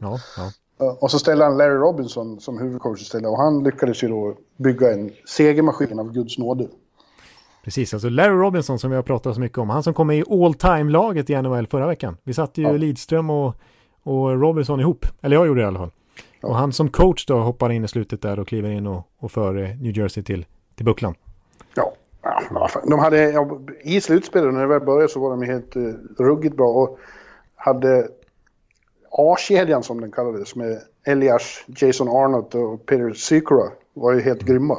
Ja, 0.00 0.18
ja. 0.78 0.96
Och 1.00 1.10
så 1.10 1.18
ställde 1.18 1.44
han 1.44 1.56
Larry 1.56 1.76
Robinson 1.76 2.40
som 2.40 2.58
huvudcoach 2.58 3.02
istället 3.02 3.30
och 3.30 3.38
han 3.38 3.64
lyckades 3.64 4.02
ju 4.02 4.08
då 4.08 4.36
bygga 4.56 4.92
en 4.92 5.12
segermaskin 5.26 5.98
av 5.98 6.12
Guds 6.12 6.38
nåde. 6.38 6.68
Precis, 7.64 7.94
alltså 7.94 8.08
Larry 8.08 8.34
Robinson 8.34 8.78
som 8.78 8.90
vi 8.90 8.96
har 8.96 9.02
pratat 9.02 9.34
så 9.34 9.40
mycket 9.40 9.58
om, 9.58 9.70
han 9.70 9.82
som 9.82 9.94
kom 9.94 10.06
med 10.06 10.18
i 10.18 10.24
all 10.30 10.54
time-laget 10.54 11.30
i 11.30 11.42
NHL 11.42 11.66
förra 11.66 11.86
veckan. 11.86 12.16
Vi 12.22 12.34
satte 12.34 12.60
ju 12.60 12.66
ja. 12.66 12.72
Lidström 12.72 13.30
och, 13.30 13.54
och 14.02 14.40
Robinson 14.40 14.80
ihop, 14.80 15.06
eller 15.22 15.36
jag 15.36 15.46
gjorde 15.46 15.60
det 15.60 15.64
i 15.64 15.66
alla 15.66 15.78
fall. 15.78 15.90
Ja. 16.40 16.48
Och 16.48 16.54
han 16.54 16.72
som 16.72 16.88
coach 16.88 17.26
då 17.26 17.38
hoppar 17.38 17.70
in 17.70 17.84
i 17.84 17.88
slutet 17.88 18.22
där 18.22 18.38
och 18.38 18.48
kliver 18.48 18.70
in 18.70 18.86
och, 18.86 19.08
och 19.18 19.32
för 19.32 19.52
New 19.54 19.98
Jersey 19.98 20.22
till, 20.22 20.46
till 20.76 20.84
bucklan. 20.84 21.14
Ja, 21.74 21.92
de 22.84 22.98
hade, 22.98 23.30
ja, 23.30 23.60
i 23.82 24.00
slutspelet 24.00 24.54
när 24.54 24.60
det 24.60 24.66
väl 24.66 24.80
började 24.80 25.08
så 25.08 25.20
var 25.20 25.30
de 25.30 25.42
helt 25.42 25.76
uh, 25.76 25.94
ruggigt 26.18 26.56
bra 26.56 26.68
och 26.68 26.98
hade 27.56 28.08
A-kedjan 29.10 29.82
som 29.82 30.00
den 30.00 30.12
kallades 30.12 30.56
med 30.56 30.78
Elias, 31.06 31.64
Jason 31.66 32.08
Arnott 32.08 32.54
och 32.54 32.86
Peter 32.86 33.12
Sykora 33.12 33.70
var 33.94 34.12
ju 34.12 34.20
helt 34.20 34.42
grymma. 34.42 34.78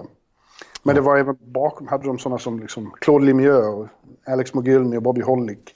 Men 0.84 0.96
det 0.96 1.02
var 1.02 1.18
även 1.18 1.38
bakom 1.40 1.88
hade 1.88 2.08
de 2.08 2.20
sådana 2.20 2.40
som 2.40 2.60
liksom 2.60 2.92
Claude 3.02 3.26
Lemieux 3.26 3.68
och 3.68 3.88
Alex 4.26 4.54
Mogilny 4.54 4.98
och 4.98 5.04
Bobby 5.04 5.22
Hollick. 5.22 5.76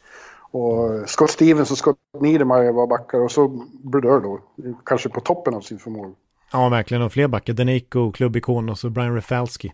Och 0.51 1.09
Scott 1.09 1.29
Stevens 1.29 1.71
och 1.71 1.77
Scott 1.77 1.97
Niedermayer 2.19 2.71
var 2.71 2.87
backar 2.87 3.19
och 3.19 3.31
så 3.31 3.47
Brodeur 3.83 4.19
då, 4.19 4.39
kanske 4.85 5.09
på 5.09 5.19
toppen 5.19 5.53
av 5.53 5.61
sin 5.61 5.79
förmåga. 5.79 6.13
Ja, 6.51 6.69
verkligen. 6.69 7.03
Och 7.03 7.11
fler 7.11 7.27
backar. 7.27 7.53
Deneko, 7.53 8.11
klubbikon 8.11 8.69
och 8.69 8.79
så 8.79 8.89
Brian 8.89 9.15
Rafalski. 9.15 9.73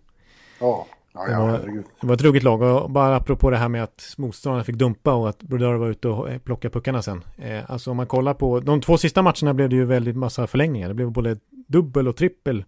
Ja, 0.59 0.86
ja, 1.13 1.27
ja 1.29 1.39
det, 1.39 1.51
var, 1.51 1.84
det 2.01 2.07
var 2.07 2.13
ett 2.13 2.21
ruggigt 2.21 2.43
lag. 2.43 2.61
Och 2.61 2.91
bara 2.91 3.15
apropå 3.15 3.49
det 3.49 3.57
här 3.57 3.69
med 3.69 3.84
att 3.84 4.13
motståndarna 4.17 4.63
fick 4.63 4.75
dumpa 4.75 5.13
och 5.13 5.29
att 5.29 5.43
Brodeur 5.43 5.73
var 5.73 5.88
ute 5.88 6.07
och 6.07 6.43
plockade 6.43 6.73
puckarna 6.73 7.01
sen. 7.01 7.23
Eh, 7.38 7.71
alltså 7.71 7.91
om 7.91 7.97
man 7.97 8.07
kollar 8.07 8.34
på 8.34 8.59
de 8.59 8.82
två 8.82 8.97
sista 8.97 9.21
matcherna 9.21 9.53
blev 9.53 9.69
det 9.69 9.75
ju 9.75 9.86
väldigt 9.86 10.15
massa 10.15 10.47
förlängningar. 10.47 10.88
Det 10.88 10.93
blev 10.93 11.11
både 11.11 11.38
dubbel 11.49 12.07
och 12.07 12.15
trippel 12.15 12.65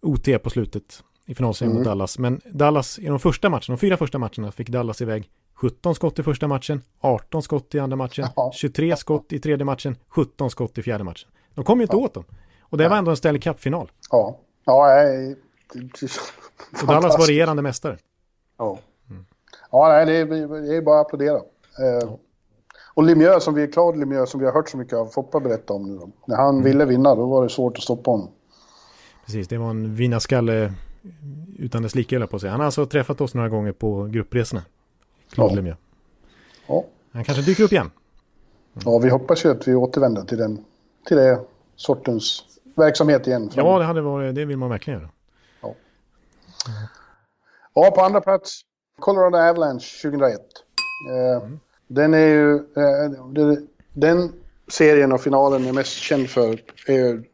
OT 0.00 0.42
på 0.42 0.50
slutet 0.50 1.02
i 1.26 1.34
finalserien 1.34 1.70
mm. 1.70 1.80
mot 1.80 1.86
Dallas. 1.86 2.18
Men 2.18 2.40
Dallas 2.44 2.98
i 2.98 3.06
de 3.06 3.18
första 3.18 3.48
matcherna, 3.48 3.64
de 3.66 3.78
fyra 3.78 3.96
första 3.96 4.18
matcherna 4.18 4.52
fick 4.52 4.68
Dallas 4.68 5.00
iväg 5.00 5.30
17 5.54 5.94
skott 5.94 6.18
i 6.18 6.22
första 6.22 6.48
matchen, 6.48 6.82
18 7.00 7.42
skott 7.42 7.74
i 7.74 7.78
andra 7.78 7.96
matchen, 7.96 8.26
Jaha. 8.36 8.52
23 8.52 8.96
skott 8.96 9.32
i 9.32 9.38
tredje 9.38 9.64
matchen, 9.64 9.96
17 10.08 10.50
skott 10.50 10.78
i 10.78 10.82
fjärde 10.82 11.04
matchen. 11.04 11.30
De 11.54 11.64
kom 11.64 11.78
ju 11.78 11.82
inte 11.82 11.96
ja. 11.96 12.00
åt 12.00 12.14
dem. 12.14 12.24
Och 12.60 12.78
det 12.78 12.88
var 12.88 12.96
ändå 12.96 13.10
en 13.10 13.16
Stanley 13.16 13.40
Cup-final. 13.40 13.90
Ja, 14.10 14.38
ja 14.64 14.86
nej, 14.86 15.36
Och 16.82 16.86
Dallas 16.86 17.18
var 17.18 17.26
regerande 17.26 17.62
mästare. 17.62 17.98
Ja, 18.58 18.78
mm. 19.10 19.24
ja 19.70 19.88
nej, 19.88 20.06
det, 20.06 20.12
är, 20.12 20.26
det 20.62 20.76
är 20.76 20.82
bara 20.82 21.00
att 21.00 21.06
applådera. 21.06 21.36
Eh, 21.36 21.98
ja. 22.00 22.18
Och 22.94 23.02
Lemieux, 23.02 23.44
som 23.44 23.54
vi, 23.54 23.68
Claude 23.68 23.98
Lemieux, 23.98 24.30
som 24.30 24.40
vi 24.40 24.46
har 24.46 24.52
hört 24.52 24.68
så 24.68 24.76
mycket 24.76 24.98
av 24.98 25.06
Foppa 25.06 25.40
berätta 25.40 25.72
om 25.72 25.82
nu. 25.82 26.00
När 26.26 26.36
han 26.36 26.54
mm. 26.54 26.64
ville 26.64 26.84
vinna, 26.84 27.14
då 27.14 27.26
var 27.26 27.42
det 27.42 27.48
svårt 27.48 27.76
att 27.76 27.82
stoppa 27.82 28.10
honom. 28.10 28.30
Precis, 29.24 29.48
det 29.48 29.58
var 29.58 29.70
en 29.70 29.94
vinnarskalle 29.94 30.72
utan 31.58 31.82
dess 31.82 31.94
like, 31.94 32.26
på 32.26 32.38
sig. 32.38 32.50
Han 32.50 32.60
har 32.60 32.64
alltså 32.64 32.86
träffat 32.86 33.20
oss 33.20 33.34
några 33.34 33.48
gånger 33.48 33.72
på 33.72 34.04
gruppresorna. 34.04 34.62
Claude 35.30 35.52
ja. 35.52 35.56
Lemieux. 35.56 35.78
Ja. 36.66 36.84
Han 37.12 37.24
kanske 37.24 37.42
dyker 37.42 37.64
upp 37.64 37.72
igen. 37.72 37.90
Mm. 38.74 38.82
Ja, 38.84 38.98
vi 38.98 39.10
hoppas 39.10 39.44
ju 39.44 39.50
att 39.50 39.68
vi 39.68 39.74
återvänder 39.74 40.22
till 40.22 40.38
den, 40.38 40.64
till 41.06 41.16
det 41.16 41.40
sortens 41.76 42.44
verksamhet 42.74 43.26
igen. 43.26 43.50
Ja, 43.54 43.78
det, 43.78 43.84
hade 43.84 44.00
varit, 44.00 44.34
det 44.34 44.44
vill 44.44 44.56
man 44.56 44.70
verkligen 44.70 45.00
göra. 45.00 45.10
Ja. 45.60 45.74
ja, 47.74 47.90
på 47.90 48.00
andra 48.00 48.20
plats, 48.20 48.60
Colorado 48.98 49.38
Avalanche 49.38 50.02
2001. 50.02 50.40
Eh, 51.10 51.42
mm. 51.42 51.60
Den 51.86 52.14
är 52.14 52.26
ju, 52.26 52.54
eh, 52.54 53.58
den 53.92 54.32
serien 54.68 55.12
och 55.12 55.20
finalen 55.20 55.66
är 55.66 55.72
mest 55.72 55.92
känd 55.92 56.30
för 56.30 56.60
är 56.86 57.24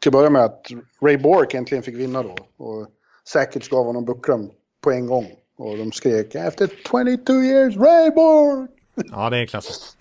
till 0.00 0.08
att 0.08 0.12
börja 0.12 0.30
med 0.30 0.44
att 0.44 0.66
Ray 1.02 1.16
Bork 1.16 1.54
äntligen 1.54 1.82
fick 1.82 1.94
vinna 1.94 2.22
då. 2.22 2.36
Och 2.56 2.86
Sakic 3.28 3.68
gav 3.68 3.84
honom 3.84 4.04
bucklan 4.04 4.50
på 4.82 4.90
en 4.90 5.06
gång. 5.06 5.26
Och 5.58 5.76
de 5.76 5.92
skrek 5.92 6.34
efter 6.34 6.68
22 6.90 7.32
years 7.32 7.76
Ray 7.76 8.10
Bork! 8.10 8.70
Ja, 9.10 9.30
det 9.30 9.38
är 9.38 9.46
klassiskt. 9.46 9.96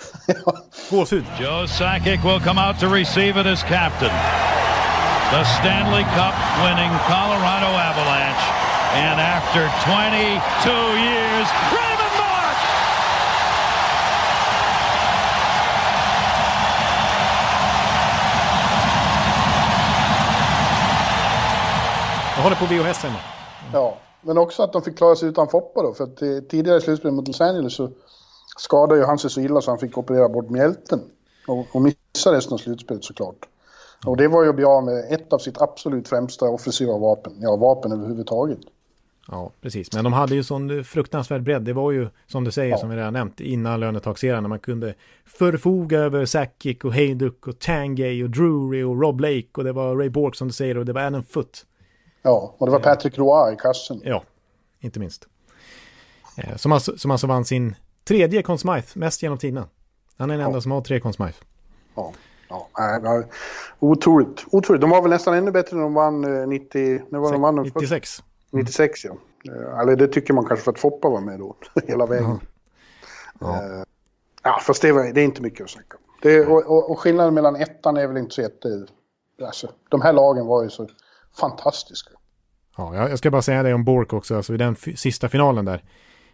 Gåshud. 0.89 1.26
Joe 1.41 1.67
Sakic 1.67 2.24
will 2.24 2.39
come 2.39 2.59
out 2.67 2.80
to 2.80 2.88
receive 2.88 3.41
it 3.41 3.47
as 3.47 3.63
captain. 3.63 4.13
The 5.32 5.43
Stanley 5.57 6.03
Cup 6.17 6.36
winning 6.63 6.93
Colorado 7.09 7.69
Avalanche. 7.89 8.43
And 8.93 9.17
after 9.19 9.63
22 9.89 10.69
years, 11.09 11.47
Raymond 11.74 12.13
håller 22.44 22.56
på 22.56 22.66
VHS 22.66 22.98
hemma. 22.98 23.20
Ja, 23.74 23.98
men 24.22 24.38
också 24.38 24.64
att 24.64 24.74
de 24.74 24.82
fick 24.82 24.98
klara 24.98 25.16
sig 25.16 25.30
utan 25.30 25.48
Foppa 25.48 25.82
då. 25.82 25.94
För 25.94 26.04
att 26.04 26.18
tidigare 26.50 26.78
i 26.78 26.82
slutspelet 26.82 27.14
mot 27.14 27.28
Los 27.28 27.41
Angeles 27.41 27.76
så 27.76 27.89
skadade 28.58 29.00
ju 29.00 29.06
han 29.06 29.20
sig 29.20 29.30
så 29.30 29.41
illa 29.41 29.62
så 29.62 29.72
han 29.72 29.80
fick 29.80 29.98
operera 29.98 30.30
bort 30.30 30.50
mjälten. 30.50 31.02
Och, 31.48 31.66
och 31.74 31.82
missa 31.82 32.34
resten 32.34 32.54
av 32.54 32.58
slutspelet 32.58 33.04
såklart. 33.04 33.46
Och 34.06 34.18
det 34.18 34.28
var 34.28 34.44
ju 34.44 34.50
att 34.50 34.56
bli 34.56 34.66
av 34.66 34.84
med 34.84 35.14
ett 35.14 35.34
av 35.34 35.38
sitt 35.38 35.62
absolut 35.62 36.08
främsta 36.08 36.46
offensiva 36.46 36.98
vapen. 36.98 37.34
Ja, 37.39 37.56
vapen 37.56 37.91
överhuvudtaget. 37.91 38.60
Ja, 39.28 39.52
precis. 39.62 39.94
Men 39.94 40.04
de 40.04 40.14
hade 40.14 40.36
ju 40.36 40.44
sån 40.44 40.84
fruktansvärd 40.84 41.44
bredd. 41.44 41.62
Det 41.62 41.74
var 41.74 41.91
ju, 41.91 42.08
som 42.28 42.44
du 42.44 42.52
säger, 42.52 42.72
ja. 42.72 42.78
som 42.78 42.89
vi 42.89 42.96
redan 42.96 43.14
nämnt, 43.14 43.39
innan 43.39 43.80
lönetaksserien, 43.80 44.44
när 44.44 44.50
man 44.50 44.60
kunde 44.60 44.94
förfoga 45.26 46.00
över 46.00 46.26
Sakic 46.26 46.84
och 46.84 46.94
Hayduk 46.94 47.48
och 47.48 47.60
Tangay 47.60 48.24
och 48.24 48.30
Drury 48.30 48.84
och 48.84 49.02
Rob 49.02 49.20
Lake 49.20 49.48
och 49.58 49.64
det 49.64 49.72
var 49.72 49.96
Ray 49.96 50.10
Bork 50.10 50.36
som 50.36 50.48
du 50.48 50.54
säger 50.54 50.78
och 50.78 50.86
det 50.86 50.94
var 50.94 51.02
Adam 51.02 51.24
Foot. 51.24 51.66
Ja, 52.24 52.55
och 52.57 52.65
det 52.65 52.71
var 52.71 52.80
Patrick 52.80 53.17
Roy 53.17 53.53
i 53.53 53.57
kassen. 53.57 54.01
Ja, 54.03 54.24
inte 54.80 54.99
minst. 54.99 55.28
Eh, 56.38 56.55
som 56.55 56.71
alltså, 56.71 56.97
som 56.97 57.11
alltså 57.11 57.28
vann 57.28 57.45
sin 57.45 57.76
tredje 58.03 58.43
Conn 58.43 58.57
Smythe, 58.57 58.99
mest 58.99 59.24
genom 59.24 59.38
tiderna. 59.38 59.67
Han 60.17 60.30
är 60.30 60.34
den 60.34 60.41
ja. 60.41 60.47
enda 60.47 60.61
som 60.61 60.71
har 60.71 60.82
tre 60.82 60.99
Conn 60.99 61.13
Smythe. 61.13 61.38
Ja, 61.95 62.13
ja, 63.03 63.24
otroligt. 63.80 64.45
otroligt. 64.51 64.82
De 64.82 64.89
var 64.89 65.01
väl 65.01 65.09
nästan 65.09 65.34
ännu 65.34 65.51
bättre 65.51 65.76
när 65.76 65.84
de 65.84 65.93
vann 65.93 66.49
90... 66.49 66.95
Eh, 66.95 67.01
när 67.09 67.19
var 67.19 67.32
de 67.32 67.41
vann 67.41 67.55
96. 67.55 68.24
96 68.51 69.05
ja. 69.05 69.17
Eh, 69.51 69.80
eller 69.80 69.95
det 69.95 70.07
tycker 70.07 70.34
man 70.34 70.45
kanske 70.45 70.63
för 70.63 70.71
att 70.71 70.80
Foppa 70.80 71.09
var 71.09 71.21
med 71.21 71.39
då, 71.39 71.55
hela 71.88 72.05
vägen. 72.05 72.39
Ja, 73.39 73.63
ja. 73.67 73.86
ja 74.43 74.59
fast 74.61 74.82
det, 74.82 74.91
var, 74.91 75.03
det 75.13 75.21
är 75.21 75.26
inte 75.26 75.41
mycket 75.41 75.63
att 75.63 75.69
snacka 75.69 75.97
om. 75.97 76.03
Det, 76.21 76.45
och, 76.45 76.65
och, 76.65 76.91
och, 76.91 76.99
skillnaden 76.99 77.34
mellan 77.34 77.55
ettan 77.55 77.97
är 77.97 78.07
väl 78.07 78.17
inte 78.17 78.36
så 78.36 78.41
jätte... 78.41 78.86
Alltså, 79.41 79.71
de 79.89 80.01
här 80.01 80.13
lagen 80.13 80.45
var 80.45 80.63
ju 80.63 80.69
så 80.69 80.88
fantastiska. 81.39 82.11
Ja, 82.77 83.09
jag 83.09 83.17
ska 83.17 83.31
bara 83.31 83.41
säga 83.41 83.63
det 83.63 83.73
om 83.73 83.84
Bork 83.84 84.13
också, 84.13 84.36
alltså 84.36 84.53
i 84.53 84.57
den 84.57 84.75
sista 84.75 85.29
finalen 85.29 85.65
där. 85.65 85.84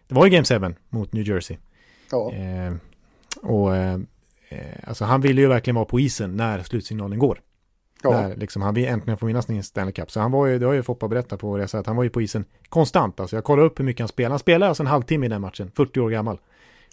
Det 0.08 0.16
var 0.16 0.26
ju 0.26 0.32
Game 0.32 0.70
7 0.70 0.76
mot 0.90 1.14
New 1.14 1.28
Jersey. 1.28 1.58
Ja. 2.12 2.34
Eh, 2.34 2.74
och 3.42 3.76
eh, 3.76 4.00
alltså 4.84 5.06
han 5.06 5.22
ville 5.22 5.42
ju 5.42 5.48
verkligen 5.48 5.76
vara 5.76 5.86
på 5.86 6.00
isen 6.00 6.38
när 6.38 6.64
slutsignalen 6.64 7.20
går. 7.20 7.42
Ja. 8.04 8.12
När 8.12 8.36
liksom 8.36 8.62
han 8.62 8.74
vill 8.74 8.88
äntligen 8.88 9.18
få 9.18 9.26
vinna 9.26 9.42
sin 9.42 9.64
Stanley 9.64 9.94
Cup. 9.94 10.12
Så 10.12 10.20
han 10.20 10.32
var 10.32 10.46
ju, 10.48 10.60
det 10.60 10.66
har 10.66 10.74
ju 10.74 10.84
Foppa 10.84 11.08
berättat 11.08 11.40
på 11.40 11.58
resa, 11.58 11.80
att 11.80 11.88
han 11.88 11.96
var 11.96 12.04
ju 12.04 12.10
på 12.10 12.22
isen 12.22 12.46
konstant. 12.70 13.20
Alltså 13.20 13.36
jag 13.36 13.44
kollade 13.44 13.68
upp 13.68 13.80
hur 13.80 13.86
mycket 13.86 14.00
han 14.00 14.08
spelade. 14.08 14.34
Han 14.34 14.40
spelade 14.40 14.70
alltså 14.70 14.84
en 14.84 14.88
halvtimme 14.88 15.26
i 15.26 15.30
den 15.30 15.42
matchen, 15.42 15.72
40 15.76 16.00
år 16.00 16.10
gammal. 16.10 16.40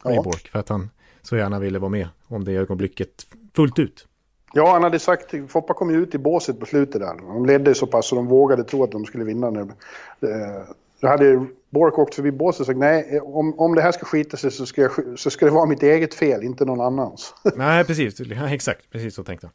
Ja. 0.04 0.22
Bork, 0.22 0.48
för 0.48 0.58
att 0.58 0.68
han 0.68 0.90
så 1.22 1.36
gärna 1.36 1.58
ville 1.58 1.78
vara 1.78 1.88
med 1.88 2.08
om 2.26 2.44
det 2.44 2.52
ögonblicket 2.52 3.26
fullt 3.54 3.78
ut. 3.78 4.06
Ja, 4.52 4.72
han 4.72 4.82
hade 4.82 4.98
sagt, 4.98 5.34
Foppa 5.48 5.74
kom 5.74 5.90
ju 5.90 5.96
ut 6.02 6.14
i 6.14 6.18
båset 6.18 6.60
på 6.60 6.66
slutet 6.66 7.00
där. 7.00 7.14
De 7.16 7.46
ledde 7.46 7.74
så 7.74 7.86
pass 7.86 8.06
så 8.06 8.16
de 8.16 8.26
vågade 8.26 8.64
tro 8.64 8.84
att 8.84 8.92
de 8.92 9.04
skulle 9.04 9.24
vinna. 9.24 9.50
Nu. 9.50 9.60
Eh, 9.60 10.62
då 11.00 11.08
hade 11.08 11.46
Bork 11.70 11.98
åkt 11.98 12.14
förbi 12.14 12.30
båset 12.30 12.60
och 12.60 12.66
sagt 12.66 12.78
nej, 12.78 13.20
om, 13.20 13.60
om 13.60 13.74
det 13.74 13.82
här 13.82 13.92
ska 13.92 14.06
skita 14.06 14.36
sig 14.36 14.50
så 14.50 14.66
ska, 14.66 14.82
jag, 14.82 15.18
så 15.18 15.30
ska 15.30 15.46
det 15.46 15.52
vara 15.52 15.66
mitt 15.66 15.82
eget 15.82 16.14
fel, 16.14 16.42
inte 16.42 16.64
någon 16.64 16.80
annans. 16.80 17.34
Nej, 17.56 17.84
precis. 17.84 18.20
Ja, 18.20 18.48
exakt, 18.50 18.90
precis 18.90 19.14
så 19.14 19.24
tänkte 19.24 19.46
jag. 19.46 19.52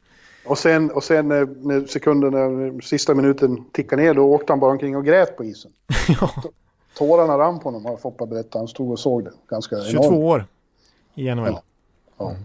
Och 0.51 0.57
sen, 0.57 0.91
och 0.91 1.03
sen 1.03 1.27
när 1.27 1.87
sekunderna, 1.87 2.81
sista 2.81 3.15
minuten 3.15 3.65
tickade 3.71 4.01
ner, 4.01 4.13
då 4.13 4.23
åkte 4.23 4.53
han 4.53 4.59
bara 4.59 4.71
omkring 4.71 4.97
och 4.97 5.05
grät 5.05 5.37
på 5.37 5.43
isen. 5.43 5.71
ja. 6.21 6.43
Tårarna 6.97 7.37
rann 7.37 7.59
på 7.59 7.63
honom, 7.63 7.85
har 7.85 7.97
Foppa 7.97 8.25
berättat. 8.25 8.53
Han 8.53 8.67
stod 8.67 8.91
och 8.91 8.99
såg 8.99 9.23
det. 9.23 9.31
Ganska 9.49 9.75
22 9.81 10.03
enormt. 10.03 10.23
år 10.23 10.45
i 11.15 11.35
NHL. 11.35 11.47
Ja. 11.47 11.63
Ja. 12.17 12.29
Mm. 12.29 12.41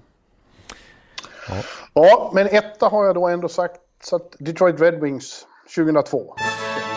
Ja. 1.48 1.54
Ja, 1.94 2.30
men 2.34 2.46
etta 2.46 2.88
har 2.88 3.04
jag 3.04 3.14
då 3.14 3.28
ändå 3.28 3.48
sagt 3.48 3.80
så 4.04 4.16
att 4.16 4.36
Detroit 4.38 4.80
Red 4.80 5.00
Wings 5.00 5.46
2002 5.76 6.34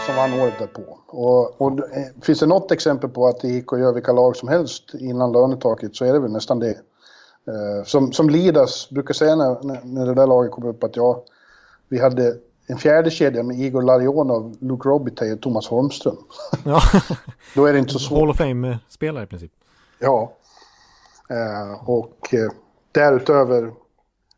som 0.09 0.15
vann 0.15 0.39
året 0.39 0.59
därpå. 0.59 0.99
Och, 1.07 1.61
och 1.61 1.79
finns 2.21 2.39
det 2.39 2.45
något 2.45 2.71
exempel 2.71 3.09
på 3.09 3.27
att 3.27 3.39
det 3.39 3.47
gick 3.47 3.73
att 3.73 3.79
göra 3.79 3.91
vilka 3.91 4.11
lag 4.11 4.35
som 4.35 4.49
helst 4.49 4.93
innan 4.93 5.31
lönetaket 5.31 5.95
så 5.95 6.05
är 6.05 6.13
det 6.13 6.19
väl 6.19 6.31
nästan 6.31 6.59
det. 6.59 6.77
Uh, 7.47 7.83
som, 7.85 8.11
som 8.11 8.29
Lidas 8.29 8.89
brukar 8.89 9.13
säga 9.13 9.35
när, 9.35 9.85
när 9.85 10.05
det 10.05 10.13
där 10.13 10.27
laget 10.27 10.51
kom 10.51 10.65
upp 10.65 10.83
att 10.83 10.95
ja, 10.95 11.23
vi 11.87 11.99
hade 11.99 12.35
en 12.67 12.77
fjärde 12.77 13.11
kedja 13.11 13.43
med 13.43 13.59
Igor 13.59 13.81
Larionov, 13.81 14.57
Luke 14.59 14.89
Robitaille 14.89 15.33
och 15.33 15.41
Thomas 15.41 15.67
Holmström. 15.67 16.17
Ja. 16.65 16.81
Då 17.55 17.65
är 17.65 17.73
det 17.73 17.79
inte 17.79 17.93
så 17.93 17.99
svårt. 17.99 18.19
Hall 18.19 18.29
of 18.29 18.37
Fame-spelare 18.37 19.23
i 19.23 19.27
princip. 19.27 19.51
Ja. 19.99 20.31
Uh, 21.31 21.89
och 21.89 22.33
uh, 22.33 22.51
därutöver 22.91 23.71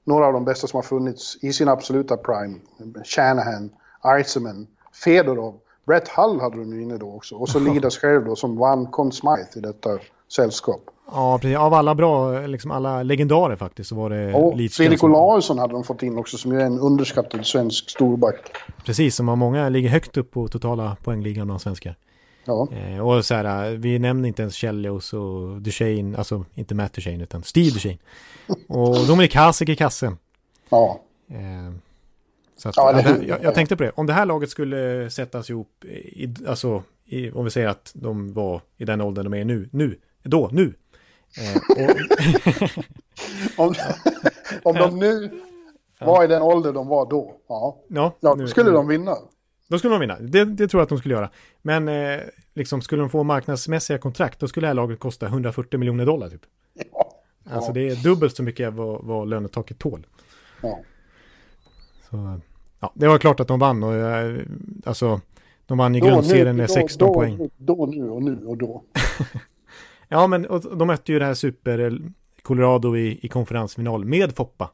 några 0.03 0.25
av 0.25 0.33
de 0.33 0.45
bästa 0.45 0.67
som 0.67 0.77
har 0.77 0.83
funnits 0.83 1.37
i 1.41 1.53
sin 1.53 1.67
absoluta 1.67 2.17
prime. 2.17 2.59
Shanahan, 3.05 3.69
Eisenman, 4.17 4.67
Fedorov. 5.03 5.55
Brett 5.85 6.07
Hull 6.07 6.39
hade 6.39 6.57
de 6.57 6.73
ju 6.73 6.81
inne 6.81 6.97
då 6.97 7.15
också. 7.15 7.35
Och 7.35 7.49
så 7.49 7.59
Lidas 7.59 7.97
själv 7.97 8.25
då 8.25 8.35
som 8.35 8.57
vann 8.57 8.85
Conn 8.85 9.11
Smythe 9.11 9.59
i 9.59 9.59
detta 9.59 9.89
sällskap. 10.35 10.81
Ja, 11.11 11.37
precis. 11.41 11.57
Av 11.57 11.73
alla 11.73 11.95
bra, 11.95 12.39
liksom 12.39 12.71
alla 12.71 13.03
legendarer 13.03 13.55
faktiskt 13.55 13.89
så 13.89 13.95
var 13.95 14.09
det 14.09 14.33
Och 14.33 14.53
Fredrik 14.71 15.03
Olausson 15.03 15.59
hade 15.59 15.73
de 15.73 15.83
fått 15.83 16.03
in 16.03 16.17
också 16.17 16.37
som 16.37 16.51
ju 16.51 16.61
är 16.61 16.65
en 16.65 16.79
underskattad 16.79 17.45
svensk 17.45 17.89
storback. 17.89 18.51
Precis, 18.85 19.15
som 19.15 19.27
har 19.27 19.35
många 19.35 19.69
ligger 19.69 19.89
högt 19.89 20.17
upp 20.17 20.31
på 20.31 20.47
totala 20.47 20.97
poängligan 21.03 21.47
bland 21.47 21.61
svenskar. 21.61 21.95
Ja. 22.45 22.67
Eh, 22.71 23.07
och 23.07 23.25
så 23.25 23.33
här, 23.35 23.71
vi 23.71 23.99
nämner 23.99 24.27
inte 24.27 24.41
ens 24.41 24.55
Chelios 24.55 25.13
och 25.13 25.61
Duchene, 25.61 26.17
alltså 26.17 26.45
inte 26.53 26.75
Matt 26.75 26.93
Duchene 26.93 27.23
utan 27.23 27.43
Steve 27.43 27.69
Duchene. 27.71 27.97
Och 28.67 29.07
Dominik 29.07 29.35
Hasek 29.35 29.69
i 29.69 29.75
kassen. 29.75 30.17
Ja. 30.69 30.99
Eh, 31.29 31.73
så 32.57 32.69
att, 32.69 32.77
Ja, 32.77 32.91
det, 32.93 33.23
jag, 33.27 33.43
jag 33.43 33.55
tänkte 33.55 33.75
på 33.77 33.83
det, 33.83 33.91
om 33.95 34.05
det 34.05 34.13
här 34.13 34.25
laget 34.25 34.49
skulle 34.49 35.09
sättas 35.09 35.49
ihop, 35.49 35.85
i, 35.85 36.33
alltså 36.47 36.83
i, 37.05 37.31
om 37.31 37.43
vi 37.45 37.51
säger 37.51 37.67
att 37.67 37.91
de 37.95 38.33
var 38.33 38.61
i 38.77 38.85
den 38.85 39.01
åldern 39.01 39.23
de 39.23 39.33
är 39.33 39.45
nu, 39.45 39.69
nu, 39.71 39.99
då, 40.23 40.49
nu. 40.51 40.73
Eh, 41.37 41.89
och, 41.91 41.95
Om, 43.67 43.75
om 44.63 44.75
de 44.75 44.99
nu 44.99 45.41
var 45.99 46.23
i 46.23 46.27
den 46.27 46.41
ålder 46.41 46.73
de 46.73 46.87
var 46.87 47.09
då, 47.09 47.35
ja, 47.49 47.77
ja, 47.87 48.15
ja 48.19 48.35
nu- 48.35 48.43
då 48.43 48.47
skulle 48.47 48.69
nu. 48.69 48.75
de 48.75 48.87
vinna. 48.87 49.15
Då 49.71 49.79
skulle 49.79 49.93
de 49.93 49.99
vinna. 49.99 50.19
Det, 50.19 50.45
det 50.45 50.67
tror 50.67 50.79
jag 50.79 50.83
att 50.83 50.89
de 50.89 50.97
skulle 50.97 51.13
göra. 51.13 51.29
Men 51.61 51.87
eh, 51.87 52.19
liksom 52.53 52.81
skulle 52.81 53.01
de 53.01 53.09
få 53.09 53.23
marknadsmässiga 53.23 53.97
kontrakt, 53.97 54.39
då 54.39 54.47
skulle 54.47 54.63
det 54.63 54.69
här 54.69 54.73
laget 54.73 54.99
kosta 54.99 55.25
140 55.25 55.79
miljoner 55.79 56.05
dollar 56.05 56.29
typ. 56.29 56.41
Ja. 56.93 57.13
Alltså 57.49 57.73
det 57.73 57.89
är 57.89 57.95
dubbelt 57.95 58.35
så 58.35 58.43
mycket 58.43 58.73
vad, 58.73 59.03
vad 59.03 59.27
lönetaket 59.29 59.79
tål. 59.79 60.07
Ja. 60.61 60.79
Så, 62.09 62.39
ja, 62.79 62.91
det 62.95 63.07
var 63.07 63.17
klart 63.17 63.39
att 63.39 63.47
de 63.47 63.59
vann 63.59 63.83
och 63.83 63.93
eh, 63.93 64.41
alltså 64.85 65.21
de 65.65 65.77
vann 65.77 65.95
i 65.95 65.99
grundserien 65.99 66.55
med 66.55 66.69
16 66.69 67.07
då, 67.07 67.13
poäng. 67.13 67.49
Då, 67.57 67.85
nu 67.85 68.09
och 68.09 68.23
nu 68.23 68.45
och 68.45 68.57
då. 68.57 68.83
Ja, 70.07 70.27
men 70.27 70.45
och, 70.45 70.77
de 70.77 70.87
mötte 70.87 71.11
ju 71.11 71.19
det 71.19 71.25
här 71.25 71.33
super 71.33 71.79
eh, 71.79 71.91
Colorado 72.41 72.95
i, 72.97 73.19
i 73.21 73.27
konferensfinal 73.27 74.05
med 74.05 74.35
Foppa. 74.35 74.71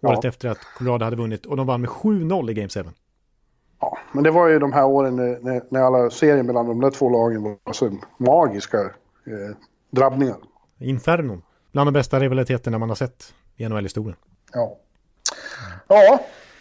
Året 0.00 0.18
Ja. 0.22 0.28
efter 0.28 0.48
att 0.48 0.58
Colorado 0.78 1.04
hade 1.04 1.16
vunnit 1.16 1.46
och 1.46 1.56
de 1.56 1.66
vann 1.66 1.80
med 1.80 1.90
7-0 1.90 2.50
i 2.50 2.54
Game 2.54 2.68
7. 2.68 2.90
Ja, 3.80 3.98
men 4.12 4.24
det 4.24 4.30
var 4.30 4.48
ju 4.48 4.58
de 4.58 4.72
här 4.72 4.84
åren 4.86 5.16
när, 5.16 5.62
när, 5.68 5.80
alla 5.80 6.10
serien 6.10 6.46
mellan 6.46 6.66
de 6.66 6.80
där 6.80 6.90
två 6.90 7.10
lagen 7.10 7.42
var 7.42 7.72
så 7.72 7.90
magiska 8.18 8.80
eh, 8.80 9.56
drabbningar. 9.90 10.36
Infernon. 10.78 11.42
Bland 11.72 11.86
de 11.86 11.92
bästa 11.92 12.20
rivaliteterna 12.20 12.78
man 12.78 12.88
har 12.88 12.96
sett 12.96 13.34
i 13.56 13.68
NHL-historien. 13.68 14.16
Ja. 14.52 14.76
ja, 15.88 16.18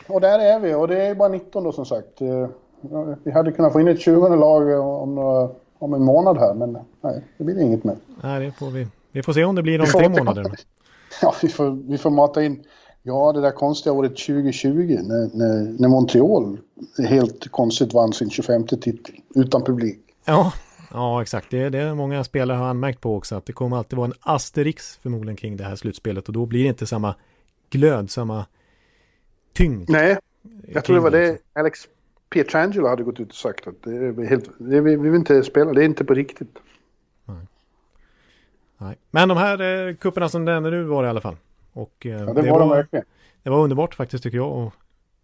och 0.07 0.21
där 0.21 0.39
är 0.39 0.59
vi 0.59 0.73
och 0.73 0.87
det 0.87 1.01
är 1.01 1.15
bara 1.15 1.29
19 1.29 1.63
då 1.63 1.71
som 1.71 1.85
sagt. 1.85 2.21
Eh, 2.21 2.47
Vi 3.23 3.31
hade 3.31 3.51
kunnat 3.51 3.73
få 3.73 3.81
in 3.81 3.87
ett 3.87 3.99
20 4.01 4.35
lag 4.35 4.79
om, 4.79 5.15
några, 5.15 5.49
om 5.79 5.93
en 5.93 6.03
månad 6.03 6.37
här 6.37 6.53
men 6.53 6.77
nej, 7.01 7.23
det 7.37 7.43
blir 7.43 7.61
inget 7.61 7.83
mer. 7.83 7.97
Nej, 8.23 8.45
det 8.45 8.51
får 8.51 8.71
vi. 8.71 8.87
Vi 9.11 9.23
får 9.23 9.33
se 9.33 9.43
om 9.43 9.55
det 9.55 9.61
blir 9.61 9.81
om 9.81 9.85
tre 9.87 10.09
månader. 10.09 10.45
Ja, 11.21 11.35
vi 11.41 11.49
får, 11.49 11.89
vi 11.89 11.97
får 11.97 12.09
mata 12.09 12.43
in, 12.43 12.63
ja 13.05 13.31
det 13.33 13.41
där 13.41 13.51
konstiga 13.51 13.93
året 13.93 14.11
2020 14.11 14.99
när, 15.03 15.37
när, 15.37 15.79
när 15.79 15.87
Montreal 15.87 16.57
helt 17.09 17.51
konstigt 17.51 17.93
vann 17.93 18.13
sin 18.13 18.29
25 18.29 18.67
titel 18.67 19.15
utan 19.35 19.63
publik. 19.63 19.99
Ja, 20.25 20.53
ja 20.91 21.21
exakt. 21.21 21.51
Det 21.51 21.61
är 21.61 21.69
det 21.69 21.95
många 21.95 22.23
spelare 22.23 22.57
har 22.57 22.67
anmärkt 22.67 23.01
på 23.01 23.15
också. 23.15 23.35
Att 23.35 23.45
det 23.45 23.53
kommer 23.53 23.77
alltid 23.77 23.97
vara 23.97 24.07
en 24.07 24.13
asterix 24.19 24.97
förmodligen 24.97 25.35
kring 25.35 25.57
det 25.57 25.63
här 25.63 25.75
slutspelet. 25.75 26.27
Och 26.27 26.33
då 26.33 26.45
blir 26.45 26.63
det 26.63 26.69
inte 26.69 26.87
samma 26.87 27.15
glöd, 27.69 28.11
samma 28.11 28.45
tyngd. 29.53 29.89
Nej, 29.89 30.17
jag 30.67 30.83
tror 30.83 30.95
det 30.95 31.01
var 31.01 31.11
det 31.11 31.37
Alex 31.53 31.79
Pietrangelo 32.29 32.87
hade 32.87 33.03
gått 33.03 33.19
ut 33.19 33.29
och 33.29 33.35
sagt 33.35 33.67
att 33.67 33.83
det 33.83 33.95
är 33.95 34.25
helt, 34.25 34.49
det, 34.57 34.81
vi, 34.81 34.95
vi 34.95 35.09
vill 35.09 35.15
inte 35.15 35.43
spela, 35.43 35.73
det 35.73 35.81
är 35.81 35.85
inte 35.85 36.05
på 36.05 36.13
riktigt. 36.13 36.57
Nej. 38.77 38.95
Men 39.11 39.29
de 39.29 39.37
här 39.37 39.87
eh, 39.87 39.95
kupperna 39.95 40.29
som 40.29 40.45
nämnde 40.45 40.71
nu 40.71 40.83
var 40.83 41.03
det 41.03 41.07
i 41.07 41.09
alla 41.09 41.21
fall. 41.21 41.35
Och 41.75 42.05
eh, 42.05 42.11
Ja, 42.11 42.33
det, 42.33 42.51
var 42.51 42.59
de 42.59 42.69
verkligen. 42.69 43.05
det 43.43 43.49
var 43.49 43.57
underbart 43.63 43.95
faktiskt 43.95 44.23
tycker 44.23 44.37
jag. 44.37 44.51
Och 44.51 44.73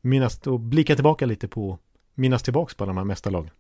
minnas 0.02 0.48
och 0.48 0.60
blicka 0.60 0.96
tillbaka 0.96 1.26
lite 1.26 1.48
på 1.48 1.78
minnas 2.16 2.44
tillbaka 2.44 2.74
på 2.78 2.86
de 2.86 2.98
här 2.98 3.04
mästarlagen. 3.04 3.52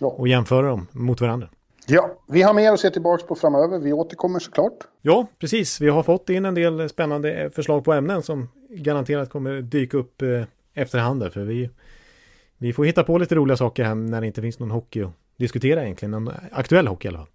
Ja. 0.00 0.06
Och 0.06 0.28
jämföra 0.28 0.66
dem 0.68 0.86
mot 0.92 1.20
varandra. 1.20 1.48
ja, 1.86 2.18
vi 2.28 2.42
har 2.42 2.54
mer 2.54 2.72
att 2.72 2.80
se 2.80 2.90
tillbaka 2.90 3.26
på 3.26 3.34
framöver. 3.34 3.78
Vi 3.78 3.92
återkommer 3.92 4.38
såklart. 4.38 4.78
Ja, 5.02 5.26
precis. 5.38 5.80
Vi 5.80 5.88
har 5.88 6.02
fått 6.02 6.30
in 6.30 6.44
en 6.44 6.54
del 6.54 6.88
spännande 6.88 7.32
eh, 7.42 7.50
förslag 7.50 7.84
på 7.84 7.92
ämnen 7.92 8.22
som 8.22 8.48
garanterat 8.70 9.30
kommer 9.30 9.60
dyka 9.62 9.96
upp 9.96 10.22
eh, 10.22 10.42
efterhand. 10.74 11.20
där, 11.20 11.30
För 11.30 11.44
vi, 11.44 11.70
vi 12.58 12.72
får 12.72 12.84
hitta 12.84 13.04
på 13.04 13.18
lite 13.18 13.34
roliga 13.34 13.56
saker 13.56 13.84
här 13.84 13.94
när 13.94 14.20
det 14.20 14.26
inte 14.26 14.42
finns 14.42 14.58
någon 14.58 14.70
hockey 14.70 15.02
att 15.02 15.12
diskutera 15.36 15.84
egentligen. 15.84 16.10
Någon 16.10 16.30
aktuell 16.52 16.86
hockey 16.86 17.08
i 17.08 17.08
alla 17.08 17.18
fall. 17.18 17.28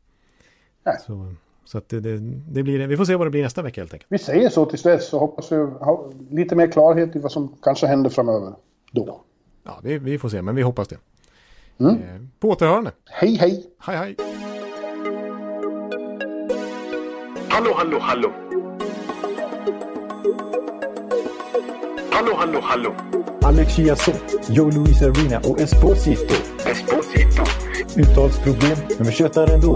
Nej. 0.86 0.96
Så, 1.06 1.34
så 1.72 1.78
att 1.78 1.90
det, 1.90 2.00
det, 2.00 2.18
det 2.48 2.64
blir, 2.64 2.88
vi 2.88 2.98
får 2.98 3.06
se 3.06 3.16
vad 3.16 3.28
det 3.28 3.32
blir 3.32 3.44
nästa 3.44 3.62
vecka 3.62 3.82
helt 3.82 3.94
enkelt. 3.94 4.12
Vi 4.12 4.18
säger 4.18 4.50
så 4.50 4.66
tills 4.66 4.84
dess 4.84 5.10
så 5.10 5.20
hoppas 5.20 5.52
vi 5.52 5.56
ha 5.56 6.10
lite 6.30 6.56
mer 6.56 6.68
klarhet 6.68 7.16
i 7.16 7.20
vad 7.20 7.32
som 7.32 7.56
kanske 7.62 7.88
händer 7.88 8.10
framöver. 8.10 8.54
Då. 8.92 9.22
Ja, 9.64 9.80
vi, 9.84 9.98
vi 9.98 10.20
får 10.20 10.30
se, 10.30 10.42
men 10.42 10.56
vi 10.56 10.62
hoppas 10.62 10.88
det. 10.88 10.98
Mm. 11.80 11.94
Eh, 11.96 12.22
på 12.40 12.50
återhörande. 12.50 12.92
Hej 13.06 13.36
hej! 13.36 13.66
Hej, 13.80 13.98
hej. 13.98 14.16
Hallå, 17.50 17.74
hallå, 17.76 18.00
hallå. 18.00 18.32
Hallå, 22.12 22.34
hallå, 22.36 22.60
hallå. 22.62 22.96
Alex 23.42 23.76
Chiazot, 23.76 24.50
Joe 24.50 24.72
Luis 24.72 25.02
Arena 25.02 25.40
och 25.40 25.60
Esposito. 25.60 26.36
Esposito. 26.66 27.44
Uttalsproblem, 28.00 28.78
men 28.98 29.08
vi 29.08 29.12
tjötar 29.12 29.54
ändå. 29.54 29.76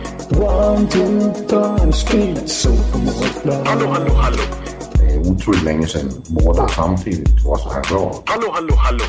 One, 0.33 0.87
two, 0.87 1.33
time, 1.47 1.91
speed, 1.91 2.49
so 2.49 2.69
Hallå, 3.65 3.87
hallå, 3.93 4.13
hallå. 4.13 4.43
Det 4.93 5.15
er 5.15 5.19
utroligt 5.31 5.63
længe 5.63 5.87
siden 5.87 6.23
mor, 6.29 6.53
der 6.53 6.67
samtidig 6.67 7.25
trods 7.43 7.63
har 7.63 7.81
råd. 7.91 8.23
Hallå, 8.27 8.51
hallå, 8.53 8.75
hallå. 8.75 9.03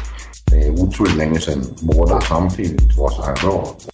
Det 0.51 0.67
er 0.67 0.71
utroligt 0.71 1.17
længe 1.17 1.41
siden 1.41 1.79
mor, 1.83 2.05
der 2.05 2.21
samtidig 2.21 2.97
trods 2.97 3.17
har 3.17 3.35
råd. 3.49 3.92